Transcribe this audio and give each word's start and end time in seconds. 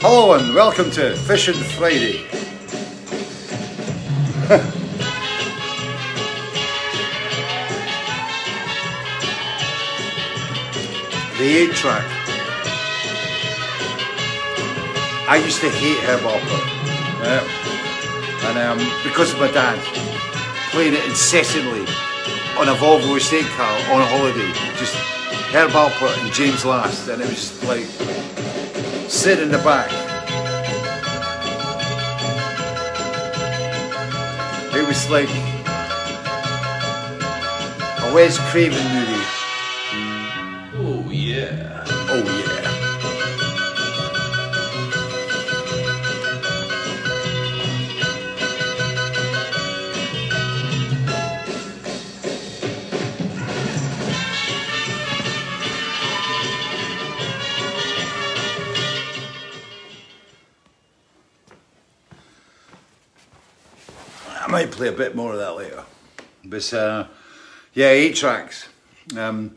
Hello 0.00 0.34
and 0.34 0.54
welcome 0.54 0.92
to 0.92 1.16
Fish 1.16 1.48
on 1.48 1.56
Friday. 1.56 2.22
the 11.36 11.68
8 11.68 11.74
track. 11.74 12.06
I 15.28 15.42
used 15.44 15.60
to 15.62 15.68
hate 15.68 15.98
Herb 16.04 16.20
Alpert. 16.20 16.66
Yeah. 17.24 17.42
And 18.50 18.56
um, 18.56 18.78
because 19.02 19.32
of 19.32 19.40
my 19.40 19.50
dad 19.50 19.80
playing 20.70 20.94
it 20.94 21.04
incessantly 21.06 21.80
on 22.56 22.68
a 22.68 22.74
Volvo 22.78 23.16
estate 23.16 23.46
car 23.46 23.76
on 23.92 24.00
a 24.00 24.06
holiday, 24.06 24.52
just 24.78 24.94
Herb 25.50 25.72
Alpert 25.72 26.16
and 26.22 26.32
James 26.32 26.64
Last, 26.64 27.08
and 27.08 27.20
it 27.20 27.28
was 27.28 27.34
just 27.34 27.64
like 27.64 28.37
sit 29.08 29.40
in 29.40 29.48
the 29.50 29.58
back. 29.58 29.90
It 34.74 34.86
was 34.86 35.08
like 35.10 35.28
a 38.04 38.14
Wes 38.14 38.38
Craven 38.50 38.84
movie. 38.92 39.37
Might 64.58 64.72
play 64.72 64.88
a 64.88 64.92
bit 64.92 65.14
more 65.14 65.34
of 65.34 65.38
that 65.38 65.54
later. 65.54 65.84
But 66.44 66.74
uh, 66.74 67.06
yeah, 67.74 67.90
eight 67.90 68.16
tracks. 68.16 68.68
Um, 69.16 69.54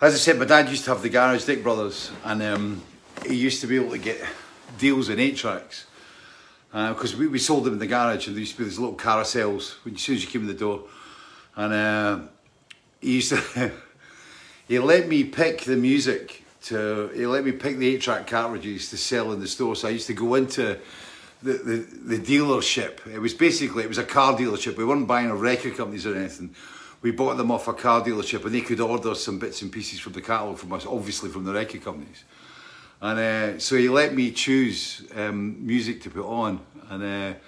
as 0.00 0.14
I 0.14 0.18
said, 0.18 0.38
my 0.38 0.44
dad 0.44 0.68
used 0.68 0.84
to 0.84 0.90
have 0.90 1.02
the 1.02 1.08
garage, 1.08 1.44
Dick 1.44 1.64
Brothers, 1.64 2.12
and 2.22 2.40
um, 2.40 2.82
he 3.26 3.34
used 3.34 3.60
to 3.62 3.66
be 3.66 3.74
able 3.74 3.90
to 3.90 3.98
get 3.98 4.24
deals 4.78 5.08
in 5.08 5.18
eight 5.18 5.36
tracks 5.36 5.86
because 6.70 7.16
we, 7.16 7.26
we 7.26 7.40
sold 7.40 7.64
them 7.64 7.72
in 7.72 7.80
the 7.80 7.88
garage, 7.88 8.28
and 8.28 8.36
there 8.36 8.40
used 8.40 8.52
to 8.52 8.58
be 8.58 8.64
these 8.68 8.78
little 8.78 8.96
carousels 8.96 9.84
when 9.84 9.96
as 9.96 10.02
soon 10.02 10.14
as 10.14 10.22
you 10.22 10.30
came 10.30 10.42
in 10.42 10.46
the 10.46 10.54
door, 10.54 10.84
and 11.56 11.72
uh, 11.72 12.20
he 13.00 13.16
used 13.16 13.30
to 13.30 13.72
he 14.68 14.78
let 14.78 15.08
me 15.08 15.24
pick 15.24 15.62
the 15.62 15.76
music 15.76 16.44
to 16.62 17.10
he 17.16 17.26
let 17.26 17.44
me 17.44 17.50
pick 17.50 17.78
the 17.78 17.88
eight 17.88 18.00
track 18.00 18.28
cartridges 18.28 18.90
to 18.90 18.96
sell 18.96 19.32
in 19.32 19.40
the 19.40 19.48
store. 19.48 19.74
So 19.74 19.88
I 19.88 19.90
used 19.90 20.06
to 20.06 20.14
go 20.14 20.36
into 20.36 20.78
the, 21.44 21.52
the, 21.52 22.16
the 22.16 22.18
dealership. 22.18 23.06
It 23.06 23.18
was 23.18 23.34
basically 23.34 23.84
it 23.84 23.88
was 23.88 23.98
a 23.98 24.04
car 24.04 24.32
dealership. 24.34 24.76
We 24.76 24.84
weren't 24.84 25.06
buying 25.06 25.28
a 25.28 25.36
record 25.36 25.76
companies 25.76 26.06
or 26.06 26.16
anything. 26.16 26.54
We 27.02 27.10
bought 27.10 27.36
them 27.36 27.50
off 27.50 27.68
a 27.68 27.74
car 27.74 28.02
dealership, 28.02 28.44
and 28.46 28.54
they 28.54 28.62
could 28.62 28.80
order 28.80 29.14
some 29.14 29.38
bits 29.38 29.60
and 29.60 29.70
pieces 29.70 30.00
from 30.00 30.14
the 30.14 30.22
catalogue 30.22 30.56
from 30.56 30.72
us, 30.72 30.86
obviously 30.86 31.28
from 31.28 31.44
the 31.44 31.52
record 31.52 31.84
companies. 31.84 32.24
And 33.02 33.18
uh, 33.18 33.58
so 33.58 33.76
he 33.76 33.90
let 33.90 34.14
me 34.14 34.30
choose 34.32 35.06
um, 35.14 35.64
music 35.64 36.00
to 36.02 36.10
put 36.10 36.24
on, 36.24 36.60
and 36.88 37.02
uh, 37.02 37.38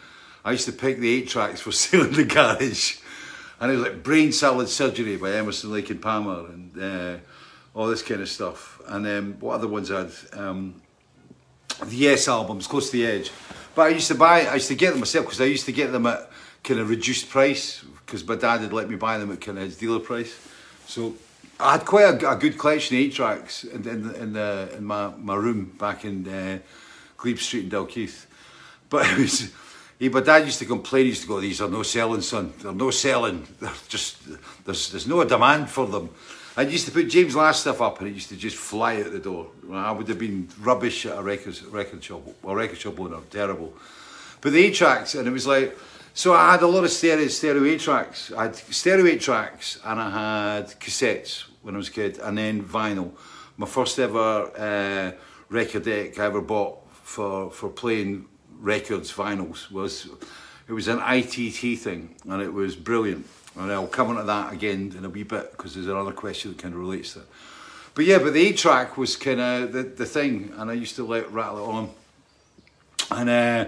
I 0.45 0.53
used 0.53 0.67
to 0.67 0.73
pick 0.73 0.99
the 0.99 1.11
eight 1.11 1.29
tracks 1.29 1.63
for 1.63 1.73
sale 1.73 2.05
in 2.05 2.13
the 2.13 2.25
garage. 2.25 2.99
And 3.59 3.73
it 3.73 3.77
was 3.77 3.85
like 3.85 4.03
Brain 4.03 4.33
Salad 4.33 4.69
Surgery 4.69 5.17
by 5.17 5.33
Emerson, 5.33 5.73
Lake 5.73 5.89
and 5.89 6.03
Palmer, 6.03 6.51
and 6.51 6.79
uh, 6.79 7.17
all 7.75 7.87
this 7.87 8.03
kind 8.03 8.21
of 8.21 8.29
stuff. 8.29 8.79
And 8.89 9.07
um, 9.07 9.37
what 9.41 9.55
other 9.55 9.69
ones 9.69 9.91
I 9.91 10.01
had? 10.01 10.13
Um, 10.35 10.83
the 11.85 11.97
Yes 11.97 12.29
albums, 12.29 12.67
Close 12.67 12.91
to 12.91 12.97
the 12.97 13.07
Edge. 13.07 13.31
But 13.77 13.83
I 13.83 13.89
used 13.91 14.09
to 14.09 14.15
buy, 14.15 14.47
I 14.47 14.55
used 14.55 14.69
to 14.69 14.75
get 14.75 14.93
them 14.93 15.01
myself 15.01 15.27
because 15.27 15.41
I 15.43 15.45
used 15.45 15.67
to 15.67 15.73
get 15.73 15.93
them 15.93 16.07
at 16.07 16.31
kind 16.65 16.81
of 16.81 16.89
reduced 16.89 17.29
price 17.29 17.85
because 18.07 18.27
my 18.27 18.35
dad 18.35 18.63
had 18.63 18.73
let 18.73 18.89
me 18.89 18.97
buy 18.97 19.19
them 19.19 19.31
at 19.31 19.43
kind 19.43 19.59
of 19.59 19.65
his 19.65 19.77
dealer 19.77 20.01
price. 20.01 20.35
So 20.87 21.15
I 21.61 21.73
had 21.73 21.85
quite 21.85 22.23
a, 22.23 22.31
a 22.33 22.37
good 22.37 22.57
collection 22.57 22.97
of 22.97 23.03
eight 23.03 23.13
tracks 23.13 23.65
in, 23.65 23.87
in, 23.87 24.15
in, 24.15 24.33
the, 24.33 24.73
in 24.79 24.85
my, 24.85 25.13
my 25.19 25.35
room 25.35 25.77
back 25.79 26.07
in 26.07 26.27
uh, 26.27 26.59
Glebe 27.19 27.39
Street 27.39 27.65
in 27.65 27.71
Dalkeith. 27.71 28.25
But 28.89 29.11
it 29.11 29.19
was, 29.19 29.53
he, 29.99 30.09
my 30.09 30.21
dad 30.21 30.47
used 30.47 30.59
to 30.61 30.65
complain, 30.65 31.03
he 31.03 31.09
used 31.11 31.23
to 31.23 31.29
go, 31.29 31.39
these 31.39 31.61
are 31.61 31.69
no 31.69 31.83
selling, 31.83 32.23
son. 32.23 32.55
They're 32.63 32.73
no 32.73 32.91
selling. 32.91 33.47
They're 33.61 33.73
just, 33.89 34.17
there's, 34.65 34.91
there's 34.91 35.07
no 35.07 35.23
demand 35.25 35.69
for 35.69 35.87
them. 35.87 36.09
I 36.59 36.63
used 36.63 36.87
to 36.87 36.93
put 36.93 37.09
James 37.09 37.37
Last 37.37 37.61
stuff 37.61 37.83
up 37.83 37.99
and 38.01 38.09
it 38.09 38.15
used 38.15 38.31
to 38.31 38.37
just 38.37 38.57
fly 38.57 39.03
out 39.03 39.13
the 39.13 39.19
door. 39.19 39.49
I 39.71 39.93
would 39.93 40.09
have 40.09 40.19
been 40.19 40.49
rubbish 40.59 41.05
at 41.05 41.19
a 41.19 41.23
record, 41.23 41.61
record 41.65 42.03
shop, 42.03 42.23
a 42.45 42.57
record 42.57 42.79
shop 42.79 42.99
owner, 42.99 43.19
terrible. 43.31 43.75
But 44.41 44.55
the 44.55 44.65
eight 44.65 44.75
tracks, 44.75 45.15
and 45.15 45.29
it 45.29 45.33
was 45.33 45.47
like, 45.47 45.77
so 46.15 46.33
I 46.33 46.53
had 46.53 46.63
a 46.63 46.67
lot 46.67 46.85
of 46.85 46.91
stereo, 46.91 47.29
stereo 47.29 47.63
eight 47.65 47.81
tracks. 47.81 48.33
I 48.33 48.45
had 48.45 48.57
stereo 48.57 49.05
eight 49.05 49.21
tracks 49.21 49.79
and 49.85 50.01
I 50.01 50.57
had 50.57 50.81
cassettes 50.81 51.45
when 51.61 51.75
I 51.75 51.79
was 51.79 51.89
a 51.89 51.93
kid, 51.93 52.19
and 52.21 52.39
then 52.39 52.63
vinyl. 52.63 53.11
My 53.59 53.67
first 53.67 53.99
ever 53.99 54.51
uh, 54.57 55.13
record 55.51 55.85
deck 55.85 56.19
I 56.19 56.25
ever 56.25 56.41
bought 56.41 56.79
for, 56.91 57.51
for 57.51 57.69
playing 57.69 58.27
records, 58.61 59.13
vinyls, 59.13 59.71
was 59.71 60.09
it 60.69 60.73
was 60.73 60.89
an 60.89 61.01
ITT 61.01 61.79
thing, 61.79 62.15
and 62.27 62.41
it 62.41 62.53
was 62.53 62.77
brilliant. 62.77 63.27
And 63.59 63.73
I'll 63.73 63.87
come 63.87 64.11
on 64.11 64.17
to 64.17 64.23
that 64.25 64.53
again 64.53 64.95
in 64.97 65.05
a 65.05 65.09
wee 65.09 65.23
bit 65.23 65.53
because 65.53 65.75
there's 65.75 65.87
another 65.87 66.13
question 66.13 66.53
that 66.53 66.59
kind 66.59 66.75
of 66.75 66.81
relates 66.81 67.15
to 67.15 67.21
it. 67.21 67.27
But 67.95 68.05
yeah, 68.05 68.19
but 68.19 68.35
the 68.35 68.47
eight 68.47 68.59
track 68.59 68.99
was 68.99 69.17
kind 69.17 69.41
of 69.41 69.73
the, 69.73 69.83
the 69.83 70.05
thing, 70.05 70.53
and 70.57 70.71
I 70.71 70.75
used 70.75 70.97
to 70.97 71.05
let 71.05 71.33
rattle 71.33 71.59
it 71.59 71.69
on. 71.69 71.91
And 73.11 73.31
uh, 73.31 73.67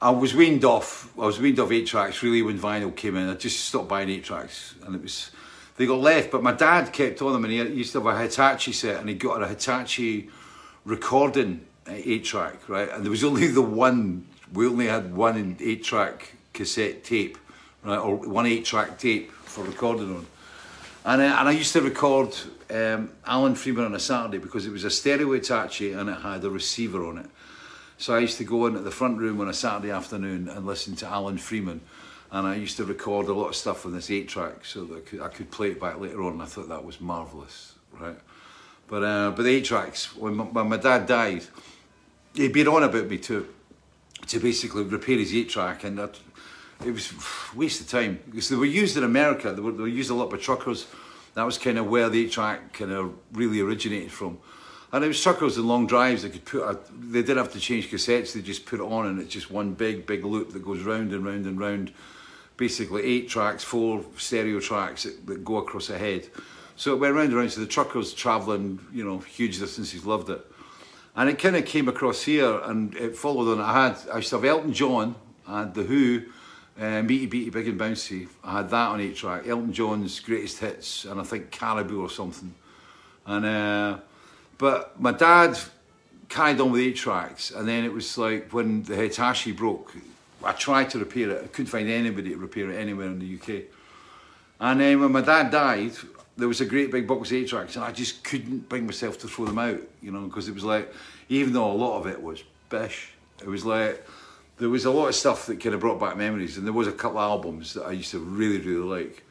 I 0.00 0.10
was 0.10 0.34
weaned 0.34 0.64
off. 0.64 1.12
I 1.18 1.26
was 1.26 1.40
weaned 1.40 1.58
off 1.58 1.72
eight 1.72 1.86
tracks 1.86 2.22
really 2.22 2.42
when 2.42 2.58
vinyl 2.58 2.94
came 2.94 3.16
in. 3.16 3.28
I 3.28 3.34
just 3.34 3.64
stopped 3.64 3.88
buying 3.88 4.08
eight 4.08 4.24
tracks, 4.24 4.74
and 4.84 4.94
it 4.94 5.02
was 5.02 5.32
they 5.76 5.86
got 5.86 5.98
left. 5.98 6.30
But 6.30 6.42
my 6.42 6.52
dad 6.52 6.92
kept 6.92 7.20
on 7.22 7.32
them, 7.32 7.44
and 7.44 7.52
he 7.52 7.58
used 7.58 7.92
to 7.92 8.00
have 8.00 8.06
a 8.06 8.22
Hitachi 8.22 8.72
set, 8.72 9.00
and 9.00 9.08
he 9.08 9.16
got 9.16 9.42
a 9.42 9.48
Hitachi 9.48 10.30
recording 10.84 11.66
eight 11.88 12.24
track, 12.24 12.68
right? 12.68 12.88
And 12.90 13.02
there 13.02 13.10
was 13.10 13.24
only 13.24 13.48
the 13.48 13.62
one. 13.62 14.26
We 14.52 14.68
only 14.68 14.86
had 14.86 15.14
one 15.14 15.56
eight 15.58 15.82
track 15.82 16.34
cassette 16.52 17.02
tape, 17.02 17.36
right, 17.86 17.98
or 17.98 18.16
one 18.16 18.46
eight 18.46 18.64
track 18.64 18.98
tape 18.98 19.30
for 19.32 19.64
recording 19.64 20.14
on. 20.16 20.26
And, 21.04 21.22
uh, 21.22 21.36
and 21.38 21.48
I 21.48 21.52
used 21.52 21.72
to 21.74 21.80
record 21.80 22.36
um, 22.68 23.10
Alan 23.24 23.54
Freeman 23.54 23.84
on 23.84 23.94
a 23.94 24.00
Saturday 24.00 24.38
because 24.38 24.66
it 24.66 24.72
was 24.72 24.84
a 24.84 24.90
stereo 24.90 25.32
Hitachi 25.32 25.92
and 25.92 26.10
it 26.10 26.20
had 26.20 26.44
a 26.44 26.50
receiver 26.50 27.06
on 27.06 27.18
it. 27.18 27.26
So 27.98 28.14
I 28.14 28.18
used 28.18 28.38
to 28.38 28.44
go 28.44 28.66
into 28.66 28.80
the 28.80 28.90
front 28.90 29.18
room 29.18 29.40
on 29.40 29.48
a 29.48 29.54
Saturday 29.54 29.90
afternoon 29.90 30.48
and 30.48 30.66
listen 30.66 30.96
to 30.96 31.06
Alan 31.06 31.38
Freeman. 31.38 31.80
And 32.32 32.46
I 32.46 32.56
used 32.56 32.76
to 32.78 32.84
record 32.84 33.28
a 33.28 33.32
lot 33.32 33.48
of 33.48 33.56
stuff 33.56 33.86
on 33.86 33.92
this 33.92 34.10
eight 34.10 34.28
track 34.28 34.64
so 34.64 34.84
that 34.84 34.96
I 34.96 35.00
could, 35.00 35.20
I 35.22 35.28
could 35.28 35.50
play 35.50 35.70
it 35.70 35.80
back 35.80 36.00
later 36.00 36.22
on. 36.22 36.34
And 36.34 36.42
I 36.42 36.46
thought 36.46 36.68
that 36.68 36.84
was 36.84 37.00
marvellous, 37.00 37.74
right? 37.98 38.18
But, 38.88 39.04
uh, 39.04 39.30
but 39.30 39.44
the 39.44 39.50
eight 39.50 39.64
tracks, 39.64 40.14
when 40.16 40.34
my, 40.34 40.44
when 40.44 40.68
my 40.68 40.76
dad 40.76 41.06
died, 41.06 41.44
he'd 42.34 42.52
been 42.52 42.68
on 42.68 42.82
about 42.82 43.06
me 43.06 43.18
to, 43.18 43.48
to 44.26 44.40
basically 44.40 44.82
repair 44.82 45.18
his 45.18 45.32
eight 45.34 45.48
track. 45.48 45.84
And 45.84 45.98
that, 45.98 46.18
it 46.84 46.90
was 46.90 47.12
waste 47.54 47.80
of 47.80 47.88
time 47.88 48.20
because 48.26 48.48
they 48.48 48.56
were 48.56 48.64
used 48.64 48.96
in 48.96 49.04
America. 49.04 49.52
They 49.52 49.60
were, 49.60 49.72
they 49.72 49.82
were 49.82 49.88
used 49.88 50.10
a 50.10 50.14
lot 50.14 50.30
by 50.30 50.36
truckers. 50.36 50.86
That 51.34 51.44
was 51.44 51.58
kind 51.58 51.78
of 51.78 51.88
where 51.88 52.08
the 52.08 52.24
eight 52.24 52.32
track 52.32 52.72
kind 52.72 52.92
of 52.92 53.14
really 53.32 53.60
originated 53.60 54.12
from. 54.12 54.38
And 54.92 55.04
it 55.04 55.08
was 55.08 55.20
truckers 55.20 55.56
and 55.56 55.66
long 55.66 55.86
drives. 55.86 56.22
They 56.22 56.30
could 56.30 56.44
put, 56.44 56.62
a, 56.62 56.78
they 56.98 57.20
didn't 57.20 57.38
have 57.38 57.52
to 57.52 57.60
change 57.60 57.90
cassettes. 57.90 58.32
They 58.32 58.40
just 58.40 58.66
put 58.66 58.80
it 58.80 58.84
on, 58.84 59.06
and 59.06 59.20
it's 59.20 59.32
just 59.32 59.50
one 59.50 59.74
big, 59.74 60.06
big 60.06 60.24
loop 60.24 60.52
that 60.52 60.64
goes 60.64 60.82
round 60.82 61.12
and 61.12 61.24
round 61.24 61.44
and 61.46 61.58
round. 61.58 61.92
Basically, 62.56 63.02
eight 63.02 63.28
tracks, 63.28 63.62
four 63.62 64.04
stereo 64.16 64.60
tracks 64.60 65.02
that, 65.02 65.26
that 65.26 65.44
go 65.44 65.56
across 65.56 65.90
a 65.90 65.98
head. 65.98 66.28
So 66.76 66.94
it 66.94 67.00
went 67.00 67.14
round 67.14 67.28
and 67.28 67.36
round. 67.36 67.52
So 67.52 67.60
the 67.60 67.66
truckers 67.66 68.14
travelling, 68.14 68.78
you 68.92 69.04
know, 69.04 69.18
huge 69.18 69.58
distances 69.58 70.06
loved 70.06 70.30
it. 70.30 70.40
And 71.16 71.28
it 71.28 71.38
kind 71.38 71.56
of 71.56 71.66
came 71.66 71.88
across 71.88 72.22
here, 72.22 72.60
and 72.60 72.94
it 72.94 73.16
followed 73.16 73.58
on. 73.58 73.60
I 73.60 73.88
had, 73.88 73.96
I 74.10 74.16
used 74.16 74.30
to 74.30 74.36
have 74.36 74.44
Elton 74.44 74.72
John, 74.72 75.16
and 75.46 75.74
the 75.74 75.82
Who, 75.82 76.22
uh, 76.80 77.02
Meaty 77.02 77.26
Beaty 77.26 77.50
Big 77.50 77.68
and 77.68 77.80
Bouncy. 77.80 78.28
I 78.44 78.58
had 78.58 78.70
that 78.70 78.88
on 78.88 79.00
eight 79.00 79.16
track. 79.16 79.46
Elton 79.46 79.72
John's 79.72 80.20
greatest 80.20 80.58
hits, 80.58 81.04
and 81.04 81.20
I 81.20 81.24
think 81.24 81.50
Caribou 81.50 82.02
or 82.02 82.10
something. 82.10 82.54
And 83.26 83.46
uh, 83.46 83.98
but 84.58 85.00
my 85.00 85.12
dad 85.12 85.58
carried 86.28 86.60
on 86.60 86.72
with 86.72 86.82
eight 86.82 86.96
tracks, 86.96 87.50
and 87.50 87.66
then 87.66 87.84
it 87.84 87.92
was 87.92 88.18
like 88.18 88.52
when 88.52 88.82
the 88.82 88.96
Hitachi 88.96 89.52
broke. 89.52 89.94
I 90.44 90.52
tried 90.52 90.90
to 90.90 90.98
repair 90.98 91.30
it. 91.30 91.44
I 91.44 91.46
couldn't 91.48 91.70
find 91.70 91.88
anybody 91.88 92.30
to 92.30 92.36
repair 92.36 92.70
it 92.70 92.76
anywhere 92.76 93.06
in 93.06 93.18
the 93.18 93.34
UK. 93.34 93.64
And 94.60 94.80
then 94.80 95.00
when 95.00 95.12
my 95.12 95.22
dad 95.22 95.50
died, 95.50 95.92
there 96.36 96.46
was 96.46 96.60
a 96.60 96.66
great 96.66 96.90
big 96.90 97.06
box 97.06 97.30
of 97.30 97.36
eight 97.36 97.48
tracks, 97.48 97.76
and 97.76 97.84
I 97.84 97.90
just 97.90 98.22
couldn't 98.22 98.68
bring 98.68 98.86
myself 98.86 99.18
to 99.20 99.28
throw 99.28 99.46
them 99.46 99.58
out, 99.58 99.80
you 100.02 100.12
know, 100.12 100.22
because 100.22 100.48
it 100.48 100.54
was 100.54 100.64
like, 100.64 100.92
even 101.28 101.52
though 101.52 101.70
a 101.70 101.72
lot 101.72 101.98
of 101.98 102.06
it 102.06 102.22
was 102.22 102.44
bish, 102.68 103.10
it 103.40 103.48
was 103.48 103.64
like 103.64 104.06
there 104.58 104.70
was 104.70 104.84
a 104.84 104.90
lot 104.90 105.08
of 105.08 105.14
stuff 105.14 105.46
that 105.46 105.60
kind 105.60 105.74
of 105.74 105.80
brought 105.80 106.00
back 106.00 106.16
memories, 106.16 106.56
and 106.56 106.66
there 106.66 106.72
was 106.72 106.88
a 106.88 106.92
couple 106.92 107.18
of 107.18 107.30
albums 107.30 107.74
that 107.74 107.84
I 107.84 107.92
used 107.92 108.10
to 108.12 108.18
really, 108.18 108.58
really 108.58 109.02
like. 109.02 109.22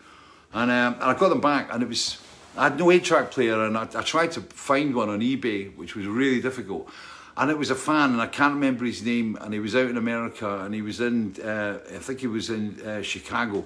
And, 0.54 0.70
um, 0.72 0.94
and 0.94 1.04
I 1.04 1.14
got 1.14 1.30
them 1.30 1.42
back, 1.42 1.74
and 1.74 1.82
it 1.82 1.90
was, 1.90 2.22
I 2.56 2.66
had 2.66 2.78
no 2.78 2.92
8 2.92 3.04
track 3.04 3.32
player, 3.32 3.66
and 3.66 3.78
I, 3.78 3.84
I, 3.84 4.02
tried 4.04 4.32
to 4.34 4.42
find 4.42 4.94
one 4.94 5.10
on 5.10 5.22
eBay, 5.22 5.76
which 5.76 5.96
was 5.96 6.06
really 6.06 6.42
difficult. 6.42 6.90
and 7.38 7.50
it 7.50 7.58
was 7.58 7.72
a 7.72 7.76
fan, 7.76 8.12
and 8.12 8.22
I 8.22 8.28
can't 8.28 8.54
remember 8.54 8.86
his 8.86 9.04
name, 9.04 9.38
and 9.42 9.54
he 9.54 9.60
was 9.60 9.76
out 9.76 9.90
in 9.90 9.98
America, 9.98 10.60
and 10.64 10.74
he 10.74 10.82
was 10.82 11.02
in, 11.02 11.36
uh, 11.44 11.80
I 11.94 11.98
think 11.98 12.20
he 12.20 12.28
was 12.28 12.50
in 12.50 12.80
uh, 12.82 13.02
Chicago. 13.02 13.66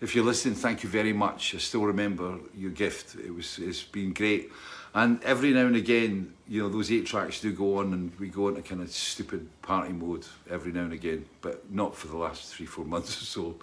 If 0.00 0.14
you're 0.14 0.24
listening, 0.24 0.54
thank 0.54 0.82
you 0.82 0.88
very 0.88 1.12
much. 1.12 1.54
I 1.54 1.58
still 1.58 1.84
remember 1.84 2.38
your 2.56 2.70
gift. 2.70 3.16
It 3.16 3.34
was, 3.34 3.58
it's 3.58 3.82
been 3.82 4.12
great. 4.12 4.50
And 4.94 5.22
every 5.22 5.52
now 5.52 5.66
and 5.66 5.76
again, 5.76 6.32
you 6.50 6.60
know, 6.60 6.68
those 6.68 6.90
eight 6.90 7.06
tracks 7.06 7.40
do 7.40 7.52
go 7.52 7.78
on, 7.78 7.92
and 7.92 8.12
we 8.18 8.26
go 8.26 8.48
into 8.48 8.60
kind 8.60 8.82
of 8.82 8.90
stupid 8.90 9.48
party 9.62 9.92
mode 9.92 10.26
every 10.50 10.72
now 10.72 10.80
and 10.80 10.92
again, 10.92 11.24
but 11.40 11.70
not 11.70 11.94
for 11.94 12.08
the 12.08 12.16
last 12.16 12.52
three, 12.52 12.66
four 12.66 12.84
months 12.84 13.22
or 13.22 13.24
so. 13.24 13.54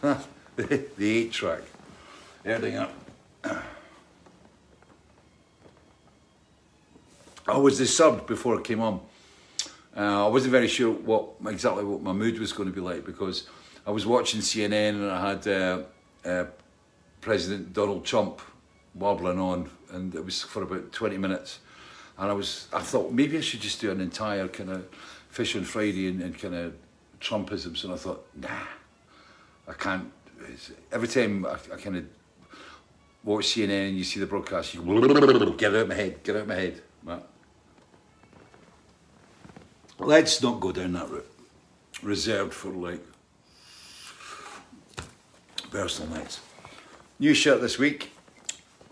the, 0.56 0.86
eight 0.98 1.32
track. 1.32 1.60
Erdinger. 2.46 2.88
I 7.46 7.58
was 7.58 7.76
disturbed 7.76 8.26
before 8.26 8.58
it 8.58 8.64
came 8.64 8.80
on. 8.80 9.00
Uh, 9.94 10.26
I 10.26 10.28
wasn't 10.28 10.52
very 10.52 10.68
sure 10.68 10.92
what 10.92 11.28
exactly 11.46 11.84
what 11.84 12.00
my 12.02 12.14
mood 12.14 12.38
was 12.38 12.54
going 12.54 12.70
to 12.70 12.74
be 12.74 12.80
like 12.80 13.04
because 13.04 13.46
I 13.86 13.90
was 13.90 14.06
watching 14.06 14.40
CNN 14.40 14.94
and 14.94 15.10
I 15.10 15.28
had 15.28 15.46
uh, 15.46 15.82
uh, 16.24 16.44
President 17.20 17.74
Donald 17.74 18.06
Trump 18.06 18.40
wobbling 18.94 19.38
on, 19.38 19.70
and 19.92 20.14
it 20.14 20.24
was 20.24 20.42
for 20.42 20.62
about 20.62 20.92
twenty 20.92 21.18
minutes. 21.18 21.60
And 22.18 22.30
I 22.30 22.32
was, 22.32 22.68
I 22.72 22.80
thought 22.80 23.12
maybe 23.12 23.36
I 23.36 23.42
should 23.42 23.60
just 23.60 23.80
do 23.80 23.90
an 23.90 24.00
entire 24.00 24.48
kind 24.48 24.70
of 24.70 24.86
Fish 25.28 25.54
on 25.54 25.64
Friday 25.64 26.08
and, 26.08 26.22
and 26.22 26.38
kind 26.38 26.54
of 26.54 26.74
Trumpisms, 27.20 27.84
and 27.84 27.92
I 27.92 27.96
thought, 27.96 28.24
nah, 28.34 28.48
I 29.68 29.72
can't. 29.74 30.10
It's, 30.48 30.72
every 30.90 31.08
time 31.08 31.44
I, 31.44 31.56
I 31.74 31.76
kind 31.76 31.96
of 31.96 32.04
watch 33.22 33.46
CNN 33.48 33.88
and 33.88 33.98
you 33.98 34.04
see 34.04 34.20
the 34.20 34.26
broadcast, 34.26 34.74
you 34.74 34.82
get 35.58 35.74
out 35.74 35.82
of 35.82 35.88
my 35.88 35.94
head, 35.94 36.22
get 36.22 36.36
out 36.36 36.42
of 36.42 36.48
my 36.48 36.54
head. 36.54 36.80
Right. 37.04 37.22
Let's 39.98 40.42
not 40.42 40.60
go 40.60 40.72
down 40.72 40.92
that 40.92 41.10
route. 41.10 41.30
Reserved 42.02 42.54
for 42.54 42.70
like 42.70 43.04
personal 45.70 46.16
nights. 46.16 46.40
New 47.18 47.34
shirt 47.34 47.60
this 47.60 47.78
week. 47.78 48.10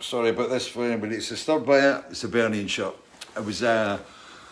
Sorry 0.04 0.28
about 0.28 0.50
this 0.50 0.68
for 0.68 0.84
anybody 0.84 1.14
that's 1.14 1.30
disturbed 1.30 1.64
by 1.64 1.78
it. 1.78 2.04
It's 2.10 2.24
a 2.24 2.28
Bernian 2.28 2.68
shirt. 2.68 2.94
I 3.34 3.40
was 3.40 3.62
uh, 3.62 3.98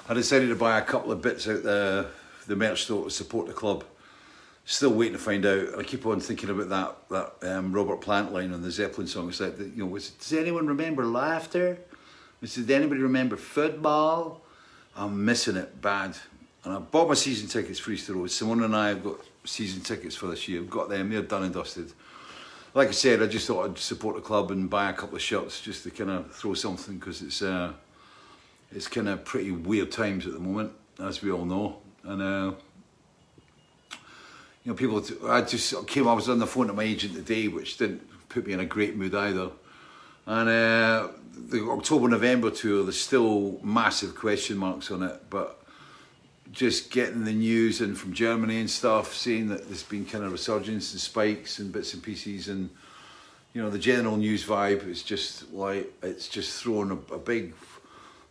I 0.09 0.15
decided 0.15 0.49
to 0.49 0.57
buy 0.57 0.79
a 0.79 0.83
couple 0.83 1.13
of 1.13 1.21
bits 1.21 1.47
out 1.47 1.63
the 1.63 2.07
the 2.47 2.57
merch 2.57 2.85
store 2.85 3.05
to 3.05 3.11
support 3.11 3.49
the 3.49 3.53
club. 3.53 3.85
Still 4.65 4.95
waiting 4.95 5.13
to 5.13 5.19
find 5.19 5.45
out. 5.45 5.79
I 5.79 5.83
keep 5.83 6.07
on 6.07 6.21
thinking 6.21 6.49
about 6.49 6.71
that 7.11 7.37
that 7.43 7.55
um, 7.55 7.71
Robert 7.71 8.01
Plant 8.01 8.33
line 8.33 8.55
on 8.55 8.63
the 8.63 8.71
Zeppelin 8.71 9.07
song. 9.07 9.29
It's 9.29 9.41
like 9.41 9.59
you 9.59 9.73
know, 9.77 9.87
was, 9.87 10.09
does 10.13 10.33
anyone 10.33 10.67
remember 10.67 11.05
laughter? 11.05 11.79
Does 12.41 12.71
anybody 12.71 13.03
remember 13.03 13.37
football? 13.37 14.41
I'm 14.97 15.23
missing 15.23 15.57
it 15.57 15.83
bad. 15.83 16.17
And 16.65 16.73
I 16.73 16.79
bought 16.79 17.09
my 17.09 17.15
season 17.15 17.47
tickets 17.47 17.79
for 17.79 17.91
Easter 17.91 18.15
Road. 18.15 18.31
Simone 18.31 18.63
and 18.63 18.75
I 18.75 18.89
have 18.89 19.05
got 19.05 19.19
season 19.45 19.83
tickets 19.83 20.17
for 20.17 20.29
this 20.29 20.49
year. 20.49 20.63
We've 20.63 20.71
got 20.71 20.89
them. 20.89 21.11
They're 21.11 21.21
done 21.21 21.43
and 21.43 21.53
dusted. 21.53 21.93
Like 22.75 22.89
I 22.89 22.93
said, 22.93 23.23
I 23.23 23.27
just 23.27 23.47
thought 23.47 23.69
I'd 23.69 23.79
support 23.79 24.17
the 24.17 24.23
club 24.23 24.51
and 24.51 24.71
buy 24.71 24.89
a 24.89 24.95
couple 24.95 25.17
of 25.17 25.23
shirts 25.23 25.61
just 25.61 25.83
to 25.85 25.91
kind 25.91 26.11
of 26.11 26.33
throw 26.33 26.55
something 26.55 26.97
because 26.97 27.21
it's 27.21 27.43
uh, 27.43 27.73
it's 28.75 28.89
kind 28.89 29.09
of 29.09 29.25
pretty 29.25 29.51
weird 29.51 29.93
times 29.93 30.27
at 30.27 30.33
the 30.33 30.39
moment, 30.39 30.73
as 30.99 31.21
we 31.21 31.31
all 31.31 31.45
know. 31.45 31.79
And 32.05 32.23
uh, 32.23 32.53
you 34.65 34.73
know, 34.73 34.75
people. 34.75 35.05
I 35.29 35.43
just 35.43 35.87
came. 35.87 36.09
I 36.09 36.15
was 36.15 36.31
on 36.31 36.39
the 36.39 36.47
phone 36.47 36.69
to 36.69 36.73
my 36.73 36.85
agent 36.85 37.15
today, 37.15 37.49
which 37.49 37.77
didn't 37.77 38.09
put 38.31 38.47
me 38.47 38.55
in 38.55 38.61
a 38.61 38.65
great 38.65 38.97
mood 38.97 39.15
either. 39.15 39.51
And 40.25 40.49
uh, 40.49 41.09
the 41.35 41.69
October 41.69 42.09
November 42.09 42.51
tour, 42.51 42.85
there's 42.85 43.01
still 43.01 43.61
massive 43.63 44.15
question 44.15 44.57
marks 44.57 44.91
on 44.91 45.03
it, 45.03 45.21
but 45.29 45.62
just 46.53 46.91
getting 46.91 47.25
the 47.25 47.33
news 47.33 47.81
and 47.81 47.99
from 47.99 48.13
Germany 48.13 48.61
and 48.61 48.71
stuff, 48.71 49.15
seeing 49.15 49.49
that 49.49 49.67
there's 49.67 49.83
been 49.83 50.05
kind 50.05 50.23
of 50.23 50.33
resurgence 50.33 50.93
and 50.93 51.01
spikes 51.01 51.59
and 51.59 51.73
bits 51.73 51.95
and 51.95 52.03
pieces, 52.03 52.49
and 52.49 52.71
you 53.55 53.63
know 53.63 53.71
the 53.71 53.79
general 53.79 54.17
news 54.17 54.45
vibe 54.45 54.87
is 54.87 55.03
just 55.03 55.51
like 55.53 55.93
it's 56.03 56.29
just 56.29 56.63
throwing 56.63 56.91
a, 56.91 57.15
a 57.15 57.19
big 57.19 57.55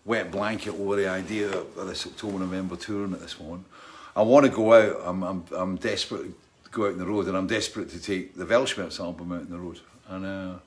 wet 0.06 0.32
blanket 0.32 0.74
over 0.80 0.96
the 0.96 1.10
idea 1.10 1.52
of 1.52 1.88
this 1.88 2.06
October 2.06 2.40
November 2.40 2.76
touring 2.76 3.14
at 3.14 3.20
this 3.20 3.40
moment. 3.40 3.66
I 4.16 4.22
want 4.22 4.46
to 4.46 4.52
go 4.52 4.74
out. 4.74 5.02
I'm 5.04 5.24
I'm 5.24 5.44
I'm 5.52 5.76
desperate 5.78 6.26
to 6.26 6.70
go 6.70 6.86
out 6.86 6.94
on 6.94 7.00
the 7.00 7.08
road, 7.08 7.28
and 7.28 7.36
I'm 7.36 7.48
desperate 7.48 7.90
to 7.90 8.00
take 8.00 8.36
the 8.36 8.46
Weltschmerz 8.46 9.00
album 9.00 9.32
out 9.32 9.42
on 9.42 9.50
the 9.50 9.60
road, 9.60 9.80
and. 10.08 10.26
Uh, 10.26 10.60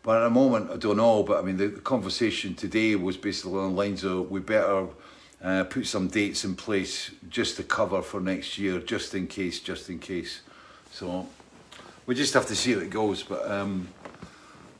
but 0.00 0.22
at 0.22 0.24
the 0.24 0.30
moment, 0.30 0.70
I 0.70 0.76
don't 0.76 0.96
know. 0.96 1.22
But 1.22 1.40
I 1.40 1.42
mean, 1.42 1.58
the, 1.58 1.66
the 1.66 1.80
conversation 1.80 2.54
today 2.54 2.94
was 2.94 3.18
basically 3.18 3.58
on 3.58 3.76
lines 3.76 4.04
of 4.04 4.30
we 4.30 4.40
better 4.40 4.86
uh, 5.42 5.64
put 5.64 5.86
some 5.86 6.08
dates 6.08 6.44
in 6.44 6.56
place 6.56 7.10
just 7.28 7.56
to 7.56 7.62
cover 7.62 8.02
for 8.02 8.20
next 8.20 8.58
year, 8.58 8.80
just 8.80 9.14
in 9.14 9.26
case, 9.26 9.60
just 9.60 9.88
in 9.88 9.98
case. 9.98 10.40
So 10.90 11.26
we 12.06 12.14
just 12.14 12.34
have 12.34 12.46
to 12.46 12.56
see 12.56 12.72
how 12.72 12.80
it 12.80 12.90
goes. 12.90 13.22
But 13.22 13.48
um, 13.50 13.88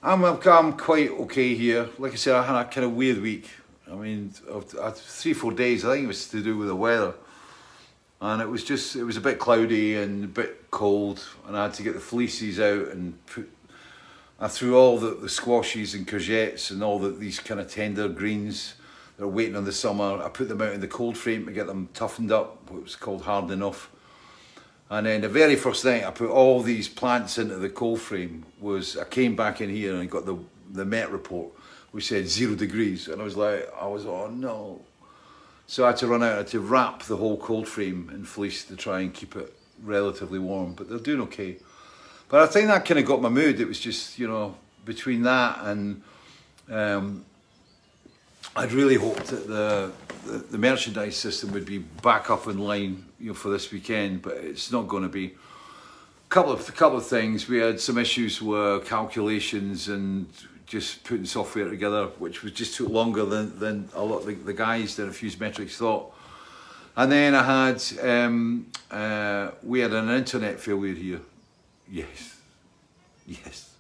I'm, 0.03 0.25
I'm 0.25 0.73
quite 0.77 1.11
okay 1.11 1.55
here. 1.55 1.89
Like 1.99 2.13
I 2.13 2.17
said, 2.17 2.35
I 2.35 2.43
had 2.43 2.57
a 2.57 2.65
kind 2.69 2.85
of 2.85 2.95
weird 2.95 3.21
week. 3.21 3.49
I 3.91 3.95
mean, 3.95 4.31
three, 4.31 5.33
four 5.33 5.53
days, 5.53 5.85
I 5.85 5.95
think 5.95 6.05
it 6.05 6.09
was 6.09 6.29
to 6.29 6.43
do 6.43 6.57
with 6.57 6.69
the 6.69 6.77
weather. 6.77 7.15
And 8.21 8.43
it 8.43 8.49
was 8.49 8.65
just, 8.65 8.97
it 8.97 9.05
was 9.05 9.17
a 9.17 9.21
bit 9.21 9.39
cloudy 9.39 9.95
and 9.95 10.25
a 10.25 10.29
bit 10.29 10.71
cold. 10.71 11.25
And 11.47 11.57
I 11.57 11.65
had 11.65 11.75
to 11.75 11.83
get 11.83 11.95
the 11.95 12.01
fleeces 12.01 12.59
out 12.59 12.89
and 12.89 13.25
put, 13.27 13.49
I 14.41 14.49
threw 14.49 14.77
all 14.77 14.99
the, 14.99 15.11
the 15.11 15.29
squashes 15.29 15.95
and 15.95 16.07
courgettes 16.07 16.71
and 16.71 16.83
all 16.83 16.99
the, 16.99 17.11
these 17.11 17.39
kind 17.39 17.61
of 17.61 17.71
tender 17.71 18.09
greens 18.09 18.75
they're 19.19 19.29
waiting 19.29 19.57
on 19.57 19.65
the 19.65 19.73
summer. 19.73 20.23
I 20.23 20.29
put 20.29 20.49
them 20.49 20.63
out 20.63 20.73
in 20.73 20.81
the 20.81 20.89
cold 20.89 21.19
frame 21.19 21.45
to 21.47 21.53
get 21.53 21.67
them 21.67 21.89
toughened 21.93 22.33
up, 22.33 22.71
what 22.71 22.85
was 22.85 22.97
called 22.97 23.23
hard 23.23 23.51
enough. 23.51 23.91
And 24.91 25.07
then 25.07 25.21
the 25.21 25.29
very 25.29 25.57
first 25.57 25.85
night 25.85 26.05
I 26.05 26.11
put 26.11 26.31
all 26.31 26.63
these 26.63 26.89
plants 26.89 27.37
into 27.37 27.57
the 27.57 27.69
cold 27.69 28.01
frame 28.01 28.47
was 28.61 28.97
I 28.97 29.05
came 29.05 29.37
back 29.37 29.61
in 29.61 29.69
here 29.69 29.97
and 29.97 30.11
got 30.11 30.25
the 30.25 30.39
the 30.71 30.85
Met 30.85 31.11
report 31.11 31.51
which 31.91 32.09
said 32.09 32.29
zero 32.29 32.55
degrees 32.55 33.09
and 33.09 33.21
I 33.21 33.25
was 33.25 33.37
like 33.37 33.71
I 33.79 33.87
was 33.87 34.07
oh 34.07 34.29
no. 34.29 34.81
So 35.67 35.85
I 35.85 35.89
had 35.89 35.99
to 35.99 36.07
run 36.07 36.23
out, 36.23 36.33
I 36.33 36.37
had 36.39 36.47
to 36.49 36.61
wrap 36.61 37.03
the 37.03 37.17
whole 37.17 37.37
cold 37.37 37.69
frame 37.69 38.11
in 38.15 38.25
fleece 38.25 38.65
to 38.65 38.77
try 38.77 39.01
and 39.01 39.13
keep 39.13 39.37
it 39.37 39.53
relatively 39.83 40.39
warm, 40.39 40.73
but 40.73 40.89
they're 40.89 40.99
doing 40.99 41.21
okay. 41.23 41.57
But 42.29 42.43
I 42.43 42.47
think 42.47 42.69
that 42.69 42.87
kind 42.87 42.99
of 42.99 43.05
got 43.05 43.21
my 43.21 43.29
mood. 43.29 43.61
It 43.61 43.69
was 43.69 43.79
just, 43.79 44.19
you 44.19 44.29
know, 44.29 44.57
between 44.87 45.23
that 45.23 45.59
and 45.65 46.03
um, 46.71 47.25
I'd 48.59 48.73
really 48.73 48.97
hoped 48.97 49.27
that 49.27 49.47
the, 49.47 49.93
the, 50.27 50.39
the 50.39 50.59
merchandise 50.59 51.17
system 51.17 51.53
would 51.53 51.65
be 51.65 51.79
back 51.79 52.29
up 52.29 52.49
in 52.49 52.59
line, 52.59 53.05
you 53.21 53.29
know, 53.29 53.35
for 53.35 53.51
this 53.51 53.71
weekend, 53.71 54.21
but 54.21 54.37
it's 54.39 54.73
not 54.73 54.89
going 54.89 55.05
to 55.05 55.09
be. 55.09 55.27
A 55.27 56.29
couple 56.29 56.51
of 56.51 56.75
couple 56.75 56.99
of 56.99 57.07
things. 57.07 57.49
We 57.49 57.59
had 57.59 57.79
some 57.79 57.99
issues 57.99 58.43
with 58.43 58.85
calculations 58.85 59.87
and 59.87 60.27
just 60.67 61.05
putting 61.05 61.25
software 61.25 61.71
together, 61.71 62.07
which 62.19 62.43
was 62.43 62.51
just 62.51 62.75
took 62.77 62.89
longer 62.89 63.25
than, 63.25 63.57
than 63.61 63.89
a 63.95 64.03
lot 64.05 64.27
the, 64.27 64.35
the 64.35 64.53
guys 64.53 64.97
that 64.97 65.07
a 65.07 65.13
Fuse 65.13 65.39
Metrics 65.39 65.77
thought. 65.77 66.13
And 66.97 67.13
then 67.13 67.37
I 67.37 67.69
had 67.69 67.83
um, 68.03 68.67
uh, 68.91 69.53
we 69.63 69.79
had 69.79 69.93
an 69.93 70.11
internet 70.11 70.59
failure 70.59 70.95
here. 70.95 71.21
Yes, 71.89 72.37
yes, 73.25 73.73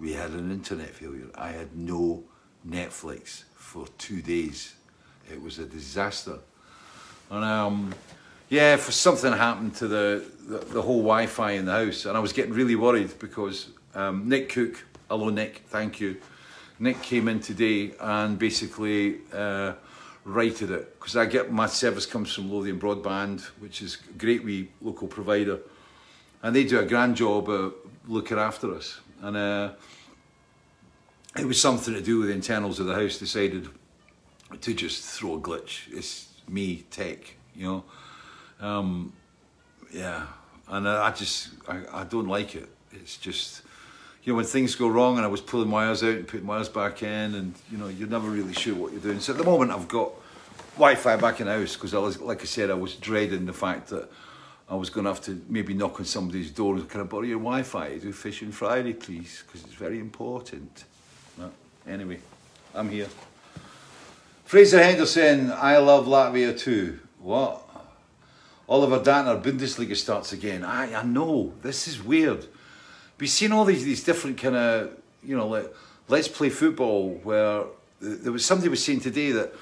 we 0.00 0.14
had 0.14 0.30
an 0.30 0.50
internet 0.50 0.90
failure. 0.90 1.28
I 1.36 1.50
had 1.50 1.76
no 1.76 2.24
Netflix 2.68 3.44
for 3.76 3.92
two 3.98 4.22
days. 4.22 4.74
It 5.30 5.42
was 5.42 5.58
a 5.58 5.66
disaster. 5.66 6.38
And 7.30 7.44
um, 7.44 7.94
yeah, 8.48 8.76
for 8.76 8.92
something 8.92 9.32
happened 9.32 9.74
to 9.76 9.88
the, 9.88 10.24
the, 10.48 10.58
the 10.58 10.82
whole 10.82 11.02
Wi-Fi 11.02 11.52
in 11.52 11.66
the 11.66 11.72
house, 11.72 12.06
and 12.06 12.16
I 12.16 12.20
was 12.20 12.32
getting 12.32 12.54
really 12.54 12.76
worried 12.76 13.18
because 13.18 13.68
um, 13.94 14.28
Nick 14.28 14.50
Cook, 14.50 14.82
hello 15.10 15.28
Nick, 15.28 15.62
thank 15.66 16.00
you. 16.00 16.16
Nick 16.78 17.02
came 17.02 17.28
in 17.28 17.40
today 17.40 17.92
and 18.00 18.38
basically 18.38 19.18
uh, 19.32 19.72
righted 20.24 20.70
it 20.70 20.98
because 20.98 21.16
I 21.16 21.26
get 21.26 21.52
my 21.52 21.66
service 21.66 22.06
comes 22.06 22.32
from 22.32 22.50
Lothian 22.50 22.78
Broadband, 22.78 23.42
which 23.60 23.82
is 23.82 23.98
a 24.08 24.18
great 24.18 24.44
wee 24.44 24.68
local 24.80 25.08
provider, 25.08 25.58
and 26.42 26.54
they 26.54 26.64
do 26.64 26.78
a 26.78 26.84
grand 26.84 27.16
job 27.16 27.48
of 27.48 27.74
looking 28.06 28.38
after 28.38 28.74
us. 28.74 29.00
And 29.22 29.36
uh, 29.36 29.72
it 31.38 31.46
was 31.46 31.60
something 31.60 31.94
to 31.94 32.00
do 32.00 32.18
with 32.18 32.28
the 32.28 32.34
internals 32.34 32.80
of 32.80 32.86
the 32.86 32.94
house 32.94 33.18
decided 33.18 33.68
to 34.60 34.74
just 34.74 35.04
throw 35.04 35.34
a 35.34 35.40
glitch. 35.40 35.92
It's 35.92 36.28
me, 36.48 36.84
tech, 36.90 37.34
you 37.54 37.66
know. 37.66 37.84
Um, 38.60 39.12
yeah, 39.92 40.26
and 40.68 40.88
I, 40.88 41.08
I 41.08 41.10
just, 41.10 41.50
I, 41.68 41.82
I 41.92 42.04
don't 42.04 42.28
like 42.28 42.54
it. 42.54 42.68
It's 42.92 43.16
just, 43.16 43.62
you 44.24 44.32
know, 44.32 44.36
when 44.36 44.46
things 44.46 44.74
go 44.74 44.88
wrong 44.88 45.16
and 45.16 45.24
I 45.24 45.28
was 45.28 45.40
pulling 45.40 45.70
wires 45.70 46.02
out 46.02 46.14
and 46.14 46.26
putting 46.26 46.46
wires 46.46 46.68
back 46.68 47.02
in 47.02 47.34
and, 47.34 47.54
you 47.70 47.78
know, 47.78 47.88
you're 47.88 48.08
never 48.08 48.28
really 48.28 48.54
sure 48.54 48.74
what 48.74 48.92
you're 48.92 49.00
doing. 49.00 49.20
So 49.20 49.32
at 49.32 49.38
the 49.38 49.44
moment 49.44 49.70
I've 49.70 49.88
got 49.88 50.12
Wi-Fi 50.74 51.16
back 51.16 51.40
in 51.40 51.46
the 51.46 51.52
house 51.52 51.74
because 51.74 51.94
I 51.94 51.98
was, 51.98 52.20
like 52.20 52.42
I 52.42 52.46
said, 52.46 52.70
I 52.70 52.74
was 52.74 52.94
dreading 52.96 53.46
the 53.46 53.52
fact 53.52 53.88
that 53.88 54.10
I 54.68 54.74
was 54.74 54.90
going 54.90 55.04
to 55.04 55.10
have 55.10 55.22
to 55.22 55.40
maybe 55.48 55.74
knock 55.74 56.00
on 56.00 56.06
somebody's 56.06 56.50
door 56.50 56.74
and 56.74 56.88
can 56.88 57.00
I 57.00 57.04
borrow 57.04 57.22
your 57.22 57.38
Wi-Fi? 57.38 57.98
Do 57.98 58.12
Fish 58.12 58.42
on 58.42 58.52
Friday, 58.52 58.94
please, 58.94 59.44
because 59.46 59.62
it's 59.62 59.74
very 59.74 60.00
important. 60.00 60.84
Anyway, 61.88 62.18
I'm 62.74 62.88
here. 62.88 63.08
Fraser 64.44 64.82
Henderson, 64.82 65.52
I 65.52 65.78
love 65.78 66.06
Latvia 66.06 66.58
too. 66.58 66.98
What? 67.20 67.62
Oliver 68.68 68.98
Dantner, 68.98 69.40
Bundesliga 69.40 69.94
starts 69.94 70.32
again. 70.32 70.64
I, 70.64 70.94
I 70.94 71.02
know, 71.04 71.52
this 71.62 71.86
is 71.86 72.02
weird. 72.02 72.46
We've 73.18 73.30
seen 73.30 73.52
all 73.52 73.64
these, 73.64 73.84
these 73.84 74.02
different 74.02 74.38
kind 74.38 74.56
of, 74.56 74.90
you 75.22 75.36
know, 75.36 75.46
like, 75.46 75.72
let's 76.08 76.26
play 76.26 76.50
football 76.50 77.20
where 77.22 77.64
there 78.00 78.32
was 78.32 78.44
somebody 78.44 78.68
was 78.68 78.84
saying 78.84 79.00
today 79.00 79.30
that 79.32 79.54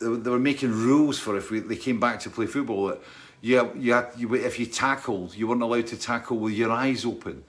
they 0.00 0.30
were 0.30 0.38
making 0.38 0.70
rules 0.70 1.18
for 1.18 1.36
if 1.36 1.50
we, 1.50 1.60
they 1.60 1.76
came 1.76 1.98
back 1.98 2.20
to 2.20 2.30
play 2.30 2.46
football 2.46 2.88
that 2.88 3.00
you, 3.40 3.70
you, 3.76 4.06
you, 4.16 4.34
if 4.34 4.58
you 4.58 4.66
tackled, 4.66 5.34
you 5.34 5.46
weren't 5.46 5.62
allowed 5.62 5.86
to 5.88 5.96
tackle 5.96 6.36
with 6.36 6.54
your 6.54 6.70
eyes 6.70 7.04
open. 7.04 7.44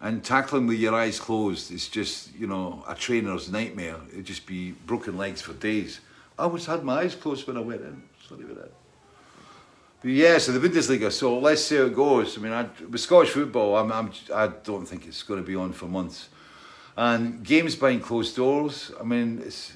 And 0.00 0.22
tackling 0.22 0.66
with 0.66 0.78
your 0.78 0.94
eyes 0.94 1.18
closed 1.18 1.72
is 1.72 1.88
just, 1.88 2.34
you 2.34 2.46
know, 2.46 2.84
a 2.86 2.94
trainer's 2.94 3.50
nightmare. 3.50 3.96
It'd 4.12 4.26
just 4.26 4.46
be 4.46 4.72
broken 4.72 5.16
legs 5.16 5.40
for 5.40 5.54
days. 5.54 6.00
I 6.38 6.44
always 6.44 6.66
had 6.66 6.84
my 6.84 7.00
eyes 7.00 7.14
closed 7.14 7.46
when 7.46 7.56
I 7.56 7.60
went 7.60 7.80
in. 7.80 8.02
Sorry 8.28 8.44
about 8.44 8.56
that. 8.56 8.72
But 10.02 10.10
yeah, 10.10 10.36
so 10.38 10.52
the 10.52 10.68
Bundesliga. 10.68 11.10
So 11.10 11.38
let's 11.38 11.64
see 11.64 11.76
how 11.76 11.84
it 11.84 11.94
goes. 11.94 12.36
I 12.36 12.40
mean, 12.40 12.52
I, 12.52 12.68
with 12.90 13.00
Scottish 13.00 13.30
football, 13.30 13.76
I'm, 13.76 13.90
I'm, 13.90 14.12
I 14.34 14.48
don't 14.48 14.86
think 14.86 15.06
it's 15.06 15.22
going 15.22 15.40
to 15.40 15.46
be 15.46 15.56
on 15.56 15.72
for 15.72 15.86
months. 15.86 16.28
And 16.96 17.42
games 17.42 17.74
behind 17.74 18.02
closed 18.02 18.36
doors. 18.36 18.92
I 19.00 19.04
mean, 19.04 19.42
it's 19.44 19.72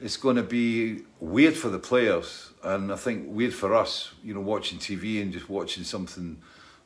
it's 0.00 0.16
going 0.16 0.36
to 0.36 0.42
be 0.42 1.02
weird 1.18 1.56
for 1.56 1.70
the 1.70 1.78
players, 1.78 2.50
and 2.62 2.92
I 2.92 2.96
think 2.96 3.24
weird 3.26 3.52
for 3.52 3.74
us. 3.74 4.12
You 4.22 4.34
know, 4.34 4.40
watching 4.40 4.78
TV 4.78 5.20
and 5.20 5.32
just 5.32 5.48
watching 5.48 5.84
something 5.84 6.40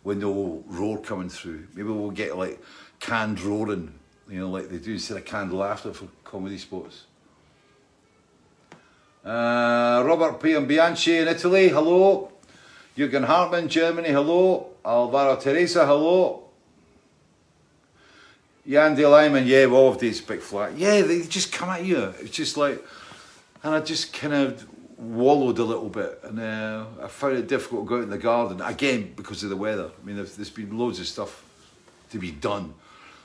with 0.04 0.18
no 0.18 0.62
roar 0.66 0.99
coming 0.99 1.28
through. 1.28 1.66
Maybe 1.75 1.88
we'll 1.88 2.11
get 2.11 2.37
like 2.37 2.61
canned 3.00 3.40
roaring, 3.40 3.92
you 4.28 4.40
know, 4.40 4.50
like 4.50 4.68
they 4.68 4.78
do 4.78 4.92
instead 4.92 5.16
of 5.16 5.25
canned 5.25 5.52
laughter 5.52 5.92
for 5.92 6.09
comedy 6.25 6.59
sports. 6.59 7.04
Uh, 9.25 10.02
Robert 10.04 10.42
P. 10.42 10.54
and 10.54 10.66
Bianchi 10.66 11.18
in 11.18 11.28
Italy, 11.28 11.68
hello. 11.68 12.32
Jürgen 12.97 13.25
Hartmann, 13.25 13.68
Germany, 13.68 14.09
hello. 14.09 14.71
Alvaro 14.85 15.37
Teresa, 15.37 15.87
hello. 15.87 16.42
Yandy 18.68 19.09
Lyman, 19.09 19.47
yeah, 19.47 19.64
all 19.66 19.90
of 19.90 19.99
these 19.99 20.21
big 20.21 20.40
flat. 20.40 20.76
Yeah, 20.76 21.02
they 21.02 21.23
just 21.23 21.52
come 21.52 21.71
at 21.71 21.85
you. 21.85 22.14
It's 22.21 22.30
just 22.30 22.56
like, 22.56 22.85
and 23.62 23.75
I 23.75 23.80
just 23.80 24.12
kind 24.12 24.35
of 24.35 24.66
wallowed 25.02 25.59
a 25.59 25.64
little 25.64 25.88
bit, 25.88 26.21
and 26.23 26.38
uh, 26.38 26.85
I 27.02 27.09
found 27.09 27.37
it 27.37 27.49
difficult 27.49 27.85
to 27.85 27.88
go 27.88 27.97
out 27.97 28.02
in 28.04 28.11
the 28.11 28.18
garden 28.18 28.61
again 28.61 29.12
because 29.16 29.42
of 29.42 29.50
the 29.50 29.56
weather. 29.56 29.90
I 30.00 30.06
mean, 30.06 30.16
there's, 30.16 30.50
been 30.50 30.78
loads 30.78 31.00
of 31.00 31.06
stuff 31.06 31.44
to 32.11 32.18
be 32.18 32.30
done, 32.30 32.75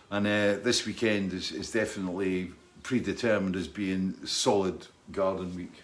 and 0.10 0.26
uh, 0.26 0.64
this 0.64 0.86
weekend 0.86 1.34
is, 1.34 1.52
is 1.52 1.72
definitely 1.72 2.52
predetermined 2.84 3.56
as 3.56 3.68
being 3.68 4.16
solid 4.26 4.88
garden 5.12 5.56
week. 5.56 5.84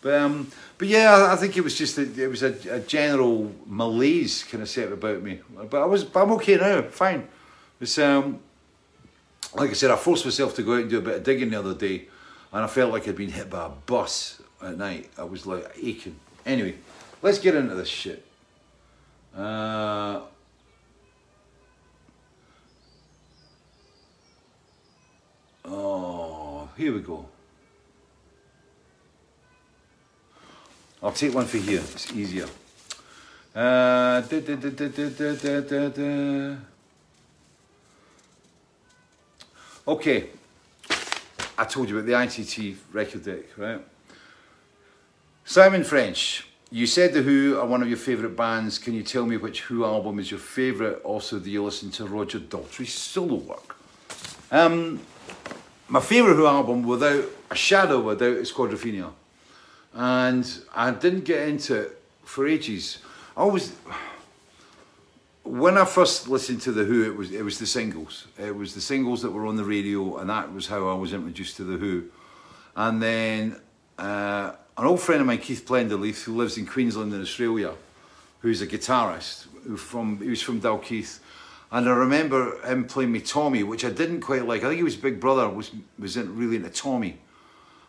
But 0.00 0.14
um, 0.14 0.52
but 0.78 0.86
yeah, 0.86 1.28
I 1.32 1.36
think 1.36 1.56
it 1.56 1.62
was 1.62 1.76
just 1.76 1.98
a, 1.98 2.02
it 2.02 2.28
was 2.28 2.44
a, 2.44 2.54
a 2.70 2.80
general 2.80 3.52
malaise 3.66 4.44
kind 4.44 4.62
of 4.62 4.68
set 4.68 4.92
about 4.92 5.22
me. 5.22 5.40
But 5.68 5.82
I 5.82 5.86
was 5.86 6.04
but 6.04 6.22
I'm 6.22 6.32
okay 6.32 6.56
now, 6.56 6.82
fine. 6.82 7.26
It's 7.80 7.98
um, 7.98 8.38
like 9.54 9.70
I 9.70 9.72
said, 9.72 9.90
I 9.90 9.96
forced 9.96 10.24
myself 10.24 10.54
to 10.56 10.62
go 10.62 10.74
out 10.74 10.82
and 10.82 10.90
do 10.90 10.98
a 10.98 11.02
bit 11.02 11.16
of 11.16 11.24
digging 11.24 11.50
the 11.50 11.58
other 11.58 11.74
day, 11.74 12.06
and 12.52 12.62
I 12.62 12.68
felt 12.68 12.92
like 12.92 13.08
I'd 13.08 13.16
been 13.16 13.32
hit 13.32 13.50
by 13.50 13.66
a 13.66 13.70
bus 13.70 14.37
at 14.62 14.76
night. 14.76 15.10
I 15.16 15.24
was 15.24 15.46
like 15.46 15.64
aching. 15.80 16.18
Anyway, 16.44 16.74
let's 17.22 17.38
get 17.38 17.54
into 17.54 17.74
this 17.74 17.88
shit. 17.88 18.24
Uh, 19.36 20.20
oh, 25.64 26.68
here 26.76 26.92
we 26.92 27.00
go. 27.00 27.26
I'll 31.02 31.12
take 31.12 31.32
one 31.32 31.46
for 31.46 31.58
here, 31.58 31.80
it's 31.80 32.12
easier. 32.12 32.46
Uh, 33.54 34.20
da, 34.20 34.40
da, 34.40 34.56
da, 34.56 36.56
okay, 39.86 40.30
I 41.56 41.64
told 41.64 41.88
you 41.88 41.98
about 41.98 42.06
the 42.06 42.20
ITT 42.20 42.76
record 42.92 43.24
deck, 43.24 43.56
right? 43.56 43.80
Simon 45.50 45.82
French, 45.82 46.46
you 46.70 46.86
said 46.86 47.14
The 47.14 47.22
Who 47.22 47.58
are 47.58 47.64
one 47.64 47.80
of 47.80 47.88
your 47.88 47.96
favourite 47.96 48.36
bands. 48.36 48.78
Can 48.78 48.92
you 48.92 49.02
tell 49.02 49.24
me 49.24 49.38
which 49.38 49.62
Who 49.62 49.82
album 49.82 50.18
is 50.18 50.30
your 50.30 50.38
favourite? 50.38 51.00
Also, 51.04 51.38
do 51.38 51.50
you 51.50 51.64
listen 51.64 51.90
to 51.92 52.04
Roger 52.04 52.38
Daltrey's 52.38 52.92
solo 52.92 53.36
work? 53.36 53.76
Um, 54.50 55.00
my 55.88 56.00
favourite 56.00 56.36
Who 56.36 56.46
album, 56.46 56.82
without 56.82 57.24
a 57.50 57.54
shadow 57.54 58.00
of 58.00 58.08
a 58.08 58.16
doubt, 58.16 58.36
is 58.36 58.52
Quadrophenia. 58.52 59.10
And 59.94 60.46
I 60.74 60.90
didn't 60.90 61.24
get 61.24 61.48
into 61.48 61.76
it 61.76 62.02
for 62.24 62.46
ages. 62.46 62.98
I 63.34 63.40
always, 63.40 63.74
when 65.44 65.78
I 65.78 65.86
first 65.86 66.28
listened 66.28 66.60
to 66.60 66.72
The 66.72 66.84
Who, 66.84 67.04
it 67.04 67.16
was, 67.16 67.32
it 67.32 67.42
was 67.42 67.58
the 67.58 67.66
singles. 67.66 68.26
It 68.38 68.54
was 68.54 68.74
the 68.74 68.82
singles 68.82 69.22
that 69.22 69.30
were 69.30 69.46
on 69.46 69.56
the 69.56 69.64
radio, 69.64 70.18
and 70.18 70.28
that 70.28 70.52
was 70.52 70.66
how 70.66 70.90
I 70.90 70.94
was 70.94 71.14
introduced 71.14 71.56
to 71.56 71.64
The 71.64 71.78
Who. 71.78 72.04
And 72.76 73.02
then, 73.02 73.56
uh, 73.98 74.52
an 74.78 74.86
old 74.86 75.00
friend 75.00 75.20
of 75.20 75.26
mine, 75.26 75.38
Keith 75.38 75.66
Plenderleith, 75.66 76.22
who 76.22 76.36
lives 76.36 76.56
in 76.56 76.64
Queensland 76.64 77.12
in 77.12 77.20
Australia, 77.20 77.74
who's 78.40 78.62
a 78.62 78.66
guitarist, 78.66 79.46
who 79.64 79.76
from 79.76 80.20
he 80.20 80.30
was 80.30 80.40
from 80.40 80.60
Dalkeith, 80.60 81.18
and 81.72 81.88
I 81.88 81.92
remember 81.92 82.60
him 82.62 82.86
playing 82.86 83.10
me 83.10 83.20
Tommy, 83.20 83.64
which 83.64 83.84
I 83.84 83.90
didn't 83.90 84.20
quite 84.20 84.46
like. 84.46 84.62
I 84.62 84.68
think 84.68 84.76
he 84.76 84.84
was 84.84 84.96
Big 84.96 85.18
Brother 85.18 85.48
was 85.48 85.72
was 85.98 86.16
in, 86.16 86.36
really 86.36 86.56
into 86.56 86.70
Tommy, 86.70 87.18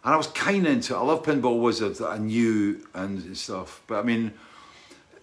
and 0.03 0.13
I 0.13 0.17
was 0.17 0.27
kind 0.27 0.65
of 0.65 0.74
into 0.74 0.96
it. 0.96 0.98
I 0.98 1.01
love 1.01 1.24
Pinball 1.24 1.62
Wizard 1.62 1.96
that 1.98 2.10
I 2.10 2.17
knew 2.17 2.84
and 2.96 3.38
stuff, 3.38 3.84
but 3.86 4.00
I 4.00 4.01
mean, 4.01 4.34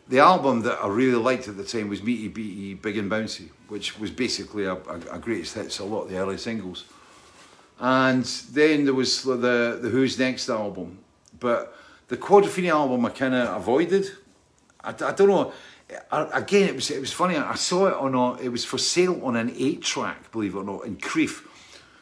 the 0.09 0.21
album 0.21 0.63
that 0.63 0.79
I 0.81 0.87
really 0.87 1.21
liked 1.21 1.49
at 1.49 1.57
the 1.57 1.65
time 1.65 1.89
was 1.89 2.01
Meaty 2.01 2.29
Beaty 2.29 2.75
Big 2.75 2.97
and 2.97 3.11
Bouncy, 3.11 3.49
which 3.67 3.99
was 3.99 4.13
basically 4.13 4.67
a, 4.67 4.75
a, 4.75 5.01
a 5.11 5.19
greatest 5.19 5.57
hits, 5.57 5.81
a 5.81 5.85
lot 5.85 6.03
of 6.03 6.11
the 6.11 6.19
early 6.19 6.39
singles. 6.39 6.85
And 7.81 8.25
then 8.53 8.85
there 8.85 8.95
was 8.95 9.25
the 9.25 9.37
the 9.83 9.91
Who's 9.91 10.17
Next 10.17 10.49
album, 10.49 10.99
but 11.39 11.77
the 12.09 12.17
Quadrophenia 12.17 12.71
album 12.71 13.05
I 13.07 13.11
kind 13.11 13.35
of 13.35 13.57
avoided. 13.57 14.11
I, 14.83 14.91
I, 14.91 15.13
don't 15.13 15.29
know. 15.29 15.53
I, 16.11 16.39
again, 16.39 16.69
it 16.69 16.75
was 16.75 16.91
it 16.91 17.01
was 17.01 17.13
funny. 17.13 17.37
I 17.37 17.55
saw 17.55 17.87
it 17.89 17.95
on 17.95 18.15
a. 18.15 18.35
It 18.41 18.49
was 18.49 18.65
for 18.65 18.79
sale 18.79 19.25
on 19.25 19.37
an 19.37 19.55
eight 19.57 19.83
track, 19.83 20.31
believe 20.33 20.55
it 20.55 20.59
or 20.59 20.65
not, 20.65 20.85
in 20.85 20.97
Crieff. 20.97 21.45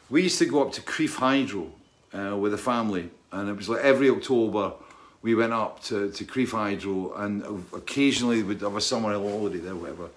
We 0.09 0.23
used 0.23 0.37
to 0.39 0.45
go 0.45 0.61
up 0.61 0.71
to 0.73 0.81
Crieff 0.81 1.15
Hydro 1.15 1.71
uh, 2.13 2.37
with 2.37 2.51
the 2.51 2.57
family, 2.57 3.09
and 3.31 3.49
it 3.49 3.55
was 3.55 3.69
like 3.69 3.81
every 3.81 4.09
October 4.09 4.73
we 5.21 5.33
went 5.33 5.53
up 5.53 5.81
to 5.83 6.11
to 6.11 6.23
Crieff 6.23 6.51
Hydro, 6.51 7.13
and 7.15 7.65
occasionally 7.73 8.43
we'd 8.43 8.61
have 8.61 8.75
a 8.75 8.81
summer 8.81 9.13
holiday 9.13 9.57
there, 9.57 9.75
whatever. 9.75 10.09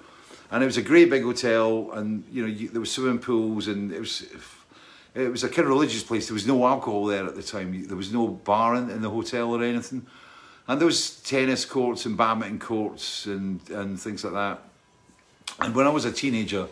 And 0.51 0.63
it 0.63 0.67
was 0.67 0.79
a 0.79 0.83
great 0.83 1.11
big 1.11 1.23
hotel, 1.23 1.91
and 1.93 2.25
you 2.31 2.43
know 2.43 2.49
you, 2.49 2.69
there 2.69 2.81
was 2.81 2.93
swimming 2.93 3.19
pools, 3.19 3.69
and 3.69 3.93
it 3.93 4.01
was 4.01 4.23
it 5.15 5.29
was 5.31 5.45
a 5.45 5.49
kind 5.49 5.61
of 5.61 5.69
religious 5.69 6.03
place. 6.03 6.29
There 6.29 6.35
was 6.35 6.47
no 6.47 6.67
alcohol 6.67 7.07
there 7.07 7.27
at 7.27 7.35
the 7.35 7.43
time. 7.43 7.87
There 7.87 7.97
was 7.97 8.13
no 8.13 8.29
bar 8.29 8.77
in, 8.77 8.91
in 8.91 9.03
the 9.03 9.11
hotel 9.11 9.55
or 9.55 9.63
anything. 9.63 10.07
And 10.67 10.81
there 10.81 10.87
was 10.87 11.21
tennis 11.21 11.65
courts 11.65 12.05
and 12.07 12.17
badminton 12.17 12.59
courts 12.59 13.27
and, 13.27 13.61
and 13.71 13.99
things 13.99 14.23
like 14.23 14.35
that. 14.35 14.63
And 15.61 15.75
when 15.75 15.87
I 15.87 15.91
was 15.91 16.05
a 16.05 16.13
teenager, 16.13 16.69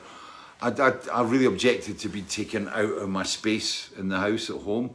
I, 0.61 0.69
I, 0.69 0.93
I 1.13 1.23
really 1.23 1.47
objected 1.47 1.99
to 2.01 2.09
be 2.09 2.23
taken 2.23 2.69
out 2.69 2.99
of 2.99 3.09
my 3.09 3.23
space 3.23 3.91
in 3.99 4.09
the 4.09 4.19
house 4.19 4.51
at 4.51 4.57
home 4.57 4.95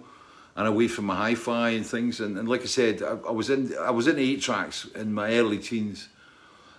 and 0.55 0.67
away 0.67 0.87
from 0.87 1.05
my 1.05 1.15
hi-fi 1.15 1.69
and 1.69 1.85
things. 1.85 2.19
And, 2.19 2.37
and 2.37 2.47
like 2.47 2.61
I 2.61 2.65
said, 2.65 3.01
I, 3.01 3.17
I 3.27 3.31
was 3.31 3.49
in 3.49 3.73
I 3.79 3.91
was 3.91 4.07
in 4.07 4.19
eight 4.19 4.41
tracks 4.41 4.85
in 4.95 5.13
my 5.13 5.33
early 5.33 5.57
teens. 5.57 6.09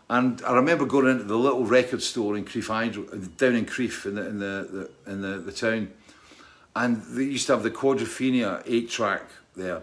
And 0.09 0.43
I 0.43 0.55
remember 0.55 0.85
going 0.85 1.09
into 1.09 1.25
the 1.25 1.39
little 1.39 1.65
record 1.65 2.03
store 2.03 2.37
in 2.37 2.45
Crieff 2.45 2.69
Hydro, 2.69 3.05
uh, 3.13 3.17
down 3.37 3.55
in 3.55 3.67
Crieff 3.67 4.05
in 4.05 4.15
the 4.17 4.27
in 4.27 4.39
the, 4.39 4.91
the 5.05 5.11
in 5.11 5.23
the, 5.23 5.39
the 5.39 5.53
town 5.53 5.91
and 6.75 7.03
they 7.03 7.25
used 7.25 7.47
to 7.47 7.53
have 7.55 7.63
the 7.63 7.71
Quadrophenia 7.71 8.63
eight 8.67 8.89
track 8.89 9.25
there. 9.57 9.83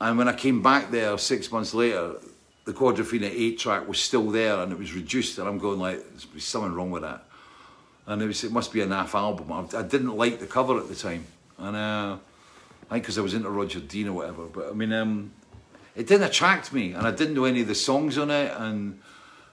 And 0.00 0.18
when 0.18 0.28
I 0.28 0.34
came 0.34 0.62
back 0.62 0.90
there 0.90 1.16
six 1.16 1.50
months 1.50 1.72
later, 1.72 2.16
the 2.66 2.72
Quadrophenia 2.72 3.30
eight 3.30 3.58
track 3.58 3.88
was 3.88 3.98
still 3.98 4.30
there 4.30 4.58
and 4.58 4.72
it 4.72 4.78
was 4.78 4.92
reduced. 4.92 5.38
And 5.38 5.48
I'm 5.48 5.58
going 5.58 5.78
like, 5.78 6.04
there's 6.32 6.44
something 6.44 6.74
wrong 6.74 6.90
with 6.90 7.02
that. 7.02 7.24
And 8.06 8.20
it 8.20 8.26
was, 8.26 8.44
it 8.44 8.52
must 8.52 8.72
be 8.72 8.82
a 8.82 8.86
naff 8.86 9.14
album. 9.14 9.50
I, 9.50 9.78
I 9.78 9.82
didn't 9.82 10.16
like 10.16 10.38
the 10.38 10.46
cover 10.46 10.78
at 10.78 10.88
the 10.88 10.94
time, 10.94 11.24
and 11.58 11.74
uh, 11.74 12.16
I 12.88 12.92
think 12.92 13.02
because 13.02 13.18
I 13.18 13.20
was 13.20 13.34
into 13.34 13.50
Roger 13.50 13.80
Dean 13.80 14.06
or 14.06 14.12
whatever. 14.12 14.44
But 14.44 14.68
I 14.68 14.72
mean, 14.74 14.92
um, 14.92 15.32
it 15.96 16.06
didn't 16.06 16.28
attract 16.28 16.72
me, 16.72 16.92
and 16.92 17.04
I 17.04 17.10
didn't 17.10 17.34
know 17.34 17.46
any 17.46 17.62
of 17.62 17.66
the 17.66 17.74
songs 17.74 18.16
on 18.16 18.30
it, 18.30 18.52
and 18.56 19.00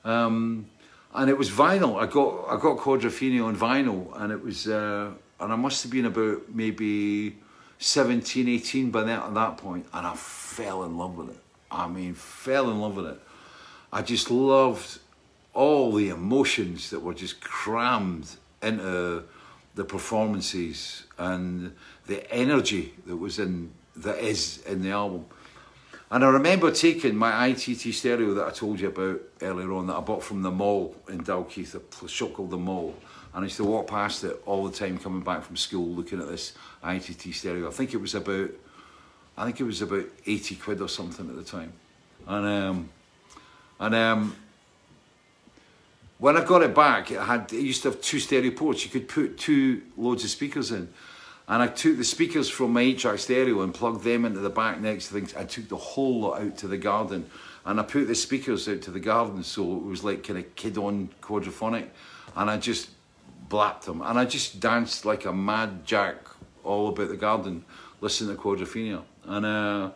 um, 0.03 0.67
and 1.15 1.31
it 1.31 1.37
was 1.37 1.49
vinyl. 1.49 1.99
I 1.99 2.05
got 2.05 2.45
I 2.47 2.61
got 2.61 2.77
Quadrophenia 2.77 3.43
on 3.43 3.55
vinyl, 3.55 4.21
and 4.21 4.31
it 4.31 4.43
was. 4.43 4.67
Uh, 4.67 5.13
and 5.43 5.53
I 5.53 5.55
must 5.55 5.83
have 5.83 5.91
been 5.91 6.05
about 6.05 6.53
maybe 6.53 7.38
17, 7.79 8.47
18 8.47 8.91
by 8.91 9.03
then, 9.03 9.19
at 9.19 9.33
that 9.33 9.57
point, 9.57 9.85
and 9.93 10.07
I 10.07 10.15
fell 10.15 10.83
in 10.83 10.97
love 10.97 11.17
with 11.17 11.29
it. 11.29 11.39
I 11.69 11.88
mean, 11.88 12.13
fell 12.13 12.69
in 12.69 12.79
love 12.79 12.95
with 12.95 13.07
it. 13.07 13.19
I 13.91 14.01
just 14.01 14.31
loved 14.31 15.00
all 15.53 15.91
the 15.91 16.09
emotions 16.09 16.89
that 16.89 17.00
were 17.00 17.13
just 17.13 17.41
crammed 17.41 18.27
into 18.62 19.23
the 19.75 19.83
performances 19.83 21.03
and 21.17 21.75
the 22.07 22.31
energy 22.31 22.93
that 23.05 23.17
was 23.17 23.39
in 23.39 23.71
that 23.95 24.19
is 24.19 24.63
in 24.65 24.81
the 24.81 24.91
album. 24.91 25.25
And 26.09 26.23
I 26.23 26.29
remember 26.29 26.71
taking 26.71 27.15
my 27.15 27.47
ITT 27.47 27.93
stereo 27.93 28.33
that 28.35 28.47
I 28.47 28.51
told 28.51 28.79
you 28.79 28.88
about 28.88 29.19
earlier 29.41 29.71
on 29.73 29.88
that 29.88 29.95
I 29.95 30.00
bought 30.00 30.23
from 30.23 30.41
the 30.41 30.51
mall 30.51 30.95
in 31.09 31.23
Dalkeith, 31.23 32.03
a 32.03 32.07
shop 32.07 32.33
called 32.33 32.51
the 32.51 32.57
Mall. 32.57 32.95
And 33.33 33.43
I 33.43 33.45
used 33.45 33.57
to 33.57 33.63
walk 33.63 33.87
past 33.87 34.23
it 34.23 34.41
all 34.45 34.67
the 34.67 34.75
time 34.75 34.97
coming 34.97 35.21
back 35.21 35.43
from 35.43 35.57
school 35.57 35.87
looking 35.87 36.21
at 36.21 36.27
this 36.27 36.53
ITT 36.83 37.33
stereo. 37.33 37.67
I 37.67 37.71
think 37.71 37.93
it 37.93 37.97
was 37.97 38.13
about, 38.13 38.51
I 39.37 39.45
think 39.45 39.59
it 39.59 39.63
was 39.63 39.81
about 39.81 40.05
80 40.25 40.55
quid 40.55 40.81
or 40.81 40.89
something 40.89 41.27
at 41.29 41.35
the 41.35 41.43
time. 41.43 41.73
And 42.27 42.45
um, 42.45 42.89
and 43.79 43.95
um, 43.95 44.35
when 46.19 46.37
I 46.37 46.43
got 46.43 46.61
it 46.61 46.73
back, 46.73 47.11
it 47.11 47.19
had 47.19 47.51
it 47.51 47.59
used 47.61 47.81
to 47.83 47.91
have 47.91 48.01
two 48.01 48.19
stereo 48.19 48.51
ports. 48.51 48.85
You 48.85 48.91
could 48.91 49.09
put 49.09 49.37
two 49.37 49.81
loads 49.97 50.23
of 50.23 50.29
speakers 50.29 50.71
in. 50.71 50.89
And 51.47 51.61
I 51.61 51.67
took 51.67 51.97
the 51.97 52.05
speakers 52.05 52.49
from 52.49 52.71
my 52.71 52.83
8-track 52.83 53.19
stereo 53.19 53.61
and 53.61 53.73
plugged 53.73 54.05
them 54.05 54.23
into 54.23 54.39
the 54.39 54.49
back 54.49 54.79
next 54.79 55.07
to 55.07 55.15
things. 55.15 55.35
I 55.35 55.43
took 55.43 55.67
the 55.67 55.75
whole 55.75 56.21
lot 56.21 56.41
out 56.41 56.57
to 56.59 56.67
the 56.69 56.77
garden 56.77 57.29
and 57.65 57.79
I 57.79 57.83
put 57.83 58.07
the 58.07 58.15
speakers 58.15 58.69
out 58.69 58.81
to 58.83 58.91
the 58.91 59.01
garden 59.01 59.43
so 59.43 59.75
it 59.75 59.83
was 59.83 60.05
like 60.05 60.25
kind 60.25 60.39
of 60.39 60.55
kid-on 60.55 61.09
quadraphonic 61.21 61.87
and 62.37 62.49
I 62.49 62.57
just 62.57 62.89
blapped 63.53 63.86
them 63.86 64.01
and 64.01 64.15
I 64.17 64.25
just 64.25 64.60
danced 64.60 65.05
like 65.05 65.25
a 65.25 65.33
mad 65.50 65.86
jack 65.86 66.17
all 66.63 66.86
about 66.89 67.10
the 67.10 67.17
garden 67.27 67.63
listening 68.01 68.36
to 68.36 68.41
quadrophenia 68.41 69.01
and 69.25 69.45
uh, 69.45 69.91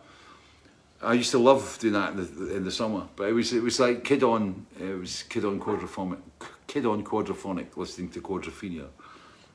I 1.02 1.12
used 1.14 1.32
to 1.32 1.40
love 1.50 1.62
doing 1.80 1.94
that 1.94 2.12
in 2.12 2.16
the, 2.16 2.56
in 2.56 2.64
the 2.64 2.70
summer 2.70 3.02
but 3.16 3.24
it 3.30 3.32
was 3.32 3.52
it 3.52 3.62
was 3.62 3.80
like 3.80 4.04
kid 4.04 4.22
on 4.22 4.66
it 4.80 4.96
was 5.04 5.24
kid 5.24 5.44
on 5.44 5.58
quadraphonic 5.58 6.20
kid 6.68 6.86
on 6.86 7.02
quadraphonic 7.02 7.76
listening 7.76 8.10
to 8.10 8.20
quadrophenia 8.20 8.86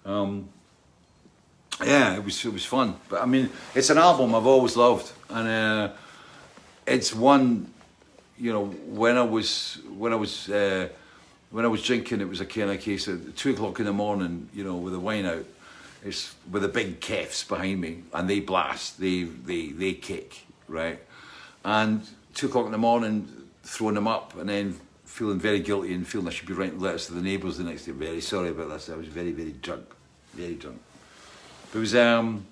um, 0.06 0.50
yeah, 1.82 2.16
it 2.16 2.24
was 2.24 2.46
it 2.46 2.54
was 2.54 2.66
fun. 2.66 2.96
But 3.10 3.22
I 3.22 3.26
mean, 3.26 3.50
it's 3.74 3.90
an 3.90 3.98
album 3.98 4.36
I've 4.36 4.46
always 4.46 4.76
loved, 4.76 5.12
and 5.30 5.48
uh, 5.48 5.94
it's 6.86 7.14
one. 7.14 7.72
You 8.38 8.52
know, 8.52 8.66
when 9.02 9.18
I 9.18 9.24
was 9.24 9.80
when 9.98 10.12
I 10.14 10.16
was 10.16 10.50
uh, 10.50 10.90
when 11.54 11.66
I 11.66 11.68
was 11.68 11.84
drinking, 11.84 12.20
it 12.20 12.28
was 12.28 12.42
a 12.42 12.48
kind 12.48 12.72
of 12.72 12.82
case 12.82 13.08
of 13.08 13.36
two 13.36 13.52
o'clock 13.52 13.80
in 13.80 13.86
the 13.86 13.94
morning. 13.94 14.50
You 14.56 14.64
know, 14.64 14.76
with 14.76 14.92
the 14.92 15.00
wine 15.00 15.28
out, 15.28 15.46
it's 16.04 16.34
with 16.50 16.64
the 16.64 16.68
big 16.68 17.00
kefs 17.00 17.44
behind 17.44 17.80
me, 17.80 18.02
and 18.12 18.28
they 18.28 18.40
blast, 18.40 19.00
they 19.00 19.24
they 19.24 19.68
they 19.68 19.94
kick, 19.94 20.48
right, 20.68 21.00
and 21.64 22.02
two 22.34 22.48
o'clock 22.48 22.66
in 22.66 22.72
the 22.72 22.80
morning, 22.80 23.30
throwing 23.62 23.94
them 23.94 24.08
up, 24.08 24.36
and 24.36 24.50
then 24.50 24.80
feeling 25.06 25.40
very 25.40 25.60
guilty 25.60 25.94
and 25.94 26.08
feeling 26.08 26.28
I 26.28 26.32
should 26.32 26.48
be 26.48 26.56
writing 26.56 26.80
letters 26.80 27.06
to 27.06 27.14
the 27.14 27.22
neighbours 27.22 27.60
the 27.60 27.66
next 27.66 27.86
day. 27.86 27.92
Very 27.92 28.20
sorry 28.20 28.50
about 28.50 28.70
this. 28.70 28.90
I 28.90 28.96
was 28.96 29.08
very 29.08 29.32
very 29.32 29.52
drunk, 29.52 29.86
very 30.34 30.56
drunk. 30.56 30.82
But 31.72 31.78
it 31.78 31.82
was, 31.82 31.96
um, 31.96 32.48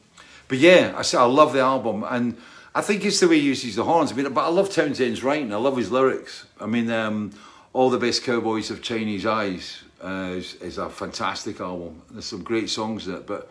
but 0.47 0.59
yeah, 0.59 0.93
I 0.95 1.01
said 1.01 1.21
I 1.21 1.25
love 1.25 1.53
the 1.53 1.61
album, 1.61 2.05
and 2.07 2.37
I 2.75 2.81
think 2.81 3.03
it's 3.03 3.19
the 3.19 3.27
way 3.27 3.39
he 3.39 3.47
uses 3.47 3.77
the 3.77 3.83
horns. 3.83 4.11
I 4.11 4.15
mean, 4.15 4.31
but 4.31 4.45
I 4.45 4.49
love 4.49 4.69
Townshend's 4.69 5.23
writing. 5.23 5.51
I 5.51 5.57
love 5.57 5.75
his 5.75 5.89
lyrics. 5.89 6.45
I 6.59 6.67
mean, 6.67 6.91
um, 6.91 7.31
all 7.73 7.89
the 7.89 7.97
best 7.97 8.23
cowboys 8.23 8.69
have 8.69 8.81
Chinese 8.81 9.25
eyes 9.25 9.83
uh, 10.03 10.33
is, 10.35 10.55
is, 10.55 10.77
a 10.77 10.89
fantastic 10.89 11.59
album. 11.59 12.01
There's 12.11 12.25
some 12.25 12.43
great 12.43 12.69
songs 12.69 13.07
in 13.07 13.15
it, 13.15 13.27
but 13.27 13.49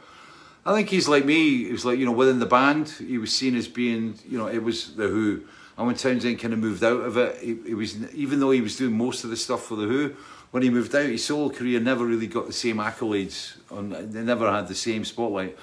I 0.66 0.74
think 0.74 0.88
he's 0.88 1.08
like 1.08 1.24
me. 1.24 1.64
He 1.64 1.72
was 1.72 1.84
like 1.84 1.98
you 1.98 2.06
know 2.06 2.12
within 2.12 2.38
the 2.38 2.46
band, 2.46 2.88
he 2.90 3.18
was 3.18 3.32
seen 3.32 3.56
as 3.56 3.68
being 3.68 4.18
you 4.28 4.38
know 4.38 4.48
it 4.48 4.62
was 4.62 4.94
the 4.94 5.08
Who. 5.08 5.42
And 5.78 5.86
when 5.86 5.96
Townshend 5.96 6.38
kind 6.38 6.52
of 6.52 6.58
moved 6.58 6.84
out 6.84 7.00
of 7.00 7.16
it, 7.16 7.40
he 7.40 7.74
was 7.74 8.12
even 8.12 8.40
though 8.40 8.50
he 8.50 8.60
was 8.60 8.76
doing 8.76 8.96
most 8.96 9.24
of 9.24 9.30
the 9.30 9.36
stuff 9.36 9.64
for 9.64 9.76
the 9.76 9.86
Who, 9.86 10.14
when 10.50 10.62
he 10.62 10.70
moved 10.70 10.94
out, 10.94 11.06
his 11.06 11.24
solo 11.24 11.48
career 11.48 11.80
never 11.80 12.04
really 12.04 12.26
got 12.26 12.46
the 12.46 12.52
same 12.52 12.76
accolades. 12.76 13.56
On, 13.70 13.90
they 14.10 14.22
never 14.22 14.50
had 14.50 14.68
the 14.68 14.74
same 14.74 15.04
spotlight. 15.04 15.56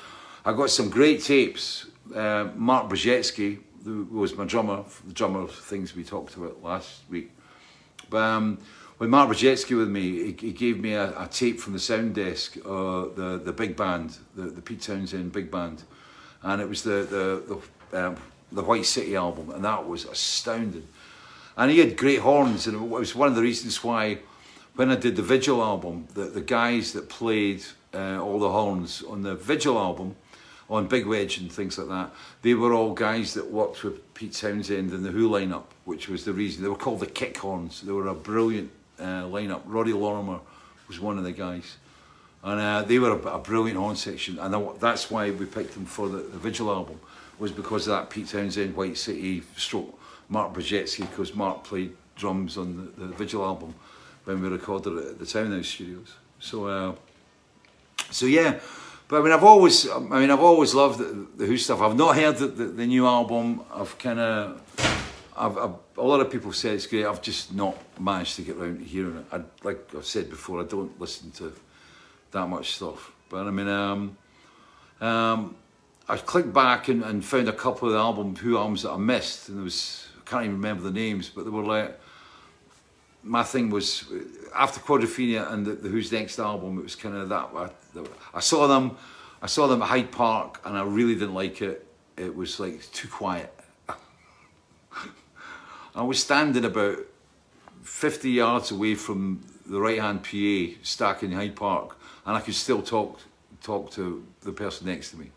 I 0.45 0.53
got 0.53 0.69
some 0.69 0.89
great 0.89 1.23
tapes. 1.23 1.87
Uh, 2.15 2.47
Mark 2.55 2.89
Brzezicki, 2.89 3.59
who 3.83 4.05
was 4.05 4.35
my 4.35 4.45
drummer, 4.45 4.85
the 5.05 5.13
drummer 5.13 5.41
of 5.41 5.51
things 5.51 5.93
we 5.93 6.03
talked 6.03 6.35
about 6.35 6.63
last 6.63 7.01
week. 7.09 7.31
Um, 8.13 8.59
when 8.97 9.09
Mark 9.11 9.29
Brzezicki 9.29 9.77
with 9.77 9.89
me, 9.89 10.31
he, 10.31 10.35
he 10.39 10.51
gave 10.51 10.79
me 10.79 10.93
a, 10.93 11.09
a, 11.19 11.27
tape 11.27 11.59
from 11.59 11.73
the 11.73 11.79
sound 11.79 12.15
desk, 12.15 12.57
uh, 12.65 13.05
the 13.15 13.41
the 13.43 13.53
big 13.53 13.75
band, 13.75 14.17
the, 14.35 14.43
the 14.43 14.61
Pete 14.61 14.81
Townshend 14.81 15.31
big 15.31 15.51
band, 15.51 15.83
and 16.41 16.61
it 16.61 16.67
was 16.67 16.81
the 16.81 17.07
the 17.09 17.61
the, 17.91 18.07
um, 18.07 18.15
the 18.51 18.63
White 18.63 18.85
City 18.85 19.15
album, 19.15 19.51
and 19.51 19.63
that 19.63 19.87
was 19.87 20.05
astounding. 20.05 20.87
And 21.55 21.71
he 21.71 21.79
had 21.79 21.97
great 21.97 22.19
horns, 22.19 22.67
and 22.67 22.75
it 22.75 22.89
was 22.89 23.15
one 23.15 23.27
of 23.27 23.35
the 23.35 23.41
reasons 23.41 23.83
why 23.83 24.19
when 24.75 24.91
I 24.91 24.95
did 24.95 25.15
the 25.15 25.23
Vigil 25.23 25.63
album, 25.63 26.07
the, 26.13 26.25
the 26.25 26.41
guys 26.41 26.93
that 26.93 27.09
played 27.09 27.63
uh, 27.93 28.21
all 28.21 28.39
the 28.39 28.51
horns 28.51 29.03
on 29.03 29.23
the 29.23 29.35
Vigil 29.35 29.77
album, 29.77 30.15
on 30.69 30.87
Big 30.87 31.05
Wedge 31.05 31.37
and 31.37 31.51
things 31.51 31.77
like 31.77 31.87
that, 31.87 32.13
they 32.41 32.53
were 32.53 32.73
all 32.73 32.93
guys 32.93 33.33
that 33.35 33.49
worked 33.49 33.83
with 33.83 34.13
Pete 34.13 34.33
Townshend 34.33 34.91
and 34.91 35.03
the 35.03 35.11
Who 35.11 35.29
lineup, 35.29 35.63
which 35.85 36.09
was 36.09 36.25
the 36.25 36.33
reason. 36.33 36.63
They 36.63 36.69
were 36.69 36.75
called 36.75 36.99
the 36.99 37.07
Kick 37.07 37.37
Horns. 37.37 37.81
They 37.81 37.91
were 37.91 38.07
a 38.07 38.15
brilliant 38.15 38.71
uh, 38.99 39.23
lineup. 39.23 39.61
Roddy 39.65 39.93
Lorimer 39.93 40.39
was 40.87 40.99
one 40.99 41.17
of 41.17 41.23
the 41.23 41.31
guys. 41.31 41.77
And 42.43 42.59
uh, 42.59 42.81
they 42.83 42.99
were 42.99 43.11
a, 43.11 43.35
a, 43.35 43.39
brilliant 43.39 43.79
horn 43.79 43.95
section, 43.95 44.37
and 44.39 44.79
that's 44.79 45.09
why 45.09 45.31
we 45.31 45.45
picked 45.45 45.73
them 45.73 45.85
for 45.85 46.07
the, 46.07 46.19
the 46.19 46.37
Vigil 46.37 46.69
album, 46.69 46.99
was 47.39 47.51
because 47.51 47.87
of 47.87 47.97
that 47.97 48.09
Pete 48.09 48.27
Townshend, 48.27 48.75
White 48.75 48.97
City, 48.97 49.43
stroke 49.55 49.99
Mark 50.29 50.53
Brzezicki, 50.53 51.09
because 51.09 51.33
Mark 51.33 51.63
played 51.63 51.95
drums 52.15 52.57
on 52.57 52.91
the, 52.97 53.05
the 53.05 53.13
Vigil 53.13 53.43
album 53.43 53.73
when 54.25 54.41
we 54.41 54.49
recorded 54.49 54.97
it 54.97 55.07
at 55.07 55.19
the 55.19 55.25
Townhouse 55.25 55.67
Studios. 55.67 56.13
So, 56.39 56.67
uh, 56.67 56.95
so 58.11 58.25
yeah. 58.25 58.59
But 59.07 59.21
I 59.21 59.23
mean, 59.23 59.31
I've 59.31 59.43
always, 59.43 59.89
I 59.89 59.99
mean, 59.99 60.31
I've 60.31 60.41
always 60.41 60.73
loved 60.73 60.99
the, 60.99 61.27
the 61.37 61.45
Who 61.45 61.57
stuff. 61.57 61.81
I've 61.81 61.95
not 61.95 62.15
heard 62.15 62.37
the, 62.37 62.47
the, 62.47 62.65
the 62.65 62.85
new 62.85 63.05
album. 63.05 63.61
I've 63.73 63.97
kind 63.97 64.19
of, 64.19 64.61
I've, 65.37 65.57
I've, 65.57 65.75
a 65.97 66.03
lot 66.03 66.19
of 66.19 66.29
people 66.29 66.51
say 66.51 66.71
it's 66.71 66.87
great. 66.87 67.05
I've 67.05 67.21
just 67.21 67.53
not 67.53 67.77
managed 67.99 68.35
to 68.35 68.41
get 68.41 68.57
around 68.57 68.79
to 68.79 68.83
hearing 68.83 69.17
it. 69.17 69.25
I, 69.31 69.41
like 69.63 69.95
I've 69.95 70.05
said 70.05 70.29
before, 70.29 70.61
I 70.61 70.65
don't 70.65 70.99
listen 70.99 71.31
to 71.31 71.53
that 72.31 72.47
much 72.47 72.73
stuff. 72.75 73.11
But 73.29 73.47
I 73.47 73.51
mean, 73.51 73.69
um, 73.69 74.17
um, 74.99 75.55
I 76.09 76.17
clicked 76.17 76.53
back 76.53 76.89
and, 76.89 77.03
and 77.03 77.23
found 77.23 77.47
a 77.47 77.53
couple 77.53 77.87
of 77.87 77.93
the 77.93 77.99
album 77.99 78.35
Who 78.35 78.57
albums 78.57 78.83
that 78.83 78.91
I 78.91 78.97
missed, 78.97 79.47
and 79.47 79.57
there 79.57 79.63
was 79.63 80.07
I 80.17 80.29
can't 80.29 80.43
even 80.43 80.55
remember 80.55 80.83
the 80.83 80.91
names, 80.91 81.29
but 81.29 81.45
they 81.45 81.49
were 81.49 81.63
like 81.63 81.97
my 83.23 83.43
thing 83.43 83.69
was 83.69 84.05
after 84.55 84.79
Quadrophenia 84.79 85.51
and 85.51 85.65
the, 85.65 85.73
the, 85.73 85.89
Who's 85.89 86.11
Next 86.11 86.39
album, 86.39 86.79
it 86.79 86.83
was 86.83 86.95
kind 86.95 87.15
of 87.15 87.29
that. 87.29 87.49
I, 87.55 87.69
I, 88.33 88.39
saw 88.39 88.67
them, 88.67 88.97
I 89.41 89.47
saw 89.47 89.67
them 89.67 89.81
at 89.81 89.89
Hyde 89.89 90.11
Park, 90.11 90.61
and 90.65 90.77
I 90.77 90.83
really 90.83 91.13
didn't 91.13 91.33
like 91.33 91.61
it. 91.61 91.85
It 92.15 92.35
was 92.35 92.59
like 92.59 92.89
too 92.91 93.07
quiet. 93.07 93.53
I 95.95 96.01
was 96.01 96.21
standing 96.21 96.65
about 96.65 96.99
50 97.83 98.29
yards 98.29 98.71
away 98.71 98.95
from 98.95 99.43
the 99.65 99.79
right 99.79 99.99
hand 99.99 100.23
PA 100.23 100.79
stack 100.83 101.23
in 101.23 101.31
Hyde 101.31 101.55
Park, 101.55 101.97
and 102.25 102.35
I 102.35 102.41
could 102.41 102.55
still 102.55 102.81
talk 102.81 103.19
talk 103.61 103.91
to 103.91 104.25
the 104.41 104.51
person 104.51 104.87
next 104.87 105.11
to 105.11 105.17
me. 105.17 105.31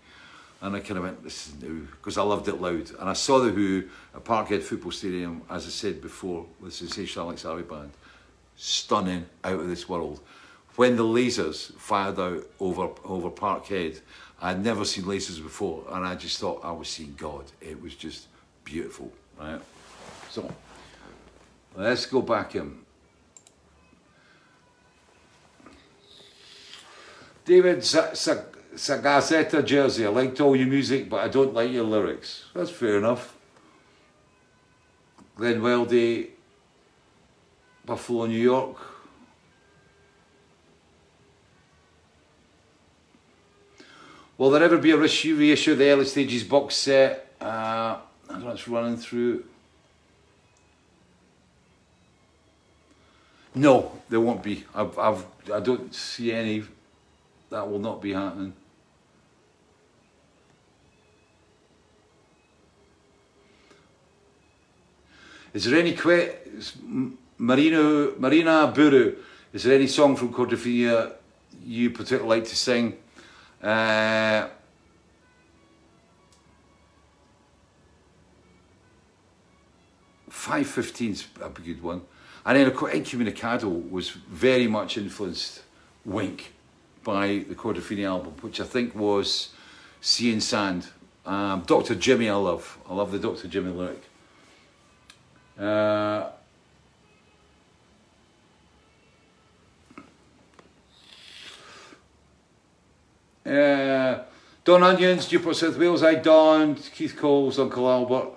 And 0.62 0.76
I 0.76 0.80
kind 0.80 0.98
of 0.98 1.04
went, 1.04 1.24
this 1.24 1.48
is 1.48 1.62
new, 1.62 1.88
because 1.90 2.18
I 2.18 2.22
loved 2.22 2.46
it 2.48 2.60
loud. 2.60 2.90
And 2.98 3.08
I 3.08 3.14
saw 3.14 3.38
The 3.38 3.50
Who 3.50 3.84
at 4.14 4.24
Parkhead 4.24 4.62
Football 4.62 4.92
Stadium, 4.92 5.42
as 5.48 5.66
I 5.66 5.70
said 5.70 6.02
before, 6.02 6.44
with 6.60 6.74
Sensational 6.74 7.26
Alex 7.26 7.44
Harvey 7.44 7.62
Band. 7.62 7.90
Stunning, 8.56 9.24
out 9.42 9.60
of 9.60 9.68
this 9.68 9.88
world. 9.88 10.20
When 10.76 10.96
the 10.96 11.02
lasers 11.02 11.72
fired 11.78 12.18
out 12.18 12.46
over, 12.60 12.90
over 13.04 13.30
Parkhead, 13.30 14.00
I'd 14.42 14.62
never 14.62 14.84
seen 14.84 15.04
lasers 15.04 15.42
before, 15.42 15.84
and 15.90 16.06
I 16.06 16.14
just 16.14 16.38
thought 16.38 16.64
I 16.64 16.72
was 16.72 16.88
seeing 16.88 17.14
God. 17.16 17.44
It 17.60 17.80
was 17.80 17.94
just 17.94 18.28
beautiful, 18.64 19.10
right? 19.38 19.60
So, 20.30 20.50
let's 21.74 22.04
go 22.04 22.20
back 22.20 22.54
in. 22.54 22.78
David 27.46 27.82
Sagazeta 28.74 29.64
jersey. 29.64 30.06
I 30.06 30.08
liked 30.08 30.40
all 30.40 30.54
your 30.54 30.68
music, 30.68 31.08
but 31.08 31.20
I 31.20 31.28
don't 31.28 31.54
like 31.54 31.70
your 31.70 31.84
lyrics. 31.84 32.44
That's 32.54 32.70
fair 32.70 32.98
enough. 32.98 33.36
Glenn 35.36 35.60
Weldy, 35.60 36.28
Buffalo, 37.84 38.26
New 38.26 38.38
York. 38.38 38.76
Will 44.38 44.50
there 44.50 44.62
ever 44.62 44.78
be 44.78 44.90
a 44.92 44.96
reissue 44.96 45.72
of 45.72 45.78
the 45.78 45.90
early 45.90 46.04
stages 46.04 46.44
box 46.44 46.74
set? 46.74 47.30
Uh, 47.40 47.44
I 47.44 47.98
don't 48.28 48.44
know, 48.44 48.50
it's 48.50 48.68
running 48.68 48.96
through. 48.96 49.44
No, 53.54 53.92
there 54.08 54.20
won't 54.20 54.42
be. 54.42 54.64
I've, 54.74 54.98
I've, 54.98 55.26
I 55.52 55.60
don't 55.60 55.94
see 55.94 56.32
any. 56.32 56.62
That 57.50 57.68
will 57.68 57.80
not 57.80 58.00
be 58.00 58.12
happening. 58.12 58.54
Is 65.52 65.64
there 65.64 65.78
any 65.78 65.92
que- 65.92 66.34
Marino, 67.38 68.14
Marina 68.18 68.70
Buru, 68.74 69.16
is 69.52 69.64
there 69.64 69.74
any 69.74 69.86
song 69.86 70.14
from 70.16 70.32
Quadrophenia 70.32 71.12
you 71.64 71.90
particularly 71.90 72.40
like 72.40 72.48
to 72.48 72.56
sing? 72.56 72.96
Uh, 73.62 74.48
Five 80.28 80.68
fifteen's 80.68 81.26
a 81.42 81.48
good 81.48 81.82
one, 81.82 82.02
and 82.46 82.56
then 82.56 82.66
of 82.68 82.76
course 82.76 82.94
incommunicado 82.94 83.68
was 83.90 84.10
very 84.10 84.68
much 84.68 84.96
influenced 84.96 85.62
Wink 86.04 86.52
by 87.02 87.44
the 87.48 87.54
Quadrophenia 87.54 88.06
album, 88.06 88.34
which 88.40 88.60
I 88.60 88.64
think 88.64 88.94
was 88.94 89.50
Sea 90.00 90.32
and 90.32 90.42
Sand. 90.42 90.86
Um, 91.26 91.62
Dr. 91.66 91.94
Jimmy, 91.94 92.30
I 92.30 92.36
love. 92.36 92.78
I 92.88 92.94
love 92.94 93.10
the 93.10 93.18
Dr. 93.18 93.48
Jimmy 93.48 93.72
lyric. 93.72 94.02
Uh, 95.60 96.30
uh, 103.44 104.22
Don 104.64 104.82
Onions, 104.82 105.30
Newport 105.30 105.56
South 105.56 105.76
Wales, 105.76 106.02
I 106.02 106.14
Don, 106.14 106.76
Keith 106.76 107.14
Cole's 107.16 107.58
Uncle 107.58 107.90
Albert, 107.90 108.30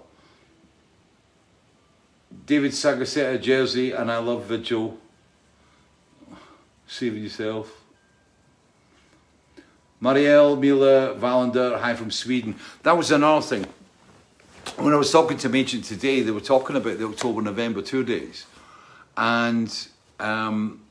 David 2.46 2.72
Sagasetta, 2.72 3.42
Jersey, 3.42 3.92
and 3.92 4.12
I 4.12 4.18
Love 4.18 4.46
Vigil. 4.46 4.98
Saving 6.88 7.24
Yourself. 7.24 7.84
Marielle 10.02 10.60
Mila 10.60 11.16
Valander, 11.16 11.80
hi 11.80 11.94
from 11.94 12.12
Sweden. 12.12 12.56
That 12.84 12.98
was 12.98 13.10
another 13.10 13.42
thing. 13.42 13.66
When 14.78 14.92
I 14.92 14.98
was 14.98 15.12
talking 15.12 15.38
to 15.38 15.56
Agent 15.56 15.84
today, 15.84 16.22
they 16.22 16.32
were 16.32 16.42
talking 16.42 16.76
about 16.76 16.98
the 16.98 17.06
October 17.06 17.44
November 17.44 17.84
tour 17.84 18.04
days. 18.04 18.48
And 19.16 19.88
um, 20.20 20.82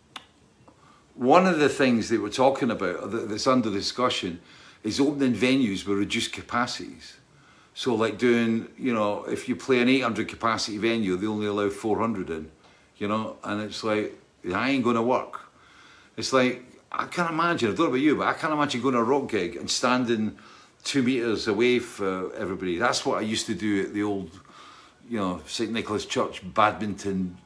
one 1.16 1.46
of 1.46 1.58
the 1.58 1.68
things 1.68 2.08
they 2.08 2.18
were 2.18 2.30
talking 2.30 2.70
about 2.70 3.10
that's 3.28 3.48
under 3.48 3.70
discussion 3.70 4.40
is 4.84 5.00
opening 5.00 5.34
venues 5.34 5.84
with 5.84 5.98
reduced 5.98 6.32
capacities. 6.32 7.16
So, 7.74 7.96
like 7.96 8.18
doing, 8.18 8.68
you 8.78 8.94
know, 8.94 9.24
if 9.24 9.48
you 9.48 9.56
play 9.56 9.80
an 9.80 9.88
800 9.88 10.28
capacity 10.28 10.78
venue, 10.78 11.16
they 11.16 11.26
only 11.26 11.46
allow 11.46 11.68
400 11.68 12.30
in, 12.30 12.50
you 12.98 13.08
know, 13.08 13.36
and 13.42 13.62
it's 13.62 13.82
like, 13.82 14.16
I 14.54 14.70
ain't 14.70 14.84
going 14.84 14.96
to 14.96 15.02
work. 15.02 15.40
It's 16.16 16.32
like, 16.32 16.62
I 16.92 17.06
can't 17.06 17.30
imagine, 17.30 17.72
I 17.72 17.74
don't 17.74 17.86
know 17.86 17.86
about 17.86 18.00
you, 18.00 18.16
but 18.16 18.28
I 18.28 18.34
can't 18.34 18.52
imagine 18.52 18.80
going 18.80 18.94
to 18.94 19.00
a 19.00 19.04
rock 19.04 19.30
gig 19.30 19.56
and 19.56 19.68
standing 19.68 20.38
two 20.84 21.02
metres 21.02 21.48
away 21.48 21.78
for 21.78 22.34
everybody. 22.34 22.78
That's 22.78 23.04
what 23.06 23.18
I 23.18 23.22
used 23.22 23.46
to 23.46 23.54
do 23.54 23.82
at 23.82 23.94
the 23.94 24.02
old, 24.02 24.30
you 25.08 25.18
know, 25.18 25.40
St. 25.46 25.70
Nicholas 25.70 26.06
Church 26.06 26.42
badminton 26.54 27.36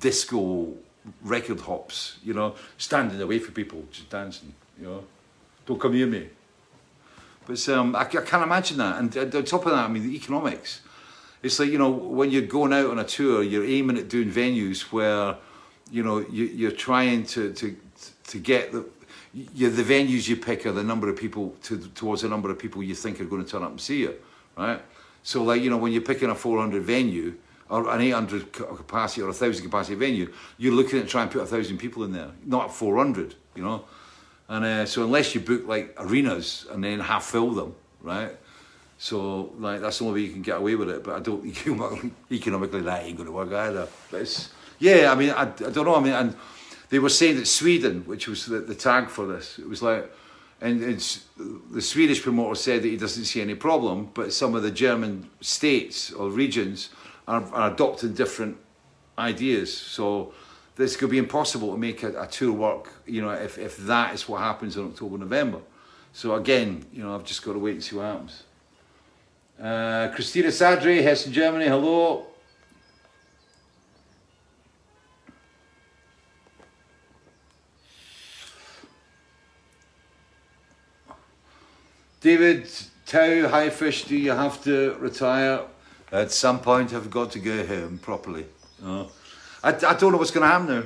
disco 0.00 0.72
record 1.22 1.60
hops, 1.60 2.18
you 2.24 2.34
know, 2.34 2.54
standing 2.78 3.20
away 3.20 3.38
for 3.38 3.52
people, 3.52 3.84
just 3.90 4.10
dancing, 4.10 4.52
you 4.78 4.86
know. 4.86 5.04
Don't 5.64 5.80
come 5.80 5.92
near 5.92 6.06
me. 6.06 6.28
But 7.46 7.68
um, 7.68 7.94
I, 7.94 8.00
I 8.00 8.04
can't 8.04 8.42
imagine 8.42 8.78
that. 8.78 8.98
And 8.98 9.34
on 9.34 9.44
top 9.44 9.66
of 9.66 9.72
that, 9.72 9.84
I 9.84 9.88
mean, 9.88 10.02
the 10.02 10.14
economics. 10.14 10.80
It's 11.42 11.58
like, 11.58 11.70
you 11.70 11.78
know, 11.78 11.90
when 11.90 12.30
you're 12.30 12.42
going 12.42 12.72
out 12.72 12.90
on 12.90 12.98
a 12.98 13.04
tour, 13.04 13.42
you're 13.42 13.64
aiming 13.64 13.98
at 13.98 14.08
doing 14.08 14.30
venues 14.30 14.82
where, 14.92 15.36
you 15.90 16.02
know, 16.02 16.18
you, 16.18 16.44
you're 16.46 16.72
trying 16.72 17.24
to, 17.26 17.52
to 17.52 17.76
to 18.28 18.38
get 18.38 18.72
the 18.72 18.84
you, 19.54 19.70
the 19.70 19.82
venues 19.82 20.28
you 20.28 20.36
pick 20.36 20.64
are 20.66 20.72
the 20.72 20.82
number 20.82 21.08
of 21.08 21.16
people 21.16 21.54
to, 21.64 21.78
towards 21.88 22.22
the 22.22 22.28
number 22.28 22.50
of 22.50 22.58
people 22.58 22.82
you 22.82 22.94
think 22.94 23.20
are 23.20 23.24
going 23.24 23.44
to 23.44 23.50
turn 23.50 23.62
up 23.62 23.70
and 23.70 23.80
see 23.80 24.00
you, 24.00 24.14
right? 24.56 24.80
So 25.22 25.42
like 25.42 25.62
you 25.62 25.70
know 25.70 25.76
when 25.76 25.92
you're 25.92 26.02
picking 26.02 26.30
a 26.30 26.34
400 26.34 26.82
venue 26.82 27.34
or 27.68 27.90
an 27.90 28.00
800 28.00 28.52
capacity 28.52 29.22
or 29.22 29.28
a 29.28 29.34
thousand 29.34 29.64
capacity 29.64 29.96
venue, 29.96 30.32
you're 30.56 30.72
looking 30.72 31.00
at 31.00 31.08
trying 31.08 31.28
to 31.28 31.38
put 31.38 31.42
a 31.42 31.46
thousand 31.46 31.78
people 31.78 32.04
in 32.04 32.12
there, 32.12 32.30
not 32.44 32.72
400, 32.72 33.34
you 33.54 33.62
know. 33.64 33.84
And 34.48 34.64
uh, 34.64 34.86
so 34.86 35.02
unless 35.02 35.34
you 35.34 35.40
book 35.40 35.66
like 35.66 35.94
arenas 35.98 36.66
and 36.70 36.82
then 36.82 37.00
half 37.00 37.24
fill 37.24 37.50
them, 37.50 37.74
right? 38.00 38.36
So 38.98 39.52
like 39.58 39.80
that's 39.80 39.98
the 39.98 40.04
only 40.04 40.20
way 40.20 40.26
you 40.26 40.32
can 40.32 40.42
get 40.42 40.58
away 40.58 40.76
with 40.76 40.88
it. 40.88 41.04
But 41.04 41.16
I 41.16 41.20
don't 41.20 41.44
economically 42.32 42.82
that 42.82 43.04
ain't 43.04 43.16
going 43.16 43.26
to 43.26 43.32
work 43.32 43.52
either. 43.52 43.88
But 44.10 44.22
it's 44.22 44.50
yeah, 44.78 45.12
I 45.12 45.14
mean 45.14 45.30
I, 45.30 45.42
I 45.42 45.44
don't 45.44 45.84
know. 45.84 45.96
I 45.96 46.00
mean 46.00 46.12
and 46.12 46.36
they 46.88 46.98
were 46.98 47.08
saying 47.08 47.36
that 47.36 47.46
Sweden, 47.46 48.02
which 48.06 48.28
was 48.28 48.46
the, 48.46 48.58
the 48.58 48.74
tag 48.74 49.08
for 49.08 49.26
this, 49.26 49.58
it 49.58 49.68
was 49.68 49.82
like, 49.82 50.10
and 50.60 50.80
the 51.70 51.82
Swedish 51.82 52.22
promoter 52.22 52.54
said 52.54 52.82
that 52.82 52.88
he 52.88 52.96
doesn't 52.96 53.26
see 53.26 53.42
any 53.42 53.54
problem, 53.54 54.10
but 54.14 54.32
some 54.32 54.54
of 54.54 54.62
the 54.62 54.70
German 54.70 55.28
states 55.40 56.12
or 56.12 56.30
regions 56.30 56.90
are, 57.28 57.44
are 57.52 57.70
adopting 57.72 58.14
different 58.14 58.56
ideas. 59.18 59.76
So 59.76 60.32
this 60.76 60.96
could 60.96 61.10
be 61.10 61.18
impossible 61.18 61.72
to 61.72 61.78
make 61.78 62.02
a, 62.02 62.22
a, 62.22 62.26
tour 62.26 62.52
work, 62.52 62.90
you 63.06 63.20
know, 63.20 63.30
if, 63.30 63.58
if 63.58 63.76
that 63.78 64.14
is 64.14 64.28
what 64.28 64.40
happens 64.40 64.76
in 64.76 64.86
October, 64.86 65.18
November. 65.18 65.58
So 66.12 66.34
again, 66.34 66.86
you 66.92 67.02
know, 67.02 67.14
I've 67.14 67.24
just 67.24 67.42
got 67.44 67.52
to 67.52 67.58
wait 67.58 67.74
and 67.74 67.84
see 67.84 67.96
what 67.96 68.06
happens. 68.06 68.42
Uh, 69.60 70.08
Christina 70.14 70.48
Sadri, 70.48 71.02
Hessen, 71.02 71.32
Germany, 71.32 71.66
hello. 71.66 72.26
David 82.26 82.68
Tau, 83.06 83.46
high 83.46 83.70
fish, 83.70 84.02
do 84.02 84.16
you 84.16 84.32
have 84.32 84.60
to 84.64 84.96
retire? 84.98 85.60
At 86.10 86.32
some 86.32 86.58
point, 86.58 86.92
I've 86.92 87.08
got 87.08 87.30
to 87.30 87.38
go 87.38 87.64
home 87.64 87.98
properly. 87.98 88.46
I, 88.84 89.06
I 89.62 89.70
don't 89.70 90.10
know 90.10 90.18
what's 90.18 90.32
going 90.32 90.42
to 90.42 90.48
happen 90.48 90.66
now. 90.66 90.82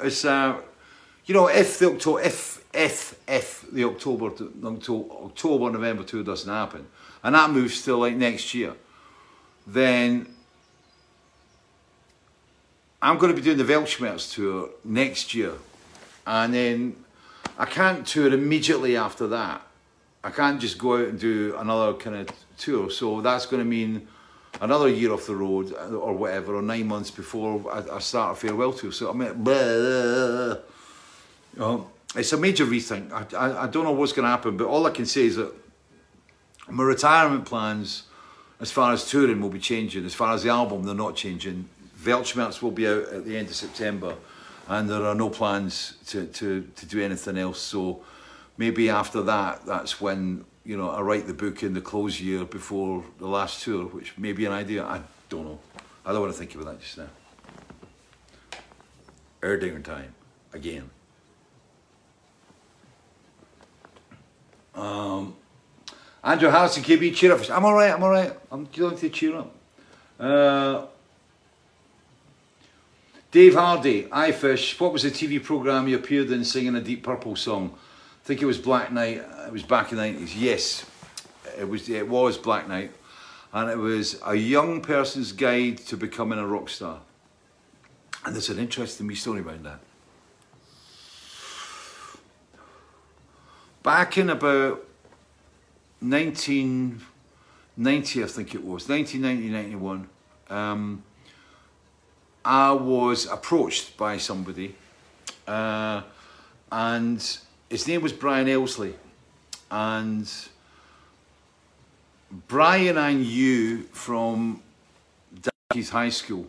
It's, 0.00 0.26
uh, 0.26 0.60
you 1.24 1.32
know, 1.32 1.48
if 1.48 1.78
the 1.78 1.90
October, 1.90 2.20
if, 2.20 2.62
if, 2.74 3.18
if 3.26 3.64
the 3.72 3.84
October, 3.84 4.26
October, 4.26 5.70
November 5.70 6.02
tour 6.02 6.22
doesn't 6.22 6.52
happen, 6.52 6.86
and 7.22 7.34
that 7.34 7.48
moves 7.48 7.82
till 7.82 8.00
like 8.00 8.16
next 8.16 8.52
year, 8.52 8.74
then 9.66 10.26
I'm 13.00 13.16
going 13.16 13.34
to 13.34 13.40
be 13.40 13.42
doing 13.42 13.56
the 13.56 13.72
Weltschmerz 13.72 14.34
tour 14.34 14.68
next 14.84 15.32
year. 15.32 15.54
And 16.26 16.52
then 16.52 17.04
I 17.58 17.64
can't 17.64 18.06
tour 18.06 18.34
immediately 18.34 18.98
after 18.98 19.26
that 19.28 19.62
I 20.24 20.30
can't 20.30 20.58
just 20.58 20.78
go 20.78 20.96
out 20.96 21.08
and 21.08 21.20
do 21.20 21.54
another 21.58 21.92
kind 21.92 22.16
of 22.16 22.30
tour. 22.56 22.90
So 22.90 23.20
that's 23.20 23.44
going 23.44 23.62
to 23.62 23.68
mean 23.68 24.08
another 24.60 24.88
year 24.88 25.12
off 25.12 25.26
the 25.26 25.36
road 25.36 25.74
uh, 25.74 25.94
or 25.94 26.14
whatever, 26.14 26.56
or 26.56 26.62
nine 26.62 26.88
months 26.88 27.10
before 27.10 27.62
I, 27.70 27.96
I 27.96 27.98
start 27.98 28.32
a 28.32 28.40
farewell 28.40 28.72
tour. 28.72 28.90
So 28.90 29.10
I 29.10 29.12
mean, 29.12 29.28
you 29.28 29.34
know, 31.60 31.90
it's 32.16 32.32
a 32.32 32.38
major 32.38 32.64
rethink. 32.64 33.12
I, 33.12 33.26
I, 33.36 33.64
I 33.64 33.66
don't 33.66 33.84
know 33.84 33.92
what's 33.92 34.12
going 34.12 34.24
to 34.24 34.30
happen, 34.30 34.56
but 34.56 34.66
all 34.66 34.86
I 34.86 34.90
can 34.90 35.04
say 35.04 35.26
is 35.26 35.36
that 35.36 35.52
my 36.70 36.84
retirement 36.84 37.44
plans, 37.44 38.04
as 38.60 38.70
far 38.70 38.94
as 38.94 39.10
touring, 39.10 39.42
will 39.42 39.50
be 39.50 39.58
changing. 39.58 40.06
As 40.06 40.14
far 40.14 40.32
as 40.32 40.42
the 40.42 40.48
album, 40.48 40.84
they're 40.84 40.94
not 40.94 41.16
changing. 41.16 41.68
Weltschmerz 42.02 42.62
will 42.62 42.70
be 42.70 42.88
out 42.88 43.08
at 43.08 43.26
the 43.26 43.36
end 43.36 43.48
of 43.48 43.54
September, 43.54 44.14
and 44.68 44.88
there 44.88 45.04
are 45.04 45.14
no 45.14 45.28
plans 45.28 45.98
to, 46.06 46.24
to, 46.28 46.66
to 46.76 46.86
do 46.86 47.02
anything 47.02 47.36
else. 47.36 47.60
So 47.60 48.02
maybe 48.56 48.90
after 48.90 49.22
that, 49.22 49.66
that's 49.66 50.00
when 50.00 50.44
you 50.64 50.76
know 50.76 50.90
I 50.90 51.00
write 51.00 51.26
the 51.26 51.34
book 51.34 51.62
in 51.62 51.74
the 51.74 51.80
close 51.80 52.20
year 52.20 52.44
before 52.44 53.04
the 53.18 53.26
last 53.26 53.62
tour, 53.62 53.86
which 53.86 54.16
may 54.18 54.32
be 54.32 54.44
an 54.46 54.52
idea. 54.52 54.84
I 54.84 55.00
don't 55.28 55.44
know. 55.44 55.58
I 56.06 56.12
don't 56.12 56.20
want 56.20 56.32
to 56.32 56.38
think 56.38 56.54
about 56.54 56.66
that 56.66 56.80
just 56.80 56.98
now. 56.98 57.08
Erdinger 59.42 59.82
time 59.82 60.14
again. 60.52 60.90
Um, 64.74 65.36
Andrew 66.22 66.48
Harrison, 66.48 66.82
KB, 66.82 67.14
cheer 67.14 67.32
up. 67.32 67.48
I'm 67.50 67.64
all 67.64 67.74
right. 67.74 67.92
I'm 67.92 68.02
all 68.02 68.10
right. 68.10 68.32
I'm 68.50 68.66
going 68.74 68.96
to 68.96 69.08
cheer 69.08 69.36
up. 69.36 69.54
Uh, 70.18 70.86
Dave 73.30 73.54
Hardy, 73.54 74.04
iFish. 74.04 74.80
What 74.80 74.92
was 74.92 75.02
the 75.02 75.10
TV 75.10 75.42
program 75.42 75.88
you 75.88 75.96
appeared 75.96 76.30
in 76.30 76.44
singing 76.44 76.74
a 76.76 76.80
Deep 76.80 77.02
Purple 77.02 77.36
song? 77.36 77.76
I 78.24 78.26
think 78.26 78.40
it 78.40 78.46
was 78.46 78.56
Black 78.56 78.90
Night. 78.90 79.22
It 79.46 79.52
was 79.52 79.62
back 79.62 79.92
in 79.92 79.98
the 79.98 80.04
90s. 80.04 80.32
Yes, 80.34 80.86
it 81.58 81.68
was, 81.68 81.90
it 81.90 82.08
was 82.08 82.38
Black 82.38 82.66
Night. 82.66 82.90
And 83.52 83.70
it 83.70 83.76
was 83.76 84.18
a 84.24 84.34
young 84.34 84.80
person's 84.80 85.32
guide 85.32 85.76
to 85.88 85.98
becoming 85.98 86.38
a 86.38 86.46
rock 86.46 86.70
star. 86.70 87.00
And 88.24 88.34
there's 88.34 88.48
an 88.48 88.58
interesting 88.58 89.14
story 89.14 89.42
behind 89.42 89.66
that. 89.66 89.80
Back 93.82 94.16
in 94.16 94.30
about 94.30 94.86
1990, 96.00 98.24
I 98.24 98.26
think 98.26 98.54
it 98.54 98.64
was, 98.64 98.88
1990, 98.88 99.50
91, 99.50 100.08
um, 100.48 101.02
I 102.42 102.72
was 102.72 103.26
approached 103.26 103.98
by 103.98 104.16
somebody 104.16 104.76
uh, 105.46 106.00
and 106.72 107.38
his 107.68 107.86
name 107.88 108.02
was 108.02 108.12
Brian 108.12 108.48
Elsley. 108.48 108.94
And 109.70 110.30
Brian 112.48 112.98
I 112.98 113.14
knew 113.14 113.82
from 113.92 114.62
Dalkeith 115.34 115.90
High 115.90 116.10
School. 116.10 116.46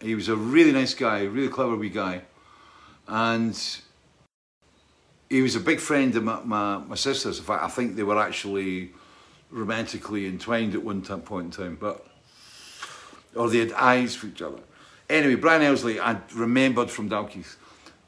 He 0.00 0.14
was 0.14 0.28
a 0.28 0.36
really 0.36 0.72
nice 0.72 0.94
guy, 0.94 1.22
really 1.24 1.48
clever 1.48 1.76
wee 1.76 1.88
guy. 1.88 2.22
And 3.08 3.56
he 5.30 5.42
was 5.42 5.56
a 5.56 5.60
big 5.60 5.80
friend 5.80 6.14
of 6.16 6.24
my, 6.24 6.40
my, 6.44 6.78
my 6.78 6.94
sister's. 6.96 7.38
In 7.38 7.44
fact, 7.44 7.62
I 7.62 7.68
think 7.68 7.96
they 7.96 8.02
were 8.02 8.20
actually 8.20 8.92
romantically 9.50 10.26
entwined 10.26 10.74
at 10.74 10.82
one 10.82 11.02
point 11.02 11.46
in 11.46 11.50
time. 11.50 11.78
But 11.80 12.06
or 13.36 13.50
they 13.50 13.58
had 13.58 13.72
eyes 13.72 14.14
for 14.16 14.26
each 14.26 14.42
other. 14.42 14.58
Anyway, 15.08 15.36
Brian 15.36 15.62
Elsley, 15.62 16.00
I 16.00 16.18
remembered 16.34 16.90
from 16.90 17.08
Dalkeith, 17.08 17.56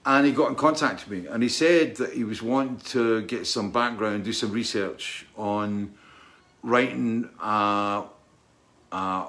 and 0.08 0.24
he 0.24 0.32
got 0.32 0.48
in 0.48 0.54
contact 0.54 1.06
with 1.06 1.24
me, 1.24 1.28
and 1.28 1.42
he 1.42 1.50
said 1.50 1.96
that 1.96 2.14
he 2.14 2.24
was 2.24 2.42
wanting 2.42 2.78
to 2.78 3.20
get 3.22 3.46
some 3.46 3.70
background, 3.70 4.24
do 4.24 4.32
some 4.32 4.50
research 4.52 5.26
on 5.36 5.92
writing 6.62 7.28
a, 7.42 8.04
a 8.90 9.26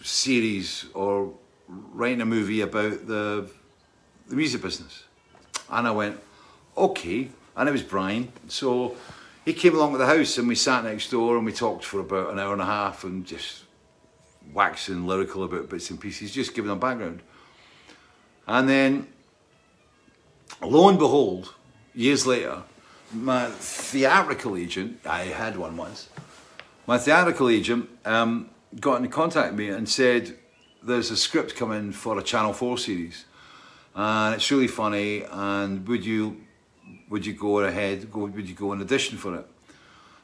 series 0.00 0.86
or 0.94 1.34
writing 1.66 2.20
a 2.20 2.24
movie 2.24 2.60
about 2.60 3.08
the 3.08 3.50
the 4.28 4.36
music 4.36 4.62
business. 4.62 5.04
And 5.68 5.88
I 5.88 5.90
went, 5.90 6.20
okay. 6.76 7.28
And 7.56 7.68
it 7.68 7.72
was 7.72 7.82
Brian. 7.82 8.30
So 8.46 8.94
he 9.44 9.52
came 9.52 9.74
along 9.74 9.92
to 9.92 9.98
the 9.98 10.06
house 10.06 10.38
and 10.38 10.46
we 10.46 10.54
sat 10.54 10.84
next 10.84 11.10
door 11.10 11.36
and 11.36 11.44
we 11.44 11.52
talked 11.52 11.84
for 11.84 11.98
about 12.00 12.30
an 12.30 12.38
hour 12.38 12.52
and 12.52 12.62
a 12.62 12.66
half 12.66 13.04
and 13.04 13.26
just 13.26 13.64
waxing 14.52 15.06
lyrical 15.06 15.44
about 15.44 15.68
bits 15.68 15.90
and 15.90 16.00
pieces, 16.00 16.32
just 16.32 16.54
giving 16.54 16.68
them 16.68 16.78
background. 16.78 17.20
And 18.46 18.68
then, 18.68 19.08
lo 20.62 20.88
and 20.88 20.98
behold, 20.98 21.54
years 21.94 22.26
later, 22.26 22.62
my 23.12 23.46
theatrical 23.46 24.56
agent, 24.56 25.00
I 25.06 25.24
had 25.24 25.56
one 25.56 25.76
once, 25.76 26.08
my 26.86 26.98
theatrical 26.98 27.48
agent 27.48 27.88
um, 28.04 28.50
got 28.80 29.00
in 29.00 29.08
contact 29.08 29.52
with 29.52 29.58
me 29.58 29.68
and 29.68 29.88
said, 29.88 30.36
there's 30.82 31.10
a 31.10 31.16
script 31.16 31.56
coming 31.56 31.92
for 31.92 32.18
a 32.18 32.22
Channel 32.22 32.52
4 32.52 32.78
series 32.78 33.24
and 33.94 34.34
it's 34.34 34.50
really 34.50 34.68
funny 34.68 35.24
and 35.30 35.86
would 35.88 36.04
you 36.04 36.36
would 37.08 37.26
you 37.26 37.32
go 37.32 37.60
ahead 37.60 38.10
go 38.10 38.26
would 38.26 38.48
you 38.48 38.54
go 38.54 38.72
and 38.72 38.80
audition 38.80 39.18
for 39.18 39.34
it? 39.34 39.46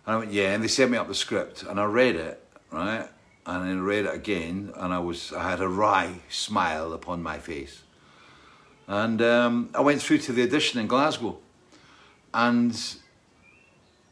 And 0.06 0.14
I 0.14 0.18
went 0.18 0.32
yeah 0.32 0.54
and 0.54 0.62
they 0.62 0.68
sent 0.68 0.90
me 0.90 0.98
up 0.98 1.08
the 1.08 1.14
script 1.14 1.62
and 1.64 1.80
I 1.80 1.84
read 1.84 2.16
it 2.16 2.42
right 2.70 3.08
and 3.46 3.64
I 3.64 3.72
read 3.72 4.06
it 4.06 4.14
again 4.14 4.72
and 4.76 4.92
I 4.92 4.98
was 4.98 5.32
I 5.32 5.50
had 5.50 5.60
a 5.60 5.68
wry 5.68 6.20
smile 6.28 6.92
upon 6.92 7.22
my 7.22 7.38
face 7.38 7.82
and 8.86 9.22
um, 9.22 9.70
I 9.74 9.80
went 9.80 10.02
through 10.02 10.18
to 10.18 10.32
the 10.32 10.42
audition 10.42 10.80
in 10.80 10.86
Glasgow 10.86 11.38
and 12.32 12.78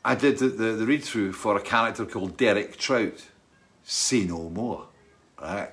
I 0.04 0.14
did 0.14 0.38
the, 0.38 0.48
the, 0.48 0.72
the 0.72 0.86
read 0.86 1.04
through 1.04 1.32
for 1.32 1.56
a 1.56 1.60
character 1.60 2.04
called 2.04 2.36
Derek 2.36 2.76
Trout 2.76 3.28
say 3.84 4.24
no 4.24 4.48
more 4.48 4.86
right 5.40 5.70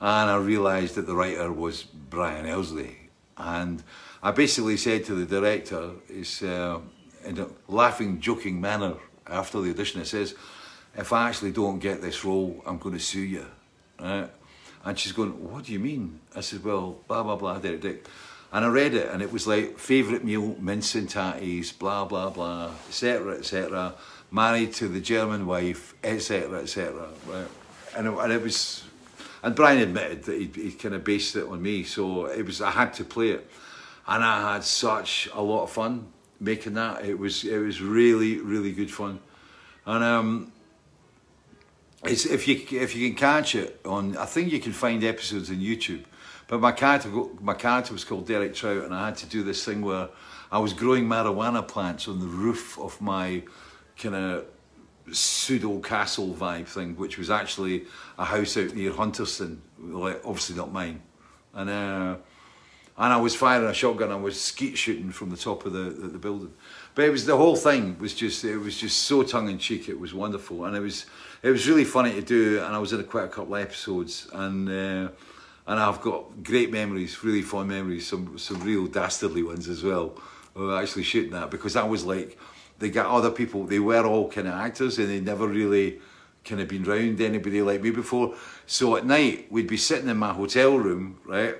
and 0.00 0.30
I 0.30 0.36
realised 0.36 0.94
that 0.96 1.06
the 1.06 1.14
writer 1.14 1.52
was 1.52 1.82
Brian 1.82 2.46
Elsley 2.46 3.10
and 3.36 3.82
I 4.22 4.30
basically 4.30 4.76
said 4.76 5.04
to 5.06 5.14
the 5.14 5.26
director, 5.26 5.90
uh, 6.42 6.78
in 7.24 7.38
a 7.38 7.48
laughing, 7.66 8.20
joking 8.20 8.60
manner 8.60 8.94
after 9.26 9.60
the 9.60 9.70
audition, 9.70 10.00
it 10.00 10.06
says, 10.06 10.36
if 10.96 11.12
I 11.12 11.28
actually 11.28 11.50
don't 11.50 11.80
get 11.80 12.00
this 12.00 12.24
role, 12.24 12.62
I'm 12.64 12.78
going 12.78 12.94
to 12.94 13.00
sue 13.00 13.20
you. 13.20 13.46
Right? 14.00 14.30
And 14.84 14.98
she's 14.98 15.12
going, 15.12 15.30
what 15.50 15.64
do 15.64 15.72
you 15.72 15.80
mean? 15.80 16.20
I 16.36 16.40
said, 16.40 16.64
well, 16.64 16.98
blah, 17.08 17.22
blah, 17.22 17.36
blah, 17.36 17.58
Derek, 17.58 17.80
Derek. 17.80 18.06
And 18.52 18.64
I 18.64 18.68
read 18.68 18.94
it, 18.94 19.08
and 19.10 19.22
it 19.22 19.32
was 19.32 19.46
like, 19.46 19.78
favourite 19.78 20.24
meal, 20.24 20.56
mince 20.60 20.94
and 20.94 21.08
tatties, 21.08 21.76
blah, 21.76 22.04
blah, 22.04 22.30
blah, 22.30 22.72
etc., 22.88 23.38
etc., 23.38 23.94
married 24.30 24.74
to 24.74 24.88
the 24.88 25.00
German 25.00 25.46
wife, 25.46 25.94
etc., 26.04 26.60
etc., 26.60 27.08
right? 27.26 27.46
And 27.96 28.06
it, 28.08 28.12
and 28.12 28.32
it 28.32 28.42
was 28.42 28.84
and 29.42 29.56
Brian 29.56 29.80
admitted 29.80 30.24
that 30.24 30.38
he, 30.38 30.50
he 30.54 30.72
kind 30.72 30.94
of 30.94 31.02
based 31.02 31.34
it 31.34 31.46
on 31.46 31.60
me, 31.60 31.82
so 31.82 32.26
it 32.26 32.46
was 32.46 32.62
I 32.62 32.70
had 32.70 32.94
to 32.94 33.04
play 33.04 33.30
it, 33.30 33.50
and 34.06 34.22
I 34.22 34.54
had 34.54 34.64
such 34.64 35.28
a 35.34 35.42
lot 35.42 35.64
of 35.64 35.70
fun 35.70 36.06
making 36.38 36.74
that. 36.74 37.04
It 37.04 37.18
was 37.18 37.44
it 37.44 37.58
was 37.58 37.80
really 37.80 38.38
really 38.38 38.72
good 38.72 38.90
fun, 38.90 39.18
and 39.84 40.04
um, 40.04 40.52
it's 42.04 42.24
if 42.24 42.46
you 42.46 42.62
if 42.80 42.94
you 42.94 43.08
can 43.08 43.16
catch 43.16 43.56
it 43.56 43.80
on, 43.84 44.16
I 44.16 44.26
think 44.26 44.52
you 44.52 44.60
can 44.60 44.72
find 44.72 45.02
episodes 45.02 45.50
on 45.50 45.56
YouTube. 45.56 46.04
But 46.52 46.60
my 46.60 46.72
character 46.72 47.08
my 47.40 47.54
character 47.54 47.94
was 47.94 48.04
called 48.04 48.26
Derek 48.26 48.52
Trout, 48.52 48.84
and 48.84 48.94
I 48.94 49.06
had 49.06 49.16
to 49.16 49.26
do 49.26 49.42
this 49.42 49.64
thing 49.64 49.80
where 49.80 50.10
I 50.50 50.58
was 50.58 50.74
growing 50.74 51.06
marijuana 51.06 51.66
plants 51.66 52.08
on 52.08 52.20
the 52.20 52.26
roof 52.26 52.78
of 52.78 53.00
my 53.00 53.42
kind 53.96 54.14
of 54.14 54.44
pseudo 55.10 55.78
castle 55.78 56.34
vibe 56.34 56.66
thing, 56.66 56.94
which 56.96 57.16
was 57.16 57.30
actually 57.30 57.86
a 58.18 58.26
house 58.26 58.58
out 58.58 58.74
near 58.74 58.92
Hunterston, 58.92 59.62
like, 59.78 60.20
obviously 60.26 60.54
not 60.54 60.70
mine. 60.70 61.00
And 61.54 61.70
uh, 61.70 62.16
and 62.98 63.12
I 63.14 63.16
was 63.16 63.34
firing 63.34 63.66
a 63.66 63.72
shotgun. 63.72 64.12
I 64.12 64.16
was 64.16 64.38
skeet 64.38 64.76
shooting 64.76 65.10
from 65.10 65.30
the 65.30 65.38
top 65.38 65.64
of 65.64 65.72
the, 65.72 65.84
the, 65.84 66.08
the, 66.08 66.18
building. 66.18 66.52
But 66.94 67.06
it 67.06 67.10
was 67.12 67.24
the 67.24 67.34
whole 67.34 67.56
thing 67.56 67.98
was 67.98 68.12
just 68.12 68.44
it 68.44 68.58
was 68.58 68.76
just 68.76 68.98
so 68.98 69.22
tongue 69.22 69.48
in 69.48 69.56
cheek. 69.56 69.88
It 69.88 69.98
was 69.98 70.12
wonderful, 70.12 70.66
and 70.66 70.76
it 70.76 70.80
was 70.80 71.06
it 71.42 71.48
was 71.48 71.66
really 71.66 71.86
funny 71.86 72.12
to 72.12 72.20
do. 72.20 72.58
And 72.62 72.76
I 72.76 72.78
was 72.78 72.92
in 72.92 73.02
quite 73.04 73.24
a 73.24 73.28
couple 73.28 73.54
of 73.54 73.62
episodes, 73.62 74.28
and 74.34 74.68
uh, 74.68 75.08
and 75.66 75.78
I've 75.78 76.00
got 76.00 76.42
great 76.42 76.70
memories, 76.70 77.22
really 77.22 77.42
fond 77.42 77.68
memories, 77.68 78.06
some 78.06 78.38
some 78.38 78.60
real 78.62 78.86
dastardly 78.86 79.42
ones 79.42 79.68
as 79.68 79.82
well. 79.82 80.20
Of 80.54 80.70
actually 80.72 81.04
shooting 81.04 81.32
that 81.32 81.50
because 81.50 81.76
I 81.76 81.84
was 81.84 82.04
like 82.04 82.38
they 82.78 82.90
got 82.90 83.06
other 83.06 83.30
people, 83.30 83.64
they 83.64 83.78
were 83.78 84.04
all 84.04 84.28
kind 84.28 84.48
of 84.48 84.54
actors 84.54 84.98
and 84.98 85.08
they 85.08 85.20
never 85.20 85.46
really 85.46 86.00
kind 86.44 86.60
of 86.60 86.68
been 86.68 86.82
round 86.82 87.20
anybody 87.20 87.62
like 87.62 87.80
me 87.80 87.90
before. 87.90 88.34
So 88.66 88.96
at 88.96 89.06
night, 89.06 89.46
we'd 89.50 89.68
be 89.68 89.76
sitting 89.76 90.08
in 90.08 90.16
my 90.16 90.32
hotel 90.32 90.76
room, 90.76 91.20
right? 91.24 91.56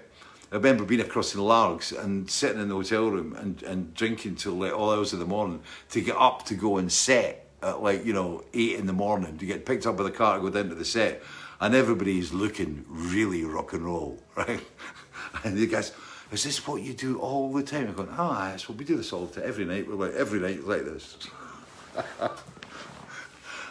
I 0.50 0.56
remember 0.56 0.84
being 0.84 1.00
across 1.00 1.34
in 1.34 1.40
Largs 1.40 1.92
and 1.92 2.28
sitting 2.30 2.60
in 2.60 2.68
the 2.68 2.74
hotel 2.74 3.08
room 3.08 3.34
and, 3.36 3.62
and 3.62 3.94
drinking 3.94 4.34
till 4.36 4.54
like 4.54 4.72
all 4.72 4.90
hours 4.90 5.12
of 5.12 5.18
the 5.18 5.24
morning 5.24 5.62
to 5.90 6.00
get 6.00 6.16
up 6.16 6.44
to 6.46 6.54
go 6.54 6.76
and 6.78 6.92
set 6.92 7.46
at 7.62 7.82
like, 7.82 8.04
you 8.04 8.12
know, 8.12 8.44
eight 8.52 8.78
in 8.78 8.86
the 8.86 8.92
morning 8.92 9.38
to 9.38 9.46
get 9.46 9.64
picked 9.64 9.86
up 9.86 9.96
by 9.96 10.02
the 10.02 10.10
car 10.10 10.36
to 10.36 10.42
go 10.42 10.50
down 10.50 10.68
to 10.68 10.74
the 10.74 10.84
set. 10.84 11.22
And 11.62 11.76
everybody's 11.76 12.32
looking 12.32 12.84
really 12.88 13.44
rock 13.44 13.72
and 13.72 13.84
roll, 13.84 14.20
right? 14.36 14.60
And 15.44 15.56
the 15.56 15.68
guys, 15.68 15.92
is 16.32 16.42
this 16.42 16.66
what 16.66 16.82
you 16.82 16.92
do 16.92 17.20
all 17.20 17.52
the 17.52 17.62
time? 17.62 17.86
I'm 17.86 17.94
going, 17.94 18.08
oh, 18.18 18.32
yes, 18.50 18.68
well, 18.68 18.76
we 18.76 18.84
do 18.84 18.96
this 18.96 19.12
all 19.12 19.26
the 19.26 19.40
time, 19.40 19.48
every 19.48 19.64
night. 19.64 19.86
We're 19.86 19.94
like, 19.94 20.14
every 20.14 20.40
night 20.40 20.66
like 20.66 20.84
this. 20.84 21.18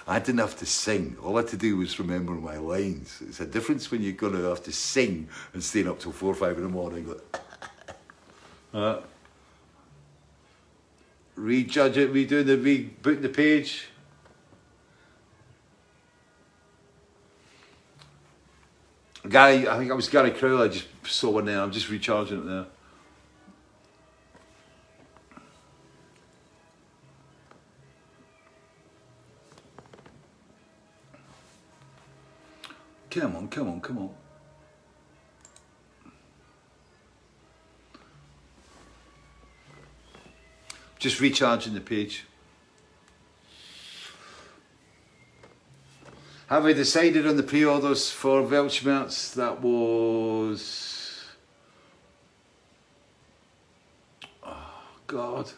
I 0.07 0.19
didn't 0.19 0.39
have 0.39 0.55
to 0.59 0.65
sing. 0.65 1.17
All 1.21 1.35
I 1.35 1.41
had 1.41 1.49
to 1.49 1.57
do 1.57 1.75
was 1.75 1.99
remember 1.99 2.31
my 2.31 2.55
lines. 2.55 3.21
It's 3.27 3.41
a 3.41 3.45
difference 3.45 3.91
when 3.91 4.01
you're 4.01 4.13
going 4.13 4.33
to 4.33 4.43
have 4.43 4.63
to 4.63 4.71
sing 4.71 5.27
and 5.53 5.61
staying 5.61 5.89
up 5.89 5.99
till 5.99 6.13
four 6.13 6.31
or 6.31 6.35
five 6.35 6.55
in 6.57 6.63
the 6.63 6.69
morning. 6.69 7.13
Uh, 8.73 9.01
rejudge 11.35 11.97
it, 11.97 12.13
redoing 12.13 12.45
the, 12.45 12.55
rebooting 12.55 13.21
the 13.21 13.27
page. 13.27 13.90
Gary, 19.29 19.67
I 19.67 19.77
think 19.77 19.91
I 19.91 19.93
was 19.93 20.09
Gary 20.09 20.31
Crowley, 20.31 20.65
I 20.65 20.67
just 20.67 20.87
saw 21.05 21.31
one 21.31 21.45
there, 21.45 21.61
I'm 21.61 21.71
just 21.71 21.89
recharging 21.89 22.39
it 22.39 22.45
there. 22.45 22.65
Come 33.11 33.35
on, 33.35 33.47
come 33.49 33.67
on, 33.67 33.81
come 33.81 33.97
on. 33.99 34.09
Just 40.97 41.19
recharging 41.19 41.73
the 41.73 41.81
page. 41.81 42.25
Have 46.51 46.65
I 46.65 46.73
decided 46.73 47.25
on 47.25 47.37
the 47.37 47.43
pre-orders 47.43 48.09
for 48.11 48.41
Weltschmerz? 48.41 49.35
That 49.35 49.61
was... 49.61 51.23
Oh, 54.43 54.89
God. 55.07 55.49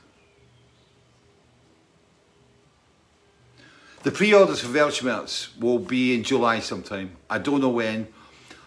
The 4.03 4.12
pre-orders 4.12 4.60
for 4.60 4.67
Weltschmerz 4.67 5.60
will 5.60 5.79
be 5.79 6.13
in 6.13 6.21
July 6.21 6.60
sometime. 6.60 7.17
I 7.27 7.39
don't 7.39 7.62
know 7.62 7.69
when. 7.69 8.08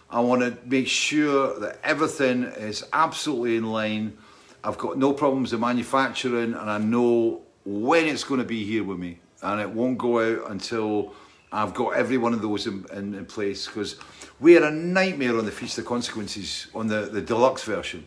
I 0.09 0.19
want 0.19 0.41
to 0.41 0.57
make 0.65 0.89
sure 0.89 1.57
that 1.61 1.79
everything 1.81 2.43
is 2.43 2.83
absolutely 2.91 3.55
in 3.55 3.71
line. 3.71 4.17
I've 4.65 4.77
got 4.77 4.97
no 4.97 5.13
problems 5.13 5.53
with 5.53 5.61
manufacturing 5.61 6.55
and 6.55 6.69
I 6.69 6.77
know 6.77 7.43
when 7.63 8.05
it's 8.05 8.25
going 8.25 8.41
to 8.41 8.45
be 8.45 8.65
here 8.65 8.83
with 8.83 8.99
me. 8.99 9.19
And 9.41 9.61
it 9.61 9.69
won't 9.69 9.97
go 9.97 10.19
out 10.19 10.51
until 10.51 11.13
I've 11.51 11.73
got 11.73 11.95
every 11.95 12.17
one 12.17 12.33
of 12.33 12.41
those 12.41 12.67
in, 12.67 12.85
in, 12.91 13.13
in 13.13 13.25
place 13.25 13.67
because 13.67 13.95
we 14.39 14.53
had 14.53 14.63
a 14.63 14.71
nightmare 14.71 15.37
on 15.37 15.45
the 15.45 15.51
Feast 15.51 15.77
of 15.77 15.85
Consequences 15.85 16.67
on 16.75 16.87
the, 16.87 17.01
the 17.01 17.21
deluxe 17.21 17.63
version 17.63 18.05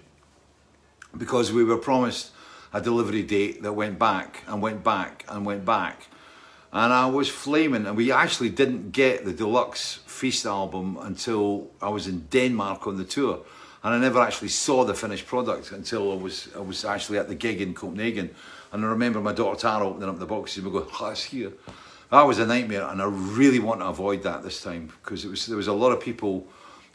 because 1.16 1.53
we 1.53 1.64
were 1.64 1.79
promised 1.79 2.33
a 2.72 2.81
delivery 2.81 3.22
date 3.22 3.62
that 3.62 3.72
went 3.72 3.98
back 3.98 4.44
and 4.46 4.62
went 4.62 4.85
back 4.85 5.24
and 5.29 5.44
went 5.44 5.64
back. 5.64 6.07
And 6.72 6.92
I 6.92 7.07
was 7.07 7.29
flaming, 7.29 7.87
and 7.87 7.96
we 7.96 8.12
actually 8.12 8.50
didn't 8.50 8.92
get 8.92 9.24
the 9.24 9.33
deluxe 9.33 10.00
Feast 10.07 10.46
album 10.46 10.98
until 11.00 11.70
I 11.83 11.88
was 11.88 12.07
in 12.07 12.26
Denmark 12.31 12.87
on 12.87 12.96
the 12.96 13.05
tour. 13.05 13.40
And 13.83 13.94
I 13.94 13.98
never 13.98 14.20
actually 14.20 14.48
saw 14.48 14.85
the 14.85 14.94
finished 14.94 15.26
product 15.26 15.72
until 15.72 16.12
I 16.12 16.14
was 16.14 16.48
I 16.55 16.61
was 16.61 16.85
actually 16.85 17.18
at 17.18 17.29
the 17.29 17.35
gig 17.35 17.62
in 17.62 17.74
Copenhagen. 17.74 18.31
And 18.70 18.85
I 18.85 18.88
remember 18.88 19.20
my 19.20 19.33
daughter 19.33 19.59
Tara 19.59 19.88
opening 19.88 20.11
up 20.11 20.18
the 20.18 20.26
boxes 20.26 20.59
and 20.59 20.66
we 20.66 20.79
go, 20.79 20.87
oh, 21.00 21.09
it's 21.09 21.24
here. 21.24 21.53
That 22.10 22.22
was 22.22 22.38
a 22.38 22.46
nightmare, 22.46 22.86
and 22.88 23.00
I 23.00 23.06
really 23.06 23.60
want 23.60 23.80
to 23.80 23.86
avoid 23.86 24.22
that 24.24 24.42
this 24.42 24.62
time 24.62 24.92
because 25.02 25.24
it 25.24 25.28
was 25.28 25.46
there 25.46 25.56
was 25.56 25.68
a 25.68 25.72
lot 25.72 25.92
of 25.92 26.00
people 26.00 26.46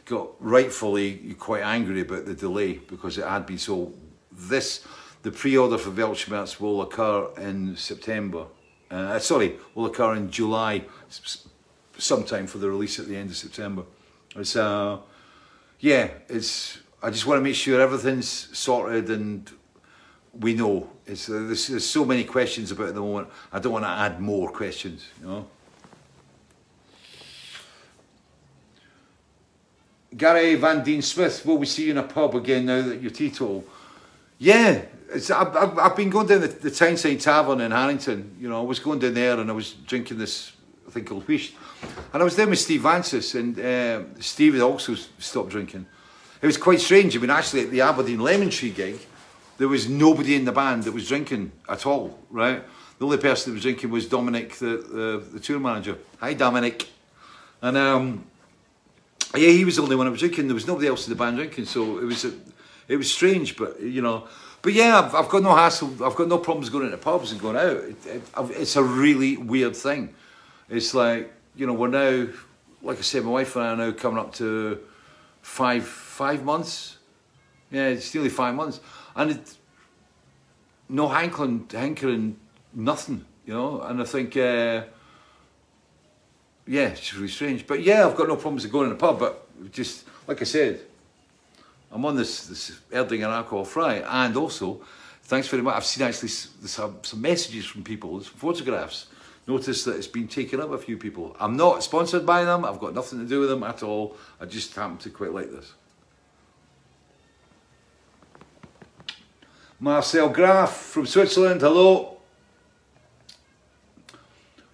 got 0.04 0.28
rightfully 0.40 1.34
quite 1.38 1.62
angry 1.62 2.02
about 2.02 2.26
the 2.26 2.34
delay 2.34 2.74
because 2.74 3.18
it 3.18 3.24
had 3.24 3.46
been 3.46 3.58
so. 3.58 3.92
This 4.30 4.84
the 5.22 5.32
pre-order 5.32 5.78
for 5.78 5.90
Weltschmerz 5.90 6.60
will 6.60 6.82
occur 6.82 7.28
in 7.38 7.76
September. 7.76 8.46
Uh, 8.90 9.18
sorry, 9.18 9.56
will 9.74 9.86
occur 9.86 10.14
in 10.14 10.30
July, 10.30 10.84
sometime 11.98 12.46
for 12.46 12.58
the 12.58 12.68
release 12.68 12.98
at 12.98 13.08
the 13.08 13.16
end 13.16 13.30
of 13.30 13.36
September. 13.36 13.82
It's 14.36 14.54
uh, 14.54 14.98
yeah, 15.80 16.10
it's. 16.28 16.78
I 17.02 17.10
just 17.10 17.26
want 17.26 17.38
to 17.38 17.42
make 17.42 17.54
sure 17.54 17.80
everything's 17.80 18.28
sorted 18.56 19.10
and 19.10 19.50
we 20.40 20.54
know. 20.54 20.88
It's, 21.06 21.28
uh, 21.28 21.32
there's, 21.32 21.68
there's 21.68 21.86
so 21.86 22.04
many 22.04 22.24
questions 22.24 22.70
about 22.70 22.88
at 22.88 22.94
the 22.94 23.00
moment. 23.00 23.28
I 23.52 23.58
don't 23.58 23.72
want 23.72 23.84
to 23.84 23.90
add 23.90 24.20
more 24.20 24.50
questions, 24.50 25.06
you 25.20 25.26
know. 25.26 25.46
Gary 30.16 30.54
Van 30.54 30.82
Dean 30.82 31.02
Smith, 31.02 31.44
will 31.44 31.58
we 31.58 31.66
see 31.66 31.84
you 31.84 31.90
in 31.90 31.98
a 31.98 32.02
pub 32.02 32.34
again 32.34 32.66
now 32.66 32.80
that 32.80 33.02
you're 33.02 33.10
teetotal? 33.10 33.64
Yeah, 34.38 34.82
I've, 35.14 35.30
I've, 35.30 35.78
I've 35.78 35.96
been 35.96 36.10
going 36.10 36.26
down 36.26 36.40
the, 36.40 36.48
the 36.48 36.70
Tyneside 36.70 37.20
Tavern 37.20 37.60
in 37.60 37.70
Haddington. 37.70 38.36
You 38.40 38.48
know, 38.48 38.60
I 38.60 38.64
was 38.64 38.78
going 38.78 38.98
down 38.98 39.14
there 39.14 39.38
and 39.38 39.50
I 39.50 39.52
was 39.52 39.72
drinking 39.72 40.18
this 40.18 40.52
thing 40.90 41.04
called 41.04 41.26
Wheat. 41.28 41.54
And 42.12 42.22
I 42.22 42.24
was 42.24 42.36
there 42.36 42.46
with 42.46 42.58
Steve 42.58 42.82
Vantsis 42.82 43.34
and 43.38 43.58
uh, 43.58 44.20
Steve 44.20 44.54
had 44.54 44.62
also 44.62 44.94
stopped 44.94 45.50
drinking. 45.50 45.86
It 46.40 46.46
was 46.46 46.56
quite 46.56 46.80
strange. 46.80 47.16
I 47.16 47.20
mean, 47.20 47.30
actually, 47.30 47.62
at 47.62 47.70
the 47.70 47.82
Aberdeen 47.82 48.20
Lemon 48.20 48.50
Tree 48.50 48.70
gig, 48.70 48.98
there 49.58 49.68
was 49.68 49.88
nobody 49.88 50.34
in 50.34 50.44
the 50.44 50.52
band 50.52 50.84
that 50.84 50.92
was 50.92 51.08
drinking 51.08 51.52
at 51.68 51.86
all, 51.86 52.18
right? 52.30 52.62
The 52.98 53.04
only 53.04 53.18
person 53.18 53.52
that 53.52 53.54
was 53.54 53.62
drinking 53.62 53.90
was 53.90 54.06
Dominic, 54.06 54.54
the, 54.56 55.22
the, 55.32 55.40
tour 55.40 55.58
manager. 55.58 55.98
Hi, 56.18 56.34
Dominic. 56.34 56.88
And 57.62 57.76
um, 57.76 58.26
yeah, 59.34 59.48
he 59.48 59.64
was 59.64 59.76
the 59.76 59.82
only 59.82 59.96
one 59.96 60.06
that 60.06 60.12
was 60.12 60.20
drinking. 60.20 60.46
There 60.46 60.54
was 60.54 60.66
nobody 60.66 60.88
else 60.88 61.06
in 61.06 61.12
the 61.12 61.18
band 61.18 61.36
drinking, 61.36 61.66
so 61.66 61.98
it 61.98 62.04
was 62.04 62.24
a, 62.24 62.32
it 62.88 62.96
was 62.96 63.12
strange, 63.12 63.56
but 63.56 63.80
you 63.80 64.02
know. 64.02 64.26
But 64.62 64.72
yeah, 64.72 64.98
I've, 64.98 65.14
I've 65.14 65.28
got 65.28 65.42
no 65.42 65.54
hassle. 65.54 65.92
I've 66.04 66.16
got 66.16 66.28
no 66.28 66.38
problems 66.38 66.70
going 66.70 66.86
into 66.86 66.96
pubs 66.96 67.32
and 67.32 67.40
going 67.40 67.56
out. 67.56 67.76
It, 67.76 68.06
it, 68.06 68.22
it's 68.50 68.76
a 68.76 68.82
really 68.82 69.36
weird 69.36 69.76
thing. 69.76 70.14
It's 70.68 70.94
like 70.94 71.32
you 71.54 71.66
know 71.66 71.74
we're 71.74 71.88
now, 71.88 72.28
like 72.82 72.98
I 72.98 73.02
said, 73.02 73.24
my 73.24 73.30
wife 73.30 73.56
and 73.56 73.64
I 73.64 73.68
are 73.68 73.76
now 73.76 73.92
coming 73.92 74.18
up 74.18 74.34
to 74.34 74.80
five 75.42 75.86
five 75.86 76.44
months. 76.44 76.98
Yeah, 77.70 77.88
it's 77.88 78.14
nearly 78.14 78.30
five 78.30 78.54
months 78.54 78.80
and 79.16 79.30
it, 79.32 79.56
no 80.88 81.08
hankering, 81.08 81.68
hankering, 81.72 82.36
nothing, 82.72 83.24
you 83.46 83.54
know. 83.54 83.80
And 83.80 84.00
I 84.00 84.04
think, 84.04 84.36
uh, 84.36 84.84
yeah, 86.66 86.88
it's 86.88 87.14
really 87.14 87.28
strange. 87.28 87.66
But 87.66 87.82
yeah, 87.82 88.06
I've 88.06 88.16
got 88.16 88.28
no 88.28 88.36
problems 88.36 88.62
with 88.62 88.72
going 88.72 88.90
in 88.90 88.92
a 88.92 88.98
pub. 88.98 89.18
But 89.18 89.72
just 89.72 90.04
like 90.26 90.40
I 90.40 90.44
said, 90.44 90.80
I'm 91.90 92.04
on 92.04 92.16
this 92.16 92.46
this 92.46 92.78
Erdinger 92.92 93.44
Alkoholfrei, 93.44 94.06
and 94.06 94.36
also, 94.36 94.82
thanks 95.22 95.48
very 95.48 95.62
much. 95.62 95.74
I've 95.74 95.84
seen 95.84 96.06
actually 96.06 96.28
some, 96.28 96.98
some 97.02 97.20
messages 97.20 97.64
from 97.64 97.82
people, 97.82 98.20
some 98.20 98.34
photographs. 98.34 99.06
Notice 99.48 99.84
that 99.84 99.94
it's 99.96 100.08
been 100.08 100.26
taken 100.26 100.60
up 100.60 100.72
a 100.72 100.78
few 100.78 100.98
people. 100.98 101.36
I'm 101.38 101.56
not 101.56 101.84
sponsored 101.84 102.26
by 102.26 102.44
them. 102.44 102.64
I've 102.64 102.80
got 102.80 102.94
nothing 102.94 103.20
to 103.20 103.24
do 103.24 103.38
with 103.38 103.48
them 103.48 103.62
at 103.62 103.84
all. 103.84 104.16
I 104.40 104.44
just 104.44 104.74
happen 104.74 104.96
to 104.98 105.10
quite 105.10 105.32
like 105.32 105.52
this. 105.52 105.72
Marcel 109.78 110.30
Graf 110.30 110.74
from 110.74 111.04
Switzerland, 111.04 111.60
hello. 111.60 112.16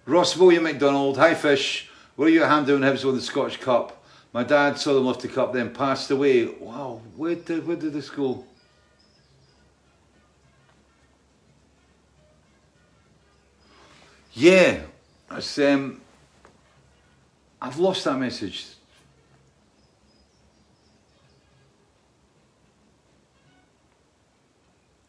Ross 0.05 0.37
William 0.37 0.63
McDonald, 0.63 1.17
hi 1.17 1.35
Fish. 1.35 1.89
Were 2.15 2.29
you 2.29 2.43
at 2.43 2.49
Hampden 2.49 2.79
when 2.79 2.89
Hibs 2.89 3.03
won 3.03 3.15
the 3.15 3.21
Scottish 3.21 3.57
Cup? 3.57 4.01
My 4.31 4.43
dad 4.43 4.79
saw 4.79 4.93
them 4.93 5.05
lift 5.05 5.21
the 5.21 5.27
cup, 5.27 5.53
then 5.53 5.73
passed 5.73 6.09
away. 6.09 6.45
Wow, 6.45 7.01
where 7.17 7.35
did, 7.35 7.67
where 7.67 7.75
did 7.75 7.93
this 7.93 8.09
go? 8.09 8.45
Yeah, 14.31 14.79
um, 15.29 16.01
I've 17.61 17.77
lost 17.77 18.05
that 18.05 18.17
message. 18.17 18.72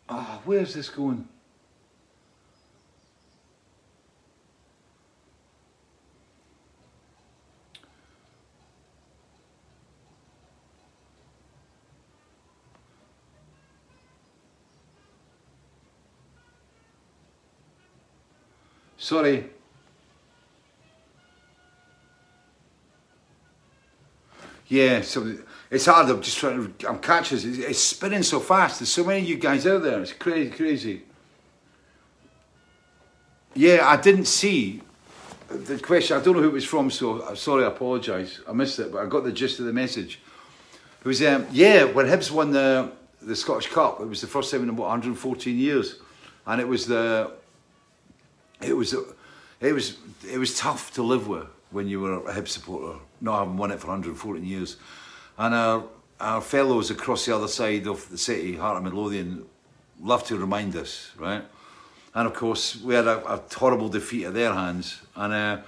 Ah, 0.09 0.41
where's 0.45 0.75
this 0.75 0.89
going? 0.89 1.29
Sorry. 18.99 19.51
Yeah, 24.67 25.03
so 25.03 25.37
it's 25.75 25.87
hard. 25.87 26.09
I'm 26.09 26.23
just 26.23 26.39
trying 26.39 26.73
to. 26.73 26.89
I'm 26.89 27.01
catching. 27.01 27.37
It's, 27.37 27.45
it's 27.45 27.81
spinning 27.81 28.23
so 28.23 28.39
fast. 28.39 28.79
There's 28.79 28.91
so 28.91 29.03
many 29.03 29.23
of 29.23 29.29
you 29.29 29.37
guys 29.37 29.67
out 29.67 29.83
there. 29.83 30.01
It's 30.01 30.13
crazy, 30.13 30.51
crazy. 30.51 31.03
Yeah, 33.55 33.81
I 33.89 33.97
didn't 33.97 34.27
see 34.27 34.83
the 35.49 35.79
question. 35.79 36.17
I 36.17 36.23
don't 36.23 36.37
know 36.37 36.43
who 36.43 36.51
it 36.51 36.53
was 36.53 36.65
from, 36.65 36.91
so 36.91 37.25
I'm 37.25 37.35
sorry. 37.35 37.65
I 37.65 37.69
apologise. 37.69 38.41
I 38.49 38.53
missed 38.53 38.79
it, 38.79 38.93
but 38.93 39.05
I 39.05 39.07
got 39.07 39.25
the 39.25 39.33
gist 39.33 39.59
of 39.59 39.67
the 39.67 39.73
message. 39.73 40.21
It 41.01 41.09
was 41.09 41.21
um, 41.23 41.47
yeah 41.51 41.85
when 41.85 42.07
Hibs 42.07 42.31
won 42.31 42.53
the 42.53 42.93
the 43.21 43.35
Scottish 43.35 43.69
Cup. 43.69 44.01
It 44.01 44.07
was 44.07 44.21
the 44.21 44.29
first 44.29 44.53
time 44.53 44.63
in 44.63 44.69
about 44.69 44.83
114 44.83 45.59
years, 45.59 45.97
and 46.47 46.61
it 46.61 46.69
was 46.69 46.87
the 46.87 47.33
it 48.63 48.77
was 48.77 48.95
it 49.61 49.73
was 49.73 49.97
it 50.31 50.39
was 50.39 50.57
tough 50.57 50.93
to 50.95 51.03
live 51.03 51.27
with 51.27 51.49
when 51.73 51.89
you 51.89 51.99
were 52.01 52.15
a 52.29 52.33
Hibs 52.33 52.49
supporter, 52.49 53.01
not 53.21 53.41
having 53.41 53.57
won 53.57 53.73
it 53.73 53.81
for 53.81 53.89
114 53.89 54.45
years. 54.45 54.77
And 55.37 55.55
our, 55.55 55.85
our 56.21 56.41
fellows 56.41 56.91
across 56.91 57.27
the 57.27 57.35
other 57.35 57.49
side 57.49 57.87
of 57.87 58.09
the 58.11 58.19
city, 58.19 58.57
Heart 58.57 58.79
of 58.79 58.85
Midlothian, 58.85 59.47
love 60.01 60.25
to 60.25 60.37
remind 60.37 60.77
us, 60.77 61.11
right? 61.19 61.45
And 62.15 62.29
of 62.29 62.35
course, 62.35 62.81
we 62.81 62.95
had 62.95 63.07
a, 63.07 63.25
a 63.27 63.43
horrible 63.55 63.89
defeat 63.89 64.27
at 64.27 64.35
their 64.35 64.53
hands. 64.53 65.01
And 65.17 65.33
uh, 65.33 65.59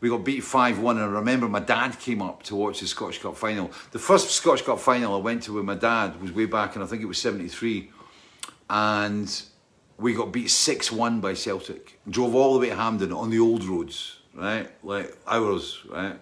we 0.00 0.08
got 0.08 0.24
beat 0.24 0.42
5 0.42 0.78
1. 0.78 0.96
And 0.96 1.04
I 1.04 1.08
remember 1.08 1.48
my 1.48 1.60
dad 1.60 1.98
came 1.98 2.22
up 2.22 2.42
to 2.44 2.56
watch 2.56 2.80
the 2.80 2.86
Scottish 2.86 3.20
Cup 3.20 3.36
final. 3.36 3.70
The 3.90 3.98
first 3.98 4.30
Scottish 4.30 4.62
Cup 4.62 4.78
final 4.78 5.14
I 5.14 5.18
went 5.18 5.42
to 5.44 5.52
with 5.52 5.64
my 5.64 5.74
dad 5.74 6.20
was 6.20 6.32
way 6.32 6.46
back, 6.46 6.74
and 6.74 6.82
I 6.82 6.86
think 6.86 7.02
it 7.02 7.06
was 7.06 7.18
73. 7.18 7.90
And 8.70 9.42
we 9.98 10.14
got 10.14 10.32
beat 10.32 10.50
6 10.50 10.90
1 10.90 11.20
by 11.20 11.34
Celtic. 11.34 12.00
Drove 12.08 12.34
all 12.34 12.54
the 12.54 12.60
way 12.60 12.70
to 12.70 12.76
Hampden 12.76 13.12
on 13.12 13.28
the 13.28 13.38
old 13.38 13.64
roads, 13.64 14.20
right? 14.34 14.70
Like 14.82 15.16
hours, 15.26 15.80
right? 15.90 16.18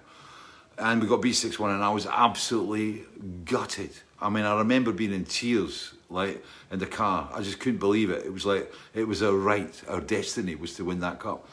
And 0.79 1.01
we 1.01 1.09
got 1.09 1.21
B61 1.21 1.75
and 1.75 1.83
I 1.83 1.91
was 1.91 2.07
absolutely 2.07 3.05
gutted. 3.45 3.91
I 4.21 4.29
mean, 4.29 4.45
I 4.45 4.57
remember 4.59 4.93
being 4.93 5.13
in 5.13 5.25
tears, 5.25 5.93
like 6.09 6.43
in 6.71 6.79
the 6.79 6.87
car. 6.87 7.29
I 7.33 7.43
just 7.43 7.61
couldn't 7.61 7.79
believe 7.79 8.11
it. 8.11 8.25
It 8.25 8.33
was 8.33 8.47
like, 8.47 8.73
it 8.95 9.07
was 9.07 9.23
our 9.23 9.35
right, 9.35 9.83
our 9.89 10.01
destiny 10.01 10.55
was 10.55 10.75
to 10.75 10.85
win 10.85 11.01
that 11.01 11.19
cup. 11.19 11.49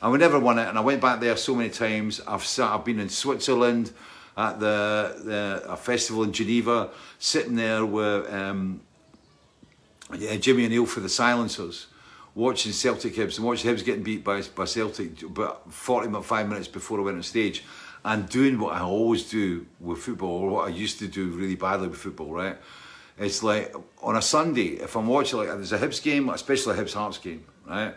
And 0.00 0.12
we 0.12 0.18
never 0.18 0.38
won 0.38 0.58
it. 0.58 0.68
And 0.68 0.76
I 0.76 0.80
went 0.80 1.00
back 1.00 1.20
there 1.20 1.36
so 1.36 1.54
many 1.54 1.70
times. 1.70 2.20
I've 2.26 2.44
sat, 2.44 2.70
I've 2.70 2.84
been 2.84 3.00
in 3.00 3.08
Switzerland 3.08 3.92
at 4.36 4.58
the, 4.60 5.16
the 5.24 5.72
a 5.72 5.76
festival 5.76 6.24
in 6.24 6.32
Geneva, 6.32 6.90
sitting 7.18 7.54
there 7.54 7.86
with 7.86 8.32
um, 8.32 8.80
yeah, 10.16 10.36
Jimmy 10.36 10.66
O'Neill 10.66 10.86
for 10.86 11.00
the 11.00 11.08
Silencers, 11.08 11.86
watching 12.34 12.72
Celtic 12.72 13.14
Hibs 13.14 13.36
and 13.36 13.46
watching 13.46 13.70
Hibs 13.70 13.84
getting 13.84 14.02
beat 14.02 14.24
by, 14.24 14.42
by 14.54 14.64
Celtic 14.64 15.32
but 15.32 15.62
45 15.72 16.48
minutes 16.48 16.68
before 16.68 16.98
I 17.00 17.02
went 17.04 17.16
on 17.16 17.22
stage 17.22 17.64
and 18.04 18.28
doing 18.28 18.58
what 18.58 18.74
I 18.74 18.80
always 18.80 19.30
do 19.30 19.66
with 19.80 19.98
football, 19.98 20.42
or 20.42 20.50
what 20.50 20.68
I 20.68 20.70
used 20.70 20.98
to 20.98 21.08
do 21.08 21.28
really 21.28 21.54
badly 21.54 21.88
with 21.88 21.98
football, 21.98 22.32
right? 22.32 22.58
It's 23.18 23.42
like 23.42 23.74
on 24.02 24.16
a 24.16 24.22
Sunday, 24.22 24.80
if 24.80 24.96
I'm 24.96 25.06
watching 25.06 25.38
like 25.38 25.48
there's 25.48 25.72
a 25.72 25.78
Hibs 25.78 26.02
game, 26.02 26.28
especially 26.28 26.78
a 26.78 26.82
Hibs 26.82 26.94
Hearts 26.94 27.18
game, 27.18 27.44
right? 27.66 27.94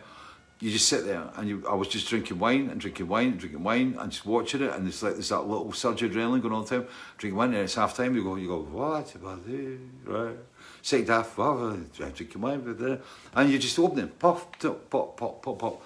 You 0.59 0.71
just 0.71 0.87
sit 0.87 1.05
there 1.05 1.23
and 1.35 1.47
you, 1.47 1.63
I 1.69 1.75
was 1.75 1.87
just 1.87 2.07
drinking 2.07 2.39
wine 2.39 2.69
and 2.69 2.79
drinking 2.79 3.07
wine 3.07 3.27
and 3.27 3.39
drinking 3.39 3.63
wine 3.63 3.95
and 3.99 4.11
just 4.11 4.25
watching 4.25 4.61
it, 4.61 4.71
and 4.73 4.87
it's 4.87 5.03
like 5.03 5.13
there's 5.13 5.29
that 5.29 5.41
little 5.41 5.71
surge 5.73 6.01
of 6.03 6.11
adrenaline 6.11 6.41
going 6.41 6.53
on 6.53 6.63
the 6.63 6.69
time. 6.69 6.87
Drinking 7.17 7.37
wine 7.37 7.53
and 7.53 7.63
it's 7.63 7.75
half 7.75 7.95
time. 7.95 8.15
You 8.15 8.23
go, 8.23 8.35
you 8.35 8.47
go, 8.47 8.61
what 8.61 9.13
about 9.13 9.45
this, 9.45 9.79
right? 10.05 10.37
Second 10.81 11.09
half, 11.09 11.37
well, 11.37 11.77
drinking 11.95 12.41
wine, 12.41 13.01
and 13.35 13.51
you 13.51 13.59
just 13.59 13.77
open 13.77 13.99
it, 13.99 14.19
pop, 14.19 14.57
pop, 14.57 14.89
pop, 14.89 15.17
pop, 15.17 15.41
pop, 15.41 15.59
pop. 15.59 15.83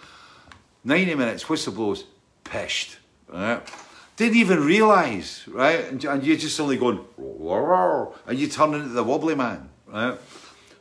Ninety 0.84 1.16
minutes, 1.16 1.50
whistle 1.50 1.74
blows, 1.74 2.06
pished, 2.44 2.98
right? 3.28 3.62
Didn't 4.18 4.38
even 4.38 4.64
realise, 4.64 5.48
right? 5.48 5.86
And, 5.86 6.04
and 6.04 6.24
you're 6.24 6.38
just 6.38 6.60
only 6.60 6.78
going, 6.78 7.00
and 7.18 8.38
you 8.38 8.48
turn 8.48 8.74
into 8.74 8.90
the 8.90 9.04
wobbly 9.04 9.36
man, 9.36 9.70
right? 9.88 10.18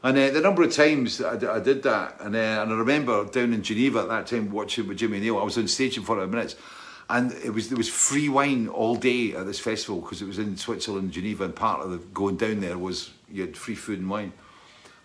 And 0.02 0.16
uh, 0.16 0.30
the 0.30 0.40
number 0.40 0.62
of 0.62 0.72
times 0.72 1.18
that 1.18 1.44
I, 1.44 1.60
did 1.60 1.82
that, 1.82 2.20
and, 2.20 2.34
uh, 2.34 2.38
and 2.38 2.72
I 2.72 2.74
remember 2.74 3.24
down 3.26 3.52
in 3.52 3.62
Geneva 3.62 4.00
at 4.00 4.08
that 4.08 4.26
time 4.26 4.50
watching 4.50 4.88
with 4.88 4.96
Jimmy 4.96 5.20
Neal, 5.20 5.38
I 5.38 5.42
was 5.42 5.58
on 5.58 5.68
stage 5.68 5.98
in 5.98 6.04
40 6.04 6.26
minutes, 6.26 6.56
and 7.10 7.32
it 7.32 7.50
was 7.50 7.68
there 7.68 7.76
was 7.76 7.88
free 7.88 8.28
wine 8.28 8.68
all 8.68 8.94
day 8.94 9.34
at 9.34 9.44
this 9.44 9.58
festival 9.58 10.00
because 10.00 10.22
it 10.22 10.26
was 10.26 10.38
in 10.38 10.56
Switzerland, 10.56 11.12
Geneva, 11.12 11.44
and 11.44 11.54
part 11.54 11.80
of 11.84 11.90
the 11.90 11.98
going 11.98 12.36
down 12.36 12.60
there 12.60 12.78
was 12.78 13.10
you 13.30 13.42
had 13.42 13.56
free 13.56 13.74
food 13.74 13.98
and 13.98 14.08
wine. 14.08 14.32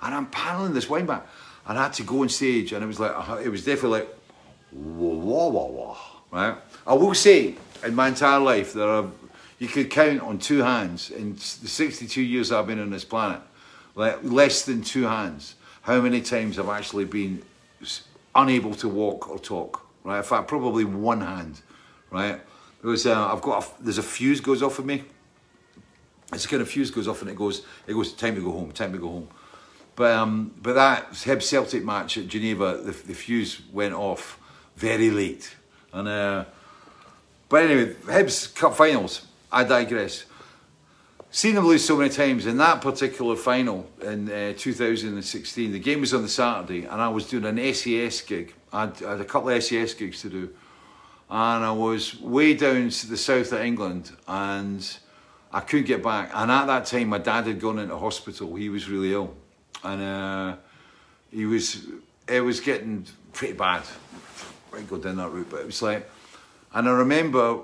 And 0.01 0.13
I'm 0.13 0.27
paneling 0.27 0.73
this 0.73 0.89
wine 0.89 1.07
back, 1.07 1.27
and 1.67 1.77
I 1.77 1.83
had 1.83 1.93
to 1.93 2.03
go 2.03 2.21
on 2.21 2.29
stage, 2.29 2.71
and 2.71 2.83
it 2.83 2.87
was 2.87 2.99
like, 2.99 3.11
uh, 3.15 3.41
it 3.43 3.49
was 3.49 3.65
definitely 3.65 3.99
like, 3.99 4.15
wah, 4.71 5.13
wah, 5.13 5.47
wah, 5.47 5.65
wah, 5.65 5.97
right? 6.31 6.57
I 6.87 6.93
will 6.93 7.15
say, 7.15 7.55
in 7.85 7.95
my 7.95 8.07
entire 8.09 8.39
life, 8.39 8.73
there 8.73 8.87
are, 8.87 9.05
you 9.59 9.67
could 9.67 9.89
count 9.89 10.21
on 10.21 10.39
two 10.39 10.59
hands, 10.59 11.11
in 11.11 11.35
the 11.35 11.39
62 11.39 12.21
years 12.21 12.51
I've 12.51 12.67
been 12.67 12.79
on 12.79 12.89
this 12.89 13.05
planet, 13.05 13.41
like 13.95 14.19
less 14.23 14.63
than 14.65 14.81
two 14.81 15.03
hands, 15.03 15.55
how 15.81 16.01
many 16.01 16.21
times 16.21 16.59
I've 16.59 16.69
actually 16.69 17.05
been 17.05 17.41
unable 18.33 18.73
to 18.75 18.89
walk 18.89 19.29
or 19.29 19.39
talk, 19.39 19.85
right? 20.03 20.17
In 20.17 20.23
fact, 20.23 20.47
probably 20.47 20.83
one 20.83 21.21
hand, 21.21 21.61
right? 22.11 22.41
Because 22.81 23.05
uh, 23.05 23.31
I've 23.31 23.41
got, 23.41 23.63
a, 23.63 23.83
there's 23.83 23.97
a 23.97 24.03
fuse 24.03 24.41
goes 24.41 24.61
off 24.61 24.79
of 24.79 24.85
me. 24.85 25.03
It's 26.33 26.45
a 26.45 26.47
kind 26.47 26.61
of 26.61 26.69
fuse 26.69 26.91
goes 26.91 27.07
off 27.07 27.21
and 27.21 27.29
it 27.29 27.35
goes, 27.35 27.65
it 27.87 27.93
goes, 27.93 28.13
time 28.13 28.35
to 28.35 28.41
go 28.41 28.51
home, 28.51 28.71
time 28.71 28.91
to 28.91 28.97
go 28.97 29.07
home. 29.07 29.27
But 29.95 30.11
um, 30.11 30.53
but 30.61 30.73
that 30.73 31.15
Hib 31.23 31.41
Celtic 31.41 31.85
match 31.85 32.17
at 32.17 32.27
Geneva, 32.27 32.77
the, 32.83 32.91
the 32.91 33.13
fuse 33.13 33.61
went 33.71 33.93
off 33.93 34.37
very 34.75 35.09
late. 35.09 35.55
And 35.93 36.07
uh, 36.07 36.45
but 37.49 37.63
anyway, 37.63 37.93
Hibs 38.05 38.53
Cup 38.55 38.75
finals. 38.75 39.25
I 39.51 39.63
digress. 39.63 40.25
Seen 41.35 41.55
them 41.55 41.67
lose 41.67 41.83
so 41.83 41.97
many 41.97 42.09
times. 42.09 42.45
In 42.45 42.57
that 42.57 42.81
particular 42.81 43.35
final 43.35 43.89
in 44.01 44.31
uh, 44.31 44.53
2016, 44.57 45.71
the 45.71 45.79
game 45.79 45.99
was 45.99 46.13
on 46.13 46.21
the 46.21 46.29
Saturday, 46.29 46.85
and 46.85 47.01
I 47.01 47.09
was 47.09 47.27
doing 47.27 47.43
an 47.43 47.73
SES 47.73 48.21
gig. 48.21 48.53
I 48.71 48.85
had, 48.85 49.01
a 49.01 49.25
couple 49.25 49.49
of 49.49 49.61
SES 49.63 49.93
gigs 49.95 50.21
to 50.21 50.29
do, 50.29 50.49
and 51.29 51.65
I 51.65 51.71
was 51.71 52.19
way 52.21 52.53
down 52.53 52.89
to 52.89 53.07
the 53.07 53.17
south 53.17 53.51
of 53.51 53.59
England, 53.59 54.11
and 54.27 54.97
I 55.51 55.59
couldn't 55.59 55.87
get 55.87 56.01
back. 56.01 56.31
And 56.33 56.49
at 56.49 56.67
that 56.67 56.85
time, 56.85 57.09
my 57.09 57.17
dad 57.17 57.47
had 57.47 57.59
gone 57.59 57.79
into 57.79 57.97
hospital. 57.97 58.55
He 58.55 58.69
was 58.69 58.89
really 58.89 59.13
ill, 59.13 59.33
and 59.83 60.01
uh, 60.01 60.55
he 61.31 61.45
was. 61.45 61.85
It 62.27 62.41
was 62.41 62.59
getting 62.59 63.05
pretty 63.33 63.53
bad. 63.53 63.83
I 64.73 64.81
go 64.81 64.97
down 64.97 65.17
that 65.17 65.29
route, 65.29 65.47
but 65.49 65.59
it 65.59 65.65
was 65.65 65.81
like, 65.81 66.09
and 66.75 66.89
I 66.89 66.91
remember 66.91 67.61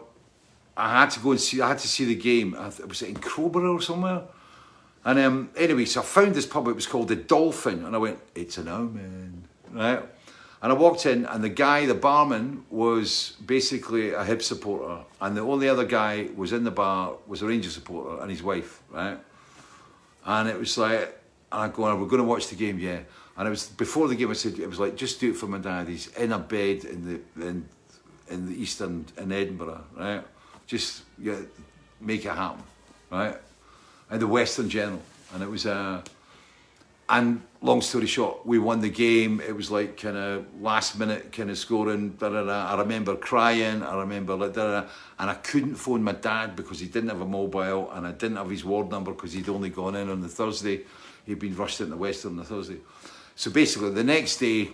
I 0.75 1.01
had 1.01 1.11
to 1.11 1.19
go 1.19 1.31
and 1.31 1.39
see. 1.39 1.61
I 1.61 1.67
had 1.67 1.79
to 1.79 1.87
see 1.87 2.05
the 2.05 2.15
game. 2.15 2.53
Th- 2.53 2.87
was 2.87 3.01
it 3.01 3.09
in 3.09 3.15
Crowborough 3.15 3.75
or 3.75 3.81
somewhere? 3.81 4.23
And 5.03 5.19
um, 5.19 5.49
anyway, 5.55 5.85
so 5.85 6.01
I 6.01 6.03
found 6.03 6.33
this 6.33 6.45
pub. 6.45 6.67
It 6.69 6.75
was 6.75 6.87
called 6.87 7.09
the 7.09 7.17
Dolphin, 7.17 7.83
and 7.85 7.93
I 7.93 7.99
went, 7.99 8.19
"It's 8.33 8.57
an 8.57 8.69
omen, 8.69 9.47
right?" 9.71 10.01
And 10.63 10.71
I 10.71 10.75
walked 10.75 11.05
in, 11.05 11.25
and 11.25 11.43
the 11.43 11.49
guy, 11.49 11.87
the 11.87 11.95
barman, 11.95 12.65
was 12.69 13.35
basically 13.45 14.13
a 14.13 14.23
hip 14.23 14.41
supporter, 14.41 15.03
and 15.19 15.35
the 15.35 15.41
only 15.41 15.67
other 15.67 15.85
guy 15.85 16.29
was 16.35 16.53
in 16.53 16.63
the 16.63 16.71
bar 16.71 17.15
was 17.27 17.41
a 17.41 17.47
Ranger 17.47 17.69
supporter 17.69 18.21
and 18.21 18.29
his 18.31 18.43
wife, 18.43 18.81
right? 18.91 19.17
And 20.25 20.47
it 20.47 20.57
was 20.57 20.77
like, 20.77 21.19
and 21.51 21.61
I 21.63 21.67
go, 21.67 21.83
"We're 21.95 22.05
going 22.05 22.21
to 22.21 22.27
watch 22.27 22.47
the 22.47 22.55
game, 22.55 22.79
yeah." 22.79 22.99
And 23.35 23.47
it 23.47 23.51
was 23.51 23.67
before 23.67 24.07
the 24.07 24.15
game. 24.15 24.29
I 24.29 24.33
said, 24.33 24.57
"It 24.57 24.67
was 24.67 24.79
like, 24.79 24.95
just 24.95 25.19
do 25.19 25.31
it 25.31 25.35
for 25.35 25.47
my 25.47 25.57
dad. 25.57 25.89
He's 25.89 26.07
in 26.15 26.31
a 26.31 26.39
bed 26.39 26.85
in 26.85 27.21
the 27.35 27.45
in, 27.45 27.65
in 28.31 28.47
the 28.47 28.61
eastern 28.61 29.05
in 29.17 29.31
Edinburgh, 29.31 29.83
right? 29.97 30.23
Just 30.67 31.03
yeah, 31.19 31.39
make 31.99 32.25
it 32.25 32.31
happen, 32.31 32.63
right?" 33.11 33.37
And 34.09 34.21
the 34.21 34.27
Western 34.27 34.69
General, 34.69 35.01
and 35.33 35.43
it 35.43 35.49
was 35.49 35.65
uh, 35.65 36.01
and 37.11 37.41
long 37.61 37.81
story 37.81 38.07
short, 38.07 38.45
we 38.45 38.57
won 38.57 38.79
the 38.79 38.89
game. 38.89 39.41
It 39.41 39.53
was 39.55 39.69
like 39.69 39.97
kind 39.97 40.15
of 40.15 40.45
last 40.61 40.97
minute 40.97 41.31
kind 41.33 41.49
of 41.49 41.57
scoring. 41.57 42.11
Da, 42.11 42.29
da, 42.29 42.43
da. 42.43 42.73
I 42.73 42.79
remember 42.79 43.15
crying. 43.15 43.83
I 43.83 43.99
remember 43.99 44.35
like 44.35 44.53
da, 44.53 44.81
da. 44.81 44.87
and 45.19 45.29
I 45.29 45.33
couldn't 45.35 45.75
phone 45.75 46.03
my 46.03 46.13
dad 46.13 46.55
because 46.55 46.79
he 46.79 46.87
didn't 46.87 47.09
have 47.09 47.21
a 47.21 47.25
mobile, 47.25 47.91
and 47.91 48.07
I 48.07 48.13
didn't 48.13 48.37
have 48.37 48.49
his 48.49 48.63
ward 48.63 48.89
number 48.89 49.11
because 49.11 49.33
he'd 49.33 49.49
only 49.49 49.69
gone 49.69 49.95
in 49.95 50.09
on 50.09 50.21
the 50.21 50.29
Thursday. 50.29 50.81
He'd 51.25 51.39
been 51.39 51.55
rushed 51.55 51.81
into 51.81 51.97
Western 51.97 52.31
on 52.31 52.37
the 52.37 52.45
Thursday. 52.45 52.77
So 53.35 53.51
basically, 53.51 53.91
the 53.91 54.03
next 54.03 54.37
day, 54.37 54.69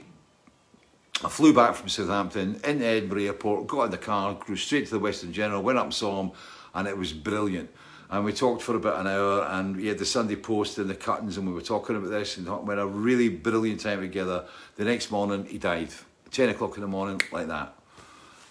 I 1.24 1.30
flew 1.30 1.52
back 1.52 1.74
from 1.74 1.90
Southampton 1.90 2.60
into 2.64 2.86
Edinburgh 2.86 3.24
Airport, 3.24 3.66
got 3.66 3.86
in 3.86 3.92
the 3.92 3.98
car, 3.98 4.36
grew 4.36 4.56
straight 4.56 4.86
to 4.86 4.92
the 4.92 5.00
Western 5.00 5.34
General, 5.34 5.64
went 5.64 5.80
up 5.80 5.86
and 5.86 5.94
saw 5.94 6.22
him, 6.22 6.32
and 6.76 6.88
it 6.88 6.96
was 6.96 7.12
brilliant. 7.12 7.72
And 8.12 8.24
we 8.24 8.32
talked 8.34 8.62
for 8.62 8.76
about 8.76 9.00
an 9.00 9.08
hour, 9.08 9.44
and 9.50 9.76
we 9.76 9.88
had 9.88 9.98
the 9.98 10.06
Sunday 10.06 10.36
Post 10.36 10.78
and 10.78 10.88
the 10.88 10.96
cuttings, 10.96 11.38
and 11.38 11.48
we 11.48 11.54
were 11.54 11.62
talking 11.62 11.96
about 11.96 12.12
this, 12.12 12.38
and 12.38 12.48
we 12.48 12.70
had 12.70 12.80
a 12.80 12.86
really 12.86 13.30
brilliant 13.30 13.82
time 13.82 14.02
together. 14.02 14.46
The 14.76 14.86
next 14.86 15.10
morning, 15.10 15.46
he 15.46 15.58
died, 15.58 15.90
ten 16.30 16.50
o'clock 16.50 16.76
in 16.76 16.82
the 16.82 16.88
morning, 16.88 17.20
like 17.32 17.48
that. 17.48 17.74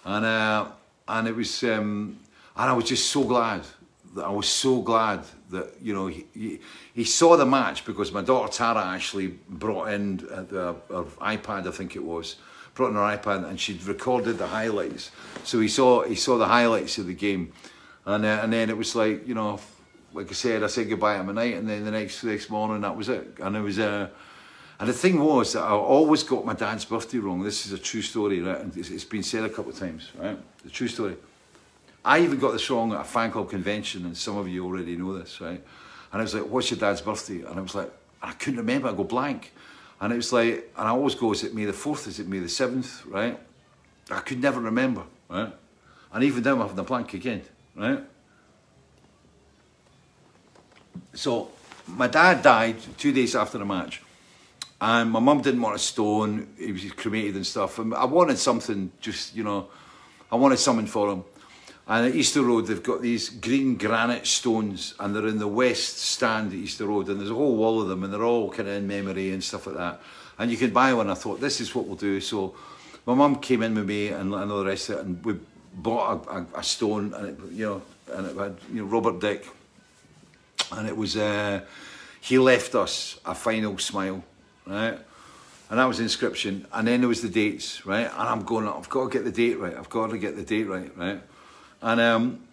And 0.03 0.25
uh, 0.25 0.67
and 1.07 1.27
it 1.27 1.35
was, 1.35 1.63
um, 1.63 2.19
and 2.55 2.69
I 2.69 2.73
was 2.73 2.85
just 2.85 3.09
so 3.09 3.23
glad. 3.23 3.61
I 4.21 4.29
was 4.29 4.47
so 4.47 4.81
glad 4.81 5.23
that 5.51 5.73
you 5.81 5.93
know 5.93 6.07
he, 6.07 6.25
he, 6.33 6.59
he 6.93 7.03
saw 7.05 7.37
the 7.37 7.45
match 7.45 7.85
because 7.85 8.11
my 8.11 8.21
daughter 8.21 8.51
Tara 8.51 8.85
actually 8.85 9.27
brought 9.49 9.91
in 9.93 10.27
uh, 10.31 10.43
the, 10.43 10.75
iPad, 11.21 11.67
I 11.67 11.71
think 11.71 11.95
it 11.95 12.03
was, 12.03 12.35
brought 12.77 12.89
in 12.89 12.95
her 12.95 13.17
iPad, 13.17 13.49
and 13.49 13.59
she'd 13.59 13.83
recorded 13.83 14.37
the 14.37 14.47
highlights. 14.47 15.11
So 15.43 15.59
he 15.59 15.67
saw 15.67 16.03
he 16.03 16.15
saw 16.15 16.37
the 16.37 16.45
highlights 16.45 16.97
of 16.99 17.07
the 17.07 17.13
game, 17.13 17.51
and 18.05 18.23
uh, 18.23 18.39
and 18.43 18.53
then 18.53 18.69
it 18.69 18.77
was 18.77 18.95
like 18.95 19.27
you 19.27 19.33
know, 19.33 19.59
like 20.13 20.29
I 20.29 20.33
said, 20.33 20.63
I 20.63 20.67
said 20.67 20.87
goodbye 20.87 21.15
at 21.15 21.25
midnight, 21.25 21.55
and 21.55 21.67
then 21.67 21.83
the 21.83 21.91
next 21.91 22.23
next 22.23 22.49
morning 22.49 22.81
that 22.81 22.95
was 22.95 23.09
it, 23.09 23.39
and 23.41 23.57
it 23.57 23.61
was 23.61 23.79
uh, 23.79 24.07
and 24.79 24.87
the 24.87 24.93
thing 24.93 25.19
was 25.19 25.53
that 25.53 25.63
I 25.63 25.71
always 25.71 26.23
got 26.23 26.45
my 26.45 26.53
dad's 26.53 26.85
birthday 26.85 27.17
wrong. 27.17 27.43
This 27.43 27.65
is 27.65 27.73
a 27.73 27.79
true 27.79 28.03
story, 28.03 28.41
right? 28.41 28.63
It's, 28.75 28.89
it's 28.89 29.03
been 29.03 29.23
said 29.23 29.43
a 29.43 29.49
couple 29.49 29.71
of 29.71 29.79
times, 29.79 30.11
right? 30.15 30.37
The 30.63 30.69
true 30.69 30.87
story. 30.87 31.17
I 32.05 32.19
even 32.19 32.39
got 32.39 32.51
this 32.53 32.69
wrong 32.69 32.93
at 32.93 33.01
a 33.01 33.03
fan 33.03 33.31
club 33.31 33.49
convention, 33.49 34.05
and 34.05 34.15
some 34.15 34.37
of 34.37 34.47
you 34.47 34.63
already 34.65 34.95
know 34.95 35.17
this, 35.17 35.41
right? 35.41 35.61
And 36.11 36.21
I 36.21 36.23
was 36.23 36.33
like, 36.33 36.47
"What's 36.47 36.69
your 36.71 36.79
dad's 36.79 37.01
birthday?" 37.01 37.41
And 37.41 37.57
I 37.57 37.61
was 37.61 37.75
like, 37.75 37.91
I 38.21 38.33
couldn't 38.33 38.59
remember. 38.59 38.89
I 38.89 38.93
go 38.93 39.03
blank, 39.03 39.53
and 39.99 40.13
it 40.13 40.15
was 40.15 40.31
like, 40.31 40.71
and 40.77 40.87
I 40.87 40.91
always 40.91 41.15
go, 41.15 41.31
"Is 41.31 41.43
it 41.43 41.53
May 41.53 41.65
the 41.65 41.73
fourth? 41.73 42.07
Is 42.07 42.19
it 42.19 42.27
May 42.27 42.39
the 42.39 42.49
seventh? 42.49 43.05
Right? 43.05 43.39
I 44.09 44.19
could 44.19 44.41
never 44.41 44.59
remember, 44.59 45.03
right? 45.29 45.53
And 46.13 46.23
even 46.23 46.43
now 46.43 46.53
I'm 46.53 46.59
having 46.59 46.79
a 46.79 46.83
blank 46.83 47.13
again, 47.13 47.41
right? 47.75 48.03
So 51.13 51.51
my 51.87 52.07
dad 52.07 52.41
died 52.41 52.77
two 52.97 53.11
days 53.11 53.35
after 53.35 53.57
the 53.57 53.65
match. 53.65 54.01
And 54.79 55.09
my 55.09 55.19
mum 55.19 55.41
didn't 55.41 55.61
want 55.61 55.75
a 55.75 55.79
stone. 55.79 56.47
He 56.57 56.71
was 56.71 56.91
cremated 56.91 57.35
and 57.35 57.45
stuff. 57.45 57.79
And 57.79 57.95
I 57.95 58.05
wanted 58.05 58.37
something, 58.37 58.91
just 59.01 59.35
you 59.35 59.43
know, 59.43 59.67
I 60.31 60.35
wanted 60.35 60.59
something 60.59 60.85
for 60.85 61.11
him. 61.11 61.23
And 61.89 62.07
at 62.07 62.15
Easter 62.15 62.41
Road, 62.41 62.67
they've 62.67 62.83
got 62.83 63.01
these 63.01 63.29
green 63.29 63.77
granite 63.77 64.27
stones, 64.27 64.93
and 64.99 65.15
they're 65.15 65.27
in 65.27 65.37
the 65.37 65.47
west 65.47 65.99
stand 65.99 66.51
at 66.51 66.57
Easter 66.57 66.85
Road, 66.85 67.07
and 67.07 67.19
there's 67.19 67.31
a 67.31 67.35
whole 67.35 67.55
wall 67.55 67.81
of 67.81 67.87
them, 67.87 68.03
and 68.03 68.11
they're 68.13 68.23
all 68.23 68.49
kind 68.49 68.67
of 68.67 68.75
in 68.75 68.87
memory 68.87 69.31
and 69.31 69.41
stuff 69.41 69.67
like 69.67 69.77
that. 69.77 70.01
And 70.37 70.51
you 70.51 70.57
can 70.57 70.71
buy 70.71 70.93
one. 70.93 71.09
I 71.09 71.13
thought 71.13 71.39
this 71.39 71.61
is 71.61 71.73
what 71.73 71.87
we'll 71.87 71.95
do. 71.95 72.19
So 72.19 72.55
my 73.05 73.13
mum 73.13 73.37
came 73.37 73.63
in 73.63 73.73
with 73.73 73.85
me 73.85 74.09
and, 74.09 74.33
and 74.33 74.51
all 74.51 74.59
the 74.59 74.65
rest 74.65 74.89
of 74.89 74.97
it, 74.97 75.05
and 75.05 75.23
we 75.23 75.39
bought 75.75 76.27
a, 76.27 76.31
a, 76.31 76.45
a 76.55 76.63
stone, 76.63 77.13
and 77.13 77.27
it, 77.29 77.39
you 77.53 77.65
know, 77.65 77.81
and 78.13 78.27
it 78.27 78.35
had 78.35 78.57
you 78.73 78.81
know 78.81 78.85
Robert 78.85 79.21
Dick, 79.21 79.47
and 80.73 80.89
it 80.89 80.97
was 80.97 81.15
uh, 81.15 81.61
he 82.19 82.37
left 82.37 82.75
us 82.75 83.17
a 83.25 83.33
final 83.33 83.77
smile, 83.77 84.23
right? 84.65 84.99
And 85.69 85.79
that 85.79 85.85
was 85.85 85.97
the 85.97 86.03
inscription, 86.03 86.67
and 86.73 86.85
then 86.85 86.99
there 86.99 87.07
was 87.07 87.21
the 87.21 87.29
dates, 87.29 87.85
right? 87.85 88.09
And 88.11 88.13
I'm 88.29 88.43
going, 88.43 88.67
I've 88.67 88.89
got 88.89 89.05
to 89.05 89.17
get 89.17 89.23
the 89.23 89.31
date 89.31 89.57
right. 89.57 89.75
I've 89.75 89.89
got 89.89 90.09
to 90.09 90.17
get 90.17 90.35
the 90.35 90.43
date 90.43 90.67
right, 90.67 90.91
right? 90.97 91.21
And 91.87 92.01
um, 92.01 92.43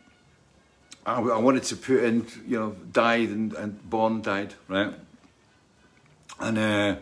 I, 1.05 1.21
I 1.21 1.39
wanted 1.39 1.65
to 1.65 1.77
put 1.77 2.05
in, 2.05 2.25
you 2.47 2.57
know, 2.57 2.71
died 2.93 3.31
and, 3.31 3.53
and 3.55 3.91
born 3.91 4.23
died, 4.23 4.55
right? 4.69 4.95
And 6.39 6.57
uh, 6.57 6.97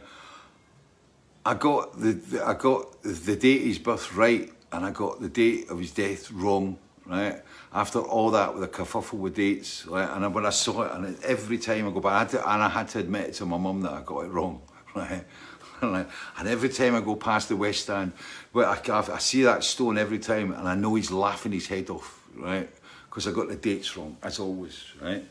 I 1.44 1.52
got 1.52 2.00
the, 2.00 2.12
the 2.12 2.42
I 2.42 2.54
got 2.54 3.02
the 3.02 3.36
date 3.36 3.60
of 3.60 3.66
his 3.66 3.78
birth 3.78 4.14
right, 4.14 4.50
and 4.72 4.82
I 4.82 4.92
got 4.92 5.20
the 5.20 5.28
date 5.28 5.68
of 5.68 5.78
his 5.78 5.90
death 5.90 6.30
wrong, 6.30 6.78
right? 7.04 7.42
After 7.70 7.98
all 7.98 8.30
that 8.30 8.54
with 8.54 8.64
a 8.64 8.68
kerfuffle 8.68 9.18
with 9.18 9.34
dates, 9.34 9.86
right? 9.86 10.08
And 10.08 10.34
when 10.34 10.46
I 10.46 10.50
saw 10.50 10.84
it, 10.84 10.92
and 10.92 11.22
every 11.24 11.58
time 11.58 11.86
I 11.86 11.90
go 11.90 12.00
back, 12.00 12.12
I 12.12 12.18
had 12.20 12.28
to, 12.30 12.50
and 12.50 12.62
I 12.62 12.68
had 12.70 12.88
to 12.88 13.00
admit 13.00 13.28
it 13.28 13.34
to 13.34 13.44
my 13.44 13.58
mum 13.58 13.82
that 13.82 13.92
I 13.92 14.00
got 14.00 14.20
it 14.20 14.28
wrong, 14.28 14.62
right? 14.94 15.22
And, 15.82 16.06
and 16.38 16.48
every 16.48 16.68
time 16.68 16.94
I 16.94 17.00
go 17.00 17.16
past 17.16 17.48
the 17.48 17.56
West 17.56 17.82
Stand, 17.82 18.12
well, 18.52 18.70
I, 18.70 19.12
I 19.12 19.18
see 19.18 19.42
that 19.42 19.64
stone 19.64 19.98
every 19.98 20.20
time, 20.20 20.52
and 20.52 20.68
I 20.68 20.76
know 20.76 20.94
he's 20.94 21.10
laughing 21.10 21.50
his 21.50 21.66
head 21.66 21.90
off, 21.90 22.21
right? 22.36 22.68
Because 23.08 23.26
I 23.26 23.32
got 23.32 23.48
the 23.48 23.56
dates 23.56 23.96
wrong, 23.96 24.16
as 24.22 24.38
always, 24.38 24.84
right? 25.00 25.24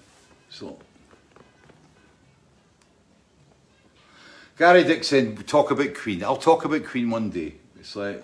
So. 0.49 0.77
Gary 4.57 4.83
Dixon, 4.83 5.35
talk 5.37 5.71
about 5.71 5.95
Queen. 5.95 6.23
I'll 6.23 6.37
talk 6.37 6.65
about 6.65 6.85
Queen 6.85 7.09
one 7.09 7.29
day. 7.29 7.55
It's 7.79 7.95
like. 7.95 8.23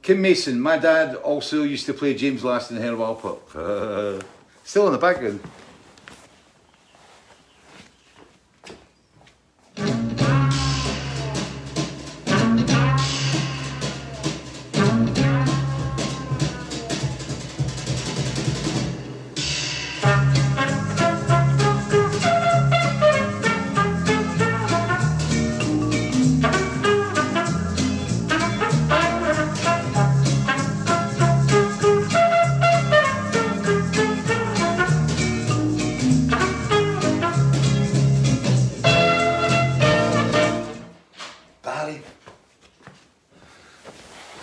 Kim 0.00 0.20
Mason, 0.20 0.60
my 0.60 0.76
dad 0.76 1.16
also 1.16 1.62
used 1.62 1.86
to 1.86 1.94
play 1.94 2.14
James 2.14 2.44
Last 2.44 2.70
in 2.70 2.76
Herb 2.76 2.98
Alpert. 2.98 4.24
Still 4.64 4.86
in 4.86 4.92
the 4.92 4.98
background. 4.98 5.40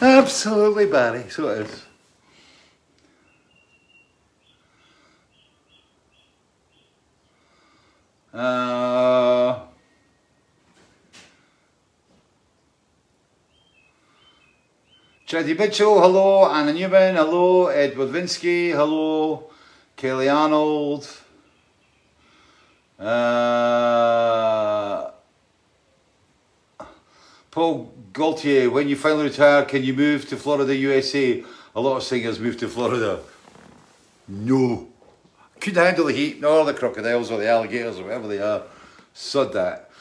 Absolutely, 0.02 0.88
Barry. 0.88 1.30
So 1.30 1.50
it 1.50 1.68
is. 1.68 1.86
Uh, 8.34 9.60
Jody 15.28 15.54
Mitchell, 15.54 16.02
hello. 16.02 16.50
Anna 16.50 16.74
Newman, 16.74 17.16
hello. 17.16 17.68
Edward 17.68 18.10
Vinsky, 18.10 18.72
hello. 18.72 19.52
Kelly 19.96 20.28
Arnold. 20.30 21.08
Uh, 22.98 23.04
Paul 27.52 27.92
Gaultier, 28.14 28.70
when 28.70 28.88
you 28.88 28.96
finally 28.96 29.26
retire, 29.26 29.66
can 29.66 29.84
you 29.84 29.94
move 29.94 30.28
to 30.30 30.38
Florida, 30.38 30.74
USA? 30.74 31.44
A 31.76 31.82
lot 31.82 31.98
of 31.98 32.04
singers 32.04 32.40
move 32.40 32.56
to 32.58 32.70
Florida. 32.70 33.20
No. 34.26 34.88
Couldn't 35.60 35.84
handle 35.84 36.06
the 36.06 36.14
heat, 36.14 36.40
nor 36.40 36.64
the 36.64 36.74
crocodiles 36.74 37.30
or 37.30 37.38
the 37.38 37.50
alligators 37.50 38.00
or 38.00 38.04
whatever 38.04 38.30
they 38.30 38.40
are. 38.40 38.64
Sod 39.14 39.52
that. 39.52 39.92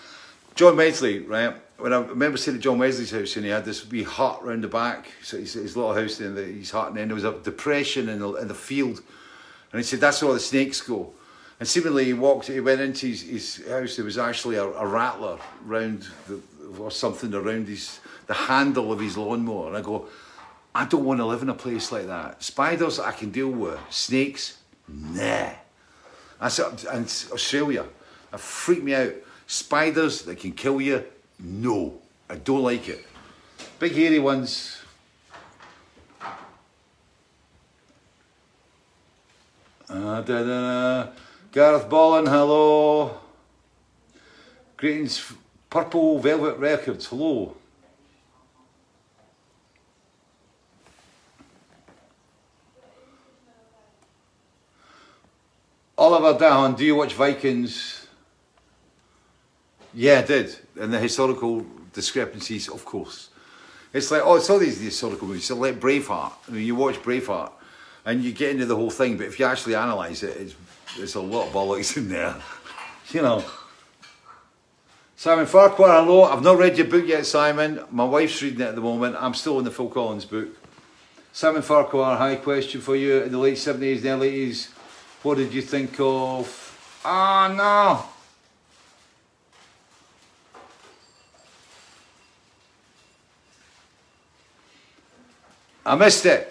John 0.54 0.76
Wesley, 0.76 1.18
right? 1.18 1.56
When 1.76 1.92
I 1.92 1.98
remember 1.98 2.38
staying 2.38 2.58
at 2.58 2.62
John 2.62 2.78
Wesley's 2.78 3.10
house 3.10 3.34
and 3.34 3.44
he 3.44 3.50
had 3.50 3.64
this 3.64 3.88
wee 3.90 4.04
hut 4.04 4.44
round 4.44 4.62
the 4.62 4.68
back, 4.68 5.10
so 5.22 5.36
his, 5.36 5.54
his 5.54 5.76
little 5.76 5.94
house 5.94 6.18
the, 6.18 6.28
his 6.28 6.70
hut, 6.70 6.88
and 6.88 6.98
then 6.98 7.08
there 7.08 7.16
was 7.16 7.24
a 7.24 7.32
depression 7.32 8.08
in 8.08 8.20
the, 8.20 8.32
in 8.34 8.46
the 8.46 8.54
field. 8.54 9.02
And 9.72 9.80
he 9.80 9.82
said, 9.82 10.00
that's 10.00 10.22
where 10.22 10.34
the 10.34 10.40
snakes 10.40 10.80
go. 10.80 11.12
And 11.58 11.68
seemingly 11.68 12.04
he 12.04 12.12
walked, 12.12 12.46
he 12.46 12.60
went 12.60 12.80
into 12.80 13.08
his, 13.08 13.22
his 13.22 13.68
house, 13.68 13.96
there 13.96 14.04
was 14.04 14.18
actually 14.18 14.56
a, 14.56 14.64
a 14.64 14.86
rattler 14.86 15.38
round 15.64 16.06
the, 16.28 16.40
or 16.78 16.90
something 16.90 17.34
around 17.34 17.68
his, 17.68 18.00
the 18.26 18.34
handle 18.34 18.92
of 18.92 19.00
his 19.00 19.16
lawnmower. 19.16 19.68
And 19.68 19.76
I 19.76 19.80
go, 19.80 20.06
I 20.74 20.84
don't 20.84 21.04
want 21.04 21.18
to 21.20 21.26
live 21.26 21.42
in 21.42 21.48
a 21.48 21.54
place 21.54 21.90
like 21.90 22.06
that. 22.06 22.42
Spiders 22.42 22.98
I 23.00 23.12
can 23.12 23.30
deal 23.30 23.48
with. 23.48 23.78
Snakes, 23.90 24.58
nah. 24.88 25.50
I 26.40 26.48
said, 26.48 26.84
and 26.90 27.04
Australia, 27.32 27.84
that 28.30 28.40
freaked 28.40 28.84
me 28.84 28.94
out. 28.94 29.12
Spiders 29.46 30.22
that 30.22 30.38
can 30.38 30.52
kill 30.52 30.80
you, 30.80 31.04
no. 31.38 32.00
I 32.28 32.36
don't 32.36 32.62
like 32.62 32.88
it. 32.88 33.04
Big 33.78 33.92
hairy 33.92 34.20
ones. 34.20 34.80
Uh, 39.88 40.20
da, 40.20 40.22
da, 40.22 40.44
da. 40.44 41.10
Gareth 41.50 41.90
Ballin, 41.90 42.26
hello. 42.26 43.18
Greetings, 44.76 45.32
Purple 45.70 46.18
Velvet 46.18 46.58
Records, 46.58 47.06
hello. 47.06 47.56
Oliver 55.96 56.36
Dahan, 56.44 56.76
do 56.76 56.84
you 56.84 56.96
watch 56.96 57.14
Vikings? 57.14 58.08
Yeah, 59.94 60.18
I 60.18 60.22
did. 60.22 60.56
And 60.80 60.92
the 60.92 60.98
historical 60.98 61.64
discrepancies, 61.92 62.68
of 62.68 62.84
course. 62.84 63.28
It's 63.92 64.10
like, 64.10 64.22
oh, 64.24 64.36
it's 64.36 64.50
all 64.50 64.58
these 64.58 64.80
historical 64.80 65.28
movies. 65.28 65.44
So 65.44 65.54
like 65.54 65.78
Braveheart. 65.78 66.32
I 66.48 66.50
mean, 66.50 66.66
you 66.66 66.74
watch 66.74 66.96
Braveheart 66.96 67.52
and 68.06 68.24
you 68.24 68.32
get 68.32 68.50
into 68.50 68.66
the 68.66 68.74
whole 68.74 68.90
thing, 68.90 69.18
but 69.18 69.26
if 69.26 69.38
you 69.38 69.44
actually 69.44 69.74
analyse 69.74 70.24
it, 70.24 70.36
it's, 70.36 70.54
there's 70.96 71.14
a 71.14 71.20
lot 71.20 71.46
of 71.46 71.52
bollocks 71.52 71.96
in 71.96 72.08
there. 72.08 72.34
you 73.12 73.22
know. 73.22 73.44
Simon 75.20 75.44
Farquhar, 75.44 76.02
hello. 76.02 76.24
I've 76.24 76.42
not 76.42 76.56
read 76.56 76.78
your 76.78 76.86
book 76.86 77.06
yet, 77.06 77.26
Simon. 77.26 77.84
My 77.90 78.06
wife's 78.06 78.40
reading 78.40 78.62
it 78.62 78.68
at 78.68 78.74
the 78.74 78.80
moment. 78.80 79.16
I'm 79.20 79.34
still 79.34 79.58
in 79.58 79.66
the 79.66 79.70
Phil 79.70 79.90
Collins 79.90 80.24
book. 80.24 80.48
Simon 81.30 81.60
Farquhar, 81.60 82.16
high 82.16 82.36
question 82.36 82.80
for 82.80 82.96
you. 82.96 83.24
In 83.24 83.30
the 83.30 83.36
late 83.36 83.58
70s 83.58 83.98
and 83.98 84.06
early 84.06 84.48
80s, 84.48 84.70
what 85.22 85.36
did 85.36 85.52
you 85.52 85.60
think 85.60 85.94
of? 86.00 87.00
Ah, 87.04 87.50
oh, 87.50 87.54
no. 87.54 88.02
I 95.84 95.96
missed 95.96 96.24
it. 96.24 96.50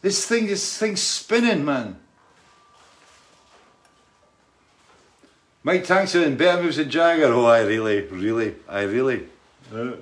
This 0.00 0.26
thing, 0.26 0.48
this 0.48 0.76
thing's 0.76 1.02
spinning, 1.02 1.64
man. 1.64 2.01
Mike 5.64 5.84
Tyson, 5.84 6.36
better 6.36 6.62
moves 6.62 6.76
than 6.76 6.90
Jagger. 6.90 7.26
Oh, 7.26 7.44
I 7.44 7.60
really, 7.60 8.02
really, 8.02 8.54
I 8.68 8.82
really. 8.82 9.26
Uh. 9.72 9.92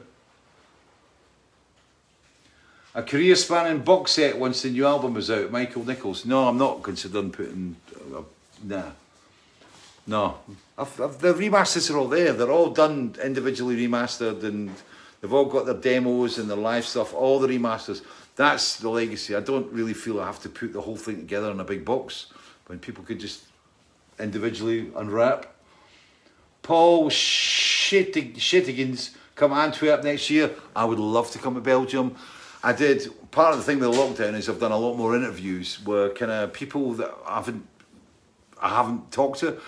A 2.95 3.03
career 3.03 3.37
spanning 3.37 3.83
box 3.83 4.13
set 4.13 4.39
once 4.39 4.63
the 4.63 4.71
new 4.71 4.87
album 4.87 5.15
was 5.15 5.31
out. 5.31 5.53
Michael 5.53 5.85
Nichols. 5.85 6.25
No, 6.25 6.49
I'm 6.49 6.59
not 6.59 6.83
considering 6.83 7.31
putting. 7.31 7.77
Uh, 8.13 8.23
nah. 8.65 8.91
No. 10.07 10.39
I've, 10.77 11.01
I've, 11.01 11.19
the 11.21 11.35
remasters 11.35 11.93
are 11.93 11.99
all 11.99 12.09
there. 12.09 12.33
They're 12.33 12.51
all 12.51 12.71
done 12.71 13.15
individually 13.23 13.77
remastered 13.87 14.43
and 14.43 14.75
they've 15.21 15.33
all 15.33 15.45
got 15.45 15.67
their 15.67 15.75
demos 15.75 16.39
and 16.39 16.51
their 16.51 16.57
live 16.57 16.85
stuff, 16.85 17.15
all 17.15 17.39
the 17.39 17.47
remasters. 17.47 18.03
That's 18.35 18.79
the 18.79 18.89
legacy. 18.89 19.37
I 19.37 19.41
don't 19.41 19.71
really 19.71 19.95
feel 19.95 20.21
I 20.21 20.27
have 20.27 20.41
to 20.43 20.49
put 20.49 20.73
the 20.73 20.81
whole 20.81 20.97
thing 20.97 21.19
together 21.19 21.51
in 21.51 21.61
a 21.61 21.65
big 21.65 21.85
box 21.85 22.27
when 22.67 22.81
people 22.81 23.05
could 23.05 23.21
just 23.21 23.45
individually 24.21 24.91
unwrap. 24.97 25.47
Paul 26.63 27.11
Shittigans 27.11 29.15
come 29.35 29.51
to 29.51 29.57
Antwerp 29.57 30.05
next 30.05 30.31
year. 30.31 30.51
I 30.77 30.85
would 30.85 30.99
love 30.99 31.31
to 31.33 31.39
come 31.39 31.55
to 31.55 31.61
Belgium. 31.61 32.17
I 32.63 32.73
did 32.73 33.09
part 33.31 33.53
of 33.53 33.59
the 33.59 33.65
thing 33.65 33.79
with 33.79 33.93
the 33.93 33.97
lockdown 33.97 34.35
is 34.35 34.49
I've 34.49 34.61
done 34.61 34.73
a 34.73 34.77
lot 34.77 34.97
more 34.97 35.17
interviews 35.17 35.85
where 35.85 36.11
kind 36.11 36.31
of 36.31 36.53
people 36.53 36.93
that 36.95 37.13
I 37.27 37.37
haven't 37.37 37.67
I 38.61 38.69
haven't 38.69 39.11
talked 39.11 39.41
to. 39.41 39.59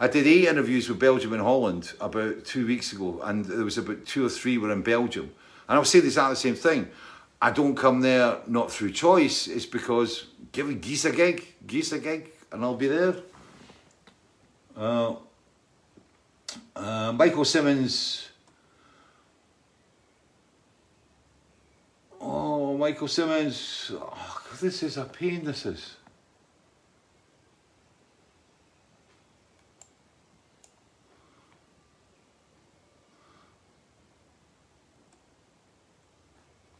I 0.00 0.08
did 0.08 0.26
eight 0.26 0.46
interviews 0.46 0.88
with 0.88 0.98
Belgium 0.98 1.32
and 1.32 1.42
Holland 1.42 1.92
about 2.00 2.44
two 2.44 2.66
weeks 2.66 2.92
ago, 2.92 3.20
and 3.22 3.44
there 3.44 3.64
was 3.64 3.78
about 3.78 4.06
two 4.06 4.24
or 4.24 4.28
three 4.28 4.56
were 4.56 4.72
in 4.72 4.82
Belgium. 4.82 5.30
And 5.68 5.76
I 5.76 5.78
was 5.78 5.90
saying 5.90 6.04
exactly 6.04 6.34
the 6.34 6.40
same 6.40 6.54
thing. 6.54 6.88
I 7.42 7.50
don't 7.50 7.76
come 7.76 8.00
there 8.00 8.38
not 8.46 8.72
through 8.72 8.92
choice. 8.92 9.46
It's 9.46 9.66
because 9.66 10.26
give 10.52 10.80
Geese 10.80 11.04
a 11.04 11.12
gig, 11.12 11.54
Geese 11.66 11.92
a 11.92 11.98
gig, 11.98 12.30
and 12.50 12.64
I'll 12.64 12.76
be 12.76 12.88
there. 12.88 13.16
Uh, 14.78 15.16
uh, 16.76 17.12
Michael 17.12 17.44
Simmons. 17.44 18.28
Oh, 22.20 22.76
Michael 22.76 23.08
Simmons. 23.08 23.90
Oh, 23.92 24.42
this 24.60 24.84
is 24.84 24.96
a 24.96 25.04
pain, 25.04 25.44
this 25.44 25.66
is. 25.66 25.96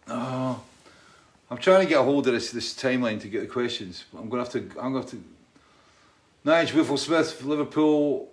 Oh, 0.07 0.63
I'm 1.51 1.59
trying 1.59 1.81
to 1.81 1.87
get 1.87 1.99
a 1.99 2.03
hold 2.05 2.29
of 2.29 2.33
this 2.33 2.53
this 2.53 2.75
timeline 2.75 3.21
to 3.21 3.29
get 3.29 3.41
the 3.41 3.47
questions. 3.49 4.05
I'm 4.17 4.29
gonna 4.29 4.45
have 4.45 4.53
to. 4.53 4.61
I'm 4.61 4.93
gonna 4.93 5.01
have 5.01 5.11
to. 5.11 5.23
Nigel 6.45 6.83
Wiffle 6.83 6.99
Smith, 6.99 7.43
Liverpool. 7.43 8.29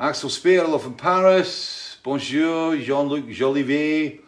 Axel 0.00 0.30
Spear, 0.30 0.66
love 0.66 0.82
from 0.82 0.94
Paris. 0.94 1.96
Bonjour, 2.04 2.76
Jean-Luc 2.76 3.26
Jolivet. 3.26 4.20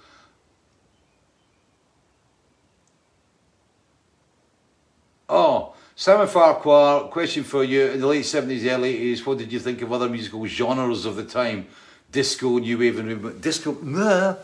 Oh, 5.28 5.74
Simon 5.94 6.26
Farquhar, 6.26 7.08
question 7.08 7.44
for 7.44 7.62
you. 7.62 7.86
In 7.86 8.00
the 8.00 8.06
late 8.06 8.24
70s, 8.24 8.68
early 8.68 9.14
80s, 9.14 9.24
what 9.24 9.38
did 9.38 9.52
you 9.52 9.60
think 9.60 9.80
of 9.82 9.92
other 9.92 10.08
musical 10.08 10.44
genres 10.46 11.04
of 11.04 11.14
the 11.14 11.24
time? 11.24 11.68
Disco, 12.10 12.58
New 12.58 12.78
Wave, 12.78 12.98
and 12.98 13.40
Disco, 13.40 13.76
meh. 13.80 14.34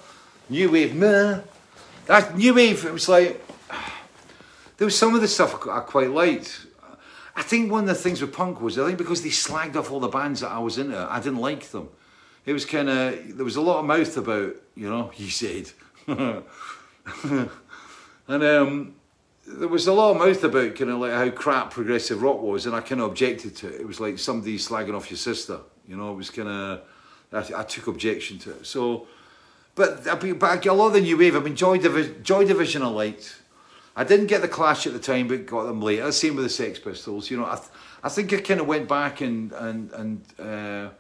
New 0.49 0.71
Wave, 0.71 0.95
meh. 0.95 1.41
That 2.07 2.37
New 2.37 2.55
Wave, 2.55 2.85
it 2.85 2.93
was 2.93 3.09
like, 3.09 3.45
there 4.77 4.85
was 4.85 4.97
some 4.97 5.15
of 5.15 5.21
the 5.21 5.29
stuff 5.29 5.67
I 5.69 5.81
quite 5.81 6.11
liked. 6.11 6.67
I 7.35 7.43
think 7.43 7.71
one 7.71 7.83
of 7.83 7.89
the 7.89 7.95
things 7.95 8.21
with 8.23 8.33
punk 8.33 8.61
was, 8.61 8.79
I 8.79 8.87
think 8.87 8.99
because 8.99 9.23
they 9.23 9.29
slagged 9.29 9.77
off 9.77 9.91
all 9.91 10.01
the 10.01 10.09
bands 10.09 10.41
that 10.41 10.51
I 10.51 10.59
was 10.59 10.79
into, 10.79 10.99
I 11.11 11.21
didn't 11.21 11.41
like 11.41 11.69
them. 11.71 11.91
It 12.47 12.53
was 12.53 12.65
kind 12.65 12.89
of, 12.89 13.37
there 13.37 13.45
was 13.45 13.57
a 13.57 13.61
lot 13.61 13.81
of 13.81 13.85
mouth 13.85 14.17
about, 14.17 14.55
you 14.75 14.89
know, 14.89 15.11
you 15.17 15.29
said. 15.29 15.71
and 16.07 17.51
um, 18.29 18.95
there 19.47 19.69
was 19.69 19.87
a 19.87 19.93
lot 19.93 20.13
of 20.13 20.19
mouth 20.19 20.43
about 20.45 20.77
kind 20.77 20.91
of 20.91 20.99
like 21.01 21.13
how 21.13 21.29
crap 21.31 21.73
progressive 21.73 22.23
rock 22.23 22.41
was, 22.41 22.67
and 22.67 22.75
I 22.75 22.81
kind 22.81 23.01
of 23.01 23.11
objected 23.11 23.57
to 23.57 23.69
it. 23.69 23.81
It 23.81 23.87
was 23.87 24.01
like 24.01 24.19
somebody 24.19 24.57
slagging 24.57 24.95
off 24.95 25.11
your 25.11 25.19
sister, 25.19 25.61
you 25.87 25.97
know, 25.97 26.13
it 26.13 26.17
was 26.17 26.31
kind 26.31 26.49
of, 26.49 26.81
I, 27.33 27.61
I 27.61 27.65
took 27.65 27.89
objection 27.89 28.39
to 28.39 28.53
it. 28.53 28.67
So, 28.67 29.09
but, 29.77 30.05
but 30.39 30.67
a 30.67 30.73
lot 30.73 30.89
of 30.89 30.93
the 30.95 31.01
new 31.03 31.17
wave, 31.19 31.37
I 31.37 31.41
mean, 31.41 31.55
Joy, 31.55 31.79
Divi 31.79 32.15
Joy 32.23 32.47
Division 32.47 32.83
I 32.83 32.89
liked. 32.89 33.41
I 33.95 34.05
didn't 34.05 34.27
get 34.27 34.43
the 34.43 34.49
Clash 34.49 34.87
at 34.87 34.93
the 34.93 34.99
time, 34.99 35.29
but 35.29 35.47
got 35.47 35.65
them 35.65 35.81
later. 35.81 36.11
Same 36.13 36.35
with 36.35 36.45
the 36.45 36.51
Sex 36.51 36.79
Pistols. 36.79 37.31
You 37.31 37.39
know, 37.39 37.45
I, 37.45 37.61
I 38.03 38.09
think 38.09 38.33
I 38.33 38.41
kind 38.41 38.61
of 38.61 38.67
went 38.67 38.89
back 38.89 39.21
and 39.21 39.53
and 39.53 39.93
and 39.93 40.25
uh, 40.39 40.91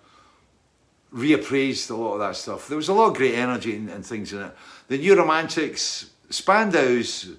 reappraised 1.13 1.91
a 1.91 1.95
lot 1.95 2.15
of 2.15 2.21
that 2.21 2.37
stuff. 2.37 2.69
There 2.69 2.77
was 2.77 2.89
a 2.89 2.95
lot 2.95 3.09
of 3.09 3.15
great 3.17 3.35
energy 3.35 3.77
and, 3.77 3.89
and 3.89 4.05
things 4.05 4.33
in 4.33 4.43
it. 4.43 4.55
The 4.89 4.99
New 4.99 5.17
Romantics, 5.17 6.11
Spandau's, 6.31 7.31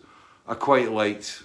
I 0.47 0.55
quite 0.55 0.91
liked. 0.91 1.43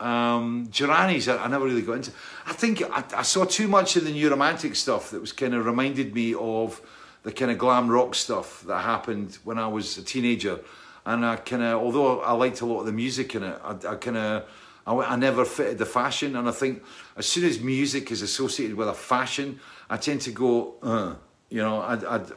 Um, 0.00 0.68
Durrani's, 0.68 1.28
I, 1.28 1.36
I 1.36 1.48
never 1.48 1.64
really 1.64 1.82
got 1.82 1.96
into. 1.96 2.12
I 2.46 2.52
think 2.52 2.82
I, 2.82 3.04
I 3.14 3.22
saw 3.22 3.44
too 3.44 3.68
much 3.68 3.96
of 3.96 4.04
the 4.04 4.10
New 4.10 4.28
Romantic 4.30 4.74
stuff 4.74 5.10
that 5.10 5.20
was 5.20 5.32
kind 5.32 5.54
of 5.54 5.64
reminded 5.64 6.14
me 6.14 6.34
of 6.34 6.80
the 7.24 7.32
kind 7.32 7.50
of 7.50 7.58
glam 7.58 7.88
rock 7.88 8.14
stuff 8.14 8.62
that 8.62 8.82
happened 8.82 9.38
when 9.44 9.58
I 9.58 9.66
was 9.66 9.98
a 9.98 10.02
teenager. 10.02 10.60
And 11.06 11.26
I 11.26 11.36
kind 11.36 11.62
of, 11.62 11.82
although 11.82 12.20
I 12.20 12.32
liked 12.32 12.60
a 12.60 12.66
lot 12.66 12.80
of 12.80 12.86
the 12.86 12.92
music 12.92 13.34
in 13.34 13.42
it, 13.42 13.60
I, 13.64 13.72
I 13.72 13.94
kind 13.96 14.16
of, 14.16 14.44
I, 14.86 14.94
I 14.94 15.16
never 15.16 15.44
fitted 15.44 15.78
the 15.78 15.86
fashion. 15.86 16.36
And 16.36 16.48
I 16.48 16.52
think 16.52 16.82
as 17.16 17.26
soon 17.26 17.44
as 17.44 17.60
music 17.60 18.10
is 18.10 18.22
associated 18.22 18.76
with 18.76 18.88
a 18.88 18.94
fashion, 18.94 19.58
I 19.90 19.96
tend 19.96 20.20
to 20.22 20.30
go, 20.30 20.74
uh, 20.82 21.14
you 21.48 21.62
know, 21.62 21.80
I'd, 21.80 22.04
I'd, 22.04 22.30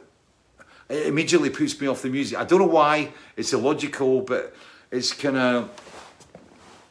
it 0.88 1.06
immediately 1.06 1.50
puts 1.50 1.78
me 1.80 1.86
off 1.86 2.00
the 2.00 2.08
music. 2.08 2.38
I 2.38 2.44
don't 2.44 2.60
know 2.60 2.66
why. 2.66 3.12
It's 3.36 3.52
illogical, 3.52 4.22
but 4.22 4.54
it's 4.90 5.12
kind 5.12 5.36
of 5.36 5.70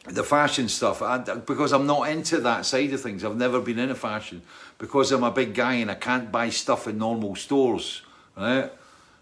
the 0.04 0.22
fashion 0.22 0.68
stuff. 0.68 1.02
I, 1.02 1.18
because 1.18 1.72
I'm 1.72 1.86
not 1.86 2.08
into 2.08 2.40
that 2.42 2.64
side 2.64 2.92
of 2.92 3.00
things. 3.00 3.24
I've 3.24 3.36
never 3.36 3.60
been 3.60 3.80
into 3.80 3.96
fashion 3.96 4.42
because 4.78 5.12
I'm 5.12 5.24
a 5.24 5.30
big 5.30 5.54
guy 5.54 5.74
and 5.74 5.90
I 5.90 5.94
can't 5.94 6.30
buy 6.30 6.50
stuff 6.50 6.86
in 6.86 6.98
normal 6.98 7.34
stores, 7.34 8.02
right? 8.36 8.72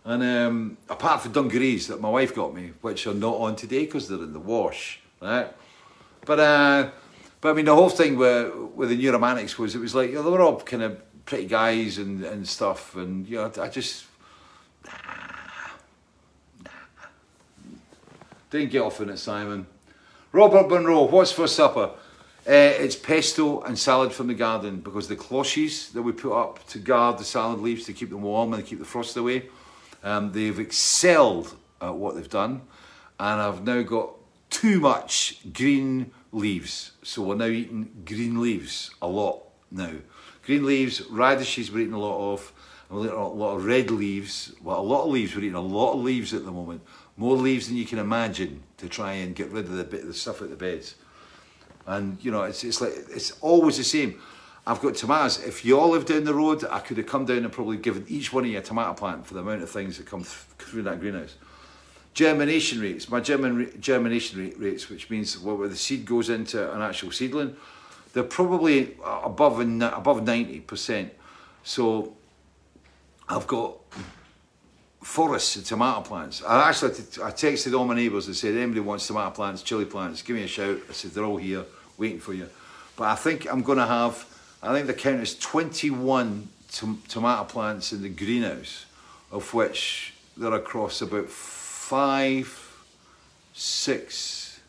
And 0.04 0.22
um, 0.22 0.76
apart 0.88 1.22
from 1.22 1.32
dungarees 1.32 1.88
that 1.88 2.00
my 2.00 2.10
wife 2.10 2.34
got 2.34 2.54
me, 2.54 2.72
which 2.80 3.06
are 3.06 3.14
not 3.14 3.34
on 3.34 3.56
today 3.56 3.86
because 3.86 4.08
they're 4.08 4.18
in 4.18 4.32
the 4.32 4.38
wash, 4.38 5.00
right? 5.20 5.48
But 6.24 6.40
uh, 6.40 6.90
but 7.40 7.50
I 7.50 7.52
mean, 7.54 7.64
the 7.64 7.74
whole 7.74 7.88
thing 7.88 8.16
with 8.16 8.54
with 8.76 8.90
the 8.90 8.96
New 8.96 9.10
Romantics 9.10 9.58
was 9.58 9.74
it 9.74 9.80
was 9.80 9.94
like 9.94 10.10
you 10.10 10.16
know, 10.16 10.22
they 10.22 10.30
were 10.30 10.42
all 10.42 10.60
kind 10.60 10.82
of 10.82 11.00
pretty 11.24 11.46
guys 11.46 11.98
and 11.98 12.22
and 12.24 12.46
stuff, 12.46 12.94
and 12.94 13.26
you 13.26 13.36
know, 13.36 13.50
I 13.60 13.68
just 13.68 14.06
nah, 14.84 14.92
nah. 16.64 16.70
didn't 18.50 18.70
get 18.70 18.82
off 18.82 19.00
in 19.00 19.10
it, 19.10 19.18
Simon. 19.18 19.66
Robert 20.32 20.68
Monroe, 20.68 21.04
what's 21.04 21.32
for 21.32 21.46
supper? 21.46 21.90
Uh, 22.48 22.52
it's 22.78 22.94
pesto 22.94 23.60
and 23.62 23.76
salad 23.76 24.12
from 24.12 24.28
the 24.28 24.34
garden 24.34 24.76
because 24.76 25.08
the 25.08 25.16
cloches 25.16 25.90
that 25.90 26.02
we 26.02 26.12
put 26.12 26.32
up 26.32 26.64
to 26.68 26.78
guard 26.78 27.18
the 27.18 27.24
salad 27.24 27.58
leaves 27.58 27.84
to 27.84 27.92
keep 27.92 28.08
them 28.08 28.22
warm 28.22 28.54
and 28.54 28.64
keep 28.64 28.78
the 28.78 28.84
frost 28.84 29.16
away, 29.16 29.48
um, 30.04 30.30
they've 30.30 30.60
excelled 30.60 31.56
at 31.80 31.92
what 31.92 32.14
they've 32.14 32.30
done. 32.30 32.62
And 33.18 33.40
I've 33.40 33.64
now 33.64 33.82
got 33.82 34.10
too 34.48 34.78
much 34.78 35.40
green 35.52 36.12
leaves. 36.30 36.92
So 37.02 37.22
we're 37.22 37.34
now 37.34 37.46
eating 37.46 38.02
green 38.04 38.40
leaves 38.40 38.92
a 39.02 39.08
lot 39.08 39.42
now. 39.72 39.94
Green 40.44 40.64
leaves, 40.64 41.02
radishes 41.10 41.72
we're 41.72 41.80
eating 41.80 41.94
a 41.94 41.98
lot 41.98 42.32
of. 42.32 42.52
And 42.88 43.00
we're 43.00 43.06
eating 43.06 43.18
a 43.18 43.28
lot 43.28 43.56
of 43.56 43.64
red 43.64 43.90
leaves. 43.90 44.54
Well, 44.62 44.78
a 44.78 44.82
lot 44.82 45.06
of 45.06 45.10
leaves. 45.10 45.34
We're 45.34 45.42
eating 45.42 45.54
a 45.54 45.60
lot 45.60 45.94
of 45.94 46.04
leaves 46.04 46.32
at 46.32 46.44
the 46.44 46.52
moment. 46.52 46.82
More 47.16 47.36
leaves 47.36 47.66
than 47.66 47.76
you 47.76 47.86
can 47.86 47.98
imagine 47.98 48.62
to 48.76 48.88
try 48.88 49.14
and 49.14 49.34
get 49.34 49.50
rid 49.50 49.64
of 49.64 49.72
the 49.72 49.82
bit 49.82 50.02
of 50.02 50.06
the 50.06 50.14
stuff 50.14 50.42
at 50.42 50.50
the 50.50 50.54
beds. 50.56 50.94
And 51.86 52.18
you 52.22 52.30
know, 52.30 52.42
it's 52.42 52.64
it's 52.64 52.80
like 52.80 52.92
it's 53.10 53.32
always 53.40 53.76
the 53.76 53.84
same. 53.84 54.20
I've 54.66 54.80
got 54.80 54.96
tomatoes. 54.96 55.42
If 55.44 55.64
you 55.64 55.78
all 55.78 55.90
live 55.90 56.06
down 56.06 56.24
the 56.24 56.34
road, 56.34 56.64
I 56.68 56.80
could 56.80 56.96
have 56.96 57.06
come 57.06 57.24
down 57.24 57.38
and 57.38 57.52
probably 57.52 57.76
given 57.76 58.04
each 58.08 58.32
one 58.32 58.44
of 58.44 58.50
you 58.50 58.58
a 58.58 58.62
tomato 58.62 58.94
plant 58.94 59.24
for 59.24 59.34
the 59.34 59.40
amount 59.40 59.62
of 59.62 59.70
things 59.70 59.96
that 59.98 60.06
come 60.06 60.22
th 60.22 60.32
through 60.58 60.82
that 60.82 60.98
greenhouse. 60.98 61.36
Germination 62.14 62.80
rates. 62.80 63.08
My 63.08 63.20
German 63.20 63.70
germination 63.78 64.40
rate, 64.40 64.58
rates, 64.58 64.90
which 64.90 65.08
means 65.10 65.38
where 65.38 65.68
the 65.68 65.76
seed 65.76 66.04
goes 66.04 66.30
into 66.30 66.74
an 66.74 66.82
actual 66.82 67.12
seedling, 67.12 67.54
they're 68.12 68.24
probably 68.24 68.96
above 69.04 69.60
above 69.60 70.24
ninety 70.24 70.60
percent. 70.60 71.12
So 71.62 72.16
I've 73.28 73.46
got 73.46 73.76
forests 75.06 75.54
of 75.54 75.64
tomato 75.64 76.00
plants. 76.00 76.42
I 76.42 76.68
actually 76.68 76.90
I 77.22 77.30
texted 77.30 77.78
all 77.78 77.84
my 77.84 77.94
neighbours 77.94 78.26
and 78.26 78.34
said, 78.34 78.56
anybody 78.56 78.80
wants 78.80 79.06
tomato 79.06 79.30
plants, 79.30 79.62
chili 79.62 79.84
plants, 79.84 80.20
give 80.20 80.34
me 80.34 80.42
a 80.42 80.48
shout. 80.48 80.78
I 80.90 80.92
said, 80.92 81.12
they're 81.12 81.24
all 81.24 81.36
here 81.36 81.64
waiting 81.96 82.18
for 82.18 82.34
you. 82.34 82.48
But 82.96 83.04
I 83.04 83.14
think 83.14 83.46
I'm 83.50 83.62
going 83.62 83.78
to 83.78 83.86
have, 83.86 84.26
I 84.62 84.74
think 84.74 84.88
the 84.88 84.94
count 84.94 85.20
is 85.20 85.38
21 85.38 86.48
tom 86.72 87.02
tomato 87.08 87.44
plants 87.44 87.92
in 87.92 88.02
the 88.02 88.08
greenhouse, 88.08 88.86
of 89.30 89.54
which 89.54 90.12
there 90.36 90.50
are 90.50 90.58
across 90.58 91.00
about 91.00 91.28
five, 91.28 92.48
six, 93.54 94.60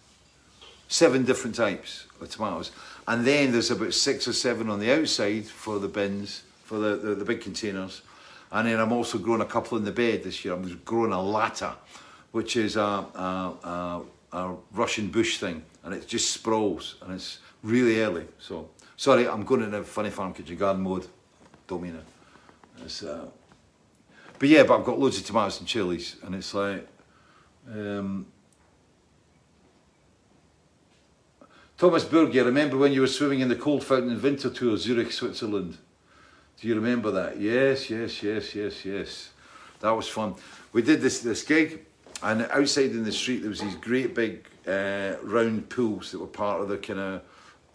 seven 0.87 1.25
different 1.25 1.55
types 1.55 2.05
of 2.21 2.29
tomatoes. 2.29 2.71
And 3.07 3.25
then 3.25 3.51
there's 3.51 3.71
about 3.71 3.95
six 3.95 4.27
or 4.27 4.33
seven 4.33 4.69
on 4.69 4.79
the 4.79 4.91
outside 4.91 5.47
for 5.47 5.79
the 5.79 5.87
bins, 5.87 6.43
for 6.63 6.77
the, 6.77 6.95
the, 6.95 7.15
the 7.15 7.25
big 7.25 7.41
containers. 7.41 8.03
And 8.51 8.67
then 8.67 8.79
I'm 8.79 8.91
also 8.91 9.17
growing 9.17 9.41
a 9.41 9.45
couple 9.45 9.77
in 9.77 9.83
the 9.83 9.91
bed 9.91 10.23
this 10.23 10.43
year. 10.43 10.53
I'm 10.53 10.81
growing 10.85 11.11
a 11.11 11.21
lata, 11.21 11.75
which 12.31 12.55
is 12.55 12.75
a, 12.77 12.81
a, 12.81 13.53
a, 13.63 14.37
a 14.37 14.55
Russian 14.71 15.09
bush 15.09 15.37
thing. 15.37 15.63
And 15.83 15.93
it 15.93 16.07
just 16.07 16.31
sprawls 16.31 16.95
and 17.01 17.13
it's 17.13 17.39
really 17.63 18.01
early. 18.01 18.25
So, 18.39 18.69
sorry, 18.95 19.27
I'm 19.27 19.43
going 19.43 19.63
into 19.63 19.83
funny 19.83 20.09
farm 20.09 20.33
kitchen 20.33 20.55
garden 20.55 20.83
mode. 20.83 21.07
Don't 21.67 21.81
mean 21.81 21.95
it. 21.95 23.03
Uh, 23.03 23.25
but 24.39 24.49
yeah, 24.49 24.63
but 24.63 24.79
I've 24.79 24.85
got 24.85 24.99
loads 24.99 25.17
of 25.17 25.25
tomatoes 25.25 25.59
and 25.59 25.67
chilies 25.67 26.15
and 26.23 26.35
it's 26.35 26.53
like, 26.53 26.87
um, 27.69 28.27
Thomas 31.77 32.03
Burger, 32.03 32.43
remember 32.43 32.77
when 32.77 32.91
you 32.91 33.01
were 33.01 33.07
swimming 33.07 33.41
in 33.41 33.49
the 33.49 33.55
cold 33.55 33.83
fountain 33.83 34.11
in 34.11 34.19
Winterthur, 34.19 34.77
Zurich, 34.77 35.11
Switzerland? 35.11 35.77
Do 36.59 36.67
you 36.67 36.75
remember 36.75 37.11
that? 37.11 37.39
Yes, 37.39 37.89
yes, 37.89 38.23
yes, 38.23 38.55
yes, 38.55 38.83
yes. 38.83 39.29
That 39.79 39.91
was 39.91 40.07
fun. 40.07 40.33
We 40.73 40.81
did 40.81 41.01
this 41.01 41.19
this 41.19 41.43
gig, 41.43 41.85
and 42.23 42.47
outside 42.51 42.91
in 42.91 43.03
the 43.03 43.11
street 43.11 43.41
there 43.41 43.49
was 43.49 43.61
these 43.61 43.75
great 43.75 44.15
big 44.15 44.47
uh, 44.67 45.17
round 45.21 45.69
pools 45.69 46.11
that 46.11 46.19
were 46.19 46.25
part 46.25 46.61
of 46.61 46.69
the 46.69 46.77
kind 46.77 46.99
of 46.99 47.21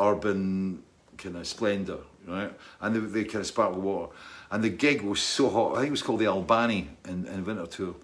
urban 0.01 0.83
kind 1.17 1.37
of 1.37 1.47
splendour, 1.47 2.01
right? 2.27 2.53
And 2.81 2.97
they, 2.97 3.01
they 3.01 3.25
kind 3.25 3.41
of 3.41 3.47
sparkled 3.47 3.85
water. 3.85 4.13
And 4.51 4.65
the 4.65 4.71
gig 4.71 5.03
was 5.03 5.23
so 5.23 5.49
hot. 5.49 5.73
I 5.73 5.77
think 5.77 5.89
it 5.89 5.93
was 5.93 6.03
called 6.03 6.21
the 6.21 6.27
Albani 6.27 6.89
in, 7.07 7.27
in 7.27 7.45
Winterthur. 7.45 7.95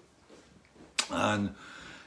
And 1.11 1.53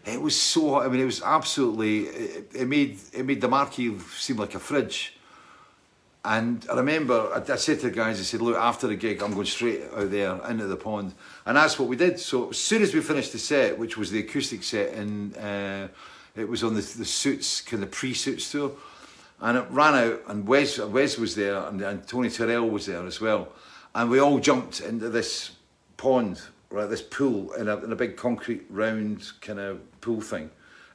it 0.06 0.20
was 0.20 0.40
so 0.40 0.70
hot. 0.70 0.86
I 0.86 0.88
mean, 0.88 1.00
it 1.00 1.04
was 1.04 1.22
absolutely. 1.22 2.04
It, 2.04 2.50
it 2.54 2.68
made 2.68 2.98
it 3.12 3.26
made 3.26 3.42
the 3.42 3.48
marquee 3.48 3.98
seem 4.16 4.38
like 4.38 4.54
a 4.54 4.58
fridge. 4.58 5.18
And 6.24 6.64
I 6.70 6.76
remember 6.76 7.30
I, 7.34 7.52
I, 7.52 7.56
said 7.56 7.80
to 7.80 7.86
the 7.86 7.90
guys, 7.90 8.20
I 8.20 8.22
said, 8.22 8.42
look, 8.42 8.56
after 8.56 8.86
the 8.86 8.94
gig, 8.94 9.22
I'm 9.22 9.34
going 9.34 9.46
straight 9.46 9.82
out 9.94 10.10
there 10.10 10.38
into 10.48 10.66
the 10.66 10.76
pond. 10.76 11.14
And 11.46 11.56
that's 11.56 11.78
what 11.78 11.88
we 11.88 11.96
did. 11.96 12.20
So 12.20 12.50
as 12.50 12.58
soon 12.58 12.82
as 12.82 12.94
we 12.94 13.00
finished 13.00 13.32
the 13.32 13.38
set, 13.38 13.76
which 13.76 13.96
was 13.96 14.10
the 14.10 14.20
acoustic 14.20 14.62
set, 14.62 14.94
and 14.94 15.36
uh, 15.36 15.88
it 16.36 16.48
was 16.48 16.62
on 16.62 16.74
the, 16.74 16.80
the 16.80 17.04
suits, 17.04 17.60
kind 17.60 17.82
of 17.82 17.90
pre-suits 17.90 18.52
tour, 18.52 18.72
and 19.40 19.58
it 19.58 19.66
ran 19.70 19.94
out, 19.94 20.22
and 20.28 20.46
Wes, 20.46 20.78
Wes 20.78 21.18
was 21.18 21.34
there, 21.34 21.56
and, 21.66 21.82
and 21.82 22.06
Tony 22.06 22.28
Turrell 22.28 22.70
was 22.70 22.86
there 22.86 23.04
as 23.04 23.20
well. 23.20 23.48
And 23.92 24.08
we 24.08 24.20
all 24.20 24.38
jumped 24.38 24.80
into 24.80 25.08
this 25.08 25.50
pond, 25.96 26.40
right, 26.70 26.88
this 26.88 27.02
pool, 27.02 27.52
in 27.54 27.66
a, 27.68 27.76
in 27.78 27.90
a 27.90 27.96
big 27.96 28.16
concrete 28.16 28.64
round 28.70 29.28
kind 29.40 29.58
of 29.58 30.00
pool 30.00 30.20
thing, 30.20 30.50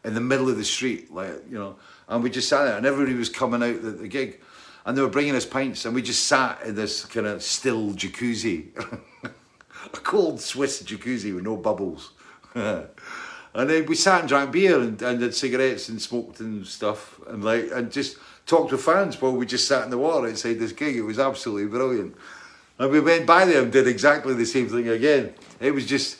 in 0.05 0.13
the 0.13 0.21
middle 0.21 0.49
of 0.49 0.55
the 0.55 0.63
street, 0.63 1.11
like, 1.11 1.33
you 1.49 1.57
know. 1.57 1.75
And 2.07 2.23
we 2.23 2.29
just 2.29 2.47
sat 2.47 2.63
there, 2.63 2.77
and 2.77 2.85
everybody 2.85 3.17
was 3.17 3.27
coming 3.27 3.61
out 3.61 3.81
the, 3.81 3.91
the 3.91 4.07
gig 4.07 4.39
and 4.87 4.97
they 4.97 5.01
were 5.01 5.09
bringing 5.09 5.35
us 5.35 5.45
pints, 5.45 5.83
and 5.83 5.93
we 5.93 6.01
just 6.01 6.27
sat 6.27 6.63
in 6.63 6.73
this 6.73 7.03
kind 7.03 7.27
of 7.27 7.43
still 7.43 7.91
jacuzzi, 7.91 8.67
a 9.23 9.97
cold 9.97 10.39
Swiss 10.39 10.81
jacuzzi 10.81 11.35
with 11.35 11.43
no 11.43 11.57
bubbles. 11.57 12.13
and 12.55 12.89
then 13.53 13.85
we 13.85 13.95
sat 13.95 14.21
and 14.21 14.29
drank 14.29 14.53
beer 14.53 14.79
and, 14.79 15.01
and 15.01 15.19
did 15.19 15.35
cigarettes 15.35 15.89
and 15.89 16.01
smoked 16.01 16.39
and 16.39 16.65
stuff, 16.65 17.19
and 17.27 17.43
like 17.43 17.69
and 17.73 17.91
just 17.91 18.15
talked 18.45 18.69
to 18.69 18.77
fans 18.77 19.21
while 19.21 19.33
we 19.33 19.45
just 19.45 19.67
sat 19.67 19.83
in 19.83 19.89
the 19.89 19.97
water 19.97 20.29
outside 20.29 20.57
this 20.57 20.71
gig. 20.71 20.95
It 20.95 21.01
was 21.01 21.19
absolutely 21.19 21.67
brilliant. 21.67 22.15
And 22.79 22.89
we 22.89 23.01
went 23.01 23.25
by 23.25 23.43
there 23.43 23.63
and 23.63 23.71
did 23.73 23.89
exactly 23.89 24.35
the 24.35 24.45
same 24.45 24.69
thing 24.69 24.87
again. 24.87 25.33
It 25.59 25.71
was 25.71 25.85
just 25.85 26.17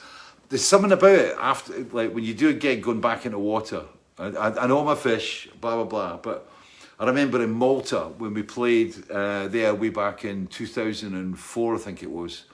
there's 0.50 0.66
something 0.66 0.92
about 0.92 1.18
it 1.18 1.38
after 1.40 1.86
like 1.94 2.14
when 2.14 2.26
you 2.26 2.34
do 2.34 2.50
a 2.50 2.54
gig 2.54 2.84
going 2.84 3.00
back 3.00 3.26
into 3.26 3.40
water. 3.40 3.84
I, 4.20 4.26
I, 4.26 4.64
I 4.64 4.68
know 4.68 4.84
my 4.84 4.96
fish, 4.96 5.48
blah 5.62 5.76
blah 5.76 5.86
blah, 5.86 6.18
but 6.18 6.52
I 7.00 7.06
remember 7.06 7.44
in 7.44 7.52
Malta 7.52 8.12
when 8.18 8.34
we 8.34 8.42
played 8.42 8.96
uh, 9.12 9.48
there 9.50 9.76
way 9.76 9.90
back 9.90 10.26
in 10.26 10.48
2004, 10.48 11.76
I 11.76 11.78
think 11.78 12.02
it 12.02 12.10
was. 12.10 12.46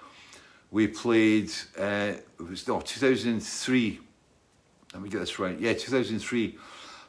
We 0.69 0.87
played, 0.87 1.49
uh, 1.79 2.13
it 2.39 2.49
was 2.49 2.67
no, 2.67 2.81
2003. 2.81 3.99
Let 4.93 5.01
me 5.01 5.09
get 5.09 5.19
this 5.19 5.39
right. 5.39 5.57
Yeah, 5.57 5.73
2003. 5.73 6.57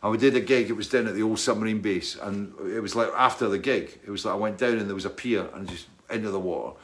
And 0.02 0.12
we 0.12 0.18
did 0.18 0.36
a 0.36 0.40
gig, 0.40 0.70
it 0.70 0.74
was 0.74 0.88
down 0.88 1.08
at 1.08 1.14
the 1.14 1.22
old 1.22 1.40
submarine 1.40 1.80
base. 1.80 2.14
And 2.14 2.54
it 2.72 2.80
was 2.80 2.94
like 2.94 3.08
after 3.16 3.48
the 3.48 3.58
gig, 3.58 3.98
it 4.06 4.10
was 4.10 4.24
like 4.24 4.34
I 4.34 4.36
went 4.36 4.58
down 4.58 4.78
and 4.78 4.86
there 4.86 4.94
was 4.94 5.06
a 5.06 5.10
pier 5.10 5.48
and 5.54 5.68
just 5.68 5.88
into 6.10 6.30
the 6.30 6.38
water. 6.38 6.76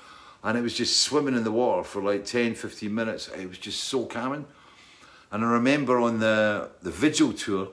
And 0.43 0.59
it 0.59 0.63
was 0.63 0.75
just 0.75 0.99
swimming 0.99 1.37
in 1.37 1.45
the 1.45 1.53
water 1.53 1.85
for 1.85 2.03
like 2.03 2.25
10, 2.25 2.57
15 2.57 2.93
minutes. 2.93 3.29
It 3.29 3.47
was 3.47 3.59
just 3.59 3.85
so 3.85 4.05
calming. 4.07 4.47
And 5.31 5.45
I 5.45 5.49
remember 5.49 6.01
on 6.01 6.19
the, 6.19 6.71
the 6.83 6.91
Vigil 6.91 7.35
tour, 7.35 7.69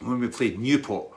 when 0.00 0.18
we 0.18 0.28
played 0.28 0.58
Newport, 0.58 1.12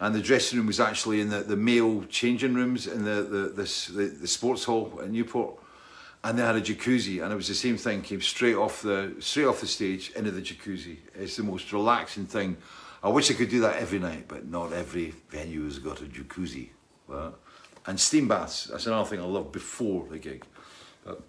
and 0.00 0.14
the 0.14 0.20
dressing 0.20 0.58
room 0.58 0.66
was 0.66 0.80
actually 0.80 1.20
in 1.20 1.28
the, 1.28 1.40
the 1.40 1.56
male 1.56 2.04
changing 2.08 2.54
rooms 2.54 2.86
in 2.86 3.04
the 3.04 3.22
the, 3.22 3.48
this, 3.48 3.86
the 3.86 4.06
the 4.06 4.26
sports 4.28 4.64
hall 4.64 5.00
at 5.02 5.10
Newport, 5.10 5.58
and 6.24 6.38
they 6.38 6.42
had 6.42 6.56
a 6.56 6.60
jacuzzi, 6.60 7.22
and 7.22 7.32
it 7.32 7.36
was 7.36 7.48
the 7.48 7.54
same 7.54 7.76
thing. 7.76 8.02
Came 8.02 8.20
straight 8.20 8.56
off 8.56 8.82
the 8.82 9.14
straight 9.18 9.46
off 9.46 9.60
the 9.60 9.66
stage 9.66 10.10
into 10.10 10.30
the 10.30 10.42
jacuzzi. 10.42 10.98
It's 11.14 11.36
the 11.36 11.42
most 11.42 11.72
relaxing 11.72 12.26
thing. 12.26 12.56
I 13.02 13.08
wish 13.08 13.30
I 13.30 13.34
could 13.34 13.50
do 13.50 13.60
that 13.60 13.76
every 13.76 13.98
night, 13.98 14.24
but 14.26 14.48
not 14.48 14.72
every 14.72 15.14
venue 15.30 15.64
has 15.64 15.78
got 15.78 16.00
a 16.00 16.04
jacuzzi. 16.04 16.70
Right? 17.06 17.32
And 17.86 17.98
steam 17.98 18.28
baths. 18.28 18.64
That's 18.64 18.86
another 18.86 19.08
thing 19.08 19.20
I 19.20 19.24
love 19.24 19.52
before 19.52 20.06
the 20.10 20.18
gig. 20.18 20.44
But, 21.04 21.22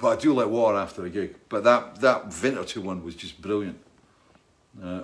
but 0.00 0.08
I 0.08 0.20
do 0.20 0.32
like 0.32 0.48
water 0.48 0.78
after 0.78 1.04
a 1.04 1.10
gig. 1.10 1.36
But 1.48 1.64
that 1.64 2.00
that 2.00 2.30
Winterthur 2.30 2.82
one 2.82 3.04
was 3.04 3.14
just 3.14 3.40
brilliant. 3.42 3.78
Uh, 4.82 5.02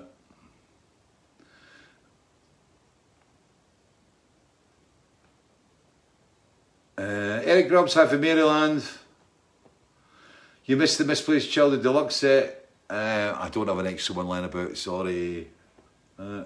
uh, 6.99 7.41
Eric 7.45 7.69
Grubbs, 7.69 7.95
from 7.95 8.21
Maryland. 8.21 8.85
You 10.65 10.77
missed 10.77 10.99
the 10.99 11.05
Misplaced 11.05 11.51
Child 11.51 11.83
Deluxe 11.83 12.17
set. 12.17 12.69
Uh, 12.89 13.37
I 13.39 13.49
don't 13.51 13.69
have 13.69 13.79
an 13.79 13.87
extra 13.87 14.15
one 14.15 14.29
line 14.29 14.45
about, 14.45 14.77
sorry. 14.77 15.49
Uh, 16.19 16.45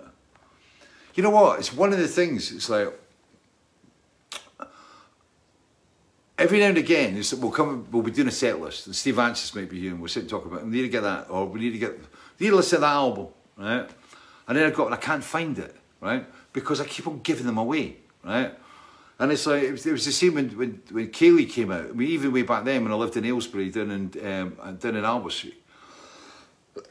you 1.14 1.22
know 1.22 1.30
what? 1.30 1.58
It's 1.58 1.72
one 1.72 1.92
of 1.92 1.98
the 1.98 2.08
things, 2.08 2.52
it's 2.52 2.68
like, 2.70 2.92
every 6.38 6.60
now 6.60 6.66
and 6.66 6.78
again, 6.78 7.20
we'll 7.38 7.50
come, 7.50 7.86
we'll 7.90 8.02
be 8.02 8.12
doing 8.12 8.28
a 8.28 8.32
set 8.32 8.60
list, 8.60 8.86
and 8.86 8.94
Steve 8.94 9.16
Vantsis 9.16 9.54
might 9.54 9.68
be 9.68 9.80
here, 9.80 9.90
and 9.90 10.00
we'll 10.00 10.08
sit 10.08 10.20
and 10.20 10.30
talk 10.30 10.46
about 10.46 10.60
it. 10.60 10.64
We 10.66 10.70
need 10.70 10.82
to 10.82 10.88
get 10.88 11.02
that, 11.02 11.28
or 11.28 11.46
we 11.46 11.60
need 11.60 11.72
to 11.72 11.78
get, 11.78 11.98
we 12.38 12.46
need 12.46 12.50
to 12.50 12.56
listen 12.56 12.76
to 12.76 12.80
that 12.82 12.92
album, 12.92 13.28
right? 13.56 13.90
And 14.46 14.56
then 14.56 14.64
I've 14.64 14.74
got, 14.74 14.86
and 14.86 14.94
I 14.94 14.98
can't 14.98 15.24
find 15.24 15.58
it, 15.58 15.76
right? 16.00 16.24
Because 16.52 16.80
I 16.80 16.84
keep 16.84 17.06
on 17.06 17.20
giving 17.20 17.46
them 17.46 17.58
away, 17.58 17.96
right? 18.24 18.54
And 19.20 19.32
it's 19.32 19.46
like, 19.46 19.64
it 19.64 19.72
was, 19.72 19.86
it 19.86 19.92
was 19.92 20.04
the 20.04 20.12
same 20.12 20.34
when, 20.34 20.50
when, 20.50 20.82
when 20.90 21.08
Kayleigh 21.08 21.50
came 21.50 21.72
out. 21.72 21.86
I 21.86 21.92
mean, 21.92 22.08
even 22.08 22.32
way 22.32 22.42
back 22.42 22.64
then 22.64 22.84
when 22.84 22.92
I 22.92 22.96
lived 22.96 23.16
in 23.16 23.24
Aylesbury, 23.24 23.70
down 23.70 23.90
in, 23.90 24.26
um, 24.26 24.76
down 24.76 24.96
in 24.96 25.04
Albert 25.04 25.32
Street. 25.32 25.62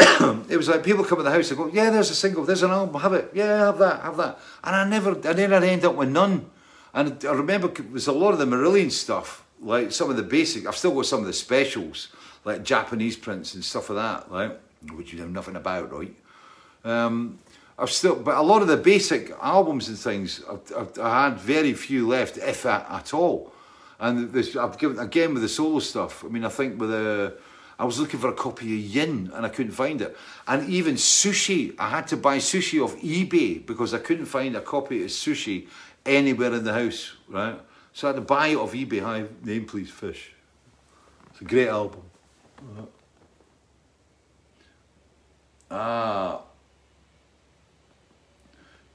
it 0.50 0.58
was 0.58 0.68
like 0.68 0.84
people 0.84 1.06
come 1.06 1.20
to 1.20 1.24
the 1.24 1.32
house 1.32 1.50
and 1.50 1.58
go, 1.58 1.68
yeah, 1.68 1.90
there's 1.90 2.10
a 2.10 2.16
single, 2.16 2.44
there's 2.44 2.64
an 2.64 2.72
album, 2.72 3.00
have 3.00 3.14
it, 3.14 3.32
yeah, 3.34 3.66
have 3.66 3.78
that, 3.78 4.02
have 4.02 4.18
that. 4.18 4.40
And 4.64 4.76
I 4.76 4.88
never, 4.88 5.12
I 5.12 5.34
never 5.34 5.56
end 5.56 5.86
up 5.86 5.96
with 5.96 6.10
none. 6.10 6.50
And 6.94 7.24
I 7.26 7.32
remember 7.32 7.70
it 7.70 7.92
was 7.92 8.08
a 8.08 8.12
lot 8.12 8.34
of 8.34 8.40
the 8.40 8.46
Marillion 8.46 8.92
stuff, 8.92 9.46
like 9.62 9.94
some 9.94 10.10
of 10.10 10.18
the 10.18 10.24
basic, 10.24 10.68
I've 10.68 10.76
still 10.76 10.94
got 10.94 11.06
some 11.06 11.22
of 11.22 11.28
the 11.28 11.34
specials, 11.34 12.10
like 12.44 12.64
Japanese 12.64 13.16
prints 13.16 13.54
and 13.54 13.64
stuff 13.64 13.90
like 13.90 13.98
that, 13.98 14.32
right? 14.32 14.58
Which 14.94 15.14
you 15.14 15.20
know 15.20 15.28
nothing 15.28 15.56
about, 15.56 15.94
right? 15.94 16.14
Um, 16.84 17.40
I've 17.80 17.92
still, 17.92 18.16
but 18.16 18.36
a 18.36 18.42
lot 18.42 18.62
of 18.62 18.68
the 18.68 18.78
basic 18.78 19.32
albums 19.40 19.88
and 19.88 19.98
things, 19.98 20.42
I've, 20.50 20.74
I've, 20.76 21.00
I 21.00 21.26
had 21.26 21.40
very 21.40 21.74
few 21.74 22.08
left, 22.08 22.38
if 22.38 22.66
at, 22.66 22.90
at 22.90 23.14
all. 23.14 23.54
And 24.00 24.32
this, 24.32 24.56
I've 24.56 24.78
given 24.80 25.00
again 25.00 25.34
with 25.34 25.44
the 25.44 25.50
solo 25.50 25.80
stuff. 25.80 26.24
I 26.24 26.28
mean, 26.28 26.44
I 26.44 26.50
think 26.50 26.80
with 26.80 26.90
the, 26.90 27.38
I 27.78 27.86
was 27.86 28.00
looking 28.00 28.20
for 28.20 28.30
a 28.30 28.34
copy 28.34 28.66
of 28.66 28.96
Yin 28.96 29.32
and 29.34 29.46
I 29.46 29.50
couldn't 29.50 29.74
find 29.74 30.02
it. 30.02 30.18
And 30.48 30.68
even 30.70 30.96
Sushi, 30.96 31.76
I 31.78 31.90
had 31.90 32.08
to 32.08 32.18
buy 32.18 32.38
Sushi 32.38 32.84
off 32.84 32.96
eBay 32.98 33.64
because 33.64 33.94
I 33.94 34.00
couldn't 34.00 34.26
find 34.26 34.56
a 34.56 34.62
copy 34.62 35.04
of 35.04 35.10
Sushi 35.10 35.68
anywhere 36.06 36.54
in 36.54 36.64
the 36.64 36.74
house, 36.74 37.16
right? 37.28 37.60
So 37.94 38.08
I 38.08 38.10
had 38.10 38.16
to 38.16 38.22
buy 38.22 38.48
it 38.48 38.58
off 38.58 38.74
eBay. 38.74 39.02
Hi, 39.02 39.26
name 39.44 39.66
please, 39.66 39.92
Fish. 39.92 40.34
It's 41.32 41.42
a 41.42 41.46
great 41.46 41.68
album. 41.68 42.02
Ah. 45.70 46.42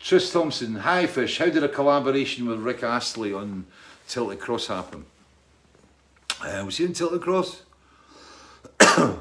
Tris 0.03 0.32
Thompson, 0.32 0.74
hi 0.74 1.07
Fish, 1.07 1.38
how 1.38 1.44
did 1.46 1.62
a 1.62 1.68
collaboration 1.68 2.48
with 2.48 2.59
Rick 2.59 2.82
Astley 2.82 3.32
on 3.32 3.66
Tilted 4.09 4.40
Cross 4.40 4.66
happen? 4.66 5.05
Uh, 6.40 6.64
was 6.66 6.78
he 6.78 6.84
in 6.84 6.92
Tilted 6.92 7.22
Cross? 7.22 7.62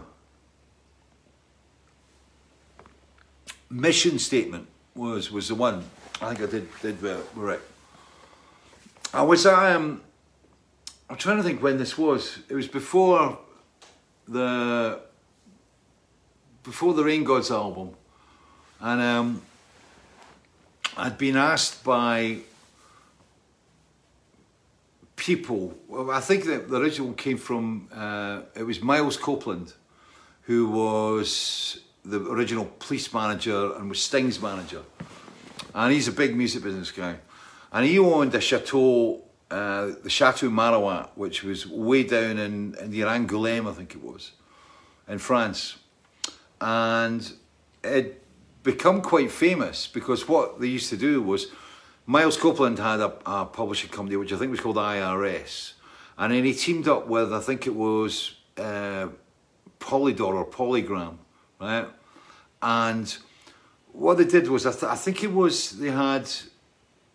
Mission 3.70 4.18
statement 4.18 4.68
was 4.96 5.32
was 5.32 5.50
the 5.50 5.56
one. 5.56 5.86
I 6.20 6.34
think 6.34 6.50
I 6.50 6.52
did 6.52 6.68
did 6.82 7.00
with 7.00 7.30
Rick. 7.36 7.62
I 9.14 9.22
was 9.22 9.46
um 9.46 10.02
I'm 11.12 11.18
trying 11.18 11.38
to 11.38 11.44
think 11.44 11.62
when 11.62 11.78
this 11.78 11.96
was. 11.96 12.40
It 12.50 12.56
was 12.56 12.68
before 12.68 13.38
the 14.28 15.00
before 16.64 16.96
the 16.96 17.04
Rain 17.04 17.24
Gods 17.24 17.52
album. 17.52 17.92
And 18.80 19.00
um 19.00 19.44
I'd 20.98 21.18
been 21.18 21.38
asked 21.38 21.84
by 21.84 22.40
people. 25.16 25.78
Well, 25.88 26.12
I 26.12 26.20
think 26.20 26.46
that 26.46 26.70
the 26.70 26.78
original 26.78 27.14
came 27.14 27.38
from 27.38 27.88
uh, 27.94 28.42
it 28.56 28.64
was 28.64 28.82
Miles 28.82 29.18
Copeland, 29.18 29.74
who 30.44 30.68
was 30.68 31.80
the 32.04 32.20
original 32.20 32.66
police 32.80 33.14
manager 33.14 33.74
and 33.76 33.88
was 33.88 34.02
Sting's 34.02 34.42
manager, 34.42 34.82
and 35.74 35.94
he's 35.94 36.08
a 36.08 36.12
big 36.12 36.36
music 36.36 36.64
business 36.64 36.92
guy, 36.92 37.16
and 37.72 37.86
he 37.86 37.98
owned 37.98 38.36
a 38.36 38.42
chateau, 38.42 39.22
uh, 39.50 39.92
the 40.04 40.10
Chateau 40.10 40.50
Marouatte, 40.50 41.10
which 41.16 41.44
was 41.44 41.66
way 41.68 42.04
down 42.04 42.38
in, 42.38 42.76
in 42.82 42.92
near 42.92 43.06
Angoulême, 43.06 43.70
I 43.70 43.74
think 43.74 43.96
it 43.96 44.04
was, 44.04 44.32
in 45.08 45.20
France, 45.20 45.78
and 46.60 47.32
it 47.84 48.21
become 48.64 49.02
quite 49.02 49.32
famous 49.32 49.88
because 49.88 50.28
what 50.28 50.60
they 50.60 50.68
used 50.68 50.90
to 50.90 50.98
do 50.98 51.22
was 51.22 51.48
Miles 52.06 52.38
Copeland 52.38 52.80
had 52.80 53.00
a, 53.00 53.14
a 53.26 53.46
publishing 53.46 53.90
company 53.90 54.16
which 54.16 54.34
I 54.34 54.38
think 54.38 54.52
was 54.52 54.60
called 54.60 54.78
IRS, 54.78 55.74
and 56.18 56.34
then 56.34 56.44
he 56.44 56.54
teamed 56.54 56.88
up 56.88 57.08
with 57.08 57.34
I 57.34 57.40
think 57.40 57.68
it 57.68 57.76
was 57.76 58.36
uh, 58.58 59.08
Polydor 59.80 60.34
or 60.34 60.46
Polygram, 60.46 61.18
right? 61.60 61.88
And 62.62 63.18
what 63.92 64.18
they 64.18 64.26
did 64.26 64.48
was 64.48 64.66
I, 64.66 64.72
th- 64.72 64.84
I 64.84 64.96
think 64.96 65.24
it 65.24 65.32
was 65.32 65.72
they 65.72 65.92
had 65.92 66.30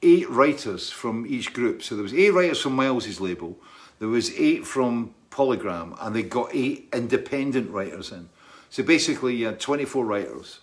eight 0.02 0.28
writers 0.28 0.90
from 0.90 1.26
each 1.26 1.52
group. 1.52 1.82
So 1.82 1.94
there 1.94 2.02
was 2.02 2.14
eight 2.14 2.32
writers 2.32 2.60
from 2.60 2.74
Miles's 2.74 3.20
label, 3.20 3.58
there 3.98 4.08
was 4.08 4.32
eight 4.38 4.66
from 4.66 5.14
Polygram, 5.30 5.96
and 6.00 6.14
they 6.14 6.22
got 6.22 6.50
eight 6.52 6.88
independent 6.92 7.70
writers 7.70 8.12
in. 8.12 8.28
So 8.70 8.82
basically, 8.82 9.36
you 9.36 9.46
had 9.46 9.60
24 9.60 10.04
writers 10.04 10.60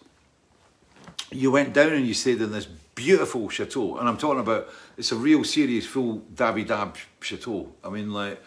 you 1.33 1.51
went 1.51 1.73
down 1.73 1.93
and 1.93 2.07
you 2.07 2.13
stayed 2.13 2.41
in 2.41 2.51
this 2.51 2.67
beautiful 2.95 3.49
chateau, 3.49 3.97
and 3.97 4.07
I'm 4.07 4.17
talking 4.17 4.39
about 4.39 4.69
it's 4.97 5.11
a 5.11 5.15
real 5.15 5.43
serious 5.43 5.85
full 5.85 6.19
dabby 6.35 6.63
dab 6.63 6.97
chateau. 7.21 7.73
I 7.83 7.89
mean, 7.89 8.11
like 8.11 8.41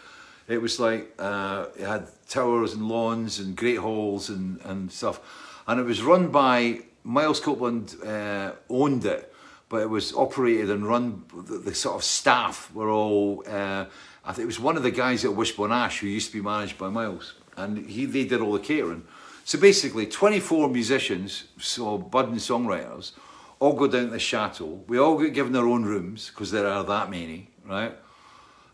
it 0.47 0.61
was 0.61 0.79
like 0.79 1.13
uh, 1.19 1.67
it 1.77 1.85
had 1.85 2.07
towers 2.29 2.73
and 2.73 2.87
lawns 2.87 3.39
and 3.39 3.55
great 3.55 3.77
halls 3.77 4.29
and 4.29 4.59
and 4.61 4.91
stuff, 4.91 5.19
and 5.67 5.79
it 5.79 5.83
was 5.83 6.01
run 6.01 6.29
by 6.29 6.81
Miles 7.03 7.39
Copeland 7.39 7.95
uh, 8.05 8.53
owned 8.69 9.05
it, 9.05 9.33
but 9.69 9.81
it 9.81 9.89
was 9.89 10.13
operated 10.13 10.69
and 10.69 10.87
run. 10.87 11.23
The, 11.33 11.57
the 11.57 11.75
sort 11.75 11.95
of 11.95 12.03
staff 12.03 12.73
were 12.73 12.89
all. 12.89 13.43
Uh, 13.47 13.85
I 14.25 14.33
think 14.33 14.43
it 14.43 14.47
was 14.47 14.59
one 14.59 14.75
of 14.75 14.83
the 14.83 14.91
guys 14.91 15.23
at 15.23 15.33
Wishbone 15.33 15.71
Ash 15.71 15.99
who 15.99 16.07
used 16.07 16.31
to 16.31 16.33
be 16.33 16.43
managed 16.43 16.77
by 16.77 16.89
Miles, 16.89 17.35
and 17.55 17.89
he 17.89 18.05
they 18.05 18.25
did 18.25 18.41
all 18.41 18.53
the 18.53 18.59
catering. 18.59 19.03
So 19.47 19.57
basically, 19.57 20.07
24 20.07 20.67
musicians, 20.67 21.45
so 21.57 21.97
budding 21.97 22.35
songwriters, 22.35 23.13
all 23.59 23.71
go 23.71 23.87
down 23.87 24.07
to 24.07 24.09
the 24.09 24.19
chateau. 24.19 24.83
We 24.87 24.99
all 24.99 25.17
get 25.17 25.33
given 25.33 25.55
our 25.55 25.65
own 25.65 25.85
rooms 25.85 26.27
because 26.27 26.51
there 26.51 26.67
are 26.67 26.83
that 26.83 27.09
many, 27.09 27.49
right? 27.65 27.95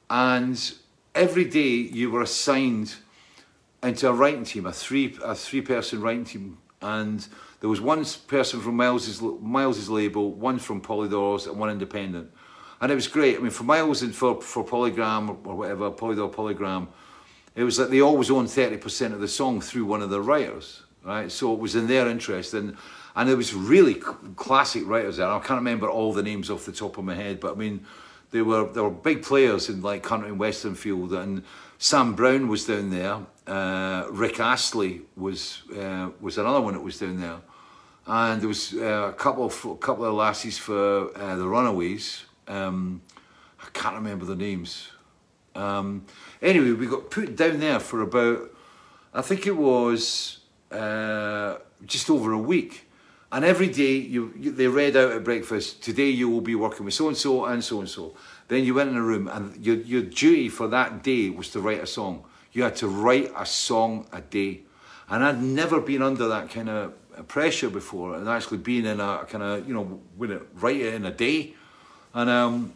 And 0.09 0.73
every 1.13 1.45
day 1.45 1.69
you 1.69 2.09
were 2.09 2.23
assigned 2.23 2.95
into 3.83 4.09
a 4.09 4.13
writing 4.13 4.45
team, 4.45 4.65
a 4.65 4.73
three 4.73 5.15
a 5.23 5.35
three 5.35 5.61
person 5.61 6.01
writing 6.01 6.25
team, 6.25 6.57
and 6.81 7.27
there 7.59 7.69
was 7.69 7.79
one 7.79 8.03
person 8.27 8.59
from 8.59 8.75
Miles's 8.75 9.21
Miles's 9.21 9.91
label, 9.91 10.31
one 10.31 10.57
from 10.57 10.81
Polydor's, 10.81 11.45
and 11.45 11.59
one 11.59 11.69
independent. 11.69 12.31
And 12.81 12.91
it 12.91 12.95
was 12.95 13.07
great. 13.07 13.37
I 13.37 13.41
mean, 13.41 13.51
for 13.51 13.63
Miles 13.63 14.01
and 14.01 14.15
for 14.15 14.41
for 14.41 14.65
Polygram 14.65 15.45
or 15.45 15.55
whatever, 15.55 15.91
Polydor 15.91 16.33
Polygram 16.33 16.87
it 17.55 17.63
was 17.63 17.77
that 17.77 17.91
they 17.91 18.01
always 18.01 18.31
owned 18.31 18.47
30% 18.47 19.13
of 19.13 19.19
the 19.19 19.27
song 19.27 19.61
through 19.61 19.85
one 19.85 20.01
of 20.01 20.09
the 20.09 20.21
writers, 20.21 20.83
right? 21.03 21.31
So 21.31 21.53
it 21.53 21.59
was 21.59 21.75
in 21.75 21.87
their 21.87 22.07
interest. 22.07 22.53
And, 22.53 22.75
and 23.15 23.29
there 23.29 23.37
was 23.37 23.53
really 23.53 23.95
classic 23.95 24.83
writers 24.87 25.17
there. 25.17 25.27
I 25.27 25.39
can't 25.39 25.59
remember 25.59 25.89
all 25.89 26.13
the 26.13 26.23
names 26.23 26.49
off 26.49 26.65
the 26.65 26.71
top 26.71 26.97
of 26.97 27.05
my 27.05 27.13
head, 27.13 27.39
but 27.39 27.53
I 27.53 27.55
mean, 27.55 27.85
they 28.31 28.41
were, 28.41 28.65
there 28.71 28.83
were 28.83 28.89
big 28.89 29.21
players 29.21 29.69
in 29.69 29.81
like 29.81 30.01
country 30.01 30.29
and 30.29 30.39
western 30.39 30.73
field. 30.73 31.13
And 31.13 31.43
Sam 31.77 32.15
Brown 32.15 32.47
was 32.47 32.65
down 32.65 32.89
there. 32.89 33.19
Uh, 33.45 34.07
Rick 34.09 34.39
Astley 34.39 35.01
was, 35.15 35.61
uh, 35.77 36.09
was 36.19 36.39
another 36.39 36.61
one 36.61 36.73
that 36.73 36.81
was 36.81 36.97
down 36.97 37.19
there. 37.21 37.37
And 38.07 38.41
there 38.41 38.47
was 38.47 38.73
uh, 38.73 39.09
a 39.09 39.13
couple 39.13 39.45
of, 39.45 39.65
a 39.65 39.75
couple 39.75 40.05
of 40.05 40.13
lassies 40.15 40.57
for 40.57 41.15
uh, 41.15 41.35
the 41.35 41.47
Runaways. 41.47 42.25
Um, 42.47 43.01
I 43.61 43.67
can't 43.73 43.95
remember 43.95 44.25
the 44.25 44.35
names. 44.35 44.89
Um, 45.55 46.05
anyway, 46.43 46.73
we 46.73 46.85
got 46.85 47.09
put 47.09 47.35
down 47.35 47.59
there 47.59 47.79
for 47.79 48.01
about, 48.01 48.51
I 49.13 49.21
think 49.21 49.47
it 49.47 49.55
was 49.55 50.39
uh, 50.71 51.57
just 51.85 52.09
over 52.09 52.31
a 52.33 52.37
week. 52.37 52.89
And 53.31 53.43
every 53.43 53.69
day 53.69 53.95
you, 53.95 54.31
you 54.37 54.51
they 54.51 54.67
read 54.67 54.95
out 54.95 55.11
at 55.11 55.23
breakfast, 55.23 55.81
today 55.81 56.09
you 56.09 56.29
will 56.29 56.41
be 56.41 56.53
working 56.53 56.85
with 56.85 56.93
so 56.93 57.07
and 57.07 57.17
so 57.17 57.45
and 57.45 57.63
so 57.63 57.79
and 57.79 57.89
so. 57.89 58.15
Then 58.47 58.63
you 58.63 58.75
went 58.75 58.91
in 58.91 58.97
a 58.97 59.01
room 59.01 59.27
and 59.27 59.57
your, 59.65 59.77
your 59.77 60.03
duty 60.03 60.49
for 60.49 60.67
that 60.67 61.01
day 61.01 61.31
was 61.31 61.49
to 61.51 61.59
write 61.59 61.81
a 61.81 61.87
song. 61.87 62.25
You 62.51 62.61
had 62.61 62.75
to 62.77 62.87
write 62.87 63.31
a 63.35 63.45
song 63.45 64.05
a 64.11 64.21
day. 64.21 64.61
And 65.09 65.23
I'd 65.23 65.41
never 65.41 65.81
been 65.81 66.03
under 66.03 66.27
that 66.27 66.51
kind 66.51 66.69
of 66.69 66.93
pressure 67.27 67.69
before 67.69 68.15
and 68.15 68.27
actually 68.29 68.59
being 68.59 68.85
in 68.85 68.99
a 68.99 69.25
kind 69.27 69.43
of, 69.43 69.67
you 69.67 69.73
know, 69.73 70.01
write 70.17 70.81
it 70.81 70.93
in 70.93 71.05
a 71.05 71.11
day. 71.11 71.55
And 72.13 72.29
um, 72.29 72.73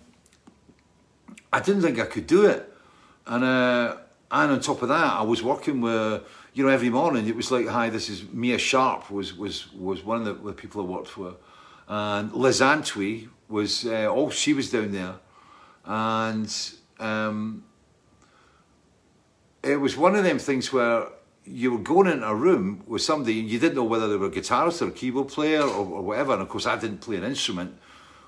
I 1.53 1.59
didn't 1.59 1.83
think 1.83 1.99
I 1.99 2.05
could 2.05 2.25
do 2.25 2.45
it. 2.45 2.73
And, 3.27 3.43
uh, 3.43 3.97
and 4.31 4.51
on 4.51 4.59
top 4.61 4.81
of 4.81 4.89
that, 4.89 5.13
I 5.13 5.21
was 5.21 5.43
working 5.43 5.81
with, 5.81 6.23
you 6.53 6.63
know, 6.63 6.69
every 6.69 6.89
morning 6.89 7.27
it 7.27 7.35
was 7.35 7.51
like, 7.51 7.67
hi, 7.67 7.89
this 7.89 8.09
is 8.09 8.23
Mia 8.31 8.57
Sharp 8.57 9.11
was 9.11 9.33
was 9.37 9.71
was 9.73 10.03
one 10.03 10.19
of 10.19 10.25
the, 10.25 10.33
the 10.33 10.53
people 10.53 10.81
I 10.81 10.85
worked 10.85 11.09
for, 11.09 11.35
and 11.87 12.31
Liz 12.33 12.61
Antwi 12.61 13.29
was, 13.47 13.85
uh, 13.85 14.07
oh, 14.09 14.29
she 14.29 14.53
was 14.53 14.69
down 14.69 14.91
there, 14.91 15.15
and 15.85 16.53
um, 16.99 17.63
it 19.63 19.77
was 19.77 19.95
one 19.97 20.15
of 20.15 20.23
them 20.23 20.39
things 20.39 20.71
where 20.73 21.07
you 21.45 21.71
were 21.71 21.79
going 21.79 22.07
into 22.07 22.27
a 22.27 22.35
room 22.35 22.83
with 22.87 23.01
somebody 23.01 23.39
and 23.39 23.49
you 23.49 23.59
didn't 23.59 23.75
know 23.75 23.83
whether 23.83 24.09
they 24.09 24.17
were 24.17 24.27
a 24.27 24.31
guitarist 24.31 24.81
or 24.81 24.89
a 24.89 24.91
keyboard 24.91 25.29
player 25.29 25.61
or, 25.61 25.85
or 25.85 26.01
whatever, 26.01 26.33
and 26.33 26.41
of 26.41 26.49
course 26.49 26.65
I 26.65 26.77
didn't 26.77 26.99
play 26.99 27.17
an 27.17 27.23
instrument 27.23 27.77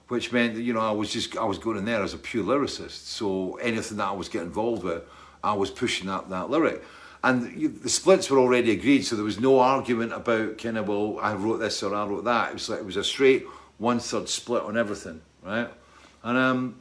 which 0.09 0.31
meant 0.31 0.55
that, 0.55 0.63
you 0.63 0.73
know, 0.73 0.81
I 0.81 0.91
was 0.91 1.13
just, 1.13 1.37
I 1.37 1.45
was 1.45 1.59
going 1.59 1.77
in 1.77 1.85
there 1.85 2.01
as 2.03 2.13
a 2.13 2.17
pure 2.17 2.43
lyricist. 2.43 3.05
So 3.05 3.55
anything 3.55 3.97
that 3.97 4.07
I 4.07 4.11
was 4.11 4.27
getting 4.27 4.47
involved 4.47 4.83
with, 4.83 5.03
I 5.43 5.53
was 5.53 5.69
pushing 5.69 6.07
that, 6.07 6.29
that 6.29 6.49
lyric. 6.49 6.83
And 7.23 7.81
the 7.81 7.89
splits 7.89 8.29
were 8.29 8.39
already 8.39 8.71
agreed, 8.71 9.03
so 9.03 9.15
there 9.15 9.25
was 9.25 9.39
no 9.39 9.59
argument 9.59 10.13
about 10.13 10.57
kind 10.57 10.77
of, 10.77 10.87
well, 10.87 11.19
I 11.21 11.33
wrote 11.33 11.57
this 11.57 11.83
or 11.83 11.93
I 11.93 12.05
wrote 12.05 12.23
that. 12.25 12.49
It 12.49 12.53
was 12.53 12.69
like, 12.69 12.79
it 12.79 12.85
was 12.85 12.97
a 12.97 13.03
straight 13.03 13.45
one 13.77 13.99
third 13.99 14.27
split 14.29 14.63
on 14.63 14.77
everything, 14.77 15.21
right? 15.43 15.69
And, 16.23 16.37
um, 16.37 16.79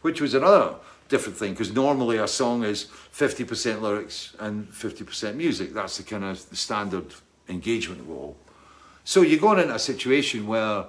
which 0.00 0.20
was 0.20 0.34
another 0.34 0.76
different 1.08 1.36
thing, 1.36 1.52
because 1.52 1.72
normally 1.72 2.16
a 2.18 2.28
song 2.28 2.64
is 2.64 2.86
50% 3.12 3.80
lyrics 3.82 4.34
and 4.38 4.68
50% 4.68 5.34
music. 5.34 5.74
That's 5.74 5.98
the 5.98 6.04
kind 6.04 6.24
of 6.24 6.48
the 6.48 6.56
standard 6.56 7.12
engagement 7.48 8.08
role. 8.08 8.36
So 9.04 9.22
you're 9.22 9.40
going 9.40 9.58
into 9.58 9.74
a 9.74 9.78
situation 9.78 10.46
where 10.46 10.86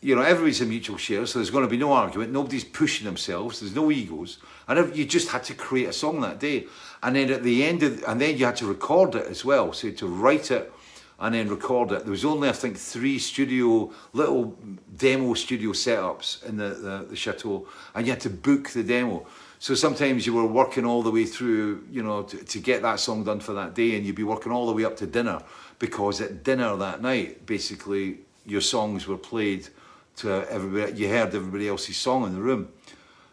you 0.00 0.14
know, 0.14 0.22
everybody's 0.22 0.60
a 0.60 0.66
mutual 0.66 0.96
share, 0.96 1.26
so 1.26 1.38
there's 1.38 1.50
going 1.50 1.64
to 1.64 1.70
be 1.70 1.76
no 1.76 1.92
argument. 1.92 2.32
Nobody's 2.32 2.64
pushing 2.64 3.06
themselves. 3.06 3.60
There's 3.60 3.74
no 3.74 3.90
egos, 3.90 4.38
and 4.68 4.94
you 4.96 5.04
just 5.04 5.28
had 5.28 5.44
to 5.44 5.54
create 5.54 5.88
a 5.88 5.92
song 5.92 6.20
that 6.20 6.38
day. 6.38 6.66
And 7.02 7.16
then 7.16 7.30
at 7.30 7.42
the 7.42 7.64
end 7.64 7.82
of, 7.82 8.02
and 8.06 8.20
then 8.20 8.36
you 8.36 8.44
had 8.44 8.56
to 8.56 8.66
record 8.66 9.14
it 9.14 9.26
as 9.26 9.44
well. 9.44 9.72
So 9.72 9.90
to 9.90 10.06
write 10.06 10.50
it 10.50 10.72
and 11.18 11.34
then 11.34 11.48
record 11.48 11.92
it. 11.92 12.02
There 12.02 12.10
was 12.10 12.24
only 12.24 12.48
I 12.48 12.52
think 12.52 12.76
three 12.76 13.18
studio 13.18 13.90
little 14.12 14.56
demo 14.96 15.34
studio 15.34 15.70
setups 15.70 16.44
in 16.44 16.56
the, 16.56 16.68
the, 16.68 17.06
the 17.10 17.16
chateau, 17.16 17.66
and 17.94 18.06
you 18.06 18.12
had 18.12 18.20
to 18.22 18.30
book 18.30 18.70
the 18.70 18.82
demo. 18.82 19.26
So 19.58 19.74
sometimes 19.74 20.26
you 20.26 20.34
were 20.34 20.46
working 20.46 20.84
all 20.84 21.02
the 21.02 21.10
way 21.10 21.24
through, 21.24 21.84
you 21.90 22.02
know, 22.02 22.22
to, 22.24 22.36
to 22.36 22.58
get 22.58 22.82
that 22.82 23.00
song 23.00 23.24
done 23.24 23.40
for 23.40 23.54
that 23.54 23.74
day, 23.74 23.96
and 23.96 24.04
you'd 24.04 24.16
be 24.16 24.22
working 24.22 24.52
all 24.52 24.66
the 24.66 24.72
way 24.72 24.84
up 24.84 24.96
to 24.98 25.06
dinner 25.06 25.40
because 25.78 26.20
at 26.20 26.44
dinner 26.44 26.76
that 26.76 27.00
night, 27.00 27.46
basically 27.46 28.18
your 28.44 28.60
songs 28.60 29.06
were 29.06 29.16
played 29.16 29.68
to 30.16 30.50
everybody. 30.50 30.92
You 31.00 31.08
heard 31.08 31.34
everybody 31.34 31.68
else's 31.68 31.96
song 31.96 32.24
in 32.24 32.34
the 32.34 32.40
room, 32.40 32.68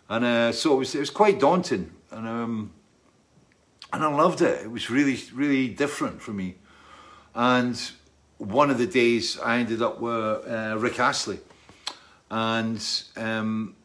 and 0.09 0.25
uh, 0.25 0.51
so 0.51 0.73
it 0.73 0.77
was. 0.77 0.95
It 0.95 0.99
was 0.99 1.09
quite 1.09 1.39
daunting, 1.39 1.91
and 2.11 2.27
um, 2.27 2.71
and 3.91 4.03
I 4.03 4.07
loved 4.07 4.41
it. 4.41 4.61
It 4.63 4.71
was 4.71 4.89
really, 4.89 5.19
really 5.34 5.67
different 5.67 6.21
for 6.21 6.31
me. 6.31 6.55
And 7.36 7.79
one 8.38 8.69
of 8.69 8.77
the 8.77 8.88
days, 8.88 9.39
I 9.39 9.57
ended 9.57 9.81
up 9.81 9.99
with 9.99 10.13
uh, 10.13 10.75
Rick 10.77 10.99
Astley, 10.99 11.39
and 12.29 13.03
um, 13.15 13.75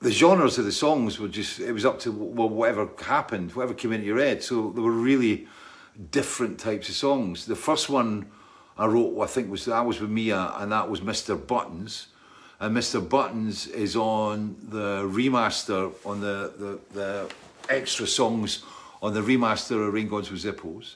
the 0.00 0.10
genres 0.10 0.58
of 0.58 0.64
the 0.64 0.72
songs 0.72 1.18
were 1.18 1.28
just. 1.28 1.60
It 1.60 1.72
was 1.72 1.84
up 1.84 1.98
to 2.00 2.12
well, 2.12 2.48
whatever 2.48 2.88
happened, 3.02 3.52
whatever 3.54 3.74
came 3.74 3.92
into 3.92 4.06
your 4.06 4.18
head. 4.18 4.42
So 4.42 4.70
there 4.70 4.82
were 4.82 4.90
really 4.90 5.46
different 6.10 6.58
types 6.58 6.88
of 6.88 6.94
songs. 6.94 7.46
The 7.46 7.56
first 7.56 7.88
one 7.88 8.26
I 8.80 8.86
wrote, 8.86 9.20
I 9.20 9.26
think 9.26 9.50
was 9.50 9.66
that 9.66 9.84
was 9.84 10.00
with 10.00 10.08
Mia, 10.08 10.38
uh, 10.38 10.56
and 10.60 10.72
that 10.72 10.88
was 10.88 11.00
Mr. 11.00 11.36
Buttons. 11.46 12.06
And 12.60 12.74
Mr. 12.74 13.06
Buttons 13.06 13.66
is 13.66 13.94
on 13.94 14.56
the 14.70 15.02
remaster, 15.04 15.92
on 16.04 16.22
the, 16.22 16.52
the, 16.58 16.78
the 16.94 17.30
extra 17.68 18.06
songs 18.06 18.64
on 19.02 19.12
the 19.12 19.20
remaster 19.20 19.86
of 19.86 19.92
Rain 19.92 20.08
Gods 20.08 20.30
with 20.30 20.42
Zippos. 20.42 20.94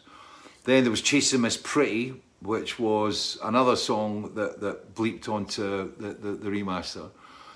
Then 0.65 0.85
there 0.85 0.91
was 0.91 1.03
Chasing 1.03 1.43
Miss 1.43 1.59
Pretty, 1.59 2.15
which 2.41 2.79
was 2.79 3.39
another 3.45 3.77
song 3.77 4.35
that, 4.35 4.63
that 4.63 4.95
bleeped 4.95 5.29
onto 5.29 5.93
the, 5.99 6.15
the, 6.15 6.33
the 6.33 6.49
remaster. 6.49 7.11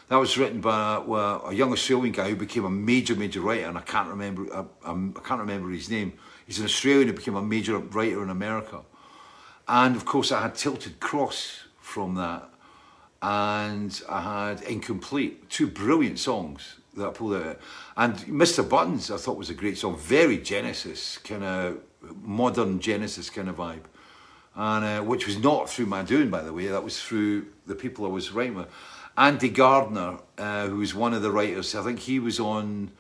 That 0.09 0.17
was 0.17 0.37
written 0.37 0.61
by 0.61 0.99
well, 0.99 1.47
a 1.47 1.55
young 1.55 1.73
Australian 1.73 2.13
guy 2.13 2.29
who 2.29 2.37
became 2.37 2.67
a 2.67 2.71
major, 2.71 3.15
major 3.15 3.41
writer, 3.41 3.67
and 3.67 3.79
I 3.79 3.83
can't 3.83 4.11
remember, 4.11 4.47
I, 4.55 4.91
I 4.91 5.21
can't 5.25 5.41
remember 5.41 5.71
his 5.71 5.89
name. 5.89 6.13
He's 6.47 6.59
an 6.59 6.67
Australian 6.67 7.09
who 7.09 7.15
became 7.15 7.37
a 7.37 7.43
major 7.43 7.79
writer 7.79 8.23
in 8.23 8.29
America. 8.29 8.83
And 9.69 9.95
of 9.95 10.07
course, 10.07 10.33
I 10.33 10.41
had 10.41 10.55
Tilted 10.55 10.99
Cross 10.99 11.65
from 11.79 12.15
that. 12.15 12.49
And 13.21 14.01
I 14.09 14.21
had 14.49 14.63
Incomplete, 14.63 15.51
two 15.51 15.67
brilliant 15.67 16.19
songs 16.19 16.77
that 16.97 17.09
I 17.09 17.11
pulled 17.11 17.35
out. 17.35 17.61
And 17.97 18.15
Mr. 18.17 18.67
Buttons, 18.67 19.11
I 19.11 19.19
thought 19.19 19.37
was 19.37 19.51
a 19.51 19.55
great 19.55 19.77
song, 19.77 19.97
very 19.99 20.39
Genesis, 20.39 21.19
kind 21.19 21.45
of 21.45 21.81
modern 22.23 22.81
Genesis 22.81 23.29
kind 23.29 23.49
of 23.49 23.57
vibe. 23.57 23.83
And 24.55 24.85
uh, 24.85 25.03
which 25.03 25.27
was 25.27 25.39
not 25.39 25.69
through 25.69 25.87
my 25.87 26.03
doing, 26.03 26.31
by 26.31 26.43
the 26.43 26.53
way, 26.53 26.67
that 26.69 26.83
was 26.83 27.01
through 27.01 27.47
the 27.67 27.75
people 27.75 28.07
I 28.07 28.09
was 28.09 28.33
writing 28.33 28.55
with. 28.55 28.69
Andy 29.17 29.49
Gardner, 29.49 30.19
uh, 30.39 30.69
who 30.69 30.77
was 30.77 30.95
one 30.95 31.13
of 31.13 31.23
the 31.23 31.31
writers, 31.31 31.75
I 31.75 31.83
think 31.83 31.99
he 31.99 32.21
was 32.21 32.41
on, 32.41 32.93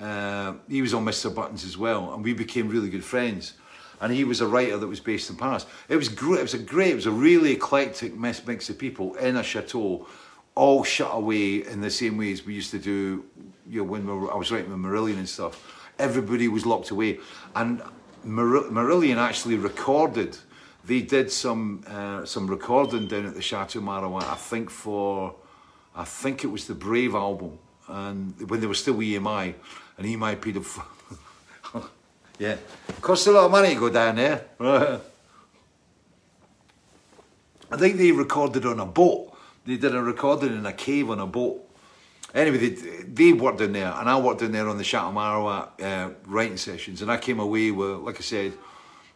uh, 0.00 0.54
he 0.68 0.80
was 0.82 0.94
on 0.94 1.04
Mr. 1.04 1.34
Buttons 1.34 1.64
as 1.64 1.76
well, 1.76 2.12
and 2.14 2.24
we 2.24 2.32
became 2.32 2.68
really 2.68 2.88
good 2.88 3.04
friends 3.04 3.54
and 4.00 4.12
he 4.12 4.24
was 4.24 4.40
a 4.40 4.46
writer 4.46 4.76
that 4.76 4.86
was 4.86 5.00
based 5.00 5.30
in 5.30 5.36
Paris. 5.36 5.66
It 5.88 5.96
was 5.96 6.08
great. 6.08 6.40
It 6.40 6.42
was 6.42 6.54
a 6.54 6.58
great. 6.58 6.90
It 6.90 6.96
was 6.96 7.06
a 7.06 7.10
really 7.10 7.52
eclectic 7.52 8.16
mix, 8.16 8.46
mix 8.46 8.68
of 8.68 8.78
people 8.78 9.14
in 9.16 9.36
a 9.36 9.42
chateau, 9.42 10.06
all 10.54 10.84
shut 10.84 11.10
away 11.12 11.66
in 11.66 11.80
the 11.80 11.90
same 11.90 12.16
way 12.16 12.32
as 12.32 12.44
we 12.44 12.54
used 12.54 12.70
to 12.72 12.78
do. 12.78 13.24
You 13.68 13.78
know, 13.78 13.84
when 13.84 14.06
we 14.06 14.12
were, 14.12 14.32
I 14.32 14.36
was 14.36 14.52
writing 14.52 14.70
with 14.70 14.78
Marillion 14.78 15.18
and 15.18 15.28
stuff, 15.28 15.90
everybody 15.98 16.48
was 16.48 16.66
locked 16.66 16.90
away, 16.90 17.18
and 17.54 17.82
Mar- 18.24 18.70
Marillion 18.70 19.16
actually 19.16 19.56
recorded. 19.56 20.36
They 20.84 21.00
did 21.00 21.32
some 21.32 21.82
uh, 21.86 22.24
some 22.24 22.46
recording 22.46 23.08
down 23.08 23.26
at 23.26 23.34
the 23.34 23.42
Chateau 23.42 23.80
Marouatte, 23.80 24.30
I 24.30 24.36
think 24.36 24.70
for, 24.70 25.34
I 25.94 26.04
think 26.04 26.44
it 26.44 26.48
was 26.48 26.66
the 26.66 26.74
Brave 26.74 27.14
album, 27.14 27.58
and 27.88 28.48
when 28.48 28.60
they 28.60 28.66
were 28.66 28.74
still 28.74 28.96
EMI, 28.96 29.54
and 29.98 30.06
EMI 30.06 30.40
paid 30.40 30.56
a 30.56 30.60
yeah. 32.38 32.56
Costs 33.00 33.26
a 33.26 33.32
lot 33.32 33.46
of 33.46 33.50
money 33.50 33.74
to 33.74 33.80
go 33.80 33.90
down 33.90 34.16
there. 34.16 34.44
I 37.70 37.76
think 37.76 37.96
they 37.96 38.12
recorded 38.12 38.64
on 38.66 38.78
a 38.80 38.86
boat. 38.86 39.36
They 39.64 39.76
did 39.76 39.94
a 39.94 40.02
recording 40.02 40.56
in 40.56 40.64
a 40.66 40.72
cave 40.72 41.10
on 41.10 41.18
a 41.20 41.26
boat. 41.26 41.62
Anyway, 42.34 42.58
they, 42.58 43.02
they 43.02 43.32
worked 43.32 43.60
in 43.60 43.72
there, 43.72 43.92
and 43.92 44.08
I 44.08 44.20
worked 44.20 44.42
in 44.42 44.52
there 44.52 44.68
on 44.68 44.76
the 44.76 44.84
Chateau 44.84 45.10
Marouatte 45.10 45.82
uh, 45.82 46.10
writing 46.26 46.56
sessions, 46.56 47.02
and 47.02 47.10
I 47.10 47.16
came 47.16 47.40
away 47.40 47.70
with, 47.70 47.98
like 48.00 48.18
I 48.18 48.20
said, 48.20 48.52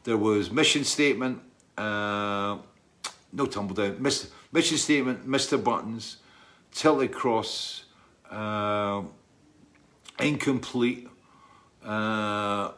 there 0.05 0.17
was 0.17 0.51
mission 0.51 0.85
statement, 0.85 1.41
uh, 1.77 2.57
no 3.33 3.47
tumble 3.47 3.75
down, 3.75 4.01
mission 4.01 4.79
statement, 4.79 5.29
Mr. 5.29 5.63
Buttons, 5.63 6.17
tilted 6.73 7.13
cross, 7.13 7.85
uh, 8.31 9.03
incomplete, 10.19 11.09
uh, 11.85 12.73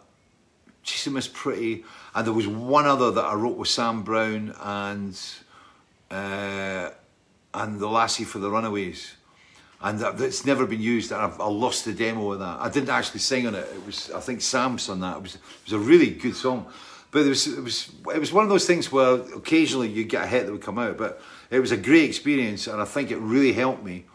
Miss 1.10 1.28
Pretty, 1.28 1.84
and 2.14 2.26
there 2.26 2.34
was 2.34 2.46
one 2.46 2.86
other 2.86 3.10
that 3.10 3.24
I 3.24 3.34
wrote 3.34 3.56
with 3.56 3.68
Sam 3.68 4.02
Brown 4.02 4.54
and 4.60 5.18
uh, 6.10 6.90
and 7.54 7.80
the 7.80 7.88
Lassie 7.88 8.24
for 8.24 8.38
the 8.38 8.50
Runaways, 8.50 9.14
and 9.80 9.98
that, 10.00 10.18
that's 10.18 10.44
never 10.44 10.66
been 10.66 10.80
used. 10.80 11.12
And 11.12 11.20
I've, 11.20 11.40
I 11.40 11.46
lost 11.46 11.84
the 11.84 11.92
demo 11.92 12.32
of 12.32 12.40
that. 12.40 12.60
I 12.60 12.68
didn't 12.68 12.90
actually 12.90 13.20
sing 13.20 13.46
on 13.46 13.54
it. 13.54 13.66
It 13.74 13.86
was 13.86 14.10
I 14.10 14.20
think 14.20 14.40
Sam's 14.40 14.88
on 14.88 15.00
that. 15.00 15.16
It 15.16 15.22
was 15.22 15.34
it 15.36 15.40
was 15.64 15.72
a 15.72 15.78
really 15.78 16.10
good 16.10 16.36
song, 16.36 16.66
but 17.10 17.26
it 17.26 17.28
was 17.28 17.46
it 17.46 17.62
was 17.62 17.90
it 18.14 18.18
was 18.18 18.32
one 18.32 18.44
of 18.44 18.50
those 18.50 18.66
things 18.66 18.90
where 18.90 19.14
occasionally 19.14 19.88
you 19.88 20.04
get 20.04 20.24
a 20.24 20.26
hit 20.26 20.46
that 20.46 20.52
would 20.52 20.62
come 20.62 20.78
out, 20.78 20.98
but 20.98 21.20
it 21.50 21.60
was 21.60 21.72
a 21.72 21.76
great 21.76 22.04
experience, 22.04 22.66
and 22.66 22.80
I 22.80 22.84
think 22.84 23.10
it 23.10 23.18
really 23.18 23.52
helped 23.52 23.84
me 23.84 24.06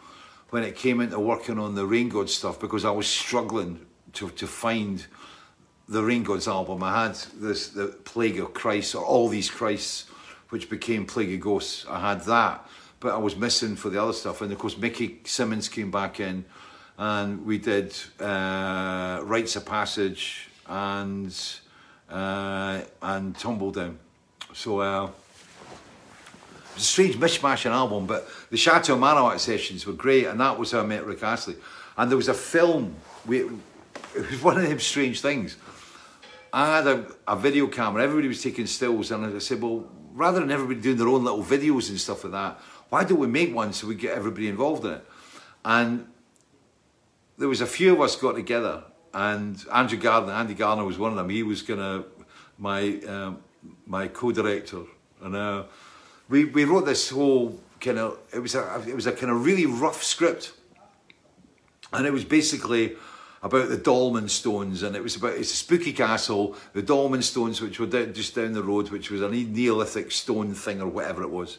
when 0.50 0.62
it 0.62 0.76
came 0.76 1.00
into 1.00 1.18
working 1.18 1.58
on 1.58 1.74
the 1.74 1.86
Rain 1.86 2.08
God 2.08 2.30
stuff 2.30 2.58
because 2.58 2.84
I 2.84 2.90
was 2.90 3.06
struggling 3.06 3.86
to 4.14 4.30
to 4.30 4.46
find 4.46 5.06
the 5.88 6.02
Rain 6.02 6.22
Gods 6.22 6.46
album, 6.46 6.82
I 6.82 7.06
had 7.06 7.14
this 7.40 7.70
the 7.70 7.86
Plague 7.86 8.38
of 8.38 8.52
Christ 8.52 8.94
or 8.94 9.04
all 9.04 9.28
these 9.28 9.50
Christs, 9.50 10.04
which 10.50 10.68
became 10.68 11.06
Plague 11.06 11.32
of 11.34 11.40
Ghosts. 11.40 11.86
I 11.88 12.00
had 12.10 12.22
that, 12.22 12.68
but 13.00 13.14
I 13.14 13.18
was 13.18 13.36
missing 13.36 13.74
for 13.74 13.88
the 13.88 14.02
other 14.02 14.12
stuff. 14.12 14.42
And 14.42 14.52
of 14.52 14.58
course, 14.58 14.76
Mickey 14.76 15.20
Simmonds 15.24 15.68
came 15.68 15.90
back 15.90 16.20
in, 16.20 16.44
and 16.98 17.44
we 17.46 17.58
did 17.58 17.96
uh, 18.20 19.20
Rites 19.22 19.56
of 19.56 19.64
Passage 19.64 20.48
and 20.66 21.34
uh, 22.10 22.80
and 23.02 23.34
Tumbledown. 23.34 23.96
So 24.52 24.80
uh, 24.80 25.10
a 26.76 26.80
strange 26.80 27.16
mishmash 27.16 27.64
album, 27.64 28.06
but 28.06 28.28
the 28.50 28.56
Chateau 28.58 28.96
Marouatte 28.96 29.38
sessions 29.38 29.86
were 29.86 29.94
great, 29.94 30.26
and 30.26 30.38
that 30.40 30.58
was 30.58 30.72
how 30.72 30.80
I 30.80 30.86
met 30.86 31.06
Rick 31.06 31.22
Astley. 31.22 31.56
And 31.96 32.10
there 32.10 32.16
was 32.16 32.28
a 32.28 32.34
film. 32.34 32.94
We, 33.26 33.40
it 33.40 34.30
was 34.30 34.42
one 34.42 34.58
of 34.58 34.68
them 34.68 34.78
strange 34.78 35.20
things. 35.20 35.56
I 36.52 36.76
had 36.76 36.86
a, 36.86 37.06
a 37.26 37.36
video 37.36 37.66
camera. 37.66 38.02
Everybody 38.02 38.28
was 38.28 38.42
taking 38.42 38.66
stills, 38.66 39.10
and 39.10 39.24
I 39.24 39.38
said, 39.38 39.60
"Well, 39.62 39.88
rather 40.12 40.40
than 40.40 40.50
everybody 40.50 40.80
doing 40.80 40.96
their 40.96 41.08
own 41.08 41.24
little 41.24 41.44
videos 41.44 41.90
and 41.90 41.98
stuff 41.98 42.24
like 42.24 42.32
that, 42.32 42.60
why 42.88 43.04
don't 43.04 43.18
we 43.18 43.26
make 43.26 43.54
one 43.54 43.72
so 43.72 43.86
we 43.86 43.94
get 43.94 44.16
everybody 44.16 44.48
involved 44.48 44.84
in 44.84 44.92
it?" 44.92 45.04
And 45.64 46.06
there 47.36 47.48
was 47.48 47.60
a 47.60 47.66
few 47.66 47.92
of 47.92 48.00
us 48.00 48.16
got 48.16 48.32
together, 48.32 48.84
and 49.12 49.62
Andrew 49.72 49.98
Gardner, 49.98 50.32
Andy 50.32 50.54
Gardner 50.54 50.84
was 50.84 50.98
one 50.98 51.10
of 51.10 51.16
them. 51.16 51.28
He 51.28 51.42
was 51.42 51.62
gonna 51.62 52.04
my 52.58 53.00
um, 53.08 53.38
my 53.86 54.08
co-director, 54.08 54.82
and 55.22 55.36
uh, 55.36 55.64
we 56.28 56.44
we 56.46 56.64
wrote 56.64 56.86
this 56.86 57.10
whole 57.10 57.58
kind 57.80 57.98
of 57.98 58.18
it 58.32 58.40
was 58.40 58.54
a 58.54 58.82
it 58.86 58.94
was 58.94 59.06
a 59.06 59.12
kind 59.12 59.30
of 59.30 59.44
really 59.44 59.66
rough 59.66 60.02
script, 60.02 60.52
and 61.92 62.06
it 62.06 62.12
was 62.12 62.24
basically 62.24 62.96
about 63.42 63.68
the 63.68 63.76
Dolmen 63.76 64.28
Stones, 64.28 64.82
and 64.82 64.96
it 64.96 65.02
was 65.02 65.16
about 65.16 65.34
it's 65.34 65.52
a 65.52 65.56
spooky 65.56 65.92
castle, 65.92 66.56
the 66.72 66.82
Dolmen 66.82 67.22
Stones, 67.22 67.60
which 67.60 67.78
were 67.78 67.86
down, 67.86 68.12
just 68.12 68.34
down 68.34 68.52
the 68.52 68.62
road, 68.62 68.90
which 68.90 69.10
was 69.10 69.22
a 69.22 69.28
Neolithic 69.28 70.10
stone 70.10 70.54
thing 70.54 70.80
or 70.80 70.88
whatever 70.88 71.22
it 71.22 71.30
was, 71.30 71.58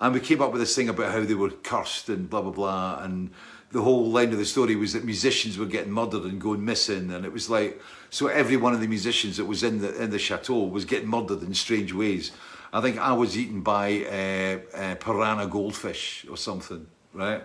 and 0.00 0.14
we 0.14 0.20
came 0.20 0.42
up 0.42 0.52
with 0.52 0.60
this 0.60 0.76
thing 0.76 0.88
about 0.88 1.12
how 1.12 1.24
they 1.24 1.34
were 1.34 1.50
cursed 1.50 2.08
and 2.08 2.28
blah 2.28 2.42
blah 2.42 2.52
blah, 2.52 3.02
and 3.02 3.30
the 3.70 3.82
whole 3.82 4.06
line 4.10 4.32
of 4.32 4.38
the 4.38 4.44
story 4.44 4.76
was 4.76 4.94
that 4.94 5.04
musicians 5.04 5.58
were 5.58 5.66
getting 5.66 5.92
murdered 5.92 6.24
and 6.24 6.40
going 6.40 6.64
missing, 6.64 7.10
and 7.12 7.24
it 7.24 7.32
was 7.32 7.50
like 7.50 7.80
so 8.10 8.28
every 8.28 8.56
one 8.56 8.72
of 8.72 8.80
the 8.80 8.88
musicians 8.88 9.36
that 9.36 9.44
was 9.44 9.62
in 9.62 9.80
the 9.80 10.02
in 10.02 10.10
the 10.10 10.18
chateau 10.18 10.64
was 10.64 10.84
getting 10.84 11.08
murdered 11.08 11.42
in 11.42 11.54
strange 11.54 11.92
ways. 11.92 12.32
I 12.72 12.80
think 12.80 12.98
I 12.98 13.12
was 13.12 13.36
eaten 13.36 13.62
by 13.62 14.04
uh, 14.04 14.76
uh, 14.76 14.94
piranha 14.96 15.46
goldfish 15.46 16.26
or 16.30 16.36
something, 16.36 16.86
right? 17.12 17.42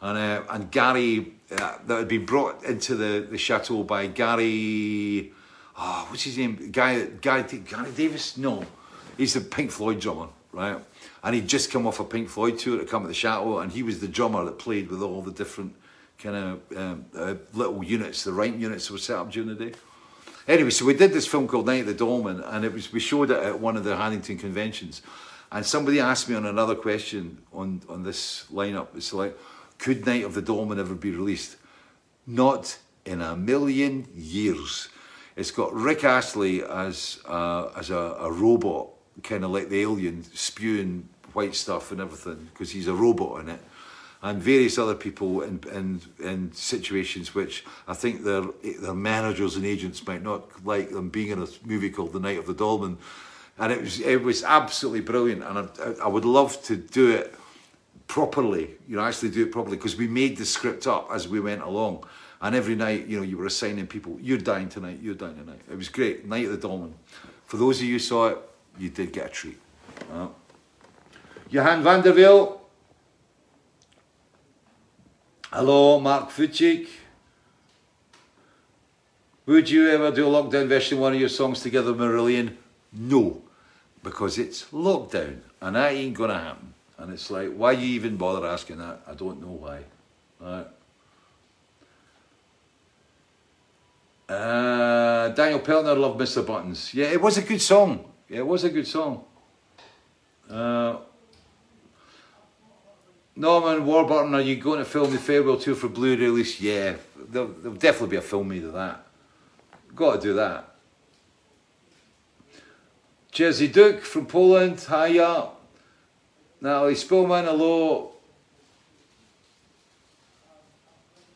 And 0.00 0.18
uh, 0.18 0.42
and 0.50 0.70
Gary 0.70 1.34
that 1.56 1.98
had 1.98 2.08
been 2.08 2.26
brought 2.26 2.64
into 2.64 2.94
the, 2.94 3.26
the 3.30 3.38
chateau 3.38 3.82
by 3.82 4.06
Gary, 4.06 5.32
oh, 5.76 6.06
what's 6.08 6.22
his 6.22 6.38
name? 6.38 6.70
Guy 6.70 7.06
Gary 7.20 7.42
Gary 7.42 7.92
Davis? 7.92 8.36
No, 8.36 8.64
he's 9.16 9.34
the 9.34 9.40
Pink 9.40 9.70
Floyd 9.70 10.00
drummer, 10.00 10.28
right? 10.52 10.80
and 11.22 11.34
he'd 11.34 11.48
just 11.48 11.70
come 11.70 11.86
off 11.86 12.00
a 12.00 12.04
Pink 12.04 12.28
Floyd 12.28 12.58
tour 12.58 12.78
to 12.78 12.84
come 12.84 13.02
at 13.02 13.08
the 13.08 13.14
Chateau, 13.14 13.58
and 13.58 13.70
he 13.70 13.82
was 13.82 14.00
the 14.00 14.08
drummer 14.08 14.44
that 14.44 14.58
played 14.58 14.90
with 14.90 15.02
all 15.02 15.22
the 15.22 15.30
different 15.30 15.74
kind 16.18 16.36
of 16.36 16.76
um, 16.76 17.04
uh, 17.16 17.34
little 17.52 17.82
units, 17.82 18.24
the 18.24 18.32
right 18.32 18.54
units 18.54 18.86
that 18.88 18.92
were 18.92 18.98
set 18.98 19.16
up 19.16 19.30
during 19.30 19.48
the 19.48 19.54
day. 19.54 19.72
Anyway, 20.48 20.70
so 20.70 20.84
we 20.84 20.94
did 20.94 21.12
this 21.12 21.26
film 21.26 21.46
called 21.46 21.66
Night 21.66 21.80
at 21.80 21.86
the 21.86 21.94
Dolmen, 21.94 22.40
and 22.40 22.64
it 22.64 22.72
was 22.72 22.92
we 22.92 22.98
showed 22.98 23.30
it 23.30 23.38
at 23.38 23.60
one 23.60 23.76
of 23.76 23.84
the 23.84 23.96
Haddington 23.96 24.38
conventions, 24.38 25.02
and 25.52 25.64
somebody 25.64 26.00
asked 26.00 26.28
me 26.28 26.34
on 26.34 26.46
another 26.46 26.74
question 26.74 27.38
on 27.52 27.82
on 27.88 28.02
this 28.02 28.46
lineup. 28.52 28.88
It's 28.96 29.12
like, 29.12 29.38
could 29.82 30.06
Night 30.06 30.24
of 30.24 30.34
the 30.34 30.42
Dolmen 30.42 30.78
ever 30.78 30.94
be 30.94 31.10
released? 31.10 31.56
Not 32.24 32.78
in 33.04 33.20
a 33.20 33.34
million 33.34 34.06
years. 34.14 34.88
It's 35.34 35.50
got 35.50 35.74
Rick 35.74 36.04
Astley 36.04 36.62
as 36.62 37.18
uh, 37.26 37.70
as 37.76 37.90
a, 37.90 37.96
a 38.20 38.30
robot, 38.30 38.90
kind 39.24 39.44
of 39.44 39.50
like 39.50 39.70
the 39.70 39.80
alien, 39.80 40.22
spewing 40.34 41.08
white 41.32 41.56
stuff 41.56 41.90
and 41.90 42.00
everything 42.00 42.48
because 42.52 42.70
he's 42.70 42.86
a 42.86 42.94
robot 42.94 43.40
in 43.40 43.48
it, 43.48 43.60
and 44.22 44.40
various 44.40 44.78
other 44.78 44.94
people 44.94 45.42
in, 45.42 45.58
in, 45.72 46.00
in 46.20 46.52
situations 46.52 47.34
which 47.34 47.64
I 47.88 47.94
think 47.94 48.22
their, 48.22 48.44
their 48.80 48.94
managers 48.94 49.56
and 49.56 49.66
agents 49.66 50.06
might 50.06 50.22
not 50.22 50.64
like 50.64 50.90
them 50.90 51.08
being 51.08 51.30
in 51.30 51.42
a 51.42 51.48
movie 51.64 51.90
called 51.90 52.12
The 52.12 52.20
Night 52.20 52.38
of 52.38 52.46
the 52.46 52.54
Dolmen. 52.54 52.98
And 53.58 53.72
it 53.72 53.80
was, 53.80 54.00
it 54.00 54.22
was 54.22 54.44
absolutely 54.44 55.00
brilliant, 55.00 55.42
and 55.42 55.58
I, 55.58 56.04
I 56.04 56.08
would 56.08 56.24
love 56.24 56.62
to 56.64 56.76
do 56.76 57.10
it 57.10 57.34
properly, 58.06 58.76
you 58.88 58.96
know, 58.96 59.02
actually 59.02 59.30
do 59.30 59.42
it 59.42 59.52
properly 59.52 59.76
because 59.76 59.96
we 59.96 60.06
made 60.06 60.36
the 60.36 60.44
script 60.44 60.86
up 60.86 61.08
as 61.12 61.28
we 61.28 61.40
went 61.40 61.62
along. 61.62 62.04
And 62.40 62.56
every 62.56 62.74
night, 62.74 63.06
you 63.06 63.18
know, 63.18 63.22
you 63.22 63.38
were 63.38 63.46
assigning 63.46 63.86
people, 63.86 64.18
you're 64.20 64.38
dying 64.38 64.68
tonight, 64.68 64.98
you're 65.00 65.14
dying 65.14 65.36
tonight. 65.36 65.60
It 65.70 65.76
was 65.76 65.88
great, 65.88 66.26
Night 66.26 66.46
of 66.46 66.52
the 66.52 66.68
Dolmen. 66.68 66.94
For 67.46 67.56
those 67.56 67.80
of 67.80 67.86
you 67.86 67.98
saw 67.98 68.28
it, 68.28 68.38
you 68.78 68.90
did 68.90 69.12
get 69.12 69.26
a 69.26 69.28
treat. 69.28 69.60
Uh, 70.12 70.28
Johan 71.50 71.82
van 71.82 72.02
der. 72.02 72.48
Hello, 75.52 76.00
Mark 76.00 76.30
Fuchik. 76.30 76.88
Would 79.44 79.68
you 79.68 79.90
ever 79.90 80.10
do 80.10 80.26
a 80.26 80.30
lockdown 80.30 80.68
version 80.68 80.98
of 80.98 81.02
one 81.02 81.12
of 81.12 81.20
your 81.20 81.28
songs 81.28 81.60
together, 81.60 81.92
Marillion? 81.92 82.56
No, 82.92 83.42
because 84.02 84.38
it's 84.38 84.64
lockdown 84.72 85.40
and 85.60 85.76
that 85.76 85.92
ain't 85.92 86.14
gonna 86.14 86.38
happen. 86.38 86.74
And 87.02 87.12
it's 87.12 87.32
like, 87.32 87.52
why 87.52 87.72
you 87.72 87.86
even 87.94 88.16
bother 88.16 88.46
asking 88.46 88.78
that? 88.78 89.00
I 89.08 89.14
don't 89.14 89.40
know 89.40 89.48
why. 89.48 89.80
Right. 90.38 90.66
Uh, 94.28 95.28
Daniel 95.30 95.58
Peltner 95.58 95.98
loved 95.98 96.20
Mr. 96.20 96.46
Buttons. 96.46 96.94
Yeah, 96.94 97.06
it 97.06 97.20
was 97.20 97.36
a 97.38 97.42
good 97.42 97.60
song. 97.60 98.04
Yeah, 98.28 98.38
it 98.38 98.46
was 98.46 98.62
a 98.62 98.70
good 98.70 98.86
song. 98.86 99.24
Uh, 100.48 100.98
Norman 103.34 103.84
Warburton, 103.84 104.36
are 104.36 104.40
you 104.40 104.54
going 104.54 104.78
to 104.78 104.84
film 104.84 105.10
the 105.10 105.18
farewell 105.18 105.56
tour 105.56 105.74
for 105.74 105.88
Blu-ray 105.88 106.26
release? 106.26 106.60
Yeah, 106.60 106.94
there'll, 107.16 107.48
there'll 107.48 107.76
definitely 107.78 108.10
be 108.10 108.16
a 108.18 108.22
film 108.22 108.46
made 108.48 108.62
of 108.62 108.74
that. 108.74 109.04
Got 109.96 110.20
to 110.20 110.20
do 110.20 110.34
that. 110.34 110.72
Jersey 113.32 113.66
Duke 113.66 114.02
from 114.02 114.26
Poland, 114.26 114.86
hiya. 114.88 115.48
Natalie 116.62 116.94
Spillman, 116.94 117.44
hello. 117.44 118.12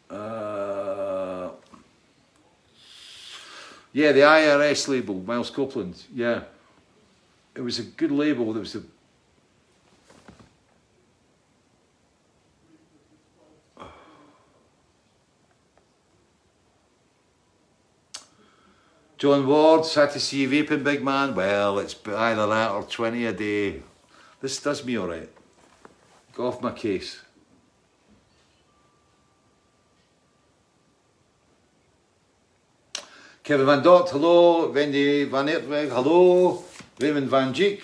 Uh, 0.09 1.51
yeah, 3.93 4.12
the 4.12 4.20
IRS 4.20 4.87
label, 4.87 5.16
Miles 5.16 5.51
Copeland, 5.51 6.01
yeah. 6.14 6.45
It 7.57 7.61
was 7.61 7.81
a 7.81 7.83
good 7.83 8.12
label. 8.12 8.53
There 8.53 8.61
was 8.61 8.77
a 8.77 8.83
John 19.18 19.47
Ward, 19.47 19.87
sad 19.87 20.12
to 20.12 20.20
see 20.20 20.43
you 20.43 20.49
vaping, 20.49 20.85
big 20.85 21.03
man. 21.03 21.35
Well, 21.35 21.81
it's 21.81 21.97
either 22.07 22.47
that 22.47 22.70
or 22.70 22.85
20 22.85 23.27
a 23.27 23.33
day. 23.33 23.83
This 24.47 24.62
does 24.62 24.84
me 24.84 24.97
alright. 24.97 25.28
Go 26.32 26.47
off 26.47 26.62
my 26.62 26.70
case. 26.70 27.20
Kevin 33.42 33.66
Van 33.66 33.82
Dort, 33.82 34.09
hello. 34.11 34.70
Wendy 34.70 35.24
Van 35.24 35.49
Eertweg, 35.49 35.88
hello. 35.88 36.62
Raymond 37.01 37.28
Van 37.28 37.53
Dijk, 37.53 37.82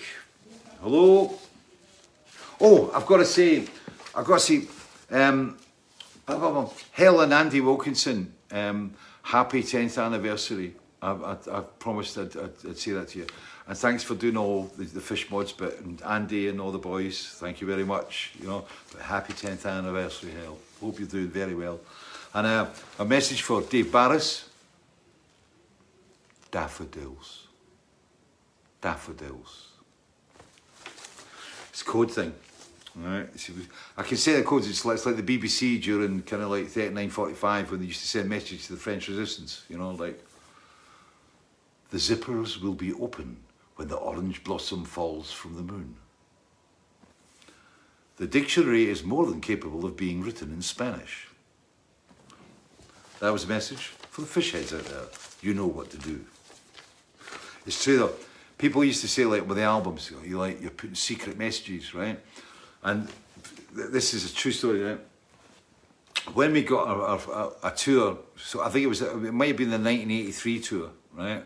hello. 0.81 1.37
Oh, 2.61 2.91
I've 2.95 3.05
got 3.05 3.17
to 3.17 3.25
say, 3.25 3.65
I've 4.15 4.23
got 4.23 4.39
to 4.39 4.45
say, 4.45 4.67
um, 5.11 5.57
Helen 6.93 7.33
Andy 7.33 7.59
Wilkinson, 7.59 8.33
um, 8.51 8.93
happy 9.21 9.63
10th 9.63 10.01
anniversary. 10.01 10.75
I, 11.01 11.11
I, 11.11 11.35
I 11.57 11.59
promised 11.77 12.17
I'd, 12.17 12.37
I'd, 12.37 12.69
I'd, 12.69 12.77
say 12.77 12.91
that 12.91 13.09
to 13.09 13.19
you. 13.19 13.27
And 13.67 13.77
thanks 13.77 14.03
for 14.03 14.15
doing 14.15 14.35
all 14.35 14.63
the, 14.77 14.83
the 14.83 14.99
fish 14.99 15.29
mods, 15.31 15.53
but 15.53 15.79
and 15.79 16.01
Andy 16.01 16.49
and 16.49 16.59
all 16.59 16.71
the 16.71 16.77
boys, 16.77 17.35
thank 17.39 17.61
you 17.61 17.67
very 17.67 17.85
much. 17.85 18.33
You 18.39 18.47
know, 18.47 18.65
happy 19.01 19.33
10th 19.33 19.65
anniversary, 19.65 20.31
hell. 20.31 20.57
Hope 20.81 20.99
you're 20.99 21.07
doing 21.07 21.29
very 21.29 21.55
well. 21.55 21.79
And 22.33 22.45
uh, 22.45 22.67
a 22.99 23.05
message 23.05 23.41
for 23.41 23.61
Dave 23.61 23.91
Barris. 23.91 24.49
Daffodils. 26.51 27.47
Daffodils. 28.81 29.69
It's 31.69 31.81
a 31.81 31.85
code 31.85 32.11
thing. 32.11 32.33
Right. 32.95 33.27
I 33.97 34.03
can 34.03 34.17
say 34.17 34.33
the 34.33 34.43
codes, 34.43 34.69
it's 34.69 34.85
like, 34.85 34.95
it's 34.95 35.05
like 35.05 35.15
the 35.15 35.23
BBC 35.23 35.81
during 35.81 36.21
kind 36.21 36.43
of 36.43 36.51
like 36.51 36.67
3945 36.67 37.71
when 37.71 37.79
they 37.79 37.87
used 37.87 38.01
to 38.01 38.07
send 38.07 38.29
messages 38.29 38.67
to 38.67 38.73
the 38.73 38.79
French 38.79 39.07
resistance, 39.07 39.63
you 39.67 39.79
know, 39.79 39.91
like 39.91 40.23
the 41.89 41.97
zippers 41.97 42.61
will 42.61 42.75
be 42.75 42.93
open 42.93 43.37
when 43.75 43.87
the 43.87 43.95
orange 43.95 44.43
blossom 44.43 44.85
falls 44.85 45.31
from 45.31 45.55
the 45.55 45.61
moon. 45.61 45.95
The 48.17 48.27
dictionary 48.27 48.89
is 48.89 49.03
more 49.03 49.25
than 49.25 49.41
capable 49.41 49.85
of 49.85 49.97
being 49.97 50.21
written 50.21 50.51
in 50.53 50.61
Spanish. 50.61 51.27
That 53.19 53.31
was 53.31 53.45
a 53.45 53.47
message 53.47 53.93
for 54.09 54.21
the 54.21 54.27
fish 54.27 54.51
heads 54.51 54.73
out 54.73 54.85
there. 54.85 55.05
You 55.41 55.53
know 55.53 55.67
what 55.67 55.89
to 55.91 55.97
do. 55.97 56.23
It's 57.65 57.83
true 57.83 57.97
though. 57.97 58.13
People 58.57 58.83
used 58.83 59.01
to 59.01 59.07
say 59.07 59.25
like 59.25 59.47
with 59.47 59.57
the 59.57 59.63
albums, 59.63 60.11
you 60.25 60.37
like 60.37 60.61
you're 60.61 60.71
putting 60.71 60.95
secret 60.95 61.37
messages, 61.37 61.93
right? 61.95 62.19
And 62.83 63.07
th 63.75 63.89
this 63.89 64.13
is 64.13 64.31
a 64.31 64.33
true 64.33 64.51
story, 64.51 64.83
right? 64.83 64.99
When 66.33 66.53
we 66.53 66.61
got 66.61 66.87
a, 66.87 67.31
a, 67.31 67.51
a 67.63 67.71
tour, 67.71 68.19
so 68.37 68.61
I 68.61 68.69
think 68.69 68.83
it 68.83 68.87
was 68.87 69.01
it 69.01 69.33
might 69.33 69.47
have 69.47 69.57
been 69.57 69.71
the 69.71 69.79
1983 69.79 70.59
tour, 70.59 70.89
right? 71.13 71.43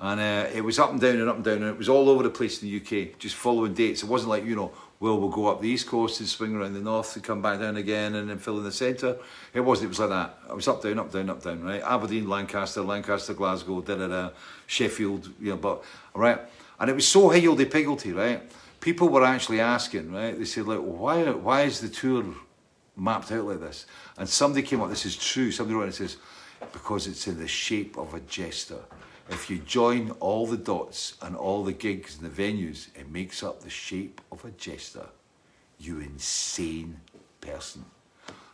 And 0.00 0.20
uh, 0.20 0.48
it 0.54 0.62
was 0.62 0.78
up 0.78 0.90
and 0.90 1.00
down 1.00 1.16
and 1.16 1.28
up 1.28 1.36
and 1.36 1.44
down, 1.44 1.56
and 1.56 1.66
it 1.66 1.76
was 1.76 1.88
all 1.88 2.08
over 2.08 2.22
the 2.22 2.30
place 2.30 2.62
in 2.62 2.68
the 2.68 2.76
UK, 2.76 3.18
just 3.18 3.34
following 3.34 3.74
dates. 3.74 4.04
It 4.04 4.08
wasn't 4.08 4.30
like, 4.30 4.44
you 4.44 4.54
know, 4.54 4.72
well, 5.00 5.18
we'll 5.18 5.28
go 5.28 5.46
up 5.46 5.60
the 5.60 5.68
east 5.68 5.86
coast 5.86 6.20
and 6.20 6.28
swing 6.28 6.54
around 6.54 6.74
the 6.74 6.80
north 6.80 7.14
and 7.14 7.24
come 7.24 7.40
back 7.40 7.60
down 7.60 7.76
again 7.76 8.14
and 8.16 8.30
then 8.30 8.38
fill 8.38 8.58
in 8.58 8.64
the 8.64 8.72
centre. 8.72 9.16
It 9.54 9.60
wasn't, 9.60 9.86
it 9.86 9.88
was 9.88 10.00
like 10.00 10.08
that. 10.08 10.38
It 10.48 10.54
was 10.54 10.66
up, 10.66 10.82
down, 10.82 10.98
up, 10.98 11.12
down, 11.12 11.30
up, 11.30 11.42
down, 11.42 11.62
right? 11.62 11.82
Aberdeen, 11.82 12.28
Lancaster, 12.28 12.82
Lancaster, 12.82 13.34
Glasgow, 13.34 13.80
da 13.80 13.96
da 13.96 14.08
da, 14.08 14.30
Sheffield, 14.66 15.30
you 15.40 15.50
know, 15.50 15.56
but, 15.56 15.84
right? 16.14 16.40
And 16.80 16.90
it 16.90 16.94
was 16.94 17.06
so 17.06 17.28
higgledy-piggledy, 17.28 18.12
right? 18.12 18.42
People 18.80 19.08
were 19.08 19.24
actually 19.24 19.60
asking, 19.60 20.12
right? 20.12 20.36
They 20.36 20.44
said, 20.44 20.66
like, 20.66 20.80
why, 20.80 21.24
why 21.30 21.62
is 21.62 21.80
the 21.80 21.88
tour 21.88 22.24
mapped 22.96 23.32
out 23.32 23.44
like 23.44 23.60
this? 23.60 23.86
And 24.16 24.28
somebody 24.28 24.62
came 24.62 24.80
up, 24.80 24.90
this 24.90 25.06
is 25.06 25.16
true, 25.16 25.50
somebody 25.50 25.76
wrote 25.76 25.84
and 25.84 25.94
says, 25.94 26.16
because 26.72 27.06
it's 27.06 27.26
in 27.26 27.38
the 27.38 27.48
shape 27.48 27.96
of 27.98 28.14
a 28.14 28.20
jester. 28.20 28.78
If 29.30 29.50
you 29.50 29.58
join 29.58 30.10
all 30.20 30.46
the 30.46 30.56
dots 30.56 31.16
and 31.20 31.36
all 31.36 31.62
the 31.62 31.72
gigs 31.72 32.18
and 32.18 32.30
the 32.30 32.42
venues, 32.42 32.88
it 32.96 33.10
makes 33.10 33.42
up 33.42 33.60
the 33.60 33.70
shape 33.70 34.20
of 34.32 34.44
a 34.44 34.50
jester. 34.52 35.06
You 35.78 36.00
insane 36.00 37.00
person. 37.40 37.84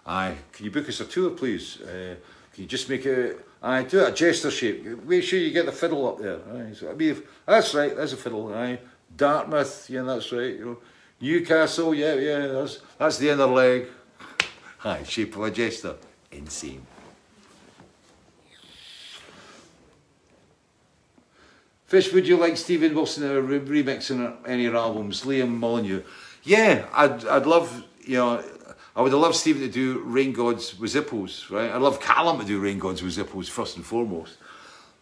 Aye, 0.07 0.35
can 0.53 0.65
you 0.65 0.71
book 0.71 0.89
us 0.89 1.01
a 1.01 1.05
tour, 1.05 1.31
please? 1.31 1.81
Uh, 1.81 2.17
can 2.53 2.63
you 2.63 2.69
just 2.69 2.91
make 2.91 3.07
it? 3.07 3.47
Aye, 3.63 3.85
do 3.85 4.01
it 4.01 4.09
a 4.09 4.13
jester 4.13 4.51
shape. 4.51 4.85
Make 5.05 5.23
sure 5.23 5.39
you 5.39 5.51
get 5.53 5.67
the 5.67 5.73
fiddle 5.73 6.07
up 6.07 6.19
there. 6.19 6.41
Aye, 6.55 6.75
so, 6.75 6.91
I 6.91 6.95
mean, 6.95 7.23
that's 7.47 7.73
right. 7.75 7.95
There's 7.97 8.13
a 8.13 8.17
fiddle. 8.17 8.53
Aye, 8.53 8.81
Dartmouth. 9.17 9.89
Yeah, 9.89 10.03
that's 10.03 10.31
right. 10.33 10.55
You 10.55 10.65
know, 10.65 10.79
Newcastle. 11.21 11.95
Yeah, 11.95 12.15
yeah. 12.15 12.47
That's 12.49 12.81
that's 12.99 13.19
the 13.19 13.31
inner 13.31 13.47
leg. 13.47 13.87
Aye, 14.85 15.05
shape 15.05 15.37
of 15.37 15.45
a 15.45 15.51
jester. 15.51 15.97
Insane. 16.31 16.87
Fish, 21.87 22.13
would 22.13 22.27
you 22.27 22.37
like 22.37 22.57
Steven 22.57 22.95
Wilson 22.95 23.29
to 23.29 23.41
re- 23.43 23.83
remixing 23.83 24.37
any 24.47 24.67
albums? 24.69 25.23
Liam 25.23 25.51
Molyneux. 25.51 26.03
Yeah, 26.43 26.87
I'd, 26.93 27.27
I'd 27.27 27.47
love, 27.47 27.85
you 28.05 28.17
know, 28.17 28.43
I 28.97 29.03
would 29.03 29.13
have 29.13 29.21
loved 29.21 29.37
Steven 29.37 29.61
to 29.63 29.69
do 29.69 30.01
Rain 30.05 30.33
Gods 30.33 30.79
with 30.79 30.95
Zippos, 30.95 31.51
right? 31.51 31.71
I'd 31.71 31.83
love 31.83 32.01
Callum 32.01 32.39
to 32.39 32.47
do 32.47 32.61
Rain 32.61 32.79
Gods 32.79 33.03
with 33.03 33.17
Zippos 33.17 33.49
first 33.49 33.77
and 33.77 33.85
foremost. 33.85 34.37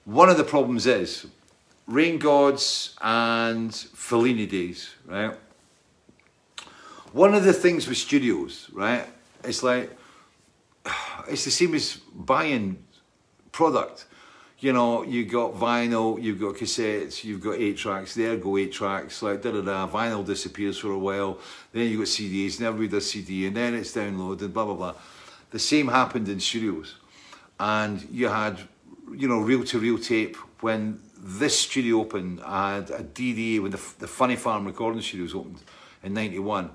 One 0.04 0.28
of 0.28 0.36
the 0.36 0.44
problems 0.44 0.86
is 0.86 1.26
Rain 1.86 2.18
Gods 2.18 2.96
and 3.00 3.70
Fellini 3.70 4.48
days, 4.48 4.94
right? 5.06 5.36
One 7.12 7.34
of 7.34 7.44
the 7.44 7.52
things 7.52 7.86
with 7.86 7.98
studios, 7.98 8.68
right? 8.72 9.06
It's 9.44 9.62
like, 9.62 9.96
it's 11.28 11.44
the 11.44 11.50
same 11.50 11.74
as 11.74 11.96
buying 12.14 12.82
product 13.52 14.06
you 14.62 14.72
know, 14.72 15.02
you've 15.02 15.28
got 15.28 15.54
vinyl, 15.54 16.22
you've 16.22 16.40
got 16.40 16.54
cassettes, 16.54 17.24
you've 17.24 17.40
got 17.40 17.56
eight 17.56 17.76
tracks, 17.76 18.14
there 18.14 18.36
go 18.36 18.56
eight 18.56 18.70
tracks, 18.70 19.20
like 19.20 19.42
da 19.42 19.50
da 19.50 19.60
da, 19.60 19.88
vinyl 19.88 20.24
disappears 20.24 20.78
for 20.78 20.92
a 20.92 20.98
while, 20.98 21.38
then 21.72 21.88
you've 21.88 21.98
got 21.98 22.06
CDs, 22.06 22.58
and 22.58 22.68
everybody 22.68 22.86
does 22.86 23.10
CD, 23.10 23.46
and 23.46 23.56
then 23.56 23.74
it's 23.74 23.92
downloaded, 23.92 24.52
blah 24.52 24.64
blah 24.64 24.74
blah. 24.74 24.94
The 25.50 25.58
same 25.58 25.88
happened 25.88 26.28
in 26.28 26.38
studios. 26.38 26.94
And 27.58 28.06
you 28.10 28.28
had, 28.28 28.60
you 29.12 29.26
know, 29.26 29.40
reel 29.40 29.64
to 29.64 29.80
reel 29.80 29.98
tape 29.98 30.36
when 30.60 31.00
this 31.18 31.58
studio 31.58 32.00
opened, 32.00 32.40
I 32.44 32.76
had 32.76 32.90
a 32.90 33.02
DDA 33.02 33.60
when 33.60 33.72
the, 33.72 33.80
the 33.98 34.06
Funny 34.06 34.36
Farm 34.36 34.64
recording 34.64 35.02
studios 35.02 35.34
opened 35.34 35.60
in 36.04 36.14
91. 36.14 36.70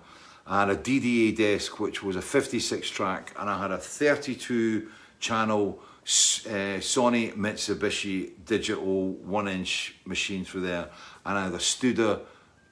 I 0.45 0.59
had 0.59 0.69
a 0.69 0.75
DDA 0.75 1.37
desk 1.37 1.79
which 1.79 2.03
was 2.03 2.17
a 2.17 2.21
56 2.21 2.89
track, 2.89 3.33
and 3.39 3.49
I 3.49 3.61
had 3.61 3.71
a 3.71 3.77
32 3.77 4.89
channel 5.21 5.81
uh, 6.07 6.79
Sony 6.79 7.33
Mitsubishi 7.35 8.31
digital 8.45 9.09
one 9.11 9.47
inch 9.47 9.95
machine 10.05 10.45
through 10.45 10.61
there, 10.61 10.89
and 11.25 11.37
I 11.37 11.43
had 11.45 11.53
a 11.53 11.57
Studer 11.57 12.21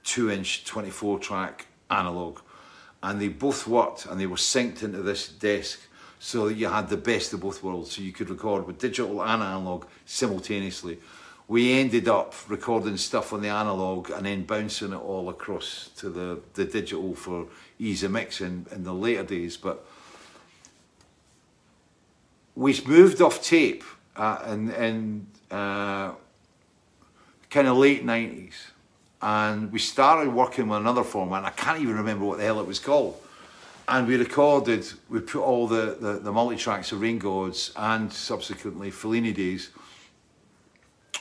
two 0.05 0.31
inch 0.31 0.63
24 0.63 1.19
track 1.19 1.67
analog. 1.89 2.39
And 3.03 3.21
they 3.21 3.27
both 3.27 3.67
worked 3.67 4.05
and 4.05 4.19
they 4.19 4.25
were 4.25 4.37
synced 4.37 4.83
into 4.83 5.01
this 5.01 5.27
desk 5.27 5.79
so 6.17 6.47
that 6.47 6.55
you 6.55 6.67
had 6.67 6.89
the 6.89 6.97
best 6.97 7.33
of 7.33 7.41
both 7.41 7.61
worlds. 7.61 7.91
So 7.91 8.01
you 8.01 8.13
could 8.13 8.29
record 8.29 8.65
with 8.65 8.79
digital 8.79 9.21
and 9.21 9.43
analog 9.43 9.85
simultaneously. 10.05 10.99
We 11.47 11.73
ended 11.73 12.07
up 12.07 12.33
recording 12.47 12.97
stuff 12.97 13.31
on 13.33 13.41
the 13.41 13.49
analog 13.49 14.09
and 14.09 14.25
then 14.25 14.45
bouncing 14.45 14.93
it 14.93 14.95
all 14.95 15.29
across 15.29 15.89
to 15.97 16.09
the, 16.09 16.39
the 16.53 16.65
digital 16.65 17.13
for 17.13 17.47
ease 17.77 18.03
of 18.03 18.11
mixing 18.11 18.65
in 18.71 18.83
the 18.83 18.93
later 18.93 19.23
days. 19.23 19.55
But 19.57 19.85
we 22.55 22.79
moved 22.85 23.21
off 23.21 23.43
tape 23.43 23.83
uh, 24.15 24.39
in, 24.49 24.71
in 24.71 25.27
uh, 25.51 26.11
kind 27.49 27.67
of 27.67 27.77
late 27.77 28.05
90s 28.05 28.53
and 29.21 29.71
we 29.71 29.79
started 29.79 30.33
working 30.33 30.67
with 30.67 30.79
another 30.79 31.03
format 31.03 31.39
and 31.39 31.47
I 31.47 31.51
can't 31.51 31.81
even 31.81 31.95
remember 31.95 32.25
what 32.25 32.37
the 32.37 32.43
hell 32.43 32.59
it 32.59 32.67
was 32.67 32.79
called. 32.79 33.21
And 33.87 34.07
we 34.07 34.17
recorded 34.17 34.85
we 35.09 35.19
put 35.19 35.41
all 35.41 35.67
the, 35.67 35.97
the, 35.99 36.13
the 36.13 36.31
multi-tracks 36.31 36.91
of 36.91 37.01
Rain 37.01 37.19
Gods 37.19 37.71
and 37.75 38.11
subsequently 38.11 38.89
Fellini 38.89 39.33
Days 39.33 39.69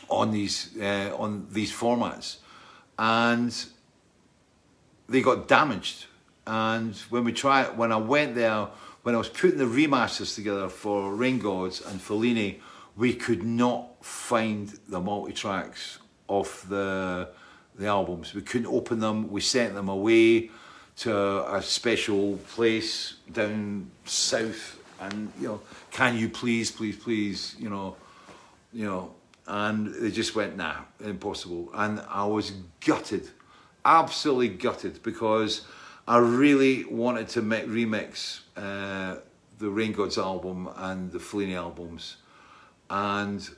on 0.09 0.30
these 0.30 0.70
uh, 0.80 1.14
on 1.16 1.47
these 1.51 1.72
formats. 1.72 2.37
And 2.99 3.55
they 5.09 5.20
got 5.20 5.47
damaged. 5.47 6.07
And 6.47 6.95
when 7.11 7.24
we 7.24 7.32
tried 7.32 7.76
when 7.76 7.93
I 7.93 7.97
went 7.97 8.35
there 8.35 8.68
when 9.05 9.14
I 9.14 9.18
was 9.18 9.28
putting 9.28 9.59
the 9.59 9.64
remasters 9.66 10.34
together 10.34 10.68
for 10.68 11.14
Rain 11.14 11.38
Gods 11.38 11.82
and 11.82 12.00
Fellini, 12.00 12.61
we 12.96 13.12
could 13.12 13.42
not 13.42 14.02
find 14.02 14.68
the 14.89 14.98
multi-tracks 14.98 15.98
off 16.26 16.66
the, 16.68 17.28
the 17.76 17.86
albums. 17.86 18.35
We 18.35 18.40
couldn't 18.40 18.66
open 18.66 19.01
them. 19.01 19.31
We 19.31 19.43
sent 19.43 19.74
them 19.74 19.90
away 19.90 20.51
to 20.97 21.55
a 21.55 21.60
special 21.60 22.39
place 22.55 23.16
down 23.31 23.90
south 24.06 24.81
and, 25.01 25.31
you 25.39 25.48
know, 25.48 25.60
can 25.90 26.16
you 26.16 26.31
please, 26.31 26.70
please, 26.70 26.97
please, 26.97 27.56
you 27.59 27.68
know, 27.68 27.97
you 28.72 28.86
know, 28.86 29.12
and 29.47 29.94
they 29.94 30.10
just 30.10 30.35
went, 30.35 30.56
nah, 30.56 30.76
impossible. 31.05 31.68
And 31.74 32.01
I 32.09 32.24
was 32.24 32.52
gutted, 32.81 33.28
absolutely 33.85 34.48
gutted 34.48 35.02
because 35.02 35.66
I 36.06 36.18
really 36.18 36.85
wanted 36.85 37.28
to 37.31 37.43
remix 37.43 38.40
uh, 38.56 39.16
the 39.59 39.70
Rain 39.70 39.93
Gods 39.93 40.18
album 40.18 40.68
and 40.76 41.10
the 41.10 41.18
Fellini 41.18 41.55
albums. 41.55 42.16
And 42.90 43.48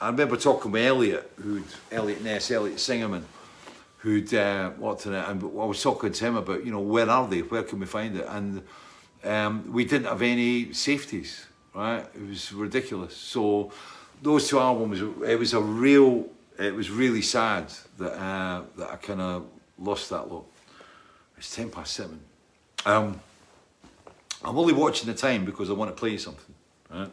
I 0.00 0.08
remember 0.08 0.36
talking 0.36 0.72
with 0.72 0.82
Elliot, 0.82 1.30
who'd 1.36 1.64
Elliot 1.92 2.22
Ness, 2.22 2.50
Elliot 2.50 2.78
Singerman, 2.78 3.24
who'd 3.98 4.32
uh, 4.32 4.70
worked 4.78 5.06
on 5.06 5.12
it, 5.14 5.28
and 5.28 5.42
I 5.42 5.64
was 5.66 5.82
talking 5.82 6.10
to 6.10 6.24
him 6.24 6.36
about, 6.36 6.64
you 6.64 6.72
know, 6.72 6.80
where 6.80 7.08
are 7.08 7.28
they? 7.28 7.40
Where 7.40 7.62
can 7.64 7.80
we 7.80 7.86
find 7.86 8.16
it? 8.16 8.24
And 8.26 8.62
um, 9.22 9.70
we 9.70 9.84
didn't 9.84 10.06
have 10.06 10.22
any 10.22 10.72
safeties, 10.72 11.46
right? 11.74 12.06
It 12.14 12.26
was 12.26 12.50
ridiculous. 12.50 13.14
So 13.14 13.72
those 14.22 14.48
two 14.48 14.58
albums, 14.58 15.02
it 15.02 15.38
was 15.38 15.52
a 15.52 15.60
real, 15.60 16.26
it 16.58 16.74
was 16.74 16.90
really 16.90 17.20
sad 17.20 17.70
that 17.98 18.12
uh, 18.12 18.62
that 18.78 18.90
I 18.90 18.96
kind 18.96 19.20
of 19.20 19.44
lost 19.78 20.08
that 20.08 20.32
lot. 20.32 20.46
It's 21.40 21.56
10 21.56 21.70
past 21.70 21.94
7. 21.94 22.20
Um, 22.84 23.18
I'm 24.44 24.58
only 24.58 24.74
watching 24.74 25.06
the 25.06 25.14
time 25.14 25.46
because 25.46 25.70
I 25.70 25.72
want 25.72 25.90
to 25.90 25.98
play 25.98 26.18
something, 26.18 26.54
right? 26.90 27.10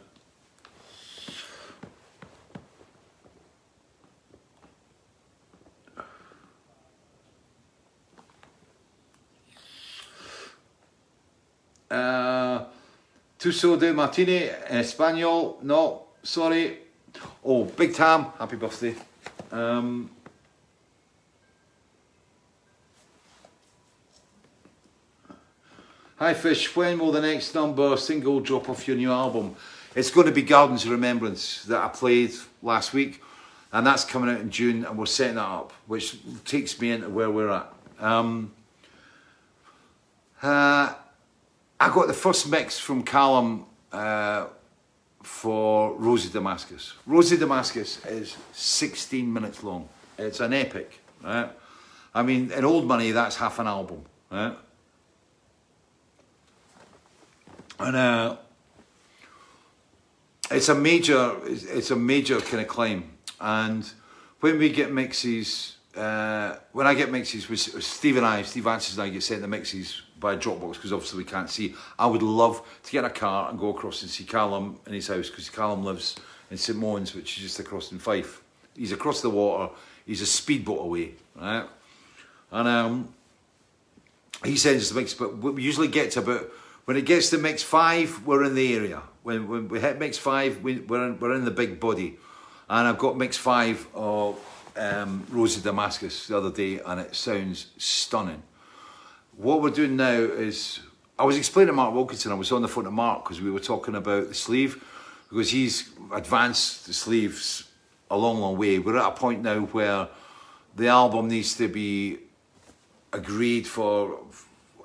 Uh, 11.90 12.64
Tuso 13.38 13.80
de 13.80 13.94
Martini 13.94 14.42
in 14.42 14.76
Espanol. 14.76 15.58
No, 15.62 16.02
sorry. 16.22 16.80
Oh, 17.42 17.64
Big 17.64 17.94
Tam, 17.94 18.26
happy 18.38 18.56
birthday. 18.56 18.94
Um, 19.50 20.10
Hi 26.18 26.34
Fish, 26.34 26.74
when 26.74 26.98
will 26.98 27.12
the 27.12 27.20
next 27.20 27.54
number 27.54 27.96
single 27.96 28.40
drop 28.40 28.68
off 28.68 28.88
your 28.88 28.96
new 28.96 29.12
album? 29.12 29.54
It's 29.94 30.10
going 30.10 30.26
to 30.26 30.32
be 30.32 30.42
Gardens 30.42 30.84
of 30.84 30.90
Remembrance 30.90 31.62
that 31.66 31.80
I 31.80 31.86
played 31.86 32.32
last 32.60 32.92
week, 32.92 33.22
and 33.72 33.86
that's 33.86 34.04
coming 34.04 34.28
out 34.28 34.40
in 34.40 34.50
June, 34.50 34.84
and 34.84 34.98
we're 34.98 35.06
setting 35.06 35.36
that 35.36 35.46
up, 35.46 35.72
which 35.86 36.16
takes 36.44 36.80
me 36.80 36.90
into 36.90 37.08
where 37.08 37.30
we're 37.30 37.50
at. 37.50 37.72
Um, 38.00 38.50
uh, 40.42 40.92
I 41.78 41.88
got 41.88 42.08
the 42.08 42.14
first 42.14 42.50
mix 42.50 42.80
from 42.80 43.04
Callum 43.04 43.66
uh, 43.92 44.48
for 45.22 45.94
Rose 45.94 46.26
of 46.26 46.32
Damascus. 46.32 46.94
Rose 47.06 47.30
of 47.30 47.38
Damascus 47.38 48.04
is 48.06 48.36
16 48.54 49.32
minutes 49.32 49.62
long. 49.62 49.88
It's 50.18 50.40
an 50.40 50.52
epic, 50.52 50.98
right? 51.22 51.48
I 52.12 52.24
mean, 52.24 52.50
in 52.50 52.64
old 52.64 52.86
money, 52.88 53.12
that's 53.12 53.36
half 53.36 53.60
an 53.60 53.68
album, 53.68 54.02
right? 54.32 54.56
And 57.78 57.96
uh, 57.96 58.36
it's 60.50 60.68
a 60.68 60.74
major 60.74 61.36
it's 61.44 61.90
a 61.90 61.96
major 61.96 62.40
kind 62.40 62.62
of 62.62 62.68
claim 62.68 63.18
and 63.40 63.90
when 64.40 64.58
we 64.58 64.70
get 64.70 64.92
mixes, 64.92 65.76
uh, 65.96 66.56
when 66.72 66.86
I 66.86 66.94
get 66.94 67.10
mixes 67.10 67.48
with 67.48 67.60
Steve 67.82 68.16
and 68.16 68.26
I, 68.26 68.42
Steve 68.42 68.64
Vantsis 68.64 68.94
and 68.94 69.02
I 69.02 69.08
get 69.08 69.22
sent 69.22 69.42
the 69.42 69.48
mixes 69.48 70.02
by 70.18 70.36
Dropbox 70.36 70.74
because 70.74 70.92
obviously 70.92 71.18
we 71.18 71.24
can't 71.24 71.50
see. 71.50 71.74
I 71.98 72.06
would 72.06 72.22
love 72.22 72.62
to 72.84 72.92
get 72.92 73.00
in 73.00 73.04
a 73.04 73.10
car 73.10 73.50
and 73.50 73.58
go 73.58 73.70
across 73.70 74.02
and 74.02 74.10
see 74.10 74.24
Callum 74.24 74.78
in 74.86 74.94
his 74.94 75.08
house 75.08 75.28
because 75.28 75.50
Callum 75.50 75.84
lives 75.84 76.16
in 76.50 76.56
St 76.56 76.78
Monans, 76.78 77.14
which 77.14 77.36
is 77.36 77.42
just 77.42 77.60
across 77.60 77.92
in 77.92 77.98
Fife. 77.98 78.42
He's 78.76 78.92
across 78.92 79.22
the 79.22 79.30
water. 79.30 79.72
He's 80.06 80.22
a 80.22 80.26
speedboat 80.26 80.80
away, 80.80 81.14
right? 81.36 81.66
And 82.50 82.68
um, 82.68 83.14
he 84.44 84.56
sends 84.56 84.88
the 84.88 85.00
mix, 85.00 85.14
but 85.14 85.36
we 85.38 85.62
usually 85.62 85.88
get 85.88 86.12
to 86.12 86.20
about 86.20 86.48
when 86.88 86.96
it 86.96 87.04
gets 87.04 87.28
to 87.28 87.36
mix 87.36 87.62
five, 87.62 88.26
we're 88.26 88.44
in 88.44 88.54
the 88.54 88.74
area. 88.74 89.02
When, 89.22 89.46
when 89.46 89.68
we 89.68 89.78
hit 89.78 89.98
mix 89.98 90.16
five, 90.16 90.62
we, 90.62 90.78
we're 90.78 91.06
in, 91.08 91.20
we're 91.20 91.34
in 91.34 91.44
the 91.44 91.50
big 91.50 91.78
body, 91.78 92.16
and 92.66 92.88
I've 92.88 92.96
got 92.96 93.14
mix 93.14 93.36
five 93.36 93.86
of 93.94 94.40
um, 94.74 95.26
Rose 95.28 95.58
of 95.58 95.64
Damascus 95.64 96.28
the 96.28 96.38
other 96.38 96.50
day, 96.50 96.80
and 96.80 96.98
it 96.98 97.14
sounds 97.14 97.66
stunning. 97.76 98.42
What 99.36 99.60
we're 99.60 99.68
doing 99.68 99.96
now 99.96 100.18
is 100.18 100.80
I 101.18 101.24
was 101.24 101.36
explaining 101.36 101.66
to 101.66 101.72
Mark 101.74 101.92
Wilkinson. 101.92 102.32
I 102.32 102.36
was 102.36 102.50
on 102.52 102.62
the 102.62 102.68
phone 102.68 102.84
to 102.84 102.90
Mark 102.90 103.24
because 103.24 103.42
we 103.42 103.50
were 103.50 103.60
talking 103.60 103.94
about 103.94 104.28
the 104.28 104.34
sleeve 104.34 104.82
because 105.28 105.50
he's 105.50 105.90
advanced 106.10 106.86
the 106.86 106.94
sleeves 106.94 107.68
a 108.10 108.16
long, 108.16 108.40
long 108.40 108.56
way. 108.56 108.78
We're 108.78 108.96
at 108.96 109.08
a 109.08 109.10
point 109.10 109.42
now 109.42 109.60
where 109.60 110.08
the 110.74 110.88
album 110.88 111.28
needs 111.28 111.54
to 111.58 111.68
be 111.68 112.16
agreed 113.12 113.66
for. 113.66 114.20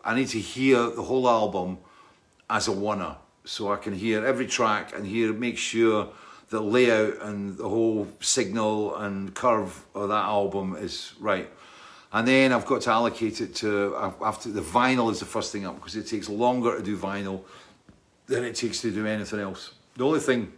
I 0.03 0.15
need 0.15 0.27
to 0.27 0.39
hear 0.41 0.89
the 0.89 1.03
whole 1.03 1.29
album 1.29 1.77
as 2.53 2.67
a 2.67 2.71
oneer, 2.71 3.15
so 3.45 3.73
I 3.73 3.77
can 3.77 3.93
hear 3.93 4.23
every 4.25 4.45
track 4.45 4.95
and 4.95 5.07
hear, 5.07 5.33
make 5.33 5.57
sure 5.57 6.09
the 6.49 6.61
layout 6.61 7.19
and 7.23 7.57
the 7.57 7.67
whole 7.67 8.07
signal 8.19 8.95
and 8.97 9.33
curve 9.33 9.83
of 9.95 10.09
that 10.09 10.25
album 10.25 10.75
is 10.75 11.13
right. 11.19 11.49
And 12.11 12.27
then 12.27 12.53
I've 12.53 12.67
got 12.67 12.81
to 12.81 12.91
allocate 12.91 13.41
it 13.41 13.55
to 13.55 13.95
after 14.21 14.51
the 14.51 14.61
vinyl 14.61 15.11
is 15.11 15.19
the 15.19 15.25
first 15.25 15.51
thing 15.51 15.65
up 15.65 15.75
because 15.77 15.95
it 15.95 16.05
takes 16.05 16.29
longer 16.29 16.77
to 16.77 16.83
do 16.83 16.95
vinyl 16.95 17.41
than 18.27 18.43
it 18.43 18.55
takes 18.55 18.81
to 18.81 18.91
do 18.91 19.07
anything 19.07 19.39
else. 19.39 19.73
The 19.95 20.05
only 20.05 20.19
thing 20.19 20.53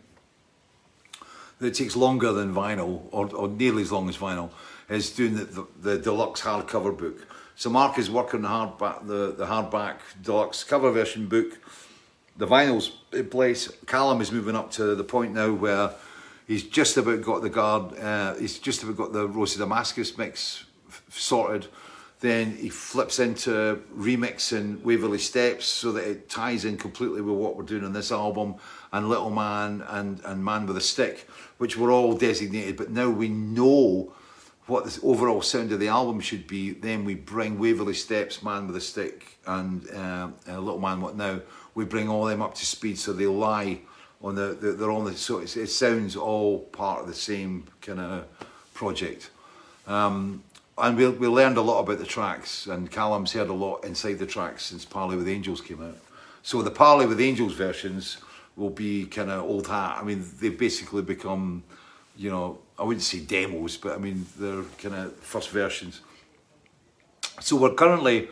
that 1.59 1.73
takes 1.73 1.95
longer 1.95 2.33
than 2.33 2.53
vinyl, 2.53 3.03
or, 3.11 3.33
or 3.33 3.47
nearly 3.47 3.83
as 3.83 3.91
long 3.93 4.09
as 4.09 4.17
vinyl, 4.17 4.49
is 4.89 5.11
doing 5.11 5.35
the, 5.35 5.45
the, 5.45 5.65
the 5.79 5.97
deluxe 5.97 6.41
hardcover 6.41 6.95
book. 6.97 7.25
So 7.55 7.69
Mark 7.69 7.97
is 7.97 8.11
working 8.11 8.41
the 8.41 8.49
hardback, 8.49 9.07
the, 9.07 9.33
the 9.37 9.45
hardback 9.45 9.99
deluxe 10.21 10.65
cover 10.65 10.91
version 10.91 11.27
book. 11.27 11.57
The 12.37 12.47
vinyl's 12.47 12.97
in 13.13 13.29
place. 13.29 13.71
Callum 13.85 14.21
is 14.21 14.31
moving 14.31 14.55
up 14.55 14.71
to 14.71 14.95
the 14.95 15.03
point 15.03 15.33
now 15.33 15.53
where 15.53 15.91
he's 16.47 16.63
just 16.63 16.97
about 16.97 17.21
got 17.21 17.41
the 17.41 17.49
guard. 17.49 17.97
Uh, 17.97 18.35
he's 18.35 18.59
just 18.59 18.83
about 18.83 18.97
got 18.97 19.13
the 19.13 19.27
Rose 19.27 19.53
of 19.53 19.59
Damascus 19.59 20.17
mix 20.17 20.65
sorted. 21.09 21.67
Then 22.19 22.55
he 22.55 22.69
flips 22.69 23.19
into 23.19 23.81
remixing 23.95 24.81
Waverley 24.81 25.19
Steps 25.19 25.65
so 25.65 25.91
that 25.91 26.09
it 26.09 26.29
ties 26.29 26.65
in 26.65 26.77
completely 26.77 27.21
with 27.21 27.35
what 27.35 27.55
we're 27.55 27.63
doing 27.63 27.83
on 27.83 27.93
this 27.93 28.11
album 28.11 28.55
and 28.91 29.09
Little 29.09 29.29
Man 29.29 29.83
and, 29.87 30.21
and 30.25 30.43
Man 30.43 30.65
with 30.65 30.77
a 30.77 30.81
Stick, 30.81 31.27
which 31.57 31.77
were 31.77 31.91
all 31.91 32.15
designated. 32.15 32.77
But 32.77 32.89
now 32.89 33.09
we 33.09 33.27
know 33.27 34.13
what 34.67 34.85
the 34.85 34.99
overall 35.03 35.41
sound 35.41 35.71
of 35.71 35.79
the 35.79 35.89
album 35.89 36.19
should 36.19 36.47
be. 36.47 36.71
Then 36.71 37.05
we 37.05 37.15
bring 37.15 37.59
Waverley 37.59 37.93
Steps, 37.93 38.41
Man 38.41 38.67
with 38.67 38.77
a 38.77 38.81
Stick, 38.81 39.37
and 39.45 39.87
uh, 39.91 40.29
uh, 40.47 40.59
Little 40.59 40.79
Man 40.79 41.01
What 41.01 41.15
Now. 41.15 41.41
We 41.75 41.85
bring 41.85 42.09
all 42.09 42.25
them 42.25 42.41
up 42.41 42.55
to 42.55 42.65
speed 42.65 42.97
so 42.97 43.13
they 43.13 43.27
lie 43.27 43.81
on 44.21 44.35
the, 44.35 44.57
the 44.59 44.71
they're 44.71 44.91
on 44.91 45.05
the 45.05 45.15
so 45.15 45.39
it 45.39 45.47
sounds 45.47 46.15
all 46.15 46.59
part 46.59 47.01
of 47.01 47.07
the 47.07 47.13
same 47.13 47.65
kind 47.81 47.99
of 47.99 48.25
project. 48.73 49.29
Um, 49.87 50.43
and 50.77 50.97
we, 50.97 51.07
we 51.07 51.27
learned 51.27 51.57
a 51.57 51.61
lot 51.61 51.79
about 51.79 51.99
the 51.99 52.05
tracks, 52.05 52.67
and 52.67 52.91
Callum's 52.91 53.31
heard 53.31 53.49
a 53.49 53.53
lot 53.53 53.85
inside 53.85 54.19
the 54.19 54.25
tracks 54.25 54.65
since 54.65 54.83
Parley 54.83 55.15
with 55.15 55.27
Angels 55.29 55.61
came 55.61 55.81
out. 55.81 55.97
So 56.43 56.61
the 56.61 56.71
Parley 56.71 57.05
with 57.05 57.21
Angels 57.21 57.53
versions 57.53 58.17
will 58.55 58.69
be 58.69 59.05
kind 59.05 59.31
of 59.31 59.43
old 59.43 59.67
hat. 59.67 59.97
I 59.99 60.03
mean, 60.03 60.25
they've 60.39 60.57
basically 60.57 61.01
become, 61.01 61.63
you 62.17 62.29
know, 62.29 62.59
I 62.77 62.83
wouldn't 62.83 63.03
say 63.03 63.19
demos, 63.19 63.77
but 63.77 63.93
I 63.93 63.97
mean, 63.97 64.25
they're 64.37 64.63
kind 64.81 64.95
of 64.95 65.15
first 65.17 65.49
versions. 65.49 66.01
So 67.39 67.55
we're 67.55 67.73
currently 67.73 68.27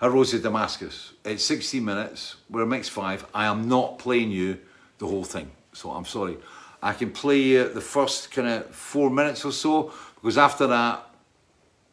at 0.00 0.10
Rose 0.10 0.34
of 0.34 0.42
Damascus. 0.42 1.12
It's 1.24 1.44
16 1.44 1.84
minutes. 1.84 2.36
We're 2.50 2.62
a 2.62 2.66
mix 2.66 2.88
five. 2.88 3.26
I 3.34 3.46
am 3.46 3.68
not 3.68 3.98
playing 3.98 4.30
you 4.30 4.58
the 4.98 5.06
whole 5.06 5.24
thing, 5.24 5.50
so 5.72 5.90
I'm 5.90 6.04
sorry. 6.04 6.36
I 6.82 6.92
can 6.92 7.10
play 7.10 7.40
you 7.40 7.68
the 7.68 7.80
first 7.80 8.30
kind 8.30 8.48
of 8.48 8.66
four 8.74 9.10
minutes 9.10 9.44
or 9.44 9.52
so, 9.52 9.92
because 10.16 10.36
after 10.36 10.66
that, 10.66 11.06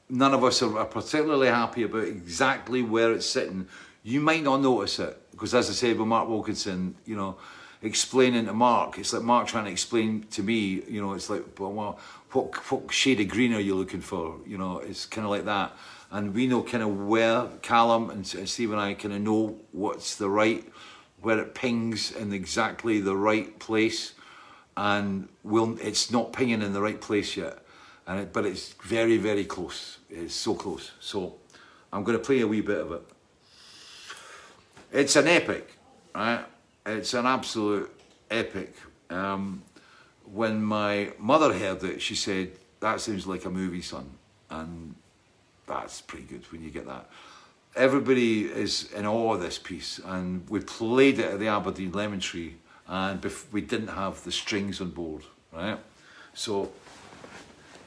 none 0.10 0.34
of 0.34 0.44
us 0.44 0.62
are 0.62 0.86
particularly 0.86 1.48
happy 1.48 1.84
about 1.84 2.04
exactly 2.04 2.82
where 2.82 3.14
it's 3.14 3.26
sitting. 3.26 3.68
You 4.04 4.20
might 4.20 4.44
not 4.44 4.58
notice 4.58 5.00
it 5.00 5.18
because, 5.32 5.54
as 5.56 5.70
I 5.70 5.74
said 5.74 5.98
with 5.98 6.08
Mark 6.08 6.28
Wilkinson, 6.28 6.96
you 7.06 7.16
know, 7.16 7.38
explaining 7.82 8.46
to 8.46 8.54
Mark, 8.54 9.00
it's 9.00 9.14
like 9.14 9.24
Mark 9.24 9.48
trying 9.48 9.66
to 9.66 9.72
explain 9.72 10.26
to 10.32 10.44
me. 10.44 10.84
You 10.88 11.02
know, 11.02 11.14
it's 11.14 11.30
like, 11.30 11.44
well, 11.60 11.72
what 11.72 11.98
what 12.70 12.92
shade 12.92 13.20
of 13.22 13.28
green 13.30 13.54
are 13.54 13.60
you 13.60 13.76
looking 13.76 14.02
for? 14.02 14.36
You 14.46 14.58
know, 14.58 14.80
it's 14.80 15.06
kind 15.06 15.26
of 15.26 15.32
like 15.32 15.46
that. 15.46 15.74
And 16.12 16.34
we 16.34 16.46
know 16.46 16.62
kind 16.62 16.84
of 16.84 17.08
where 17.08 17.48
Callum 17.62 18.10
and 18.10 18.28
Steve 18.28 18.72
and 18.72 18.82
I 18.82 18.94
kind 18.94 19.14
of 19.14 19.22
know 19.22 19.58
what's 19.72 20.16
the 20.16 20.30
right, 20.30 20.64
where 21.22 21.40
it 21.40 21.56
pings 21.56 22.12
in 22.12 22.34
exactly 22.34 23.00
the 23.00 23.16
right 23.16 23.58
place, 23.60 24.14
and 24.76 25.30
we'll, 25.44 25.78
it's 25.80 26.12
not 26.12 26.34
pinging 26.34 26.62
in 26.62 26.74
the 26.74 26.82
right 26.82 27.00
place 27.00 27.38
yet 27.38 27.62
and 28.08 28.20
it, 28.20 28.34
but 28.34 28.46
it's 28.46 28.74
very, 28.84 29.18
very 29.18 29.46
close. 29.46 30.00
It's 30.10 30.36
so 30.36 30.56
close. 30.56 30.92
So 31.00 31.36
I'm 31.94 32.04
going 32.04 32.18
to 32.18 32.24
play 32.24 32.42
a 32.42 32.48
wee 32.48 32.62
bit 32.62 32.80
of 32.80 32.92
it. 32.92 33.02
It's 34.92 35.16
an 35.16 35.28
epic, 35.28 35.78
right? 36.14 36.44
It's 36.86 37.14
an 37.14 37.26
absolute 37.26 37.90
epic. 38.30 38.76
Um, 39.10 39.64
when 40.26 40.62
my 40.62 41.14
mother 41.20 41.54
heard 41.54 41.84
it, 41.84 42.02
she 42.02 42.16
said, 42.16 42.52
that 42.80 43.00
sounds 43.00 43.28
like 43.28 43.46
a 43.46 43.50
movie, 43.50 43.82
son. 43.82 44.10
And 44.50 44.96
that's 45.68 46.02
pretty 46.02 46.26
good 46.26 46.52
when 46.52 46.64
you 46.64 46.70
get 46.70 46.86
that. 46.88 47.10
Everybody 47.76 48.46
is 48.46 48.92
in 48.92 49.06
awe 49.06 49.36
of 49.36 49.42
this 49.42 49.58
piece, 49.58 50.00
and 50.04 50.48
we 50.50 50.60
played 50.60 51.20
it 51.20 51.26
at 51.26 51.40
the 51.40 51.48
Aberdeen 51.48 51.92
Lemon 51.94 52.20
Tree, 52.20 52.56
and 52.88 53.26
we 53.52 53.62
didn't 53.62 53.88
have 53.90 54.24
the 54.24 54.32
strings 54.32 54.82
on 54.82 54.90
board, 54.90 55.24
right? 55.54 55.80
So 56.34 56.72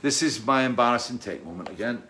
this 0.01 0.23
is 0.23 0.45
my 0.45 0.65
embarrassing 0.65 1.19
take 1.19 1.45
moment 1.45 1.69
again. 1.69 2.03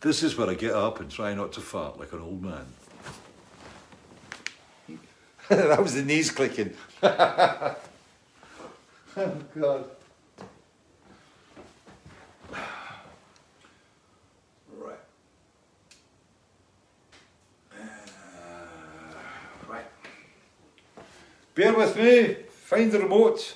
This 0.00 0.22
is 0.22 0.36
where 0.36 0.50
I 0.50 0.54
get 0.54 0.72
up 0.72 1.00
and 1.00 1.10
try 1.10 1.32
not 1.32 1.52
to 1.54 1.62
fart 1.62 1.98
like 1.98 2.12
an 2.12 2.20
old 2.20 2.42
man. 2.42 2.66
that 5.48 5.82
was 5.82 5.94
the 5.94 6.02
knees 6.02 6.30
clicking. 6.30 6.74
oh, 7.02 7.76
God. 9.58 9.84
Right. 14.76 14.98
Uh, 17.72 17.76
right. 19.68 19.86
Bear 21.54 21.74
with 21.74 21.96
me. 21.96 22.36
Find 22.50 22.90
the 22.90 22.98
remote. 23.00 23.54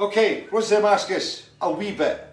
Okay, 0.00 0.46
what's 0.50 0.70
Damascus? 0.70 1.50
A 1.60 1.70
wee 1.70 1.92
bit. 1.92 2.29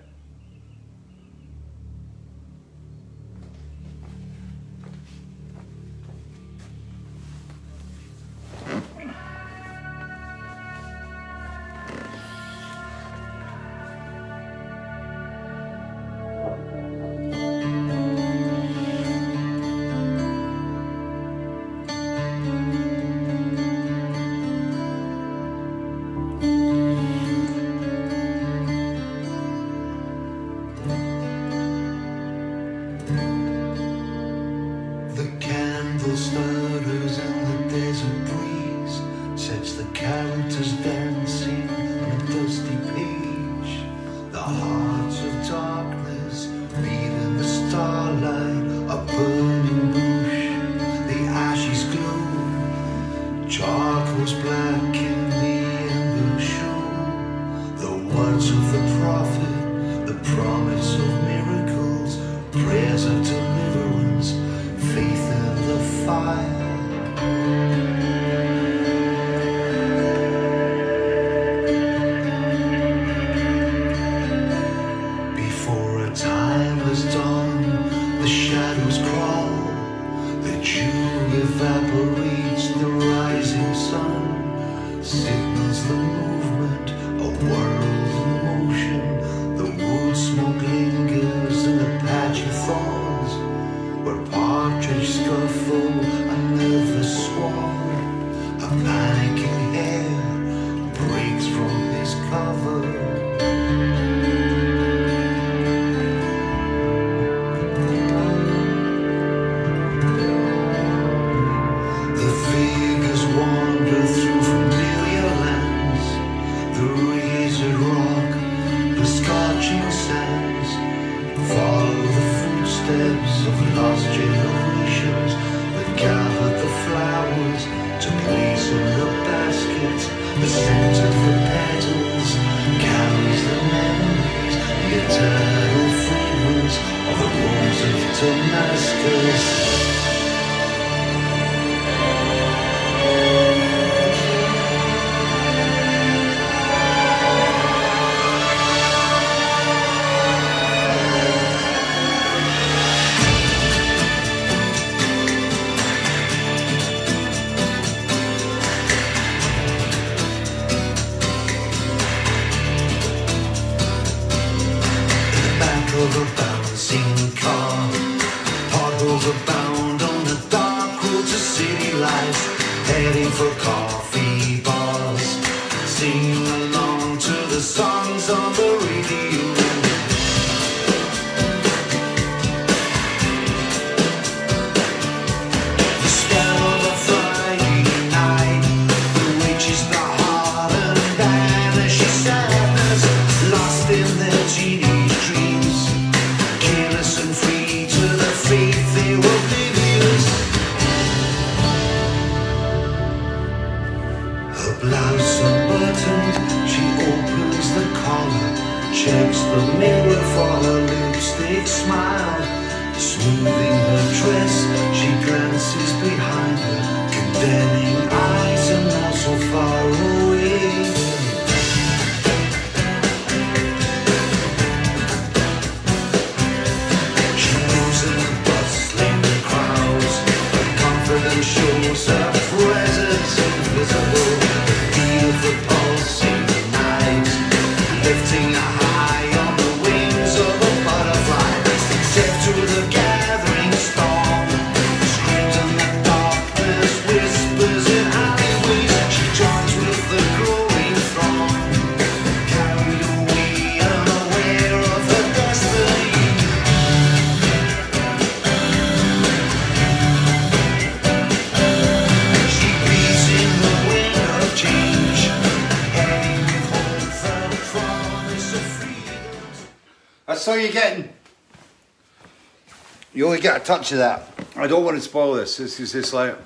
Touch 273.67 273.91
of 273.91 273.97
that. 273.97 274.23
I 274.55 274.65
don't 274.65 274.85
want 274.85 274.95
to 274.95 275.01
spoil 275.01 275.33
this. 275.33 275.57
This 275.57 275.77
is 275.81 275.91
just 275.91 276.13
like, 276.13 276.37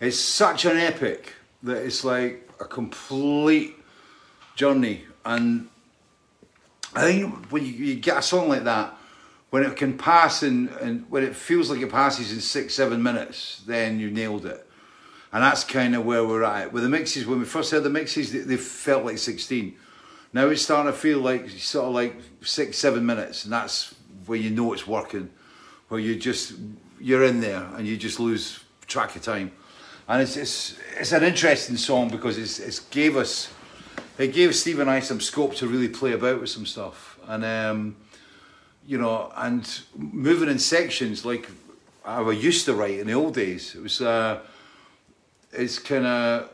it's 0.00 0.20
such 0.20 0.64
an 0.64 0.76
epic 0.76 1.32
that 1.64 1.84
it's 1.84 2.04
like 2.04 2.48
a 2.60 2.64
complete 2.64 3.74
journey. 4.54 5.02
And 5.24 5.68
I 6.94 7.02
think 7.02 7.50
when 7.50 7.66
you, 7.66 7.72
you 7.72 7.94
get 7.96 8.18
a 8.18 8.22
song 8.22 8.48
like 8.48 8.62
that, 8.64 8.94
when 9.50 9.64
it 9.64 9.76
can 9.76 9.98
pass 9.98 10.44
in, 10.44 10.68
and 10.80 11.04
when 11.10 11.24
it 11.24 11.34
feels 11.34 11.70
like 11.70 11.80
it 11.80 11.90
passes 11.90 12.32
in 12.32 12.40
six, 12.40 12.74
seven 12.74 13.02
minutes, 13.02 13.62
then 13.66 13.98
you 13.98 14.10
nailed 14.12 14.46
it. 14.46 14.64
And 15.32 15.42
that's 15.42 15.64
kind 15.64 15.96
of 15.96 16.06
where 16.06 16.24
we're 16.24 16.44
at. 16.44 16.72
With 16.72 16.84
the 16.84 16.88
mixes, 16.88 17.26
when 17.26 17.40
we 17.40 17.46
first 17.46 17.72
had 17.72 17.82
the 17.82 17.90
mixes, 17.90 18.30
they, 18.30 18.38
they 18.38 18.56
felt 18.56 19.04
like 19.04 19.18
16. 19.18 19.74
Now 20.32 20.46
it's 20.46 20.62
starting 20.62 20.92
to 20.92 20.96
feel 20.96 21.18
like 21.18 21.50
sort 21.50 21.86
of 21.86 21.94
like 21.94 22.16
six, 22.42 22.78
seven 22.78 23.04
minutes, 23.04 23.42
and 23.42 23.52
that's 23.52 23.92
where 24.26 24.38
you 24.38 24.50
know 24.50 24.72
it's 24.72 24.86
working, 24.86 25.30
where 25.94 26.02
you 26.02 26.16
just 26.16 26.54
you're 27.00 27.22
in 27.22 27.40
there 27.40 27.62
and 27.76 27.86
you 27.86 27.96
just 27.96 28.18
lose 28.18 28.58
track 28.88 29.14
of 29.14 29.22
time. 29.22 29.52
And 30.08 30.20
it's 30.20 30.36
it's, 30.36 30.76
it's 30.98 31.12
an 31.12 31.22
interesting 31.22 31.76
song 31.76 32.08
because 32.08 32.36
it's 32.36 32.58
it's 32.58 32.80
gave 32.80 33.16
us 33.16 33.52
it 34.18 34.32
gave 34.32 34.56
Steve 34.56 34.80
and 34.80 34.90
I 34.90 34.98
some 34.98 35.20
scope 35.20 35.54
to 35.56 35.68
really 35.68 35.88
play 35.88 36.12
about 36.12 36.40
with 36.40 36.50
some 36.50 36.66
stuff, 36.66 37.16
and 37.28 37.44
um, 37.44 37.96
you 38.84 38.98
know, 38.98 39.32
and 39.36 39.82
moving 39.96 40.48
in 40.48 40.58
sections 40.58 41.24
like 41.24 41.48
I 42.04 42.28
used 42.32 42.64
to 42.66 42.74
write 42.74 42.98
in 42.98 43.06
the 43.06 43.12
old 43.12 43.34
days. 43.34 43.76
It 43.76 43.82
was 43.82 44.00
uh, 44.00 44.40
it's 45.52 45.78
kind 45.78 46.06
of 46.06 46.50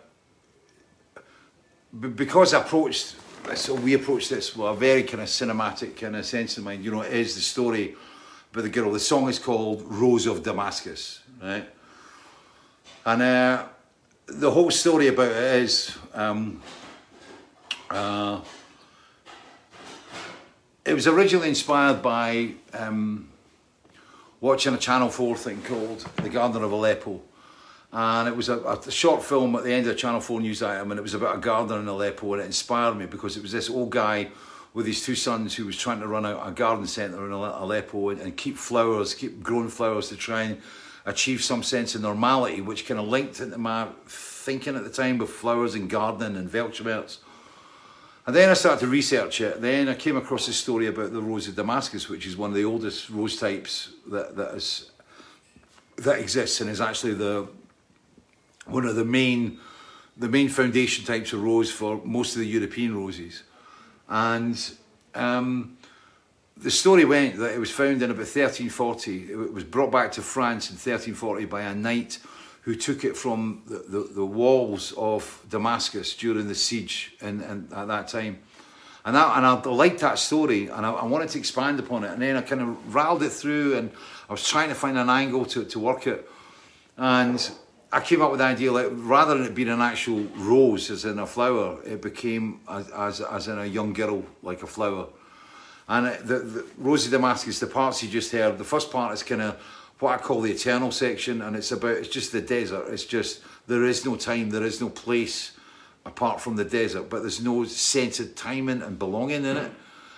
because 1.99 2.53
I 2.53 2.61
approached 2.61 3.17
so 3.55 3.75
we 3.75 3.95
approached 3.95 4.29
this 4.29 4.55
with 4.55 4.69
a 4.69 4.75
very 4.75 5.03
kind 5.03 5.23
of 5.23 5.29
cinematic 5.29 5.97
kind 5.97 6.15
of 6.15 6.27
sense 6.27 6.59
in 6.59 6.65
mind. 6.65 6.85
You 6.85 6.91
know, 6.91 7.01
it 7.01 7.15
is 7.15 7.35
the 7.35 7.41
story 7.41 7.97
about 8.53 8.63
the 8.63 8.69
girl. 8.69 8.93
The 8.93 9.01
song 9.01 9.29
is 9.29 9.39
called 9.39 9.83
Rose 9.87 10.27
of 10.27 10.43
Damascus, 10.43 11.21
right? 11.43 11.69
And 13.07 13.23
uh, 13.23 13.67
the 14.27 14.51
whole 14.51 14.71
story 14.71 15.09
about 15.09 15.31
it 15.31 15.63
is 15.63 15.97
um, 16.15 16.61
uh, 17.91 18.41
it 20.85 20.95
was 20.95 21.07
originally 21.07 21.49
inspired 21.49 22.03
by 22.03 22.53
um, 22.73 23.29
watching 24.41 24.75
a 24.75 24.79
Channel 24.79 25.11
4 25.11 25.37
thing 25.37 25.63
called 25.63 26.01
The 26.17 26.29
Garden 26.29 26.65
of 26.65 26.73
Aleppo. 26.73 27.21
And 27.93 28.29
it 28.29 28.37
was 28.37 28.49
a, 28.49 28.59
a 28.59 28.91
short 28.91 29.23
film 29.25 29.55
at 29.57 29.65
the 29.65 29.73
end 29.73 29.87
of 29.87 29.93
a 29.93 29.97
Channel 29.97 30.21
4 30.21 30.41
news 30.41 30.63
item, 30.63 30.93
and 30.93 30.99
it 30.99 31.03
was 31.03 31.15
about 31.15 31.37
a 31.37 31.39
gardener 31.39 31.81
in 31.81 31.89
Aleppo, 31.89 32.33
and 32.35 32.43
it 32.43 32.47
inspired 32.47 32.95
me 32.97 33.07
because 33.07 33.37
it 33.37 33.43
was 33.43 33.53
this 33.53 33.69
old 33.69 33.91
guy 33.91 34.31
with 34.73 34.87
his 34.87 35.03
two 35.03 35.15
sons 35.15 35.55
who 35.55 35.67
was 35.67 35.77
trying 35.77 36.01
to 36.01 36.07
run 36.07 36.25
a, 36.25 36.39
a 36.41 36.53
garden 36.53 36.87
centre 36.87 37.27
in 37.27 37.33
Aleppo 37.33 38.11
and, 38.11 38.21
and 38.21 38.37
keep 38.37 38.57
flowers, 38.57 39.15
keep 39.15 39.43
growing 39.43 39.69
flowers 39.69 40.09
to 40.09 40.17
try 40.17 40.43
and 40.43 40.61
achieve 41.07 41.43
some 41.43 41.63
sense 41.63 41.95
of 41.95 42.03
normality, 42.03 42.61
which 42.61 42.87
kind 42.87 43.01
of 43.01 43.09
linked 43.09 43.41
into 43.41 43.59
my 43.59 43.89
thinking 44.07 44.77
at 44.77 44.85
the 44.85 44.91
time 44.91 45.19
with 45.19 45.31
flowers 45.31 45.75
and 45.75 45.91
gardening 45.91 46.37
and 46.37 46.51
Weltschmerz. 46.51 47.19
And 48.27 48.37
then 48.37 48.51
I 48.51 48.55
started 48.55 48.81
to 48.81 48.87
research 48.87 49.41
it. 49.41 49.61
Then 49.61 49.89
I 49.89 49.95
came 49.95 50.17
across 50.17 50.47
this 50.47 50.57
story 50.57 50.87
about 50.87 51.13
the 51.13 51.23
rose 51.23 51.49
of 51.49 51.57
Damascus, 51.57 52.09
which 52.09 52.27
is 52.27 52.37
one 52.37 52.51
of 52.51 52.57
the 52.57 52.65
oldest 52.65 53.11
rose 53.11 53.37
types 53.37 53.91
that, 54.07 54.37
that 54.37 54.55
is 54.55 54.91
that 55.97 56.19
exists 56.19 56.61
and 56.61 56.71
is 56.71 56.81
actually 56.81 57.15
the 57.15 57.47
one 58.67 58.87
of 58.87 58.97
the 58.97 59.05
main 59.05 59.59
the 60.17 60.29
main 60.29 60.49
foundation 60.49 61.05
types 61.05 61.33
of 61.33 61.43
rose 61.43 61.71
for 61.71 62.01
most 62.05 62.35
of 62.35 62.41
the 62.41 62.47
European 62.47 62.97
roses. 62.97 63.43
And 64.11 64.73
um, 65.15 65.79
the 66.57 66.71
story 66.71 67.05
went 67.05 67.39
that 67.39 67.55
it 67.55 67.59
was 67.59 67.71
found 67.71 68.03
in 68.03 68.11
about 68.11 68.27
1340. 68.27 69.33
It 69.33 69.53
was 69.53 69.65
brought 69.65 69.91
back 69.91 70.13
to 70.13 70.23
France 70.23 70.69
in 70.69 70.75
1340 70.75 71.47
by 71.47 71.63
a 71.63 71.75
knight 71.75 72.19
who 72.63 72.75
took 72.75 73.05
it 73.05 73.17
from 73.17 73.63
the, 73.67 73.79
the, 73.89 74.09
the 74.15 74.27
walls 74.27 74.93
of 74.97 75.43
Damascus 75.49 76.15
during 76.15 76.49
the 76.49 76.55
siege 76.55 77.15
in, 77.21 77.41
in, 77.41 77.69
at 77.75 77.89
that 77.89 78.09
time. 78.09 78.41
And, 79.05 79.17
that, 79.17 79.37
and 79.39 79.47
I 79.47 79.55
liked 79.71 80.01
that 80.01 80.19
story 80.19 80.67
and 80.67 80.85
I, 80.85 80.91
I 80.91 81.05
wanted 81.07 81.31
to 81.31 81.39
expand 81.39 81.81
upon 81.81 82.05
it. 82.05 82.11
And 82.11 82.21
then 82.21 82.37
I 82.37 82.43
kind 82.43 82.61
of 82.61 82.95
rattled 82.95 83.23
it 83.23 83.31
through 83.31 83.79
and 83.79 83.91
I 84.29 84.33
was 84.33 84.47
trying 84.47 84.69
to 84.69 84.75
find 84.75 84.99
an 84.99 85.09
angle 85.09 85.47
to, 85.47 85.65
to 85.65 85.79
work 85.79 86.07
it. 86.07 86.29
And 86.99 87.51
I 87.93 88.01
came 88.01 88.23
up 88.23 88.31
with 88.31 88.39
the 88.39 88.47
idea 88.47 88.71
like 88.71 88.89
rather 88.91 89.37
than 89.37 89.47
it 89.47 89.55
being 89.55 89.69
an 89.69 89.81
actual 89.81 90.21
rose 90.37 90.91
as 90.91 91.05
in 91.05 91.19
a 91.19 91.27
flower, 91.27 91.83
it 91.85 92.01
became 92.01 92.61
as, 92.69 92.89
as, 92.91 93.21
as 93.21 93.49
in 93.49 93.59
a 93.59 93.67
young 93.67 93.93
girl 93.93 94.25
like 94.43 94.63
a 94.63 94.67
flower. 94.67 95.09
And 95.89 96.07
it, 96.07 96.27
the, 96.27 96.39
the 96.39 96.67
Rose 96.79 97.05
of 97.07 97.11
Damascus, 97.11 97.59
the 97.59 97.67
parts 97.67 98.01
you 98.03 98.09
just 98.09 98.31
heard, 98.31 98.59
the 98.59 98.65
first 98.65 98.93
part 98.93 99.13
is 99.13 99.25
kind 99.25 99.43
of 99.43 99.61
what 99.99 100.19
I 100.19 100.23
call 100.23 100.41
the 100.41 100.53
eternal 100.53 100.93
section, 100.93 101.43
and 101.43 101.57
it's 101.57 101.73
about 101.73 101.97
it's 101.97 102.09
just 102.09 102.31
the 102.31 102.41
desert. 102.41 102.87
It's 102.91 103.05
just 103.05 103.41
there 103.67 103.85
is 103.85 104.05
no 104.07 104.15
time, 104.15 104.51
there 104.51 104.63
is 104.63 104.81
no 104.81 104.89
place 104.89 105.53
apart 106.07 106.41
from 106.41 106.55
the 106.57 106.65
desert, 106.65 107.11
but 107.11 107.21
there's 107.21 107.43
no 107.43 107.65
sense 107.65 108.21
of 108.21 108.37
timing 108.37 108.83
and 108.83 108.99
belonging 108.99 109.45
in 109.45 109.57
it. 109.57 109.73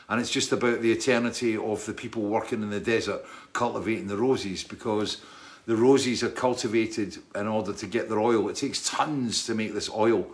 And 0.09 0.21
it's 0.21 0.31
just 0.31 0.53
about 0.53 0.83
the 0.83 0.93
eternity 0.93 1.57
of 1.57 1.87
the 1.87 1.95
people 1.95 2.23
working 2.23 2.63
in 2.63 2.69
the 2.69 2.81
desert 2.81 3.25
cultivating 3.55 4.09
the 4.09 4.17
roses 4.19 4.63
because 4.63 5.23
the 5.67 5.77
roses 5.77 6.23
are 6.23 6.31
cultivated 6.31 7.19
in 7.35 7.47
order 7.47 7.73
to 7.73 7.87
get 7.87 8.09
their 8.09 8.21
oil. 8.21 8.49
It 8.49 8.57
takes 8.57 8.89
tons 8.89 9.47
to 9.47 9.55
make 9.55 9.75
this 9.75 9.91
oil, 9.91 10.27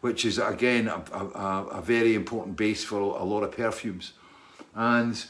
which 0.00 0.24
is 0.24 0.38
again 0.38 0.88
a, 0.88 1.02
a, 1.12 1.66
a 1.72 1.82
very 1.82 2.14
important 2.14 2.56
base 2.56 2.84
for 2.84 3.00
a 3.00 3.24
lot 3.24 3.42
of 3.42 3.52
perfumes. 3.52 4.12
And 4.74 5.24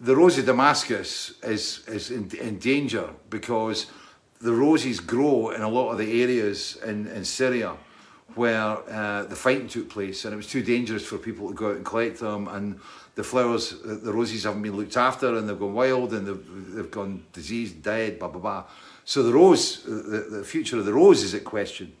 the 0.00 0.16
rose 0.16 0.38
of 0.38 0.46
Damascus 0.46 1.34
is, 1.42 1.84
is 1.86 2.10
in, 2.10 2.30
in 2.40 2.58
danger 2.58 3.10
because 3.30 3.86
the 4.40 4.52
roses 4.52 5.00
grow 5.00 5.50
in 5.50 5.62
a 5.62 5.68
lot 5.68 5.90
of 5.90 5.98
the 5.98 6.22
areas 6.22 6.76
in, 6.84 7.06
in 7.08 7.24
Syria 7.24 7.76
where 8.34 8.76
uh, 8.90 9.24
the 9.24 9.36
fighting 9.36 9.68
took 9.68 9.88
place 9.88 10.24
and 10.24 10.34
it 10.34 10.36
was 10.36 10.46
too 10.46 10.62
dangerous 10.62 11.04
for 11.04 11.16
people 11.16 11.48
to 11.48 11.54
go 11.54 11.70
out 11.70 11.76
and 11.76 11.84
collect 11.84 12.20
them 12.20 12.48
and 12.48 12.78
the 13.14 13.24
flowers, 13.24 13.80
the 13.80 14.12
roses 14.12 14.44
haven't 14.44 14.60
been 14.60 14.76
looked 14.76 14.96
after 14.96 15.36
and 15.36 15.48
they've 15.48 15.58
gone 15.58 15.72
wild 15.72 16.12
and 16.12 16.26
they've, 16.26 16.74
they've 16.74 16.90
gone 16.90 17.24
diseased, 17.32 17.82
dead, 17.82 18.18
blah, 18.18 18.28
blah, 18.28 18.40
blah. 18.40 18.64
So 19.06 19.22
the 19.22 19.32
rose, 19.32 19.84
the, 19.84 20.26
the 20.28 20.44
future 20.44 20.78
of 20.78 20.84
the 20.84 20.92
rose 20.92 21.22
is 21.22 21.32
at 21.32 21.44
question, 21.44 21.92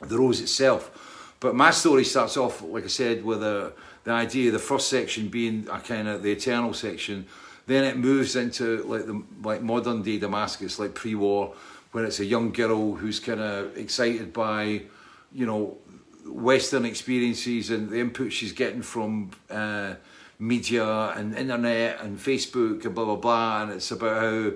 the 0.00 0.18
rose 0.18 0.40
itself. 0.40 1.36
But 1.38 1.54
my 1.54 1.70
story 1.70 2.04
starts 2.04 2.38
off, 2.38 2.62
like 2.62 2.84
I 2.84 2.88
said, 2.88 3.22
with 3.22 3.42
a, 3.42 3.74
the 4.04 4.12
idea, 4.12 4.46
of 4.46 4.54
the 4.54 4.58
first 4.58 4.88
section 4.88 5.28
being 5.28 5.68
a 5.70 5.78
kind 5.80 6.08
of 6.08 6.22
the 6.22 6.32
eternal 6.32 6.72
section. 6.72 7.26
Then 7.66 7.84
it 7.84 7.98
moves 7.98 8.36
into 8.36 8.82
like 8.84 9.04
the 9.04 9.22
like 9.44 9.60
modern 9.60 10.02
day 10.02 10.18
Damascus, 10.18 10.78
like 10.78 10.94
pre-war, 10.94 11.54
where 11.92 12.06
it's 12.06 12.20
a 12.20 12.24
young 12.24 12.52
girl 12.52 12.94
who's 12.94 13.20
kind 13.20 13.40
of 13.40 13.76
excited 13.76 14.32
by, 14.32 14.82
you 15.30 15.44
know, 15.44 15.76
Western 16.24 16.86
experiences 16.86 17.68
and 17.68 17.90
the 17.90 18.00
input 18.00 18.32
she's 18.32 18.52
getting 18.52 18.80
from 18.80 19.30
uh, 19.50 19.94
media 20.38 21.08
and 21.16 21.36
internet 21.36 22.00
and 22.00 22.18
Facebook 22.18 22.82
and 22.86 22.94
blah 22.94 23.04
blah 23.04 23.16
blah. 23.16 23.62
And 23.64 23.72
it's 23.72 23.90
about 23.90 24.22
how 24.22 24.52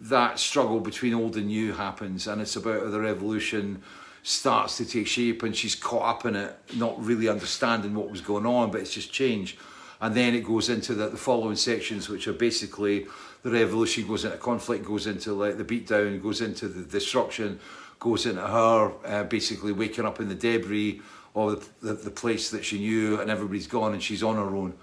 that 0.00 0.38
struggle 0.38 0.80
between 0.80 1.14
old 1.14 1.36
and 1.36 1.46
new 1.46 1.72
happens, 1.72 2.26
and 2.26 2.40
it's 2.40 2.56
about 2.56 2.90
the 2.90 3.00
revolution 3.00 3.82
starts 4.22 4.76
to 4.76 4.84
take 4.84 5.06
shape 5.06 5.44
and 5.44 5.54
she's 5.54 5.76
caught 5.76 6.02
up 6.02 6.26
in 6.26 6.34
it, 6.34 6.58
not 6.74 7.00
really 7.02 7.28
understanding 7.28 7.94
what 7.94 8.10
was 8.10 8.20
going 8.20 8.44
on, 8.44 8.72
but 8.72 8.80
it's 8.80 8.92
just 8.92 9.12
changed. 9.12 9.56
And 10.00 10.14
then 10.14 10.34
it 10.34 10.40
goes 10.40 10.68
into 10.68 10.94
the, 10.94 11.08
the 11.08 11.16
following 11.16 11.56
sections, 11.56 12.08
which 12.08 12.26
are 12.26 12.32
basically 12.32 13.06
the 13.42 13.50
revolution 13.50 14.06
goes 14.06 14.24
into 14.24 14.36
conflict, 14.36 14.84
goes 14.84 15.06
into 15.06 15.32
like 15.32 15.56
the 15.56 15.64
beatdown, 15.64 16.20
goes 16.20 16.40
into 16.40 16.66
the 16.66 16.82
destruction, 16.82 17.60
goes 18.00 18.26
into 18.26 18.42
her 18.42 18.92
uh, 19.06 19.24
basically 19.24 19.72
waking 19.72 20.04
up 20.04 20.18
in 20.20 20.28
the 20.28 20.34
debris 20.34 21.00
of 21.36 21.70
the, 21.80 21.86
the, 21.86 21.92
the 21.94 22.10
place 22.10 22.50
that 22.50 22.64
she 22.64 22.80
knew, 22.80 23.20
and 23.20 23.30
everybody's 23.30 23.68
gone, 23.68 23.92
and 23.92 24.02
she's 24.02 24.22
on 24.22 24.34
her 24.34 24.56
own. 24.56 24.74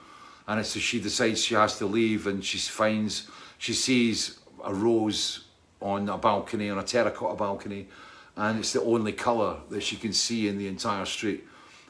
And 0.48 0.60
it's 0.60 0.70
so 0.70 0.80
she 0.80 1.02
decides 1.02 1.44
she 1.44 1.56
has 1.56 1.78
to 1.80 1.86
leave, 1.86 2.28
and 2.28 2.44
she 2.44 2.58
finds 2.58 3.28
she 3.58 3.74
sees 3.74 4.40
a 4.64 4.74
rose 4.74 5.46
on 5.82 6.08
a 6.10 6.18
balcony, 6.18 6.70
on 6.70 6.80
a 6.80 6.84
terracotta 6.84 7.36
balcony, 7.36 7.88
and 8.36 8.60
it's 8.60 8.74
the 8.74 8.82
only 8.82 9.12
colour 9.12 9.58
that 9.70 9.82
she 9.82 9.96
can 9.96 10.14
see 10.14 10.48
in 10.48 10.58
the 10.58 10.68
entire 10.68 11.06
street. 11.06 11.44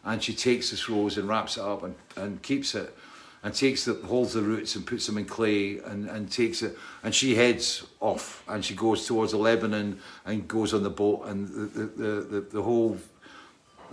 And 0.03 0.21
she 0.21 0.33
takes 0.33 0.71
this 0.71 0.89
rose 0.89 1.17
and 1.17 1.29
wraps 1.29 1.57
it 1.57 1.63
up 1.63 1.83
and, 1.83 1.95
and 2.17 2.41
keeps 2.41 2.75
it, 2.75 2.93
and 3.43 3.53
takes 3.53 3.85
the 3.85 3.93
holds 3.93 4.33
the 4.33 4.41
roots 4.41 4.75
and 4.75 4.85
puts 4.85 5.05
them 5.05 5.17
in 5.17 5.25
clay 5.25 5.79
and, 5.79 6.09
and 6.09 6.29
takes 6.29 6.61
it. 6.61 6.77
And 7.03 7.13
she 7.13 7.35
heads 7.35 7.85
off 7.99 8.43
and 8.47 8.63
she 8.63 8.75
goes 8.75 9.05
towards 9.05 9.33
Lebanon 9.33 9.99
and 10.25 10.47
goes 10.47 10.73
on 10.73 10.83
the 10.83 10.89
boat. 10.89 11.27
And 11.27 11.47
the 11.47 11.79
the, 11.79 11.85
the, 11.85 12.21
the, 12.21 12.41
the 12.41 12.61
whole 12.61 12.97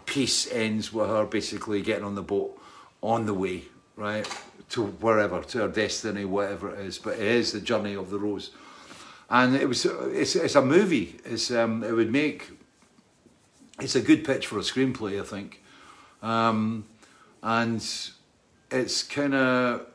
piece 0.07 0.51
ends 0.51 0.93
with 0.93 1.09
her 1.09 1.27
basically 1.27 1.82
getting 1.82 2.05
on 2.05 2.15
the 2.15 2.23
boat 2.23 2.59
on 3.02 3.27
the 3.27 3.35
way, 3.35 3.65
right, 3.97 4.28
to 4.70 4.86
wherever, 4.86 5.43
to 5.43 5.59
her 5.59 5.69
destiny, 5.69 6.24
whatever 6.24 6.74
it 6.74 6.81
is. 6.86 6.98
But 6.98 7.15
it 7.15 7.23
is 7.23 7.52
the 7.52 7.61
journey 7.61 7.94
of 7.94 8.11
the 8.11 8.19
rose 8.19 8.51
and 9.31 9.55
it 9.55 9.69
was 9.69 9.86
it's, 9.86 10.35
it's 10.35 10.57
a 10.57 10.62
movie. 10.62 11.16
It's 11.24 11.51
um 11.51 11.85
it 11.85 11.93
would 11.93 12.11
make 12.11 12.51
it's 13.81 13.94
a 13.94 14.01
good 14.01 14.24
pitch 14.24 14.47
for 14.47 14.59
a 14.59 14.62
screenplay 14.62 15.20
i 15.20 15.24
think. 15.24 15.62
Um 16.23 16.85
and 17.43 17.82
it's 18.70 19.02
kind 19.02 19.35
of 19.35 19.86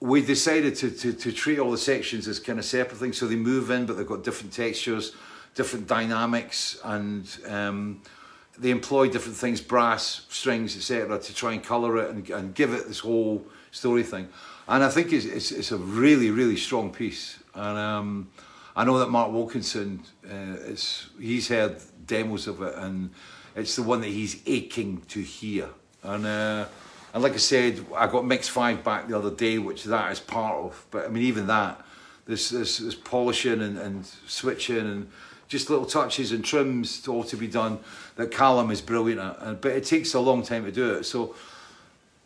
we 0.00 0.22
decided 0.22 0.76
to, 0.76 0.90
to 0.90 1.12
to 1.12 1.32
treat 1.32 1.58
all 1.58 1.72
the 1.72 1.78
sections 1.78 2.28
as 2.28 2.38
kind 2.38 2.58
of 2.58 2.64
separate 2.64 2.98
things. 2.98 3.18
So 3.18 3.26
they 3.26 3.36
move 3.36 3.70
in 3.70 3.84
but 3.84 3.96
they've 3.96 4.06
got 4.06 4.22
different 4.22 4.52
textures 4.52 5.12
different 5.56 5.86
dynamics 5.86 6.80
and 6.84 7.28
um 7.48 8.00
they 8.56 8.70
employ 8.70 9.08
different 9.08 9.36
things 9.36 9.60
brass 9.60 10.26
strings 10.28 10.76
etc 10.76 11.18
to 11.18 11.34
try 11.34 11.52
and 11.52 11.64
color 11.64 11.98
it 11.98 12.10
and, 12.10 12.30
and 12.30 12.54
give 12.54 12.72
it 12.72 12.86
this 12.86 13.00
whole 13.00 13.44
story 13.72 14.04
thing. 14.04 14.28
And 14.68 14.84
i 14.84 14.88
think 14.88 15.12
it's, 15.12 15.24
it's, 15.24 15.50
it's 15.50 15.72
a 15.72 15.78
really 15.78 16.30
really 16.30 16.56
strong 16.56 16.92
piece 16.92 17.40
and 17.54 17.78
um, 17.78 18.28
I 18.76 18.84
know 18.84 18.98
that 18.98 19.10
Mark 19.10 19.32
Wilkinson, 19.32 20.02
uh, 20.28 20.56
he's 21.20 21.48
heard 21.48 21.76
demos 22.06 22.46
of 22.46 22.62
it, 22.62 22.74
and 22.76 23.10
it's 23.54 23.76
the 23.76 23.82
one 23.82 24.00
that 24.00 24.08
he's 24.08 24.42
aching 24.46 25.02
to 25.08 25.20
hear. 25.20 25.68
And 26.02 26.26
uh, 26.26 26.66
and 27.12 27.22
like 27.22 27.34
I 27.34 27.38
said, 27.38 27.86
I 27.94 28.08
got 28.08 28.26
Mix 28.26 28.48
Five 28.48 28.82
back 28.82 29.08
the 29.08 29.16
other 29.16 29.30
day, 29.30 29.58
which 29.58 29.84
that 29.84 30.10
is 30.10 30.18
part 30.18 30.56
of. 30.56 30.86
But 30.90 31.04
I 31.04 31.08
mean, 31.08 31.22
even 31.22 31.46
that, 31.46 31.80
there's 32.26 32.94
polishing 33.04 33.62
and, 33.62 33.78
and 33.78 34.04
switching 34.26 34.78
and 34.78 35.10
just 35.46 35.70
little 35.70 35.86
touches 35.86 36.32
and 36.32 36.44
trims 36.44 37.06
all 37.06 37.22
to 37.22 37.36
be 37.36 37.46
done 37.46 37.78
that 38.16 38.32
Callum 38.32 38.70
is 38.72 38.80
brilliant 38.80 39.20
at. 39.20 39.38
And, 39.40 39.60
but 39.60 39.72
it 39.72 39.84
takes 39.84 40.14
a 40.14 40.20
long 40.20 40.42
time 40.42 40.64
to 40.64 40.72
do 40.72 40.94
it. 40.94 41.04
So 41.04 41.36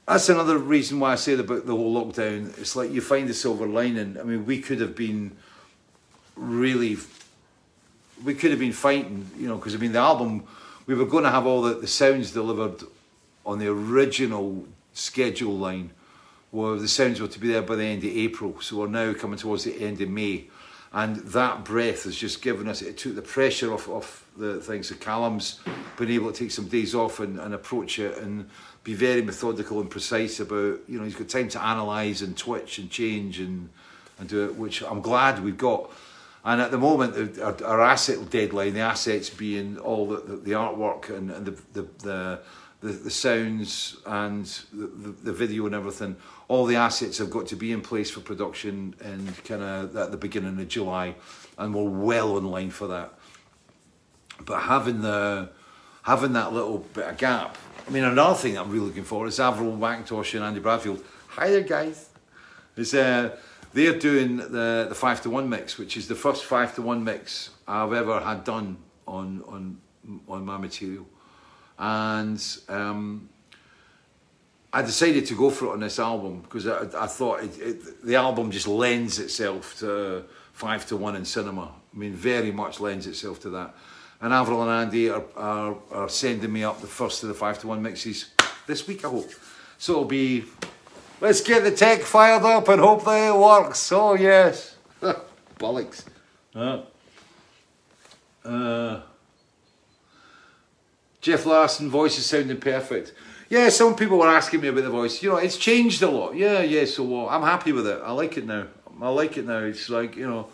that's 0.09 0.31
another 0.31 0.57
reason 0.57 1.01
why 1.01 1.13
I 1.13 1.17
said 1.17 1.39
about 1.39 1.67
the 1.67 1.77
whole 1.77 1.95
lockdown. 1.95 2.59
It's 2.59 2.75
like 2.75 2.91
you 2.91 3.03
find 3.03 3.29
the 3.29 3.35
silver 3.35 3.67
lining. 3.67 4.17
I 4.19 4.23
mean, 4.23 4.47
we 4.47 4.59
could 4.61 4.81
have 4.81 4.97
been 4.97 5.37
really, 6.35 6.97
we 8.25 8.35
could 8.35 8.51
have 8.51 8.61
been 8.61 8.73
fighting, 8.73 9.31
you 9.39 9.49
know, 9.49 9.57
because 9.57 9.75
I 9.75 9.79
mean, 9.79 9.93
the 9.93 9.99
album, 9.99 10.45
we 10.87 10.95
were 10.95 11.05
going 11.05 11.25
to 11.25 11.31
have 11.31 11.47
all 11.47 11.61
the, 11.61 11.75
the 11.75 11.87
sounds 11.87 12.33
delivered 12.33 12.85
on 13.45 13.59
the 13.59 13.69
original 13.69 14.65
schedule 14.95 15.59
line, 15.59 15.91
where 16.53 16.77
the 16.77 16.89
sounds 16.89 17.21
were 17.21 17.29
to 17.29 17.39
be 17.39 17.49
there 17.49 17.61
by 17.61 17.77
the 17.77 17.85
end 17.85 18.03
of 18.03 18.11
April. 18.11 18.59
So 18.63 18.79
we're 18.79 18.87
now 18.87 19.13
coming 19.13 19.39
towards 19.39 19.65
the 19.65 19.79
end 19.79 20.01
of 20.01 20.09
May. 20.09 20.47
and 20.93 21.17
that 21.17 21.65
breath 21.65 22.05
has 22.05 22.17
just 22.17 22.41
given 22.41 22.67
us, 22.67 22.81
it 22.81 22.97
took 22.97 23.15
the 23.15 23.23
pressure 23.23 23.75
off, 23.75 23.89
off 23.89 24.27
the 24.37 24.61
things 24.61 24.89
So 24.89 24.95
Callum's 24.95 25.61
been 25.97 26.11
able 26.11 26.33
to 26.33 26.39
take 26.39 26.51
some 26.51 26.69
days 26.69 26.95
off 26.95 27.21
and, 27.21 27.39
and 27.39 27.53
approach 27.53 27.99
it 27.99 28.17
and 28.19 28.49
be 28.85 28.95
very 28.95 29.21
methodical 29.21 29.81
and 29.81 29.91
precise 29.91 30.41
about, 30.41 30.81
you 30.89 30.99
know, 30.99 31.05
he's 31.05 31.15
got 31.15 31.29
time 31.29 31.49
to 31.51 31.59
analyse 31.59 32.23
and 32.23 32.37
twitch 32.37 32.79
and 32.79 32.91
change 32.91 33.39
and, 33.39 33.69
and 34.19 34.29
do 34.29 34.47
it, 34.47 34.57
which 34.57 34.83
I'm 34.83 35.03
glad 35.03 35.45
we've 35.45 35.59
got. 35.59 35.91
And 36.45 36.63
at 36.63 36.71
the 36.71 36.79
moment, 36.79 37.39
our, 37.39 37.63
our 37.65 37.83
asset 37.83 38.31
deadline, 38.31 38.73
the 38.73 38.81
assets 38.81 39.29
being 39.29 39.77
all 39.79 40.07
the, 40.07 40.21
the, 40.21 40.37
the 40.37 40.51
artwork 40.53 41.11
and, 41.11 41.31
and 41.31 41.47
the, 41.47 41.83
the, 41.83 41.89
the 41.99 42.41
the, 42.81 42.89
the 42.89 43.11
sounds 43.11 43.97
and 44.07 44.47
the, 44.73 44.87
the, 44.87 45.09
the 45.25 45.33
video 45.33 45.67
and 45.67 45.75
everything, 45.75 46.17
all 46.47 46.65
the 46.65 46.77
assets 46.77 47.19
have 47.19 47.31
got 47.31 47.47
to 47.49 47.57
be 47.57 47.73
in 47.73 47.81
place 47.81 48.11
for 48.11 48.21
production 48.21 48.95
and 49.01 49.45
kind 49.45 49.63
of 49.63 49.97
at 49.97 50.11
the 50.11 50.17
beginning 50.17 50.61
of 50.61 50.69
July. 50.69 51.15
And 51.57 51.75
we're 51.75 51.91
well 51.91 52.39
in 52.39 52.45
line 52.45 52.71
for 52.71 52.87
that. 52.89 53.15
But 54.45 54.61
having 54.61 55.03
the 55.03 55.51
having 56.03 56.33
that 56.33 56.53
little 56.53 56.79
bit 56.95 57.05
of 57.05 57.19
gap. 57.19 57.59
I 57.87 57.91
mean, 57.91 58.05
another 58.05 58.35
thing 58.35 58.57
I'm 58.57 58.71
really 58.71 58.87
looking 58.87 59.05
for 59.05 59.27
is 59.27 59.41
Avril 59.41 59.77
Mackintosh 59.77 60.35
and 60.35 60.45
Andy 60.45 60.61
Bradfield. 60.61 61.05
Hi 61.29 61.51
there, 61.51 61.63
guys. 61.63 62.09
Is 62.77 62.95
uh, 62.95 63.37
they're 63.73 63.99
doing 63.99 64.37
the 64.37 64.87
the 64.89 64.95
five 64.95 65.21
to 65.23 65.31
one 65.31 65.49
mix, 65.49 65.77
which 65.77 65.97
is 65.97 66.07
the 66.07 66.15
first 66.15 66.45
five 66.45 66.75
to 66.77 66.83
one 66.83 67.03
mix 67.03 67.51
I've 67.67 67.93
ever 67.93 68.21
had 68.21 68.45
done 68.45 68.79
on 69.07 69.43
on 69.49 69.81
on 70.29 70.45
my 70.45 70.57
material, 70.57 71.07
and 71.79 72.59
um, 72.69 73.29
I 74.73 74.83
decided 74.83 75.27
to 75.27 75.35
go 75.35 75.51
for 75.51 75.67
it 75.67 75.71
on 75.71 75.81
this 75.81 75.99
album 75.99 76.41
because 76.43 76.67
I, 76.67 76.83
I 77.05 77.07
thought 77.07 77.43
it, 77.43 77.59
it, 77.59 78.05
the 78.05 78.17
album 78.17 78.51
just 78.51 78.69
lends 78.69 79.19
itself 79.19 79.79
to 79.79 80.25
five 80.53 80.87
to 80.87 80.97
one 80.97 81.17
in 81.17 81.25
cinema. 81.25 81.73
I 81.95 81.97
mean, 81.97 82.13
very 82.13 82.53
much 82.53 82.81
lends 82.81 83.07
itself 83.07 83.41
to 83.43 83.51
that. 83.51 83.75
And 84.21 84.33
Avril 84.33 84.63
and 84.63 84.71
Andy 84.71 85.09
are, 85.09 85.23
are, 85.37 85.77
are 85.93 86.09
sending 86.09 86.53
me 86.53 86.65
up 86.65 86.81
the 86.81 86.87
first 86.87 87.23
of 87.23 87.29
the 87.29 87.35
five 87.35 87.59
to 87.61 87.69
one 87.69 87.81
mixes 87.81 88.33
this 88.67 88.87
week, 88.87 89.05
I 89.05 89.09
hope. 89.09 89.31
So 89.79 89.93
it'll 89.93 90.05
be, 90.05 90.45
let's 91.21 91.41
get 91.41 91.63
the 91.63 91.71
tech 91.71 92.01
fired 92.01 92.43
up 92.43 92.69
and 92.69 92.81
hope 92.81 93.05
that 93.05 93.35
it 93.35 93.39
works. 93.39 93.93
Oh, 93.93 94.15
yes. 94.15 94.77
Bollocks. 95.59 96.05
Uh, 96.55 96.83
uh, 98.45 99.03
Jeff 101.29 101.45
Larson, 101.45 101.91
voice 101.91 102.17
is 102.17 102.25
sounding 102.25 102.57
perfect. 102.57 103.13
Yeah, 103.51 103.69
some 103.69 103.95
people 103.95 104.17
were 104.17 104.29
asking 104.29 104.63
me 104.63 104.69
about 104.69 104.85
the 104.85 104.89
voice. 104.89 105.23
You 105.23 105.29
know, 105.29 105.37
it's 105.37 105.59
changed 105.59 106.01
a 106.01 106.11
lot. 106.11 106.35
Yeah, 106.35 106.63
yeah, 106.63 106.87
so 106.87 107.03
what? 107.03 107.31
I'm 107.31 107.43
happy 107.43 107.71
with 107.71 107.87
it. 107.87 108.01
I 108.03 108.13
like 108.13 108.39
it 108.39 108.47
now. 108.47 108.67
I 108.99 109.11
like 109.11 109.37
it 109.37 109.45
now. 109.45 109.59
It's 109.59 109.91
like, 109.91 110.17
you 110.17 110.27
know, 110.27 110.49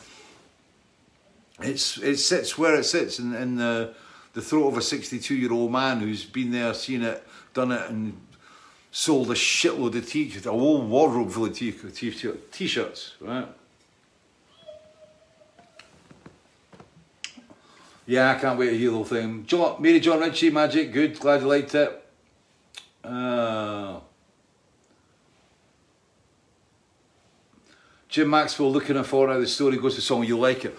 it's 1.61 1.97
it 1.99 2.17
sits 2.17 2.59
where 2.59 2.75
it 2.75 2.83
sits 2.83 3.21
in, 3.21 3.37
in 3.37 3.55
the 3.55 3.95
the 4.33 4.43
throat 4.43 4.67
of 4.67 4.77
a 4.77 4.83
62 4.83 5.37
year 5.37 5.53
old 5.53 5.71
man 5.71 6.01
who's 6.01 6.25
been 6.25 6.51
there, 6.51 6.75
seen 6.75 7.03
it, 7.03 7.25
done 7.53 7.71
it, 7.71 7.89
and 7.89 8.21
sold 8.91 9.31
a 9.31 9.35
shitload 9.35 9.95
of 9.95 10.09
t-shirts, 10.09 10.47
a 10.47 10.51
whole 10.51 10.83
wardrobe 10.83 11.31
full 11.31 11.45
of 11.45 11.57
t-shirts, 11.57 13.15
right? 13.21 13.47
Yeah, 18.07 18.33
I 18.33 18.39
can't 18.39 18.59
wait 18.59 18.71
to 18.71 18.79
hear 18.79 18.91
the 18.91 18.97
whole 18.97 19.05
thing. 19.05 19.47
John, 19.47 19.81
Mary 19.81 19.99
John 19.99 20.21
Ritchie, 20.21 20.51
Magic, 20.51 20.93
good, 20.93 21.19
glad 21.19 21.41
you 21.41 21.49
liked 21.49 21.75
it. 21.75 22.05
Uh, 23.03 24.01
Jim 28.09 28.31
Maxwell 28.31 28.71
looking 28.71 29.03
for 29.05 29.29
how 29.29 29.41
the 29.41 29.47
story 29.47 29.79
goes, 29.79 29.97
the 29.97 30.03
song, 30.03 30.25
you 30.25 30.39
like 30.39 30.65
it. 30.67 30.79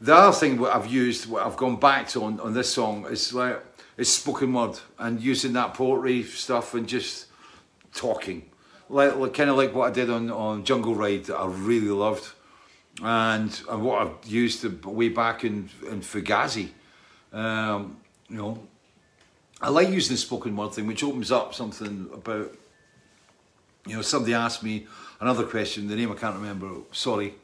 The 0.00 0.14
other 0.14 0.36
thing 0.36 0.58
what 0.58 0.74
I've 0.74 0.86
used, 0.86 1.30
what 1.30 1.46
I've 1.46 1.56
gone 1.56 1.76
back 1.76 2.08
to 2.08 2.24
on, 2.24 2.40
on 2.40 2.52
this 2.54 2.72
song 2.72 3.06
is 3.06 3.32
like, 3.32 3.62
it's 3.96 4.10
spoken 4.10 4.52
word 4.52 4.78
and 4.98 5.20
using 5.20 5.52
that 5.52 5.74
poetry 5.74 6.24
stuff 6.24 6.74
and 6.74 6.88
just 6.88 7.26
talking. 7.94 8.50
Like, 8.90 9.16
like 9.16 9.32
kind 9.32 9.48
of 9.48 9.56
like 9.56 9.72
what 9.72 9.88
I 9.88 9.92
did 9.92 10.10
on, 10.10 10.30
on 10.30 10.64
Jungle 10.64 10.94
Ride 10.94 11.24
that 11.26 11.36
I 11.36 11.46
really 11.46 11.88
loved. 11.88 12.32
And, 13.02 13.60
and 13.68 13.82
what 13.82 14.02
I've 14.02 14.30
used 14.30 14.62
the- 14.62 14.88
way 14.88 15.08
back 15.08 15.44
in, 15.44 15.68
in 15.88 16.00
Fugazi. 16.00 16.68
Um, 17.32 17.96
you 18.28 18.36
know, 18.36 18.58
I 19.60 19.68
like 19.68 19.88
using 19.88 20.14
the 20.14 20.18
spoken 20.18 20.56
word 20.56 20.72
thing, 20.72 20.86
which 20.86 21.02
opens 21.02 21.32
up 21.32 21.54
something 21.54 22.08
about, 22.12 22.54
you 23.86 23.96
know, 23.96 24.02
somebody 24.02 24.34
asked 24.34 24.62
me 24.62 24.86
another 25.20 25.44
question, 25.44 25.88
the 25.88 25.96
name 25.96 26.12
I 26.12 26.14
can't 26.14 26.36
remember, 26.36 26.70
sorry. 26.92 27.34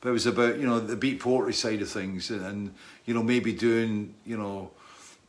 But 0.00 0.10
it 0.10 0.12
was 0.12 0.26
about, 0.26 0.58
you 0.58 0.66
know, 0.66 0.80
the 0.80 0.96
beat 0.96 1.20
poetry 1.20 1.52
side 1.52 1.80
of 1.80 1.88
things 1.88 2.30
and, 2.30 2.44
and 2.44 2.74
you 3.04 3.14
know, 3.14 3.22
maybe 3.22 3.52
doing, 3.52 4.14
you 4.26 4.36
know, 4.36 4.70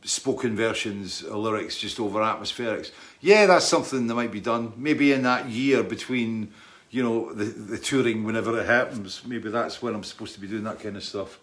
spoken 0.02 0.56
versions 0.56 1.22
of 1.22 1.36
lyrics 1.36 1.78
just 1.78 1.98
over 1.98 2.20
atmospherics. 2.20 2.90
Yeah, 3.20 3.46
that's 3.46 3.66
something 3.66 4.06
that 4.08 4.14
might 4.14 4.32
be 4.32 4.40
done. 4.40 4.72
Maybe 4.76 5.12
in 5.12 5.22
that 5.22 5.48
year 5.48 5.82
between, 5.82 6.52
you 6.94 7.02
know, 7.02 7.32
the, 7.32 7.44
the 7.44 7.76
touring, 7.76 8.22
whenever 8.22 8.56
it 8.60 8.66
happens, 8.66 9.22
maybe 9.26 9.50
that's 9.50 9.82
when 9.82 9.96
I'm 9.96 10.04
supposed 10.04 10.34
to 10.34 10.40
be 10.40 10.46
doing 10.46 10.62
that 10.62 10.78
kind 10.78 10.96
of 10.96 11.02
stuff. 11.02 11.40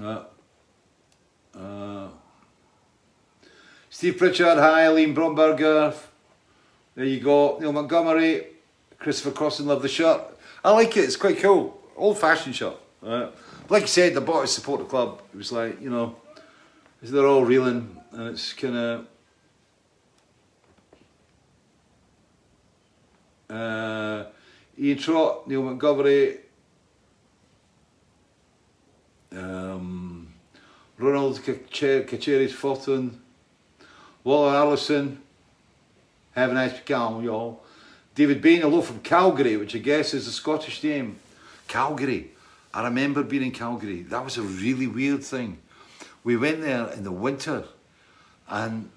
Uh, 0.00 0.24
uh, 1.54 2.08
Steve 3.90 4.16
Pritchard, 4.16 4.56
hi, 4.56 4.86
Eileen 4.86 5.14
Bromberger. 5.14 5.94
There 6.94 7.04
you 7.04 7.20
go. 7.20 7.58
Neil 7.58 7.70
Montgomery, 7.70 8.46
Christopher 8.98 9.32
Crossan, 9.32 9.66
love 9.66 9.82
the 9.82 9.88
shirt. 9.88 10.22
I 10.64 10.70
like 10.70 10.96
it, 10.96 11.00
it's 11.00 11.16
quite 11.16 11.38
cool. 11.38 11.78
Old 11.94 12.18
fashioned 12.18 12.56
shirt. 12.56 12.76
Right. 13.02 13.30
Like 13.68 13.82
you 13.82 13.88
said, 13.88 14.14
the 14.14 14.22
bought 14.22 14.48
support 14.48 14.80
the 14.80 14.86
club. 14.86 15.20
It 15.34 15.36
was 15.36 15.52
like, 15.52 15.82
you 15.82 15.90
know, 15.90 16.16
they're 17.02 17.26
all 17.26 17.44
reeling 17.44 17.94
and 18.12 18.28
it's 18.28 18.54
kind 18.54 18.76
of. 18.76 19.06
Uh, 23.50 24.24
Ian 24.78 24.98
Trott, 24.98 25.48
Neil 25.48 25.62
Montgomery, 25.62 26.38
um, 29.32 30.32
Ronald 30.98 31.40
Kacheris 31.40 32.52
Fortin, 32.52 33.20
Waller 34.24 34.54
Allison, 34.54 35.20
have 36.32 36.50
a 36.50 36.54
nice 36.54 36.72
weekend, 36.72 37.24
y'all. 37.24 37.62
David 38.14 38.40
Bain, 38.40 38.60
hello 38.60 38.82
from 38.82 39.00
Calgary, 39.00 39.56
which 39.56 39.74
I 39.74 39.78
guess 39.78 40.14
is 40.14 40.26
a 40.26 40.32
Scottish 40.32 40.82
name. 40.82 41.16
Calgary. 41.66 42.30
I 42.74 42.84
remember 42.84 43.22
being 43.22 43.42
in 43.42 43.50
Calgary. 43.50 44.02
That 44.02 44.24
was 44.24 44.36
a 44.36 44.42
really 44.42 44.86
weird 44.86 45.24
thing. 45.24 45.58
We 46.24 46.36
went 46.36 46.60
there 46.60 46.88
in 46.88 47.04
the 47.04 47.12
winter 47.12 47.64
and 48.48 48.90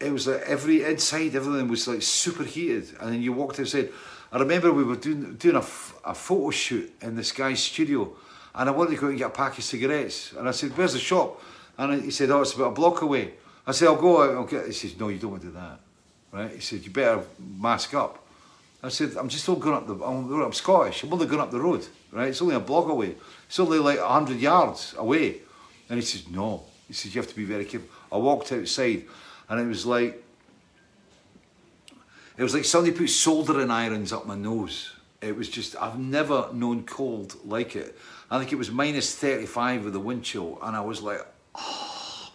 it 0.00 0.12
was 0.12 0.26
like 0.26 0.42
every 0.42 0.84
inside, 0.84 1.34
everything 1.34 1.68
was 1.68 1.86
like 1.86 2.02
super 2.02 2.44
heated. 2.44 2.88
And 3.00 3.12
then 3.12 3.22
you 3.22 3.32
walked 3.32 3.60
outside. 3.60 3.90
I 4.34 4.38
remember 4.40 4.72
we 4.72 4.82
were 4.82 4.96
doing, 4.96 5.36
doing 5.36 5.54
a, 5.54 5.64
a 6.04 6.12
photo 6.12 6.50
shoot 6.50 6.92
in 7.00 7.14
this 7.14 7.30
guy's 7.30 7.62
studio 7.62 8.12
and 8.52 8.68
I 8.68 8.72
wanted 8.72 8.96
to 8.96 9.00
go 9.00 9.06
and 9.06 9.16
get 9.16 9.28
a 9.28 9.30
pack 9.30 9.56
of 9.58 9.62
cigarettes. 9.62 10.32
And 10.32 10.48
I 10.48 10.50
said, 10.50 10.76
Where's 10.76 10.92
the 10.92 10.98
shop? 10.98 11.40
And 11.78 12.02
he 12.02 12.10
said, 12.10 12.30
Oh, 12.30 12.42
it's 12.42 12.52
about 12.52 12.72
a 12.72 12.72
block 12.72 13.02
away. 13.02 13.34
I 13.64 13.70
said, 13.70 13.86
I'll 13.86 13.96
go 13.96 14.22
out, 14.22 14.30
I'll 14.30 14.44
get 14.44 14.66
He 14.66 14.72
says, 14.72 14.98
No, 14.98 15.08
you 15.08 15.20
don't 15.20 15.30
want 15.30 15.42
to 15.42 15.48
do 15.48 15.54
that. 15.54 15.78
Right? 16.32 16.50
He 16.50 16.60
said, 16.60 16.84
You 16.84 16.90
better 16.90 17.22
mask 17.38 17.94
up. 17.94 18.26
I 18.82 18.88
said, 18.88 19.16
I'm 19.16 19.28
just 19.28 19.48
all 19.48 19.54
going 19.54 19.76
up 19.76 19.86
the, 19.86 19.94
I'm, 20.04 20.42
I'm 20.42 20.52
Scottish, 20.52 21.04
I'm 21.04 21.12
only 21.12 21.26
going 21.26 21.40
up 21.40 21.52
the 21.52 21.60
road, 21.60 21.86
right? 22.10 22.28
It's 22.28 22.42
only 22.42 22.56
a 22.56 22.60
block 22.60 22.88
away. 22.88 23.14
It's 23.46 23.60
only 23.60 23.78
like 23.78 24.00
100 24.00 24.38
yards 24.40 24.96
away. 24.98 25.42
And 25.88 25.98
he 25.98 26.04
says, 26.04 26.28
no. 26.28 26.64
He 26.88 26.92
says, 26.92 27.14
you 27.14 27.20
have 27.20 27.30
to 27.30 27.36
be 27.36 27.44
very 27.44 27.64
careful. 27.64 27.88
I 28.10 28.18
walked 28.18 28.50
outside 28.50 29.04
and 29.48 29.60
it 29.60 29.66
was 29.66 29.86
like, 29.86 30.23
it 32.36 32.42
was 32.42 32.54
like 32.54 32.64
somebody 32.64 32.96
put 32.96 33.10
soldering 33.10 33.70
irons 33.70 34.12
up 34.12 34.26
my 34.26 34.34
nose. 34.34 34.92
It 35.20 35.36
was 35.36 35.48
just, 35.48 35.76
I've 35.76 35.98
never 35.98 36.50
known 36.52 36.84
cold 36.84 37.36
like 37.44 37.76
it. 37.76 37.96
I 38.30 38.38
think 38.38 38.52
it 38.52 38.56
was 38.56 38.70
minus 38.70 39.14
35 39.14 39.84
with 39.84 39.92
the 39.92 40.00
wind 40.00 40.24
chill 40.24 40.58
and 40.62 40.76
I 40.76 40.80
was 40.80 41.00
like, 41.00 41.20
oh. 41.54 42.32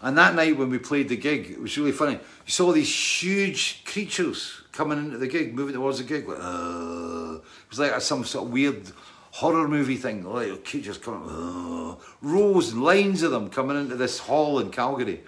and 0.00 0.16
that 0.16 0.34
night 0.34 0.56
when 0.56 0.70
we 0.70 0.78
played 0.78 1.08
the 1.08 1.16
gig, 1.16 1.50
it 1.50 1.60
was 1.60 1.76
really 1.76 1.92
funny. 1.92 2.14
You 2.14 2.52
saw 2.52 2.72
these 2.72 3.22
huge 3.22 3.84
creatures 3.84 4.62
coming 4.72 4.98
into 4.98 5.18
the 5.18 5.26
gig, 5.26 5.54
moving 5.54 5.74
towards 5.74 5.98
the 5.98 6.04
gig. 6.04 6.28
Like, 6.28 6.38
uh, 6.40 7.34
it 7.36 7.70
was 7.70 7.78
like 7.78 8.00
some 8.00 8.24
sort 8.24 8.46
of 8.46 8.52
weird 8.52 8.90
horror 9.32 9.68
movie 9.68 9.96
thing. 9.96 10.24
Like 10.24 10.64
creatures 10.64 10.98
coming, 10.98 11.28
uh, 11.28 11.96
rows 12.22 12.72
and 12.72 12.82
lines 12.82 13.22
of 13.22 13.32
them 13.32 13.50
coming 13.50 13.76
into 13.76 13.96
this 13.96 14.18
hall 14.20 14.60
in 14.60 14.70
Calgary. 14.70 15.22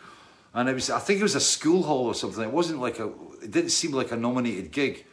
And 0.55 0.69
it 0.69 0.75
was, 0.75 0.89
I 0.89 1.01
think 1.01 1.21
it 1.21 1.25
was 1.25 1.35
a 1.35 1.41
school 1.41 1.83
hall 1.83 2.07
or 2.07 2.15
something. 2.15 2.45
It 2.45 2.53
wasn't 2.53 2.81
like 2.81 3.01
a, 3.01 3.09
it 3.43 3.51
didn't 3.51 3.71
seem 3.71 3.91
like 3.91 4.13
a 4.13 4.17
nominated 4.17 4.71
gig. 4.71 5.05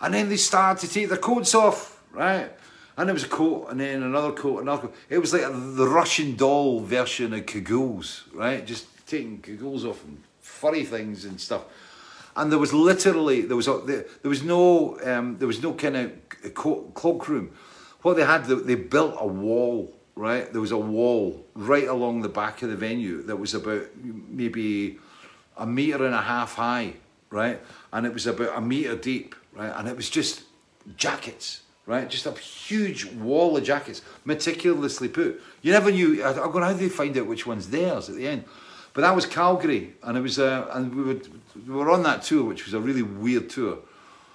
And 0.00 0.14
then 0.14 0.28
they 0.28 0.38
started 0.38 0.86
to 0.86 0.92
take 0.92 1.10
their 1.10 1.18
coats 1.18 1.54
off, 1.54 2.02
right? 2.10 2.50
And 2.96 3.08
it 3.08 3.12
was 3.12 3.24
a 3.24 3.28
coat, 3.28 3.68
and 3.70 3.80
then 3.80 4.02
another 4.02 4.32
coat, 4.32 4.60
another 4.60 4.82
coat. 4.82 4.94
It 5.08 5.18
was 5.18 5.32
like 5.32 5.42
the 5.42 5.86
Russian 5.86 6.36
doll 6.36 6.80
version 6.80 7.32
of 7.32 7.46
Cagoule, 7.46 8.02
right? 8.34 8.66
Just 8.66 8.86
taking 9.06 9.40
Cagoules 9.40 9.84
off 9.84 10.02
and 10.04 10.22
furry 10.40 10.84
things 10.84 11.24
and 11.24 11.40
stuff. 11.40 11.64
And 12.36 12.50
there 12.50 12.58
was 12.58 12.72
literally 12.72 13.42
there 13.42 13.56
was 13.56 13.68
a, 13.68 13.80
there, 13.84 14.04
there 14.22 14.28
was 14.28 14.42
no 14.42 14.98
um, 15.04 15.38
there 15.38 15.46
was 15.46 15.62
no 15.62 15.74
kind 15.74 15.96
of 15.96 16.54
cloakroom. 16.94 17.52
What 18.02 18.16
they 18.16 18.24
had, 18.24 18.46
they, 18.46 18.54
they 18.54 18.74
built 18.74 19.14
a 19.18 19.26
wall, 19.26 19.94
right? 20.14 20.50
There 20.52 20.60
was 20.60 20.72
a 20.72 20.78
wall 20.78 21.46
right 21.54 21.88
along 21.88 22.22
the 22.22 22.28
back 22.28 22.62
of 22.62 22.70
the 22.70 22.76
venue 22.76 23.22
that 23.22 23.36
was 23.36 23.54
about 23.54 23.86
maybe 24.02 24.98
a 25.56 25.66
meter 25.66 26.04
and 26.04 26.14
a 26.14 26.22
half 26.22 26.54
high, 26.54 26.94
right? 27.30 27.60
And 27.92 28.06
it 28.06 28.12
was 28.12 28.26
about 28.26 28.56
a 28.56 28.60
meter 28.60 28.96
deep, 28.96 29.34
right? 29.52 29.72
And 29.76 29.88
it 29.88 29.96
was 29.96 30.10
just 30.10 30.42
jackets, 30.96 31.62
right? 31.86 32.08
Just 32.08 32.26
a 32.26 32.32
huge 32.32 33.06
wall 33.12 33.56
of 33.56 33.64
jackets, 33.64 34.02
meticulously 34.24 35.08
put. 35.08 35.40
You 35.62 35.72
never 35.72 35.90
knew. 35.90 36.24
I'm 36.24 36.52
going, 36.52 36.64
how 36.64 36.72
do 36.72 36.78
they 36.78 36.88
find 36.88 37.16
out 37.16 37.26
which 37.26 37.46
one's 37.46 37.68
theirs 37.68 38.08
at 38.08 38.16
the 38.16 38.26
end? 38.26 38.44
But 38.94 39.02
that 39.02 39.16
was 39.16 39.24
Calgary, 39.24 39.94
and 40.02 40.18
it 40.18 40.20
was, 40.20 40.38
uh, 40.38 40.68
and 40.72 40.94
we, 40.94 41.14
we 41.66 41.74
were 41.74 41.90
on 41.90 42.02
that 42.02 42.22
tour, 42.22 42.44
which 42.44 42.66
was 42.66 42.74
a 42.74 42.80
really 42.80 43.02
weird 43.02 43.48
tour. 43.48 43.78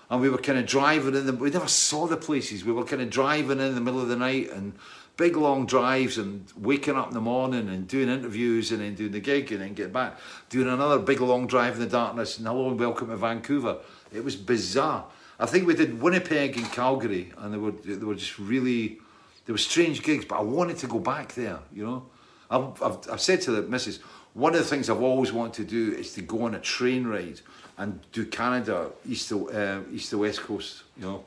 And 0.10 0.22
we 0.22 0.30
were 0.30 0.38
kind 0.38 0.58
of 0.58 0.66
driving 0.66 1.16
in 1.16 1.26
the, 1.26 1.34
we 1.34 1.50
never 1.50 1.68
saw 1.68 2.08
the 2.08 2.18
places. 2.18 2.64
We 2.64 2.72
were 2.72 2.86
kind 2.86 3.02
of 3.02 3.10
driving 3.10 3.60
in 3.60 3.76
the 3.76 3.82
middle 3.82 4.02
of 4.02 4.08
the 4.08 4.16
night 4.16 4.52
and 4.52 4.74
big 5.18 5.36
long 5.36 5.66
drives 5.66 6.18
and 6.18 6.46
waking 6.56 6.96
up 6.96 7.10
in 7.10 7.14
the 7.14 7.22
morning 7.22 7.68
and 7.68 7.88
doing 7.88 8.08
interviews 8.08 8.72
and 8.72 8.82
then 8.82 8.96
doing 8.96 9.12
the 9.12 9.20
gig 9.20 9.52
and 9.52 9.62
then 9.62 9.74
get 9.74 9.92
back, 9.92 10.18
doing 10.50 10.70
another 10.70 11.00
big 11.00 11.20
long 11.20 11.48
drive 11.48 11.74
in 11.74 11.80
the 11.80 11.88
darkness 11.88 12.38
and 12.38 12.48
hello 12.48 12.70
and 12.70 12.80
welcome 12.80 13.10
to 13.10 13.18
Vancouver. 13.18 13.80
It 14.14 14.24
was 14.24 14.36
bizarre. 14.36 15.06
I 15.40 15.46
think 15.46 15.68
we 15.68 15.76
did 15.76 16.02
Winnipeg 16.02 16.56
and 16.58 16.72
Calgary 16.72 17.34
and 17.38 17.54
they 17.54 17.58
were, 17.58 17.72
they 17.72 17.96
were 17.96 18.16
just 18.16 18.40
really, 18.40 19.00
they 19.46 19.52
were 19.52 19.58
strange 19.58 20.04
gigs, 20.04 20.24
but 20.24 20.38
I 20.38 20.42
wanted 20.42 20.78
to 20.78 20.88
go 20.88 21.00
back 21.00 21.34
there, 21.34 21.60
you 21.74 21.86
know. 21.86 22.06
I've, 22.50 22.82
I've, 22.82 22.98
I've 23.12 23.22
said 23.22 23.42
to 23.42 23.52
the 23.52 23.64
missus, 23.64 24.00
one 24.34 24.54
of 24.54 24.60
the 24.60 24.66
things 24.66 24.90
I've 24.90 25.02
always 25.02 25.34
wanted 25.34 25.54
to 25.56 25.64
do 25.66 25.98
is 25.98 26.14
to 26.14 26.22
go 26.22 26.44
on 26.44 26.56
a 26.56 26.60
train 26.60 27.06
ride 27.08 27.42
and 27.78 27.99
do 28.12 28.26
Canada, 28.26 28.90
east 29.08 29.30
to, 29.30 29.49
uh, 29.52 29.82
east 29.94 30.10
to 30.10 30.18
west 30.18 30.41
coast, 30.41 30.84
you 30.98 31.06
know. 31.06 31.24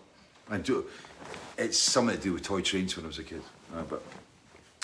And 0.51 0.65
do, 0.65 0.85
it's 1.57 1.79
something 1.79 2.17
to 2.17 2.23
do 2.23 2.33
with 2.33 2.43
toy 2.43 2.61
trains 2.61 2.97
when 2.97 3.05
I 3.05 3.09
was 3.09 3.19
a 3.19 3.25
kid. 3.25 3.43
Uh, 3.75 3.83
but 3.89 4.03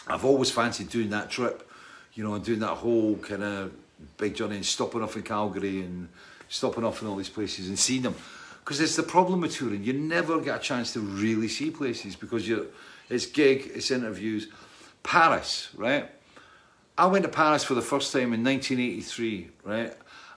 I've 0.06 0.24
always 0.24 0.50
fancied 0.50 0.90
doing 0.90 1.10
that 1.10 1.30
trip, 1.30 1.68
you 2.14 2.22
know, 2.22 2.34
and 2.34 2.44
doing 2.44 2.60
that 2.60 2.74
whole 2.74 3.16
kind 3.16 3.42
of 3.42 3.72
big 4.16 4.34
journey 4.34 4.56
and 4.56 4.64
stopping 4.64 5.02
off 5.02 5.16
in 5.16 5.22
Calgary 5.22 5.80
and 5.80 6.08
stopping 6.48 6.84
off 6.84 7.02
in 7.02 7.08
all 7.08 7.16
these 7.16 7.28
places 7.28 7.68
and 7.68 7.78
seeing 7.78 8.02
them. 8.02 8.14
Because 8.64 8.80
it's 8.80 8.96
the 8.96 9.02
problem 9.02 9.40
with 9.40 9.54
touring, 9.54 9.84
you 9.84 9.92
never 9.92 10.40
get 10.40 10.56
a 10.56 10.58
chance 10.58 10.92
to 10.92 11.00
really 11.00 11.48
see 11.48 11.70
places 11.70 12.16
because 12.16 12.48
you're, 12.48 12.66
it's 13.08 13.26
gig, 13.26 13.70
it's 13.74 13.90
interviews. 13.90 14.48
Paris, 15.02 15.68
right? 15.76 16.10
I 16.98 17.06
went 17.06 17.24
to 17.24 17.28
Paris 17.28 17.62
for 17.62 17.74
the 17.74 17.82
first 17.82 18.12
time 18.12 18.32
in 18.32 18.42
1983, 18.42 19.50
right? 19.64 19.94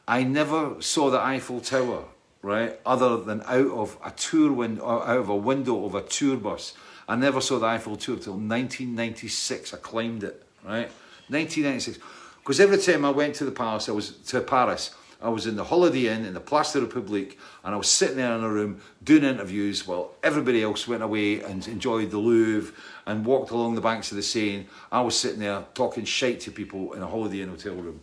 I 0.10 0.23
never 0.23 0.81
saw 0.81 1.11
the 1.11 1.22
Eiffel 1.22 1.61
Tower, 1.61 2.03
right? 2.41 2.80
Other 2.84 3.18
than 3.18 3.44
out 3.44 3.69
of 3.69 3.95
a 4.03 4.10
tour 4.10 4.52
window, 4.52 4.84
uh, 4.84 5.03
out 5.06 5.19
of 5.19 5.30
a 5.30 5.36
window 5.36 5.86
of 5.86 5.94
a 5.94 6.02
tour 6.02 6.36
bus. 6.36 6.73
I 7.07 7.15
never 7.15 7.40
saw 7.40 7.60
the 7.60 7.68
Eiffel 7.68 7.95
Tower 7.95 8.15
till 8.15 8.34
1996. 8.34 9.72
I 9.72 9.77
climbed 9.77 10.23
it, 10.23 10.44
right? 10.64 10.90
1996. 11.27 11.99
Because 12.40 12.60
every 12.60 12.80
time 12.80 13.06
I 13.06 13.11
went 13.11 13.36
to 13.36 13.45
the 13.45 13.52
palace, 13.52 13.88
I 13.88 13.91
was 13.91 14.14
to 14.30 14.41
Paris. 14.41 14.95
I 15.22 15.30
was 15.30 15.45
in 15.45 15.56
the 15.56 15.65
Holiday 15.65 16.07
Inn 16.07 16.26
in 16.26 16.34
the 16.34 16.40
Place 16.40 16.73
de 16.73 16.81
Republique, 16.81 17.38
and 17.64 17.76
I 17.76 17.77
was 17.77 17.88
sitting 17.88 18.18
there 18.18 18.34
in 18.34 18.44
a 18.44 18.49
room 18.49 18.81
doing 19.03 19.23
interviews 19.23 19.86
while 19.86 20.15
everybody 20.23 20.64
else 20.64 20.88
went 20.88 21.03
away 21.03 21.41
and 21.41 21.68
enjoyed 21.68 22.10
the 22.10 22.18
Louvre 22.18 22.73
and 23.06 23.23
walked 23.23 23.52
along 23.52 23.76
the 23.76 23.81
banks 23.81 24.10
of 24.10 24.18
the 24.18 24.23
Seine. 24.23 24.65
I 24.91 25.02
was 25.02 25.15
sitting 25.15 25.41
there 25.41 25.65
talking 25.76 26.03
shite 26.03 26.40
to 26.41 26.52
people 26.52 26.94
in 26.94 27.03
a 27.03 27.07
Holiday 27.07 27.41
Inn 27.41 27.49
hotel 27.49 27.76
room, 27.76 27.99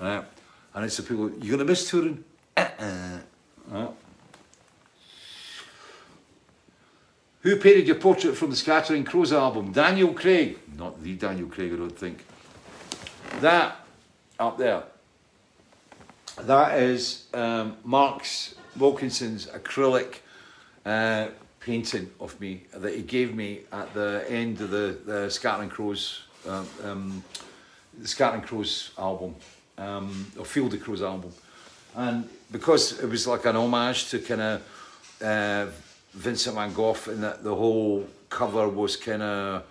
right? 0.00 0.24
And 0.74 0.84
it's 0.84 0.96
the 0.96 1.02
people, 1.02 1.30
you're 1.40 1.56
gonna 1.56 1.68
miss 1.68 1.88
touring? 1.88 2.24
Uh-uh. 2.56 3.18
Who 7.40 7.56
painted 7.56 7.88
your 7.88 7.96
portrait 7.96 8.36
from 8.36 8.50
the 8.50 8.56
Scattering 8.56 9.04
Crows 9.04 9.32
album? 9.32 9.72
Daniel 9.72 10.14
Craig. 10.14 10.58
Not 10.76 11.02
the 11.02 11.14
Daniel 11.16 11.48
Craig, 11.48 11.72
I 11.72 11.76
don't 11.76 11.98
think. 11.98 12.24
That 13.40 13.76
up 14.38 14.58
there. 14.58 14.84
That 16.42 16.80
is 16.80 17.26
um, 17.34 17.76
Mark's 17.84 18.54
Wilkinson's 18.76 19.46
acrylic 19.46 20.20
uh, 20.86 21.28
painting 21.60 22.10
of 22.20 22.40
me 22.40 22.62
that 22.74 22.94
he 22.94 23.02
gave 23.02 23.34
me 23.34 23.62
at 23.72 23.92
the 23.92 24.24
end 24.28 24.60
of 24.60 24.70
the, 24.70 24.98
the 25.04 25.30
Scattering 25.30 25.68
Crows, 25.68 26.22
um, 26.48 26.68
um, 26.84 27.24
the 27.98 28.08
Scattering 28.08 28.42
Crows 28.42 28.92
album, 28.96 29.34
um, 29.78 30.26
or 30.38 30.44
Field 30.44 30.74
of 30.74 30.82
Crows 30.82 31.02
album. 31.02 31.32
And 31.94 32.28
because 32.50 33.02
it 33.02 33.08
was 33.08 33.26
like 33.26 33.44
an 33.44 33.56
homage 33.56 34.08
to 34.10 34.18
kind 34.18 34.40
of 34.40 34.62
uh, 35.22 35.66
Vincent 36.14 36.54
van 36.56 36.72
Gogh, 36.72 36.96
and 37.06 37.22
that 37.22 37.42
the 37.42 37.54
whole 37.54 38.06
cover 38.28 38.68
was 38.68 38.96
kind 38.96 39.22
of 39.22 39.64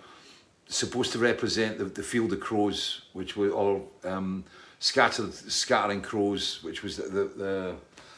supposed 0.68 1.12
to 1.12 1.18
represent 1.18 1.78
the, 1.78 1.84
the 1.84 2.02
Field 2.02 2.32
of 2.32 2.40
Crows, 2.40 3.02
which 3.12 3.36
were 3.36 3.50
all 3.50 3.90
um, 4.04 4.44
scattered, 4.78 5.32
scattering 5.34 6.00
crows, 6.00 6.62
which 6.62 6.82
was 6.82 6.96
the, 6.96 7.04
the, 7.04 7.24
the 7.24 7.74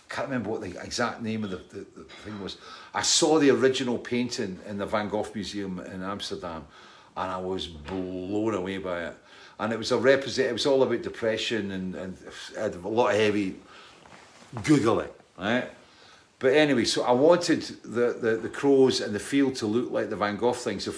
can't 0.08 0.28
remember 0.28 0.50
what 0.50 0.60
the 0.60 0.80
exact 0.82 1.22
name 1.22 1.42
of 1.44 1.50
the, 1.50 1.56
the, 1.56 1.86
the 1.96 2.04
thing 2.24 2.40
was. 2.40 2.56
I 2.94 3.02
saw 3.02 3.38
the 3.38 3.50
original 3.50 3.98
painting 3.98 4.58
in 4.68 4.78
the 4.78 4.86
Van 4.86 5.08
Gogh 5.08 5.26
Museum 5.34 5.80
in 5.80 6.02
Amsterdam, 6.02 6.64
and 7.16 7.30
I 7.30 7.38
was 7.38 7.66
blown 7.66 8.54
away 8.54 8.78
by 8.78 9.06
it. 9.06 9.16
And 9.58 9.72
it 9.72 9.78
was 9.78 9.92
a 9.92 9.98
represent. 9.98 10.50
It 10.50 10.52
was 10.52 10.66
all 10.66 10.82
about 10.82 11.02
depression 11.02 11.70
and 11.70 11.94
and 11.94 12.16
had 12.56 12.74
a 12.74 12.88
lot 12.88 13.10
of 13.10 13.16
heavy. 13.16 13.56
Google 14.62 15.00
it, 15.00 15.20
right? 15.38 15.68
But 16.38 16.52
anyway, 16.54 16.84
so 16.84 17.04
I 17.04 17.12
wanted 17.12 17.62
the, 17.82 18.12
the, 18.20 18.36
the 18.36 18.48
crows 18.48 19.00
and 19.00 19.14
the 19.14 19.18
field 19.18 19.54
to 19.56 19.66
look 19.66 19.90
like 19.90 20.10
the 20.10 20.16
Van 20.16 20.36
Gogh 20.36 20.52
thing. 20.52 20.78
So 20.78 20.92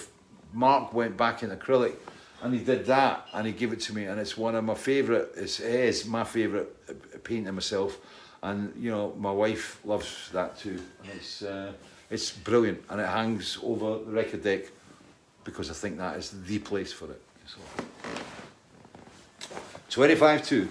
Mark 0.51 0.93
went 0.93 1.15
back 1.15 1.41
in 1.41 1.51
acrylic 1.51 1.95
and 2.43 2.53
he 2.53 2.59
did 2.59 2.85
that 2.87 3.27
and 3.33 3.47
he 3.47 3.53
gave 3.53 3.71
it 3.71 3.79
to 3.81 3.95
me 3.95 4.05
and 4.05 4.19
it's 4.19 4.37
one 4.37 4.55
of 4.55 4.63
my 4.63 4.73
favourite, 4.73 5.27
it's, 5.35 5.59
it 5.59 5.73
is 5.73 6.05
my 6.05 6.23
favourite 6.23 6.67
painting 7.23 7.53
myself. 7.53 7.97
And 8.43 8.73
you 8.77 8.91
know, 8.91 9.13
my 9.17 9.31
wife 9.31 9.79
loves 9.85 10.29
that 10.33 10.57
too. 10.57 10.81
And 11.03 11.11
it's, 11.15 11.41
uh, 11.41 11.71
it's 12.09 12.31
brilliant 12.31 12.83
and 12.89 12.99
it 12.99 13.07
hangs 13.07 13.57
over 13.63 14.03
the 14.03 14.11
record 14.11 14.43
deck 14.43 14.63
because 15.43 15.69
I 15.69 15.73
think 15.73 15.97
that 15.97 16.17
is 16.17 16.31
the 16.45 16.59
place 16.59 16.91
for 16.91 17.05
it. 17.05 17.21
So. 17.45 17.85
25 19.89 20.45
2. 20.45 20.69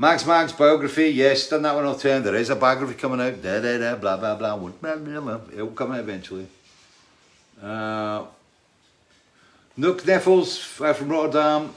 Max 0.00 0.24
Max 0.26 0.52
biography, 0.52 1.08
yes, 1.08 1.48
done 1.48 1.62
that 1.62 1.74
one 1.74 1.84
the 1.84 1.94
time. 1.94 2.22
There 2.22 2.36
is 2.36 2.50
a 2.50 2.56
biography 2.56 2.94
coming 2.94 3.20
out, 3.20 3.42
da 3.42 3.60
da 3.60 3.78
da, 3.78 3.96
blah 3.96 4.16
blah 4.16 4.36
blah. 4.36 4.56
blah, 4.56 4.96
blah, 4.96 5.20
blah. 5.20 5.40
It'll 5.52 5.68
come 5.68 5.92
out 5.92 6.00
eventually. 6.00 6.46
Uh, 7.60 8.26
Nook 9.76 10.02
Neffels 10.02 10.80
uh, 10.80 10.92
from 10.92 11.08
Rotterdam. 11.08 11.72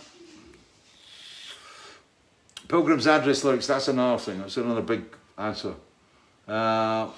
Pilgrim's 2.68 3.06
Address 3.06 3.44
lyrics, 3.44 3.68
that's 3.68 3.90
another 3.90 4.18
thing, 4.18 4.40
that's 4.40 4.56
another 4.57 4.82
big 4.82 5.03
answer. 5.38 5.73
Uh, 6.48 7.10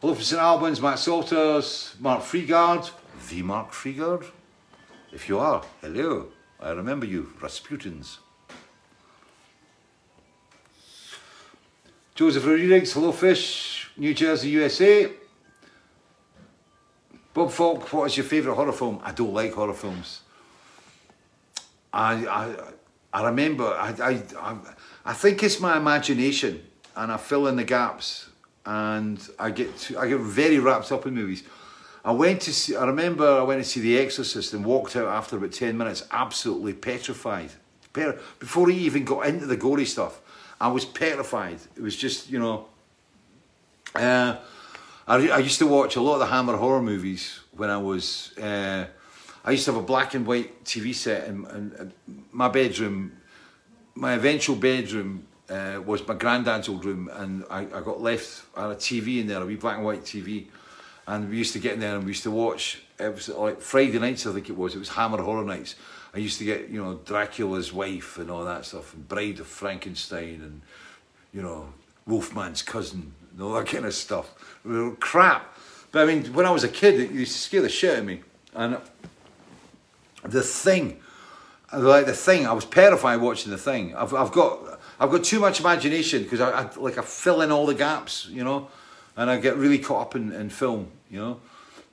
hello 0.00 0.14
from 0.14 0.24
St 0.24 0.40
Albans, 0.40 0.80
Matt 0.80 0.98
Salters, 0.98 1.94
Mark 2.00 2.22
Freegard. 2.22 2.90
The 3.28 3.42
Mark 3.42 3.70
Freegard? 3.70 4.26
If 5.12 5.28
you 5.28 5.38
are, 5.38 5.62
hello, 5.80 6.26
I 6.58 6.70
remember 6.70 7.06
you, 7.06 7.32
Rasputins. 7.40 8.18
Joseph 12.20 12.44
Rodriguez, 12.44 12.92
Hello 12.92 13.12
Fish, 13.12 13.90
New 13.96 14.12
Jersey, 14.12 14.50
USA. 14.50 15.10
Bob 17.32 17.50
Falk, 17.50 17.90
what 17.94 18.10
is 18.10 18.18
your 18.18 18.26
favourite 18.26 18.56
horror 18.56 18.72
film? 18.72 19.00
I 19.02 19.12
don't 19.12 19.32
like 19.32 19.54
horror 19.54 19.72
films. 19.72 20.20
I 21.90 22.26
I, 22.26 22.54
I 23.10 23.26
remember, 23.26 23.64
I, 23.64 23.94
I, 24.38 24.58
I, 25.02 25.14
think 25.14 25.42
it's 25.42 25.60
my 25.60 25.78
imagination 25.78 26.62
and 26.94 27.10
I 27.10 27.16
fill 27.16 27.46
in 27.46 27.56
the 27.56 27.64
gaps 27.64 28.28
and 28.66 29.18
I 29.38 29.50
get 29.50 29.74
to, 29.78 29.98
I 29.98 30.06
get 30.06 30.20
very 30.20 30.58
wrapped 30.58 30.92
up 30.92 31.06
in 31.06 31.14
movies. 31.14 31.42
I 32.04 32.12
went 32.12 32.42
to 32.42 32.52
see, 32.52 32.76
I 32.76 32.84
remember 32.84 33.26
I 33.26 33.44
went 33.44 33.64
to 33.64 33.66
see 33.66 33.80
The 33.80 33.98
Exorcist 33.98 34.52
and 34.52 34.62
walked 34.62 34.94
out 34.94 35.08
after 35.08 35.38
about 35.38 35.52
10 35.52 35.74
minutes 35.74 36.06
absolutely 36.10 36.74
petrified. 36.74 37.52
Before 37.94 38.68
he 38.68 38.76
even 38.80 39.06
got 39.06 39.24
into 39.24 39.46
the 39.46 39.56
gory 39.56 39.86
stuff, 39.86 40.20
I 40.60 40.68
was 40.68 40.84
petrified. 40.84 41.58
It 41.74 41.82
was 41.82 41.96
just, 41.96 42.30
you 42.30 42.38
know, 42.38 42.66
uh, 43.94 44.36
I, 45.08 45.28
I 45.28 45.38
used 45.38 45.58
to 45.60 45.66
watch 45.66 45.96
a 45.96 46.00
lot 46.00 46.14
of 46.14 46.20
the 46.20 46.26
Hammer 46.26 46.56
horror 46.56 46.82
movies 46.82 47.40
when 47.56 47.70
I 47.70 47.78
was. 47.78 48.36
Uh, 48.38 48.86
I 49.42 49.52
used 49.52 49.64
to 49.64 49.72
have 49.72 49.82
a 49.82 49.86
black 49.86 50.14
and 50.14 50.26
white 50.26 50.64
TV 50.64 50.94
set 50.94 51.26
in, 51.26 51.92
my 52.30 52.48
bedroom. 52.48 53.12
My 53.94 54.12
eventual 54.12 54.54
bedroom 54.54 55.26
uh, 55.48 55.80
was 55.84 56.06
my 56.06 56.14
granddad's 56.14 56.68
old 56.68 56.84
room, 56.84 57.10
and 57.12 57.44
I, 57.50 57.60
I 57.60 57.80
got 57.80 58.00
left. 58.00 58.44
I 58.54 58.62
had 58.62 58.70
a 58.72 58.76
TV 58.76 59.20
in 59.20 59.26
there, 59.26 59.42
a 59.42 59.46
wee 59.46 59.56
black 59.56 59.76
and 59.76 59.84
white 59.84 60.02
TV, 60.02 60.46
and 61.06 61.28
we 61.30 61.38
used 61.38 61.54
to 61.54 61.58
get 61.58 61.74
in 61.74 61.80
there 61.80 61.96
and 61.96 62.04
we 62.04 62.10
used 62.10 62.22
to 62.24 62.30
watch. 62.30 62.82
It 62.98 63.14
was 63.14 63.28
like 63.30 63.60
Friday 63.62 63.98
nights, 63.98 64.26
I 64.26 64.32
think 64.32 64.50
it 64.50 64.56
was. 64.56 64.74
It 64.74 64.78
was 64.78 64.90
Hammer 64.90 65.22
horror 65.22 65.44
nights. 65.44 65.74
I 66.12 66.18
used 66.18 66.38
to 66.38 66.44
get, 66.44 66.68
you 66.68 66.82
know, 66.82 67.00
Dracula's 67.04 67.72
wife 67.72 68.18
and 68.18 68.30
all 68.30 68.44
that 68.44 68.64
stuff, 68.64 68.94
and 68.94 69.08
Bride 69.08 69.38
of 69.40 69.46
Frankenstein, 69.46 70.40
and 70.42 70.62
you 71.32 71.42
know, 71.42 71.72
Wolfman's 72.06 72.62
cousin, 72.62 73.14
and 73.32 73.42
all 73.42 73.54
that 73.54 73.66
kind 73.66 73.84
of 73.84 73.94
stuff. 73.94 74.34
Crap. 74.98 75.56
But 75.92 76.02
I 76.02 76.06
mean, 76.06 76.32
when 76.34 76.46
I 76.46 76.50
was 76.50 76.64
a 76.64 76.68
kid, 76.68 77.00
it 77.00 77.10
used 77.10 77.32
to 77.32 77.38
scare 77.38 77.62
the 77.62 77.68
shit 77.68 77.92
out 77.92 77.98
of 78.00 78.04
me. 78.06 78.22
And 78.54 78.78
the 80.24 80.42
thing, 80.42 81.00
like 81.72 82.06
the 82.06 82.12
thing, 82.12 82.46
I 82.46 82.52
was 82.52 82.64
terrified 82.64 83.20
watching 83.20 83.50
the 83.50 83.58
thing. 83.58 83.94
I've, 83.94 84.12
I've 84.14 84.32
got, 84.32 84.80
I've 84.98 85.10
got 85.10 85.24
too 85.24 85.40
much 85.40 85.60
imagination 85.60 86.24
because 86.24 86.40
I, 86.40 86.62
I, 86.62 86.70
like 86.76 86.98
I 86.98 87.02
fill 87.02 87.42
in 87.42 87.50
all 87.50 87.66
the 87.66 87.74
gaps, 87.74 88.26
you 88.30 88.44
know, 88.44 88.68
and 89.16 89.30
I 89.30 89.38
get 89.38 89.56
really 89.56 89.78
caught 89.78 90.02
up 90.02 90.16
in, 90.16 90.32
in 90.32 90.50
film, 90.50 90.90
you 91.10 91.20
know. 91.20 91.40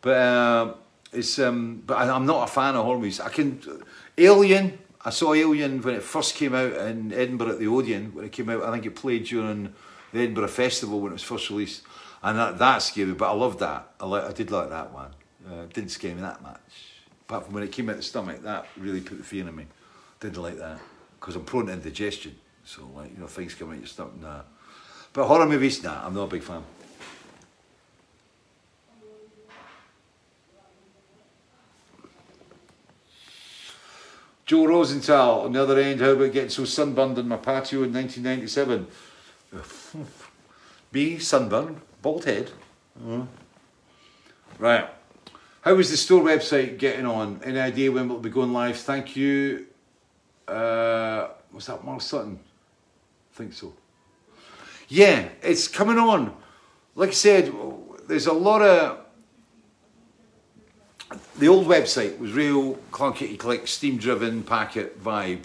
But 0.01 0.17
uh, 0.17 0.73
it's 1.11 1.39
um, 1.39 1.83
but 1.85 1.97
I, 1.97 2.09
I'm 2.09 2.25
not 2.25 2.49
a 2.49 2.51
fan 2.51 2.75
of 2.75 2.85
horror 2.85 2.97
movies. 2.97 3.19
I 3.19 3.29
can 3.29 3.61
Alien. 4.17 4.79
I 5.05 5.11
saw 5.11 5.33
Alien 5.33 5.81
when 5.81 5.95
it 5.95 6.03
first 6.03 6.35
came 6.35 6.53
out 6.53 6.73
in 6.73 7.13
Edinburgh 7.13 7.51
at 7.51 7.59
the 7.59 7.67
Odeon. 7.67 8.13
When 8.13 8.25
it 8.25 8.31
came 8.31 8.49
out, 8.49 8.63
I 8.63 8.71
think 8.71 8.85
it 8.85 8.95
played 8.95 9.25
during 9.25 9.73
the 10.11 10.19
Edinburgh 10.19 10.47
Festival 10.47 10.99
when 10.99 11.11
it 11.11 11.13
was 11.13 11.23
first 11.23 11.49
released, 11.49 11.83
and 12.23 12.37
that, 12.37 12.57
that 12.57 12.79
scared 12.79 13.09
me. 13.09 13.13
But 13.13 13.29
I 13.29 13.33
loved 13.33 13.59
that. 13.59 13.93
I, 13.99 14.05
I 14.05 14.31
did 14.33 14.51
like 14.51 14.69
that 14.69 14.91
one. 14.91 15.11
Uh, 15.47 15.65
didn't 15.71 15.91
scare 15.91 16.15
me 16.15 16.21
that 16.21 16.41
much. 16.41 16.59
Apart 17.21 17.45
from 17.45 17.53
when 17.53 17.63
it 17.63 17.71
came 17.71 17.89
out 17.89 17.97
the 17.97 18.01
stomach, 18.01 18.41
that 18.43 18.67
really 18.77 19.01
put 19.01 19.17
the 19.17 19.23
fear 19.23 19.47
in 19.47 19.55
me. 19.55 19.67
Didn't 20.19 20.41
like 20.41 20.57
that 20.57 20.79
because 21.19 21.35
I'm 21.35 21.45
prone 21.45 21.67
to 21.67 21.73
indigestion. 21.73 22.35
So 22.65 22.89
like 22.95 23.13
you 23.13 23.19
know 23.19 23.27
things 23.27 23.53
come 23.53 23.71
out 23.71 23.77
your 23.77 23.85
stomach. 23.85 24.19
Nah. 24.19 24.41
But 25.13 25.27
horror 25.27 25.45
movies, 25.45 25.83
nah, 25.83 26.05
I'm 26.05 26.13
not 26.13 26.23
a 26.23 26.27
big 26.27 26.43
fan. 26.43 26.63
Joe 34.47 34.65
Rosenthal, 34.65 35.41
on 35.41 35.51
the 35.51 35.61
other 35.61 35.77
end, 35.77 35.99
how 35.99 36.11
about 36.11 36.31
getting 36.31 36.49
so 36.49 36.63
sunburned 36.63 37.17
in 37.17 37.27
my 37.27 37.35
patio 37.35 37.83
in 37.83 37.93
1997? 37.93 38.87
Me, 40.93 41.19
sunburn, 41.19 41.81
bald 42.01 42.25
head. 42.25 42.51
Uh, 43.05 43.23
Right. 44.57 44.89
How 45.61 45.77
is 45.77 45.91
the 45.91 45.97
store 45.97 46.23
website 46.23 46.79
getting 46.79 47.05
on? 47.05 47.41
Any 47.43 47.59
idea 47.59 47.91
when 47.91 48.07
we'll 48.07 48.19
be 48.19 48.29
going 48.29 48.53
live? 48.53 48.77
Thank 48.77 49.15
you. 49.15 49.67
Uh, 50.47 51.27
what's 51.51 51.67
that, 51.67 51.83
Mark 51.83 52.01
Sutton? 52.01 52.39
I 53.33 53.37
think 53.37 53.53
so. 53.53 53.73
Yeah, 54.87 55.27
it's 55.43 55.67
coming 55.67 55.99
on. 55.99 56.33
Like 56.95 57.09
I 57.09 57.13
said, 57.13 57.53
there's 58.07 58.27
a 58.27 58.33
lot 58.33 58.61
of. 58.61 58.99
The 61.39 61.47
old 61.47 61.67
website 61.67 62.17
was 62.17 62.33
real 62.33 62.73
clunkety 62.91 63.37
click, 63.37 63.67
steam 63.67 63.97
driven 63.97 64.41
packet 64.41 64.99
vibe 65.03 65.43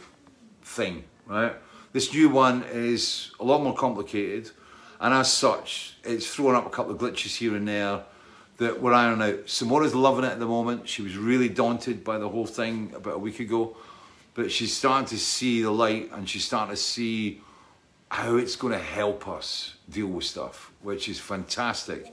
thing, 0.63 1.05
right? 1.27 1.55
This 1.93 2.15
new 2.15 2.31
one 2.31 2.65
is 2.73 3.31
a 3.39 3.45
lot 3.45 3.63
more 3.63 3.75
complicated, 3.75 4.51
and 5.01 5.13
as 5.13 5.31
such, 5.31 5.99
it's 6.03 6.35
throwing 6.35 6.57
up 6.57 6.65
a 6.65 6.71
couple 6.71 6.93
of 6.93 6.99
glitches 6.99 7.37
here 7.37 7.55
and 7.55 7.69
there 7.69 8.05
that 8.57 8.81
we're 8.81 8.95
ironing 8.95 9.35
out. 9.35 9.45
Simona's 9.45 9.95
loving 9.95 10.25
it 10.25 10.33
at 10.33 10.39
the 10.39 10.47
moment. 10.47 10.89
She 10.89 11.03
was 11.03 11.19
really 11.19 11.51
daunted 11.51 12.03
by 12.03 12.17
the 12.17 12.29
whole 12.29 12.47
thing 12.47 12.95
about 12.97 13.17
a 13.17 13.19
week 13.19 13.41
ago, 13.41 13.77
but 14.33 14.51
she's 14.51 14.75
starting 14.75 15.07
to 15.09 15.19
see 15.19 15.61
the 15.61 15.71
light 15.71 16.11
and 16.15 16.27
she's 16.27 16.47
starting 16.47 16.75
to 16.75 16.81
see 16.81 17.43
how 18.09 18.37
it's 18.37 18.57
going 18.57 18.73
to 18.73 18.83
help 18.83 19.29
us 19.29 19.75
deal 19.91 20.07
with 20.07 20.25
stuff, 20.25 20.73
which 20.81 21.11
is 21.11 21.21
fantastic. 21.21 22.11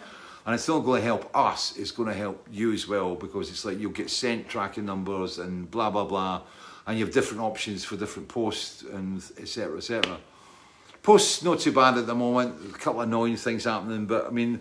And 0.50 0.56
it's 0.56 0.68
not 0.68 0.80
going 0.80 1.00
to 1.02 1.06
help 1.06 1.30
us, 1.38 1.78
it's 1.78 1.92
going 1.92 2.10
to 2.10 2.16
help 2.16 2.48
you 2.52 2.74
as 2.74 2.88
well 2.88 3.14
because 3.14 3.52
it's 3.52 3.66
like 3.66 3.78
you'll 3.78 3.92
get 3.92 4.10
sent 4.10 4.50
tracking 4.50 4.84
numbers 4.84 5.38
and 5.38 5.70
blah, 5.70 5.92
blah, 5.92 6.06
blah. 6.06 6.42
And 6.88 6.98
you 6.98 7.06
have 7.06 7.14
different 7.14 7.44
options 7.44 7.86
for 7.86 7.98
different 7.98 8.30
posts 8.30 8.82
and 8.82 9.24
etc. 9.38 9.78
etc. 9.78 10.18
Posts 11.04 11.44
not 11.44 11.60
too 11.60 11.72
bad 11.72 12.00
at 12.00 12.08
the 12.08 12.16
moment. 12.16 12.56
A 12.68 12.80
couple 12.80 13.00
of 13.00 13.08
annoying 13.08 13.36
things 13.36 13.66
happening, 13.66 14.08
but 14.08 14.26
I 14.26 14.32
mean, 14.32 14.60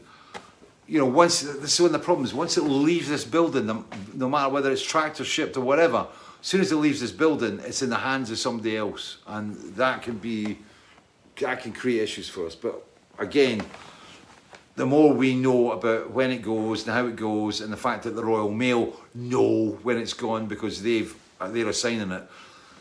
you 0.87 0.99
know, 0.99 1.07
once 1.07 1.41
this 1.41 1.73
is 1.73 1.81
one 1.81 1.87
of 1.87 1.93
the 1.93 2.01
problems. 2.01 2.35
Once 2.35 2.59
it 2.59 2.65
leaves 2.65 3.09
this 3.09 3.25
building, 3.25 3.65
no, 3.65 3.87
no 4.13 4.29
matter 4.29 4.51
whether 4.51 4.71
it's 4.71 4.83
tracked 4.83 5.23
or 5.23 5.25
shipped 5.25 5.57
or 5.57 5.63
whatever, 5.63 6.07
as 6.39 6.47
soon 6.47 6.61
as 6.61 6.71
it 6.71 6.77
leaves 6.77 7.01
this 7.01 7.13
building, 7.13 7.61
it's 7.65 7.81
in 7.81 7.89
the 7.89 7.97
hands 7.97 8.31
of 8.31 8.39
somebody 8.39 8.77
else, 8.77 9.21
and 9.27 9.57
that 9.77 10.03
can 10.03 10.19
be 10.19 10.59
that 11.41 11.63
can 11.63 11.73
create 11.73 12.03
issues 12.03 12.29
for 12.29 12.45
us. 12.45 12.55
But 12.55 12.85
again, 13.19 13.63
the 14.79 14.87
more 14.87 15.13
we 15.13 15.35
know 15.35 15.73
about 15.73 16.13
when 16.13 16.31
it 16.31 16.41
goes 16.41 16.87
and 16.87 16.95
how 16.95 17.07
it 17.07 17.17
goes, 17.17 17.61
and 17.61 17.73
the 17.73 17.77
fact 17.77 18.05
that 18.05 18.15
the 18.15 18.25
Royal 18.25 18.51
Mail 18.51 18.95
know 19.13 19.79
when 19.83 19.99
it's 19.99 20.15
gone 20.15 20.47
because 20.47 20.83
they've 20.83 21.15
uh, 21.41 21.49
they're 21.49 21.69
assigning 21.69 22.13
it. 22.13 22.23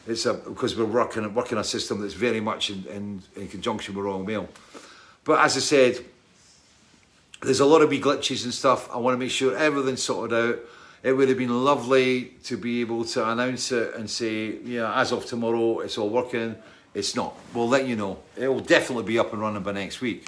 It's 0.06 0.26
a, 0.26 0.36
because 0.36 0.78
we're 0.78 0.86
working 0.86 1.34
working 1.34 1.58
a 1.58 1.64
system 1.64 2.00
that's 2.00 2.14
very 2.14 2.40
much 2.40 2.70
in, 2.70 2.86
in, 2.86 3.24
in 3.36 3.48
conjunction 3.48 3.96
with 3.96 4.06
Royal 4.06 4.24
Mail. 4.24 4.48
But 5.24 5.44
as 5.44 5.58
I 5.58 5.60
said, 5.60 6.06
there's 7.42 7.60
a 7.60 7.66
lot 7.66 7.82
of 7.82 7.90
wee 7.90 8.00
glitches 8.00 8.44
and 8.44 8.54
stuff. 8.54 8.90
I 8.94 8.98
want 8.98 9.16
to 9.16 9.20
make 9.20 9.32
sure 9.32 9.58
everything's 9.58 10.04
sorted 10.04 10.38
out. 10.38 10.60
It 11.02 11.14
would 11.14 11.30
have 11.30 11.38
been 11.38 11.64
lovely 11.66 12.34
to 12.44 12.58
be 12.58 12.82
able 12.82 13.06
to 13.06 13.28
announce 13.28 13.72
it 13.72 13.96
and 13.96 14.10
say, 14.10 14.60
yeah, 14.64 15.00
as 15.00 15.12
of 15.12 15.26
tomorrow, 15.26 15.80
it's 15.80 15.98
all 15.98 16.10
working. 16.10 16.56
It's 16.94 17.16
not. 17.16 17.36
We'll 17.54 17.68
let 17.68 17.88
you 17.88 17.96
know. 17.96 18.20
It 18.36 18.48
will 18.48 18.60
definitely 18.60 19.04
be 19.04 19.20
up 19.20 19.34
and 19.34 19.42
running 19.42 19.64
by 19.64 19.72
next 19.72 20.02
week. 20.02 20.28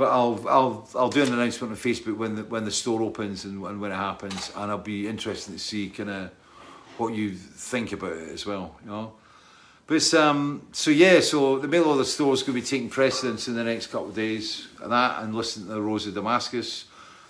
But 0.00 0.12
I'll 0.12 0.48
I'll 0.48 0.88
I'll 0.94 1.10
do 1.10 1.22
an 1.22 1.34
announcement 1.34 1.72
on 1.72 1.76
Facebook 1.76 2.16
when 2.16 2.34
the 2.34 2.44
when 2.44 2.64
the 2.64 2.70
store 2.70 3.02
opens 3.02 3.44
and, 3.44 3.62
and 3.66 3.82
when 3.82 3.92
it 3.92 3.96
happens, 3.96 4.50
and 4.56 4.70
I'll 4.70 4.78
be 4.78 5.06
interested 5.06 5.52
to 5.52 5.58
see 5.58 5.90
kind 5.90 6.08
of 6.08 6.30
what 6.96 7.12
you 7.12 7.34
think 7.34 7.92
about 7.92 8.12
it 8.12 8.30
as 8.30 8.46
well. 8.46 8.76
You 8.82 8.90
know. 8.90 9.12
But 9.86 10.14
um, 10.14 10.66
so 10.72 10.90
yeah, 10.90 11.20
so 11.20 11.58
the 11.58 11.68
mail 11.68 11.84
order 11.84 12.04
store 12.04 12.32
is 12.32 12.42
going 12.42 12.56
to 12.56 12.62
be 12.62 12.66
taking 12.66 12.88
precedence 12.88 13.46
in 13.46 13.54
the 13.54 13.62
next 13.62 13.88
couple 13.88 14.08
of 14.08 14.14
days, 14.14 14.68
and 14.80 14.90
that, 14.90 15.22
and 15.22 15.34
listen 15.34 15.66
to 15.66 15.74
the 15.74 15.82
Rose 15.82 16.06
of 16.06 16.14
Damascus, 16.14 16.86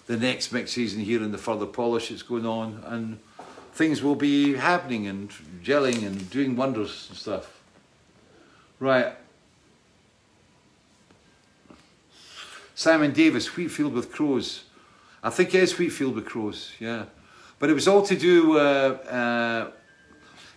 the 0.06 0.16
next 0.16 0.52
mix 0.52 0.70
season 0.70 1.01
here 1.01 1.24
and 1.24 1.34
the 1.34 1.38
further 1.38 1.66
polish 1.66 2.10
that's 2.10 2.22
going 2.22 2.47
on, 2.47 2.84
and 2.86 3.18
things 3.72 4.01
will 4.01 4.14
be 4.14 4.55
happening 4.55 5.09
and 5.09 5.32
gelling 5.64 6.06
and 6.06 6.30
doing 6.30 6.55
wonders 6.55 7.09
and 7.09 7.18
stuff. 7.18 7.60
Right. 8.78 9.16
Simon 12.81 13.12
Davis, 13.12 13.47
Wheatfield 13.47 13.93
with 13.93 14.11
Crows. 14.11 14.65
I 15.23 15.28
think 15.28 15.55
it 15.55 15.62
is 15.62 15.74
Wheatfield 15.74 16.15
with 16.15 16.24
Crows, 16.24 16.73
yeah. 16.81 17.05
But 17.59 17.69
it 17.69 17.74
was 17.74 17.86
all 17.86 18.01
to 18.07 18.16
do. 18.16 18.57
Uh, 18.57 18.61
uh, 18.61 19.70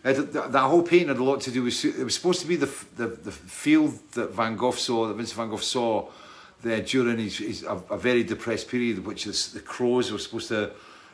that, 0.03 0.51
that 0.53 0.61
whole 0.61 0.83
painting 0.83 1.09
had 1.09 1.17
a 1.17 1.23
lot 1.23 1.41
to 1.41 1.51
do 1.51 1.63
with. 1.63 1.83
It 1.83 2.01
was 2.01 2.15
supposed 2.15 2.39
to 2.39 2.47
be 2.47 2.55
the, 2.55 2.71
the 2.95 3.07
the 3.07 3.31
field 3.33 3.99
that 4.13 4.31
Van 4.31 4.55
Gogh 4.55 4.71
saw, 4.71 5.09
that 5.09 5.15
Vincent 5.15 5.35
Van 5.35 5.49
Gogh 5.49 5.57
saw, 5.57 6.09
there 6.61 6.79
during 6.81 7.17
his, 7.17 7.39
his 7.39 7.63
a, 7.63 7.75
a 7.89 7.97
very 7.97 8.23
depressed 8.23 8.69
period, 8.69 9.05
which 9.05 9.27
is 9.27 9.51
the 9.51 9.59
crows 9.59 10.09
were 10.09 10.17
supposed 10.17 10.47
to 10.47 10.71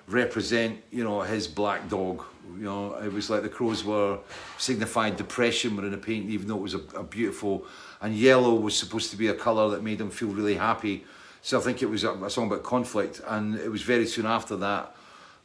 represent, 0.08 0.80
you 0.92 1.04
know, 1.04 1.22
his 1.22 1.48
black 1.48 1.90
dog. 1.90 2.24
You 2.56 2.66
know, 2.66 2.94
it 3.04 3.12
was 3.12 3.32
like 3.32 3.42
the 3.42 3.50
crows 3.50 3.84
were 3.84 4.20
signified 4.60 5.18
depression 5.18 5.76
within 5.76 5.96
a 5.96 5.98
painting, 5.98 6.30
even 6.30 6.48
though 6.48 6.58
it 6.58 6.62
was 6.62 6.76
a, 6.76 6.84
a 6.96 7.04
beautiful. 7.04 7.66
And 8.02 8.16
yellow 8.16 8.56
was 8.56 8.76
supposed 8.76 9.12
to 9.12 9.18
be 9.18 9.28
a 9.28 9.34
colour 9.34 9.70
that 9.72 9.84
made 9.84 10.00
him 10.00 10.10
feel 10.10 10.30
really 10.30 10.56
happy. 10.56 11.06
So 11.42 11.60
I 11.60 11.62
think 11.62 11.82
it 11.82 11.90
was 11.90 12.04
a, 12.04 12.14
a 12.14 12.30
song 12.30 12.48
about 12.48 12.64
conflict, 12.64 13.22
and 13.28 13.56
it 13.56 13.70
was 13.70 13.82
very 13.82 14.06
soon 14.06 14.26
after 14.26 14.56
that 14.58 14.96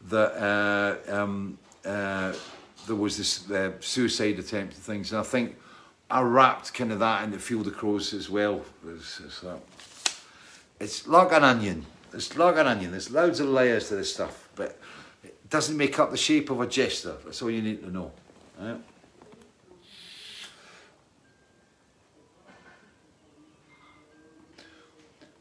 that 0.08 1.00
uh, 1.08 1.12
um, 1.14 1.58
uh, 1.84 2.34
there 2.86 2.96
was 2.96 3.16
this 3.16 3.50
uh, 3.50 3.72
suicide 3.80 4.38
attempt 4.38 4.74
and 4.74 4.82
things. 4.82 5.12
And 5.12 5.20
I 5.20 5.24
think 5.24 5.56
I 6.10 6.20
wrapped 6.20 6.74
kind 6.74 6.92
of 6.92 6.98
that 6.98 7.24
in 7.24 7.30
the 7.30 7.38
Field 7.38 7.66
of 7.66 7.76
Crows 7.76 8.12
as 8.12 8.28
well. 8.28 8.62
It's, 8.86 9.20
it's, 9.20 9.44
it's 10.78 11.06
like 11.06 11.32
an 11.32 11.44
onion. 11.44 11.86
It's 12.12 12.36
like 12.36 12.56
an 12.56 12.66
onion. 12.66 12.90
There's 12.90 13.10
loads 13.10 13.40
of 13.40 13.48
layers 13.48 13.88
to 13.88 13.96
this 13.96 14.12
stuff, 14.12 14.48
but 14.54 14.78
it 15.22 15.50
doesn't 15.50 15.76
make 15.76 15.98
up 15.98 16.10
the 16.10 16.16
shape 16.16 16.50
of 16.50 16.60
a 16.60 16.66
jester. 16.66 17.16
That's 17.24 17.40
all 17.42 17.50
you 17.50 17.62
need 17.62 17.82
to 17.82 17.90
know. 17.90 18.12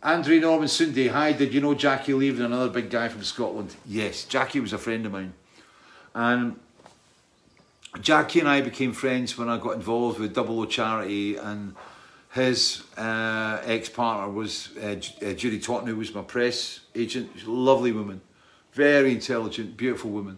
Andrew 0.04 0.38
Norman 0.38 0.68
Sunday, 0.68 1.08
hi, 1.08 1.32
did 1.32 1.54
you 1.54 1.62
know 1.62 1.74
Jackie 1.74 2.14
Leven, 2.14 2.44
another 2.44 2.70
big 2.70 2.90
guy 2.90 3.08
from 3.08 3.24
Scotland? 3.24 3.74
Yes, 3.86 4.26
Jackie 4.26 4.60
was 4.60 4.74
a 4.74 4.78
friend 4.78 5.06
of 5.06 5.14
mine. 5.14 5.34
And 6.14 6.60
Jackie 8.02 8.42
and 8.42 8.50
I 8.50 8.60
became 8.60 8.92
friends 8.92 9.38
when 9.38 9.48
I 9.48 9.58
got 9.58 9.76
involved 9.76 10.20
with 10.20 10.34
Double 10.36 10.60
O 10.60 10.66
Charity, 10.66 11.38
and 11.38 11.74
his 12.34 12.84
uh, 12.98 13.62
ex 13.64 13.88
partner 13.88 14.30
was 14.30 14.76
uh, 14.78 15.00
uh, 15.26 15.32
Judy 15.32 15.58
Totton, 15.58 15.88
who 15.88 15.96
was 15.96 16.14
my 16.14 16.22
press 16.22 16.82
agent. 16.94 17.30
She's 17.36 17.48
a 17.48 17.52
lovely 17.52 17.94
woman, 17.94 18.20
very 18.74 19.14
intelligent, 19.14 19.78
beautiful 19.78 20.12
woman, 20.12 20.38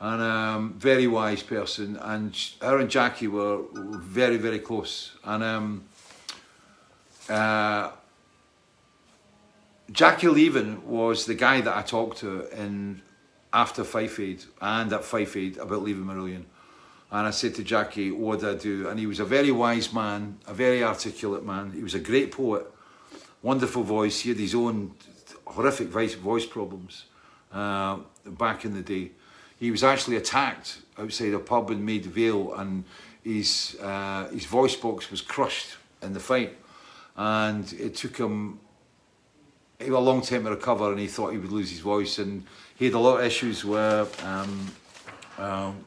and 0.00 0.20
um, 0.20 0.74
very 0.76 1.06
wise 1.06 1.44
person. 1.44 1.96
And 1.96 2.34
sh- 2.34 2.54
her 2.60 2.78
and 2.78 2.90
Jackie 2.90 3.28
were, 3.28 3.58
were 3.58 3.98
very, 3.98 4.36
very 4.36 4.58
close. 4.58 5.12
And 5.22 5.44
um, 5.44 5.84
uh, 7.28 7.92
Jackie 9.92 10.28
Leven 10.28 10.86
was 10.86 11.26
the 11.26 11.34
guy 11.34 11.60
that 11.60 11.76
I 11.76 11.82
talked 11.82 12.18
to 12.18 12.46
in 12.56 13.02
after 13.52 13.82
Fife 13.82 14.20
Aid 14.20 14.44
and 14.60 14.92
at 14.92 15.04
Fife 15.04 15.36
Aid 15.36 15.56
about 15.56 15.82
leaving 15.82 16.04
Marillion. 16.04 16.44
And 17.10 17.26
I 17.26 17.30
said 17.30 17.56
to 17.56 17.64
Jackie, 17.64 18.12
what 18.12 18.40
did 18.40 18.48
I 18.50 18.54
do? 18.54 18.88
And 18.88 19.00
he 19.00 19.06
was 19.06 19.18
a 19.18 19.24
very 19.24 19.50
wise 19.50 19.92
man, 19.92 20.38
a 20.46 20.54
very 20.54 20.84
articulate 20.84 21.44
man. 21.44 21.72
He 21.72 21.82
was 21.82 21.94
a 21.94 21.98
great 21.98 22.30
poet, 22.30 22.66
wonderful 23.42 23.82
voice. 23.82 24.20
He 24.20 24.28
had 24.28 24.38
his 24.38 24.54
own 24.54 24.94
horrific 25.44 25.88
voice, 25.88 26.14
voice 26.14 26.46
problems 26.46 27.06
uh, 27.52 27.98
back 28.24 28.64
in 28.64 28.74
the 28.74 28.82
day. 28.82 29.10
He 29.58 29.72
was 29.72 29.82
actually 29.82 30.16
attacked 30.16 30.78
outside 30.96 31.34
a 31.34 31.40
pub 31.40 31.70
in 31.72 31.84
Maida 31.84 32.08
Vale 32.08 32.54
and 32.54 32.84
his, 33.24 33.76
uh, 33.82 34.28
his 34.28 34.44
voice 34.44 34.76
box 34.76 35.10
was 35.10 35.20
crushed 35.20 35.76
in 36.00 36.12
the 36.12 36.20
fight. 36.20 36.56
And 37.16 37.72
it 37.72 37.96
took 37.96 38.16
him 38.16 38.60
he 39.80 39.86
had 39.86 39.94
a 39.94 39.98
long 39.98 40.22
time 40.22 40.44
to 40.44 40.50
recover, 40.50 40.90
and 40.90 41.00
he 41.00 41.08
thought 41.08 41.32
he 41.32 41.38
would 41.38 41.52
lose 41.52 41.70
his 41.70 41.80
voice, 41.80 42.18
and 42.18 42.44
he 42.76 42.84
had 42.84 42.94
a 42.94 42.98
lot 42.98 43.18
of 43.18 43.26
issues 43.26 43.64
where. 43.64 44.06
Um, 44.24 44.70
um, 45.38 45.84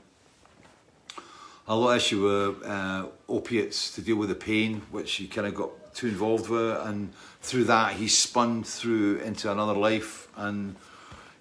a 1.67 1.75
lot 1.75 1.91
of 1.91 1.97
issue 1.97 2.23
with 2.23 2.65
uh, 2.65 3.05
opiates 3.29 3.95
to 3.95 4.01
deal 4.01 4.17
with 4.17 4.29
the 4.29 4.35
pain, 4.35 4.81
which 4.91 5.13
he 5.13 5.27
kind 5.27 5.47
of 5.47 5.55
got 5.55 5.95
too 5.95 6.07
involved 6.07 6.49
with, 6.49 6.77
and 6.85 7.13
through 7.41 7.65
that 7.65 7.93
he 7.93 8.07
spun 8.07 8.63
through 8.63 9.17
into 9.19 9.51
another 9.51 9.73
life. 9.73 10.27
And 10.35 10.75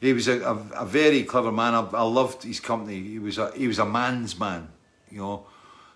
he 0.01 0.13
was 0.13 0.29
a, 0.29 0.41
a, 0.43 0.83
a 0.83 0.85
very 0.85 1.25
clever 1.25 1.51
man. 1.51 1.75
I, 1.75 1.81
I 1.93 2.03
loved 2.03 2.45
his 2.45 2.61
company. 2.61 3.03
He 3.03 3.19
was 3.19 3.39
a 3.39 3.51
he 3.53 3.67
was 3.67 3.79
a 3.79 3.87
man's 3.87 4.39
man, 4.39 4.69
you 5.11 5.19
know, 5.19 5.47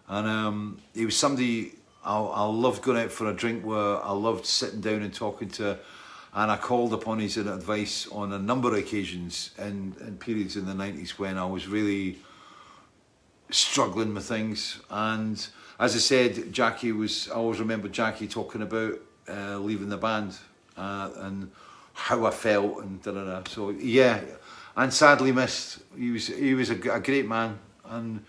and 0.08 0.26
um, 0.26 0.78
he 0.94 1.04
was 1.04 1.16
somebody 1.16 1.72
I, 2.04 2.18
I 2.18 2.44
loved 2.44 2.82
going 2.82 2.98
out 2.98 3.12
for 3.12 3.30
a 3.30 3.34
drink 3.34 3.64
with. 3.64 3.78
I 3.78 4.12
loved 4.12 4.46
sitting 4.46 4.80
down 4.80 5.02
and 5.02 5.14
talking 5.14 5.48
to. 5.50 5.78
And 6.36 6.52
I 6.52 6.58
called 6.58 6.92
upon 6.92 7.18
his 7.18 7.38
advice 7.38 8.06
on 8.12 8.34
a 8.34 8.38
number 8.38 8.68
of 8.68 8.74
occasions 8.74 9.52
in, 9.58 9.96
in 10.02 10.18
periods 10.18 10.54
in 10.58 10.66
the 10.66 10.74
90s 10.74 11.18
when 11.18 11.38
I 11.38 11.46
was 11.46 11.66
really 11.66 12.18
struggling 13.48 14.12
with 14.12 14.26
things. 14.26 14.80
And 14.90 15.34
as 15.80 15.96
I 15.96 15.98
said, 15.98 16.52
Jackie 16.52 16.92
was, 16.92 17.30
I 17.30 17.36
always 17.36 17.58
remember 17.58 17.88
Jackie 17.88 18.28
talking 18.28 18.60
about 18.60 19.00
uh, 19.26 19.58
leaving 19.60 19.88
the 19.88 19.96
band 19.96 20.36
uh, 20.76 21.08
and 21.16 21.50
how 21.94 22.26
I 22.26 22.30
felt 22.30 22.82
and 22.82 23.02
da 23.02 23.12
da 23.12 23.24
da. 23.24 23.42
So 23.48 23.70
yeah, 23.70 24.20
and 24.76 24.92
sadly 24.92 25.32
missed. 25.32 25.78
He 25.96 26.10
was 26.10 26.26
he 26.26 26.52
was 26.52 26.68
a, 26.68 26.74
a 26.90 27.00
great 27.00 27.26
man, 27.26 27.58
and 27.86 28.22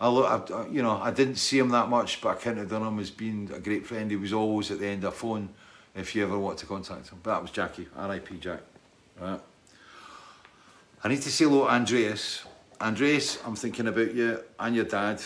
I, 0.00 0.08
I, 0.08 0.66
you 0.68 0.82
know 0.82 0.96
I 0.96 1.10
didn't 1.10 1.36
see 1.36 1.58
him 1.58 1.68
that 1.68 1.90
much, 1.90 2.22
but 2.22 2.30
I 2.30 2.40
counted 2.40 2.72
on 2.72 2.82
him 2.82 2.98
as 2.98 3.10
being 3.10 3.50
a 3.54 3.60
great 3.60 3.86
friend. 3.86 4.10
He 4.10 4.16
was 4.16 4.32
always 4.32 4.70
at 4.70 4.78
the 4.78 4.86
end 4.86 5.04
of 5.04 5.12
a 5.12 5.16
phone 5.16 5.50
if 5.94 6.14
you 6.14 6.22
ever 6.22 6.38
want 6.38 6.58
to 6.58 6.66
contact 6.66 7.08
him. 7.08 7.18
But 7.22 7.34
that 7.34 7.42
was 7.42 7.50
Jackie, 7.50 7.88
R.I.P. 7.96 8.36
Jack. 8.38 8.60
Right. 9.20 9.40
I 11.02 11.08
need 11.08 11.22
to 11.22 11.30
say 11.30 11.44
hello 11.44 11.66
to 11.66 11.72
Andreas. 11.72 12.44
Andreas, 12.80 13.38
I'm 13.44 13.56
thinking 13.56 13.86
about 13.86 14.14
you 14.14 14.40
and 14.58 14.76
your 14.76 14.84
dad. 14.84 15.20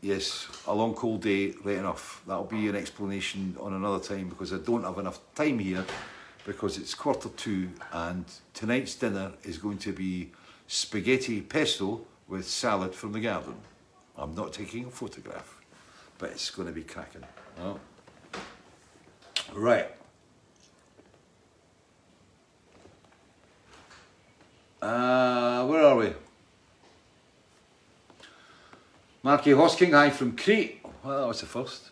Yes, 0.00 0.48
a 0.66 0.74
long 0.74 0.94
cold 0.94 1.22
day, 1.22 1.54
right 1.62 1.76
enough. 1.76 2.22
That'll 2.26 2.44
be 2.44 2.68
an 2.68 2.76
explanation 2.76 3.56
on 3.60 3.74
another 3.74 4.02
time 4.02 4.28
because 4.28 4.52
I 4.52 4.58
don't 4.58 4.84
have 4.84 4.98
enough 4.98 5.20
time 5.34 5.58
here 5.58 5.84
because 6.46 6.78
it's 6.78 6.94
quarter 6.94 7.28
two 7.30 7.70
and 7.92 8.24
tonight's 8.54 8.94
dinner 8.94 9.32
is 9.44 9.58
going 9.58 9.78
to 9.78 9.92
be 9.92 10.30
spaghetti 10.66 11.40
pesto 11.42 12.00
with 12.28 12.46
salad 12.46 12.94
from 12.94 13.12
the 13.12 13.20
garden. 13.20 13.56
I'm 14.16 14.34
not 14.34 14.52
taking 14.52 14.86
a 14.86 14.90
photograph, 14.90 15.60
but 16.18 16.30
it's 16.30 16.50
going 16.50 16.68
to 16.68 16.74
be 16.74 16.82
cracking. 16.82 17.24
Right. 19.54 19.86
Uh, 24.80 25.66
where 25.66 25.82
are 25.82 25.96
we? 25.96 26.12
Marky 29.22 29.50
Hosking, 29.50 29.92
hi 29.92 30.10
from 30.10 30.36
Crete. 30.36 30.80
Well, 31.04 31.20
that 31.20 31.28
was 31.28 31.40
the 31.40 31.46
first. 31.46 31.90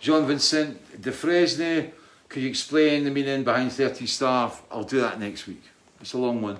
Jean 0.00 0.26
Vincent 0.26 1.00
de 1.00 1.12
Fresnay, 1.12 1.92
could 2.28 2.42
you 2.42 2.48
explain 2.48 3.04
the 3.04 3.10
meaning 3.10 3.44
behind 3.44 3.70
13th 3.70 4.08
Star? 4.08 4.52
I'll 4.70 4.82
do 4.82 5.00
that 5.00 5.20
next 5.20 5.46
week. 5.46 5.62
It's 6.00 6.14
a 6.14 6.18
long 6.18 6.42
one. 6.42 6.58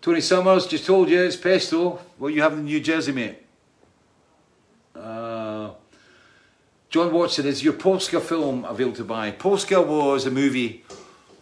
Tony 0.00 0.22
Summers, 0.22 0.66
just 0.66 0.86
told 0.86 1.10
you 1.10 1.20
it's 1.20 1.36
pesto. 1.36 2.00
What 2.16 2.32
you 2.32 2.40
have 2.40 2.54
in 2.54 2.64
New 2.64 2.80
Jersey, 2.80 3.12
mate? 3.12 3.47
Uh, 4.98 5.70
John 6.90 7.12
Watson, 7.12 7.46
is 7.46 7.62
your 7.62 7.74
Polska 7.74 8.20
film 8.20 8.64
available 8.64 8.96
to 8.96 9.04
buy? 9.04 9.30
Polska 9.30 9.80
was 9.80 10.26
a 10.26 10.30
movie 10.30 10.84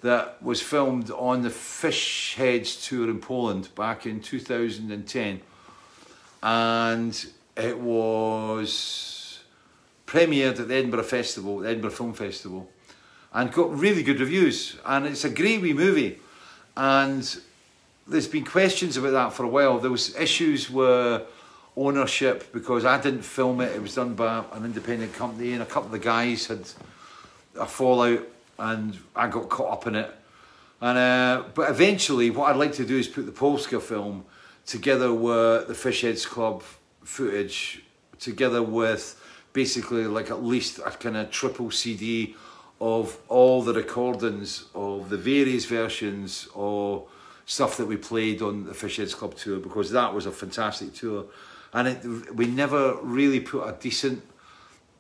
that 0.03 0.43
was 0.43 0.61
filmed 0.61 1.11
on 1.11 1.43
the 1.43 1.51
Fish 1.51 2.35
Heads 2.35 2.87
tour 2.87 3.09
in 3.09 3.21
Poland 3.21 3.75
back 3.75 4.07
in 4.07 4.21
2010. 4.21 5.41
And 6.43 7.27
it 7.57 7.79
was 7.79 9.41
premiered 10.07 10.61
at 10.61 10.69
the 10.69 10.75
Edinburgh 10.75 11.05
Festival, 11.05 11.61
the 11.61 11.69
Edinburgh 11.69 11.91
Film 11.91 12.13
Festival, 12.13 12.69
and 13.33 13.53
got 13.53 13.77
really 13.77 14.03
good 14.03 14.21
reviews. 14.21 14.77
And 14.85 15.07
it's 15.07 15.25
a 15.25 15.31
great 15.31 15.63
wee 15.63 15.73
movie. 15.73 16.19
And 16.77 17.39
there's 18.07 18.29
been 18.29 18.45
questions 18.45 18.97
about 18.97 19.13
that 19.13 19.33
for 19.33 19.45
a 19.45 19.49
while. 19.49 19.79
There 19.79 19.91
was 19.91 20.15
issues 20.17 20.71
with 20.71 21.23
ownership 21.77 22.53
because 22.53 22.85
I 22.85 23.01
didn't 23.01 23.23
film 23.23 23.61
it. 23.61 23.75
It 23.75 23.83
was 23.83 23.95
done 23.95 24.15
by 24.15 24.45
an 24.53 24.65
independent 24.65 25.13
company, 25.15 25.53
and 25.53 25.63
a 25.63 25.67
couple 25.67 25.87
of 25.87 25.93
the 25.93 25.99
guys 25.99 26.47
had 26.47 26.69
a 27.59 27.67
fallout, 27.67 28.27
and 28.59 28.99
I 29.15 29.29
got 29.29 29.49
caught 29.49 29.73
up 29.73 29.87
in 29.87 29.97
it. 29.97 30.11
And 30.81 30.99
uh, 30.99 31.45
but 31.55 31.71
eventually, 31.71 32.31
what 32.31 32.51
I'd 32.51 32.57
like 32.57 32.73
to 32.75 32.85
do 32.85 32.99
is 32.99 33.09
put 33.09 33.27
the 33.27 33.33
Polska 33.33 33.81
film 33.81 34.25
together 34.67 35.13
with 35.13 35.69
the 35.69 35.75
Fishheads 35.75 36.27
Club 36.27 36.63
footage, 37.03 37.83
together 38.19 38.63
with 38.63 39.21
basically 39.53 40.07
like 40.07 40.31
at 40.31 40.45
least 40.45 40.79
a 40.85 40.91
kind 40.91 41.17
of 41.17 41.31
triple 41.31 41.71
CD 41.71 42.35
of 42.81 43.19
all 43.29 43.63
the 43.63 43.73
recordings 43.73 44.65
of 44.75 45.09
the 45.09 45.17
various 45.17 45.65
versions 45.65 46.47
or 46.55 47.07
stuff 47.47 47.77
that 47.79 47.87
we 47.87 47.97
played 47.97 48.43
on 48.43 48.65
the 48.65 48.73
Fishheads 48.73 49.15
Club 49.15 49.35
tour 49.35 49.59
because 49.59 49.91
that 49.93 50.13
was 50.13 50.27
a 50.27 50.31
fantastic 50.31 50.93
tour, 50.93 51.25
and 51.77 51.89
it, 51.89 52.35
we 52.35 52.47
never 52.47 52.97
really 53.03 53.39
put 53.39 53.69
a 53.69 53.73
decent 53.79 54.23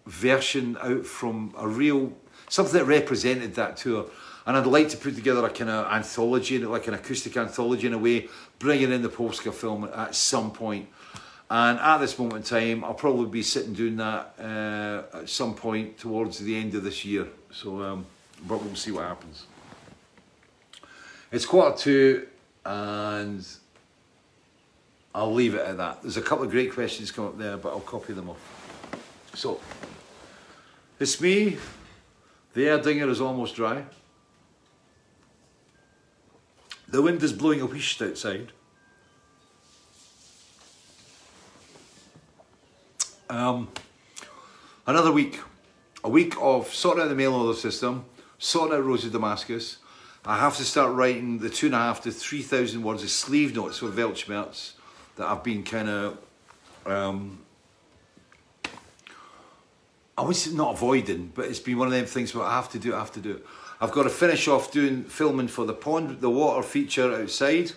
version 0.05 0.77
out 0.83 1.07
from 1.07 1.55
a 1.57 1.67
real 1.67 2.13
something 2.51 2.79
that 2.79 2.85
represented 2.85 3.55
that 3.55 3.79
tour. 3.79 4.05
And 4.45 4.57
I'd 4.57 4.67
like 4.67 4.91
to 4.91 4.97
put 4.99 5.17
together 5.17 5.45
a 5.45 5.49
kind 5.51 5.71
of 5.71 5.91
anthology, 5.91 6.59
like 6.59 6.87
an 6.87 6.95
acoustic 6.95 7.35
anthology 7.37 7.87
in 7.87 7.95
a 7.95 7.99
way, 7.99 8.29
bringing 8.59 8.93
in 8.93 9.01
the 9.01 9.09
Polska 9.09 9.53
film 9.53 9.89
at 9.93 10.15
some 10.15 10.53
point. 10.53 10.89
And 11.51 11.79
at 11.79 11.99
this 11.99 12.19
moment 12.19 12.37
in 12.37 12.43
time, 12.43 12.85
I'll 12.85 12.95
probably 12.95 13.31
be 13.31 13.43
sitting 13.43 13.73
doing 13.73 13.97
that 13.97 14.35
uh, 14.39 15.19
at 15.19 15.29
some 15.31 15.55
point 15.55 15.97
towards 15.97 16.39
the 16.39 16.57
end 16.57 16.75
of 16.75 16.85
this 16.85 17.07
year. 17.07 17.27
So, 17.53 17.83
um, 17.83 18.07
but 18.47 18.63
we'll 18.63 18.77
see 18.77 18.91
what 18.91 19.05
happens. 19.05 19.47
It's 21.33 21.47
quarter 21.47 21.77
two, 21.77 22.27
and 22.67 23.47
I'll 25.17 25.33
leave 25.33 25.55
it 25.55 25.63
at 25.63 25.79
that. 25.79 26.03
There's 26.03 26.19
a 26.19 26.23
couple 26.23 26.45
of 26.45 26.51
great 26.51 26.75
questions 26.75 27.11
come 27.11 27.25
up 27.25 27.39
there, 27.39 27.57
but 27.57 27.71
I'll 27.71 27.81
copy 27.81 28.13
them 28.13 28.29
off. 28.29 29.31
So, 29.35 29.59
it's 31.01 31.19
me. 31.23 31.57
The 32.53 32.69
air 32.69 32.79
dinger 32.79 33.09
is 33.09 33.19
almost 33.19 33.57
dry. 33.57 33.87
The 36.89 37.01
wind 37.01 37.23
is 37.23 37.33
blowing 37.33 37.63
a 37.63 37.67
wheesht 37.67 38.07
outside. 38.07 38.53
Um, 43.31 43.69
another 44.87 45.13
week. 45.13 45.41
A 46.05 46.11
week 46.11 46.35
of 46.39 46.75
sorting 46.75 47.05
out 47.05 47.09
the 47.09 47.15
mail 47.15 47.35
order 47.35 47.59
system, 47.59 48.05
sorting 48.37 48.77
out 48.77 49.01
to 49.01 49.09
Damascus. 49.09 49.79
I 50.27 50.37
have 50.39 50.59
to 50.59 50.65
start 50.65 50.95
writing 50.95 51.39
the 51.39 51.49
two 51.49 51.67
and 51.67 51.75
a 51.75 51.79
half 51.79 52.03
to 52.03 52.11
three 52.11 52.43
thousand 52.43 52.83
words 52.83 53.03
of 53.03 53.09
sleeve 53.09 53.57
notes 53.57 53.79
for 53.79 53.89
Weltschmerz 53.89 54.76
that 55.17 55.27
I've 55.27 55.43
been 55.43 55.63
kind 55.63 55.89
of, 55.89 56.19
um, 56.87 57.41
I 60.17 60.23
was 60.23 60.53
not 60.53 60.75
avoiding, 60.75 61.33
but 61.35 61.47
it's 61.47 61.59
been 61.59 61.79
one 61.79 61.89
of 61.89 61.93
them 61.93 62.07
things 62.07 62.35
where 62.35 62.45
I 62.45 62.55
have 62.55 62.71
to 62.71 62.79
do 62.79 62.93
it, 62.93 62.97
I 62.97 62.99
have 63.01 63.13
to 63.13 63.21
do 63.21 63.33
it. 63.33 63.47
I've 63.81 63.93
got 63.93 64.05
to 64.05 64.11
finish 64.11 64.49
off 64.49 64.73
doing 64.73 65.05
filming 65.05 65.49
for 65.49 65.67
the 65.67 65.75
pond, 65.75 66.21
the 66.21 66.31
water 66.31 66.63
feature 66.63 67.13
outside. 67.15 67.73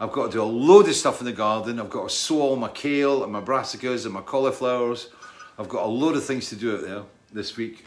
I've 0.00 0.12
got 0.12 0.26
to 0.26 0.32
do 0.32 0.42
a 0.42 0.44
load 0.44 0.88
of 0.88 0.94
stuff 0.94 1.20
in 1.20 1.26
the 1.26 1.32
garden. 1.32 1.78
I've 1.78 1.90
got 1.90 2.08
to 2.08 2.14
sow 2.14 2.40
all 2.40 2.56
my 2.56 2.68
kale 2.68 3.22
and 3.22 3.32
my 3.32 3.40
brassicas 3.40 4.06
and 4.06 4.14
my 4.14 4.22
cauliflowers. 4.22 5.10
I've 5.58 5.68
got 5.68 5.84
a 5.84 5.88
load 5.88 6.16
of 6.16 6.24
things 6.24 6.48
to 6.48 6.56
do 6.56 6.76
out 6.76 6.82
there 6.82 7.02
this 7.32 7.56
week. 7.56 7.84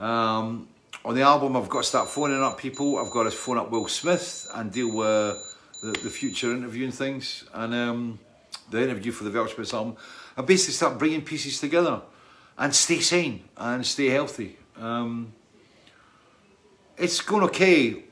Um, 0.00 0.68
on 1.04 1.14
the 1.14 1.22
album, 1.22 1.56
I've 1.56 1.68
got 1.68 1.82
to 1.82 1.88
start 1.88 2.08
phoning 2.08 2.42
up 2.42 2.58
people. 2.58 2.98
I've 2.98 3.12
got 3.12 3.22
to 3.22 3.30
phone 3.30 3.56
up 3.56 3.70
Will 3.70 3.86
Smith 3.86 4.48
and 4.52 4.72
deal 4.72 4.92
with 4.92 5.53
the, 5.84 5.92
the 5.92 6.10
future 6.10 6.52
interviewing 6.52 6.90
things 6.90 7.44
and 7.52 7.74
um, 7.74 8.18
the 8.70 8.82
interview 8.82 9.12
for 9.12 9.24
the 9.24 9.30
Weltschmerz 9.30 9.74
album. 9.74 9.96
I 10.36 10.42
basically 10.42 10.74
start 10.74 10.98
bringing 10.98 11.22
pieces 11.22 11.60
together 11.60 12.00
and 12.56 12.74
stay 12.74 13.00
sane 13.00 13.44
and 13.56 13.84
stay 13.84 14.06
healthy. 14.06 14.56
Um, 14.78 15.32
it's 16.96 17.20
going 17.20 17.42
okay. 17.44 18.02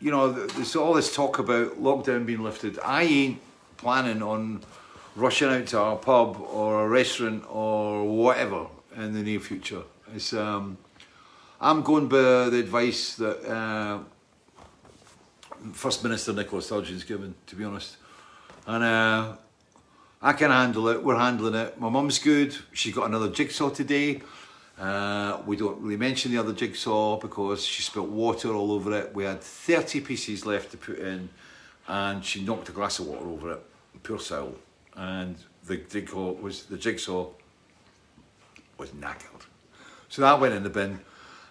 You 0.00 0.10
know, 0.10 0.32
there's 0.32 0.76
all 0.76 0.94
this 0.94 1.14
talk 1.14 1.38
about 1.38 1.82
lockdown 1.82 2.24
being 2.24 2.42
lifted. 2.42 2.78
I 2.78 3.02
ain't 3.02 3.40
planning 3.76 4.22
on 4.22 4.62
rushing 5.14 5.48
out 5.48 5.66
to 5.68 5.80
a 5.80 5.96
pub 5.96 6.40
or 6.40 6.86
a 6.86 6.88
restaurant 6.88 7.44
or 7.50 8.04
whatever 8.04 8.66
in 8.96 9.12
the 9.12 9.22
near 9.22 9.40
future. 9.40 9.82
It's 10.14 10.32
um, 10.32 10.78
I'm 11.60 11.82
going 11.82 12.08
by 12.08 12.48
the 12.48 12.58
advice 12.58 13.16
that 13.16 13.44
uh, 13.50 13.98
First 15.72 16.02
Minister 16.02 16.32
Nicola 16.32 16.62
Sturgeon's 16.62 17.04
given, 17.04 17.34
to 17.46 17.56
be 17.56 17.64
honest. 17.64 17.96
And 18.66 18.84
uh, 18.84 19.36
I 20.20 20.32
can 20.32 20.50
handle 20.50 20.88
it. 20.88 21.02
We're 21.02 21.18
handling 21.18 21.54
it. 21.54 21.80
My 21.80 21.88
mum's 21.88 22.18
good. 22.18 22.56
She's 22.72 22.94
got 22.94 23.06
another 23.06 23.28
jigsaw 23.28 23.70
today. 23.70 24.20
Uh, 24.78 25.40
we 25.46 25.56
don't 25.56 25.80
really 25.80 25.96
mention 25.96 26.32
the 26.32 26.38
other 26.38 26.52
jigsaw 26.52 27.16
because 27.18 27.64
she 27.64 27.82
spilt 27.82 28.08
water 28.08 28.52
all 28.52 28.72
over 28.72 28.92
it. 28.98 29.14
We 29.14 29.24
had 29.24 29.40
30 29.40 30.00
pieces 30.00 30.44
left 30.44 30.70
to 30.72 30.76
put 30.76 30.98
in 30.98 31.28
and 31.86 32.24
she 32.24 32.42
knocked 32.42 32.68
a 32.68 32.72
glass 32.72 32.98
of 32.98 33.06
water 33.06 33.26
over 33.26 33.52
it. 33.52 33.62
Poor 34.02 34.18
soul. 34.18 34.56
And 34.96 35.36
the 35.66 35.76
jigsaw 35.76 36.32
was 36.32 36.64
the 36.64 36.76
jigsaw 36.76 37.28
was 38.78 38.90
knackered. 38.90 39.42
So 40.08 40.22
that 40.22 40.40
went 40.40 40.54
in 40.54 40.62
the 40.62 40.70
bin. 40.70 41.00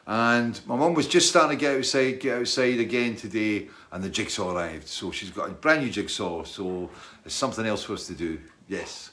And 0.06 0.60
my 0.66 0.76
mum 0.76 0.94
was 0.94 1.08
just 1.08 1.30
starting 1.30 1.58
to 1.58 1.62
get 1.62 1.78
outside, 1.78 2.20
get 2.20 2.40
outside 2.40 2.80
again 2.80 3.16
today, 3.16 3.70
and 3.94 4.04
the 4.04 4.10
jigsaw 4.10 4.54
arrived. 4.54 4.88
So 4.88 5.12
she's 5.12 5.30
got 5.30 5.50
a 5.50 5.54
brand 5.54 5.84
new 5.84 5.92
jigsaw. 5.92 6.44
So 6.44 6.90
there's 7.24 7.34
something 7.34 7.66
else 7.66 7.84
for 7.84 7.94
us 7.94 8.08
to 8.08 8.14
do. 8.14 8.40
Yes. 8.68 9.12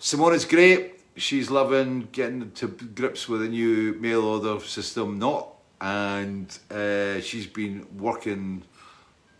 Simona's 0.00 0.44
great. 0.44 1.00
She's 1.16 1.48
loving 1.48 2.08
getting 2.12 2.50
to 2.52 2.66
grips 2.66 3.28
with 3.28 3.42
a 3.42 3.48
new 3.48 3.94
mail 3.94 4.24
order 4.24 4.60
system, 4.64 5.18
not, 5.18 5.48
and 5.80 6.46
uh, 6.70 7.20
she's 7.20 7.46
been 7.46 7.86
working 7.96 8.62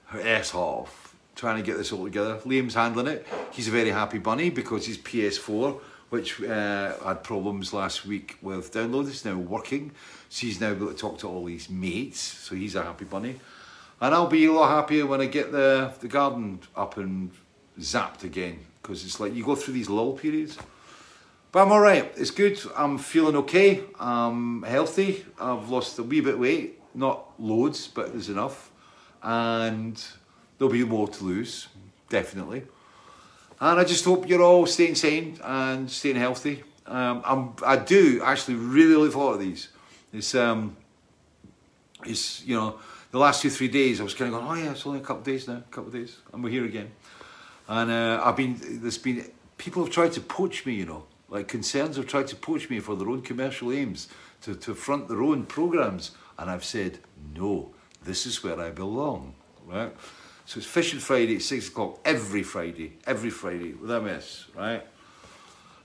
her 0.06 0.20
ass 0.20 0.54
off 0.54 1.08
trying 1.34 1.56
to 1.56 1.62
get 1.62 1.76
this 1.76 1.92
all 1.92 2.04
together. 2.04 2.36
Liam's 2.44 2.74
handling 2.74 3.06
it. 3.06 3.24
He's 3.52 3.68
a 3.68 3.70
very 3.70 3.90
happy 3.90 4.18
bunny 4.18 4.50
because 4.50 4.86
his 4.86 4.98
PS4, 4.98 5.78
which 6.10 6.42
uh, 6.42 6.94
had 6.98 7.22
problems 7.22 7.72
last 7.72 8.04
week 8.04 8.36
with 8.42 8.72
download, 8.72 9.06
is 9.08 9.24
now 9.24 9.36
working. 9.36 9.92
So 10.28 10.46
he's 10.46 10.60
now 10.60 10.70
able 10.70 10.88
to 10.88 10.94
talk 10.94 11.18
to 11.20 11.28
all 11.28 11.46
his 11.46 11.70
mates. 11.70 12.18
So 12.18 12.56
he's 12.56 12.74
a 12.74 12.82
happy 12.82 13.04
bunny. 13.04 13.36
And 14.00 14.14
I'll 14.14 14.28
be 14.28 14.46
a 14.46 14.52
lot 14.52 14.70
happier 14.70 15.06
when 15.06 15.20
I 15.20 15.26
get 15.26 15.50
the, 15.50 15.92
the 16.00 16.08
garden 16.08 16.60
up 16.76 16.96
and 16.96 17.30
zapped 17.80 18.22
again. 18.24 18.60
Because 18.80 19.04
it's 19.04 19.18
like 19.18 19.34
you 19.34 19.44
go 19.44 19.54
through 19.54 19.74
these 19.74 19.88
lull 19.88 20.12
periods. 20.12 20.56
But 21.50 21.62
I'm 21.62 21.72
all 21.72 21.80
right. 21.80 22.12
It's 22.16 22.30
good. 22.30 22.60
I'm 22.76 22.98
feeling 22.98 23.34
okay. 23.36 23.82
I'm 23.98 24.62
healthy. 24.62 25.24
I've 25.40 25.68
lost 25.68 25.98
a 25.98 26.02
wee 26.02 26.20
bit 26.20 26.34
of 26.34 26.40
weight. 26.40 26.80
Not 26.94 27.24
loads, 27.38 27.88
but 27.88 28.12
there's 28.12 28.28
enough. 28.28 28.70
And 29.22 30.02
there'll 30.58 30.72
be 30.72 30.84
more 30.84 31.08
to 31.08 31.24
lose, 31.24 31.68
definitely. 32.08 32.64
And 33.60 33.80
I 33.80 33.84
just 33.84 34.04
hope 34.04 34.28
you're 34.28 34.42
all 34.42 34.66
staying 34.66 34.94
sane 34.94 35.38
and 35.42 35.90
staying 35.90 36.16
healthy. 36.16 36.62
Um, 36.86 37.22
I'm, 37.24 37.54
I 37.66 37.76
do 37.76 38.22
actually 38.22 38.54
really 38.54 38.94
look 38.94 39.12
forward 39.12 39.38
to 39.38 39.44
these. 39.44 39.68
It's, 40.12 40.34
um, 40.34 40.76
it's, 42.04 42.44
you 42.44 42.54
know, 42.54 42.78
the 43.10 43.18
last 43.18 43.42
two, 43.42 43.50
three 43.50 43.68
days 43.68 44.00
I 44.00 44.04
was 44.04 44.14
kind 44.14 44.32
of 44.32 44.40
going, 44.40 44.50
oh 44.50 44.62
yeah, 44.62 44.72
it's 44.72 44.86
only 44.86 45.00
a 45.00 45.02
couple 45.02 45.18
of 45.18 45.24
days 45.24 45.48
now, 45.48 45.56
a 45.56 45.72
couple 45.72 45.88
of 45.88 45.94
days, 45.94 46.16
and 46.32 46.42
we're 46.42 46.50
here 46.50 46.64
again. 46.64 46.90
And 47.68 47.90
uh, 47.90 48.22
I've 48.24 48.36
been, 48.36 48.56
there's 48.60 48.98
been, 48.98 49.30
people 49.56 49.84
have 49.84 49.92
tried 49.92 50.12
to 50.12 50.20
poach 50.20 50.64
me, 50.66 50.74
you 50.74 50.86
know, 50.86 51.04
like 51.28 51.48
concerns 51.48 51.96
have 51.96 52.06
tried 52.06 52.26
to 52.28 52.36
poach 52.36 52.70
me 52.70 52.80
for 52.80 52.96
their 52.96 53.08
own 53.08 53.22
commercial 53.22 53.72
aims, 53.72 54.08
to, 54.42 54.54
to 54.54 54.74
front 54.74 55.08
their 55.08 55.22
own 55.22 55.44
programs. 55.44 56.12
And 56.38 56.50
I've 56.50 56.64
said, 56.64 56.98
no, 57.34 57.70
this 58.02 58.26
is 58.26 58.42
where 58.42 58.58
I 58.60 58.70
belong, 58.70 59.34
right? 59.66 59.92
So 60.46 60.58
it's 60.58 60.66
Fish 60.66 60.94
on 60.94 61.00
Friday 61.00 61.36
at 61.36 61.42
six 61.42 61.68
o'clock 61.68 61.98
every 62.04 62.42
Friday, 62.42 62.98
every 63.06 63.30
Friday 63.30 63.72
without 63.72 64.04
miss, 64.04 64.46
right? 64.56 64.86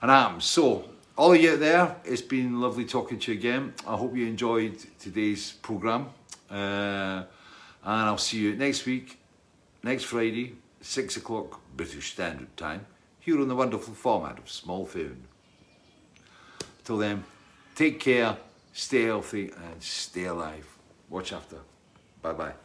And 0.02 0.12
I'm 0.12 0.40
so 0.40 0.90
all 1.16 1.34
of 1.34 1.41
you 1.41 1.54
out 1.54 1.60
there, 1.60 1.95
it's 2.06 2.22
been 2.22 2.60
lovely 2.60 2.86
talking 2.86 3.20
to 3.20 3.32
you 3.32 3.38
again. 3.38 3.74
I 3.86 3.95
hope 3.95 4.16
you 4.16 4.26
enjoyed 4.26 4.78
today's 5.00 5.52
program, 5.52 6.08
uh, 6.49 7.24
and 7.84 8.02
I'll 8.07 8.18
see 8.18 8.38
you 8.38 8.56
next 8.56 8.86
week, 8.86 9.20
next 9.84 10.03
Friday, 10.03 10.56
six 10.82 11.18
o'clock 11.18 11.61
British 11.76 12.14
Standard 12.14 12.56
Time, 12.57 12.86
here 13.20 13.40
on 13.40 13.48
the 13.48 13.56
wonderful 13.56 13.94
format 13.94 14.38
of 14.38 14.49
Small 14.49 14.86
Phone. 14.86 15.24
Till 16.84 16.98
then, 16.98 17.24
take 17.76 17.99
care, 17.99 18.38
stay 18.74 19.03
healthy, 19.03 19.49
and 19.49 19.82
stay 19.82 20.26
alive. 20.26 20.68
Watch 21.10 21.32
after. 21.34 21.57
Bye 22.22 22.34
bye. 22.34 22.62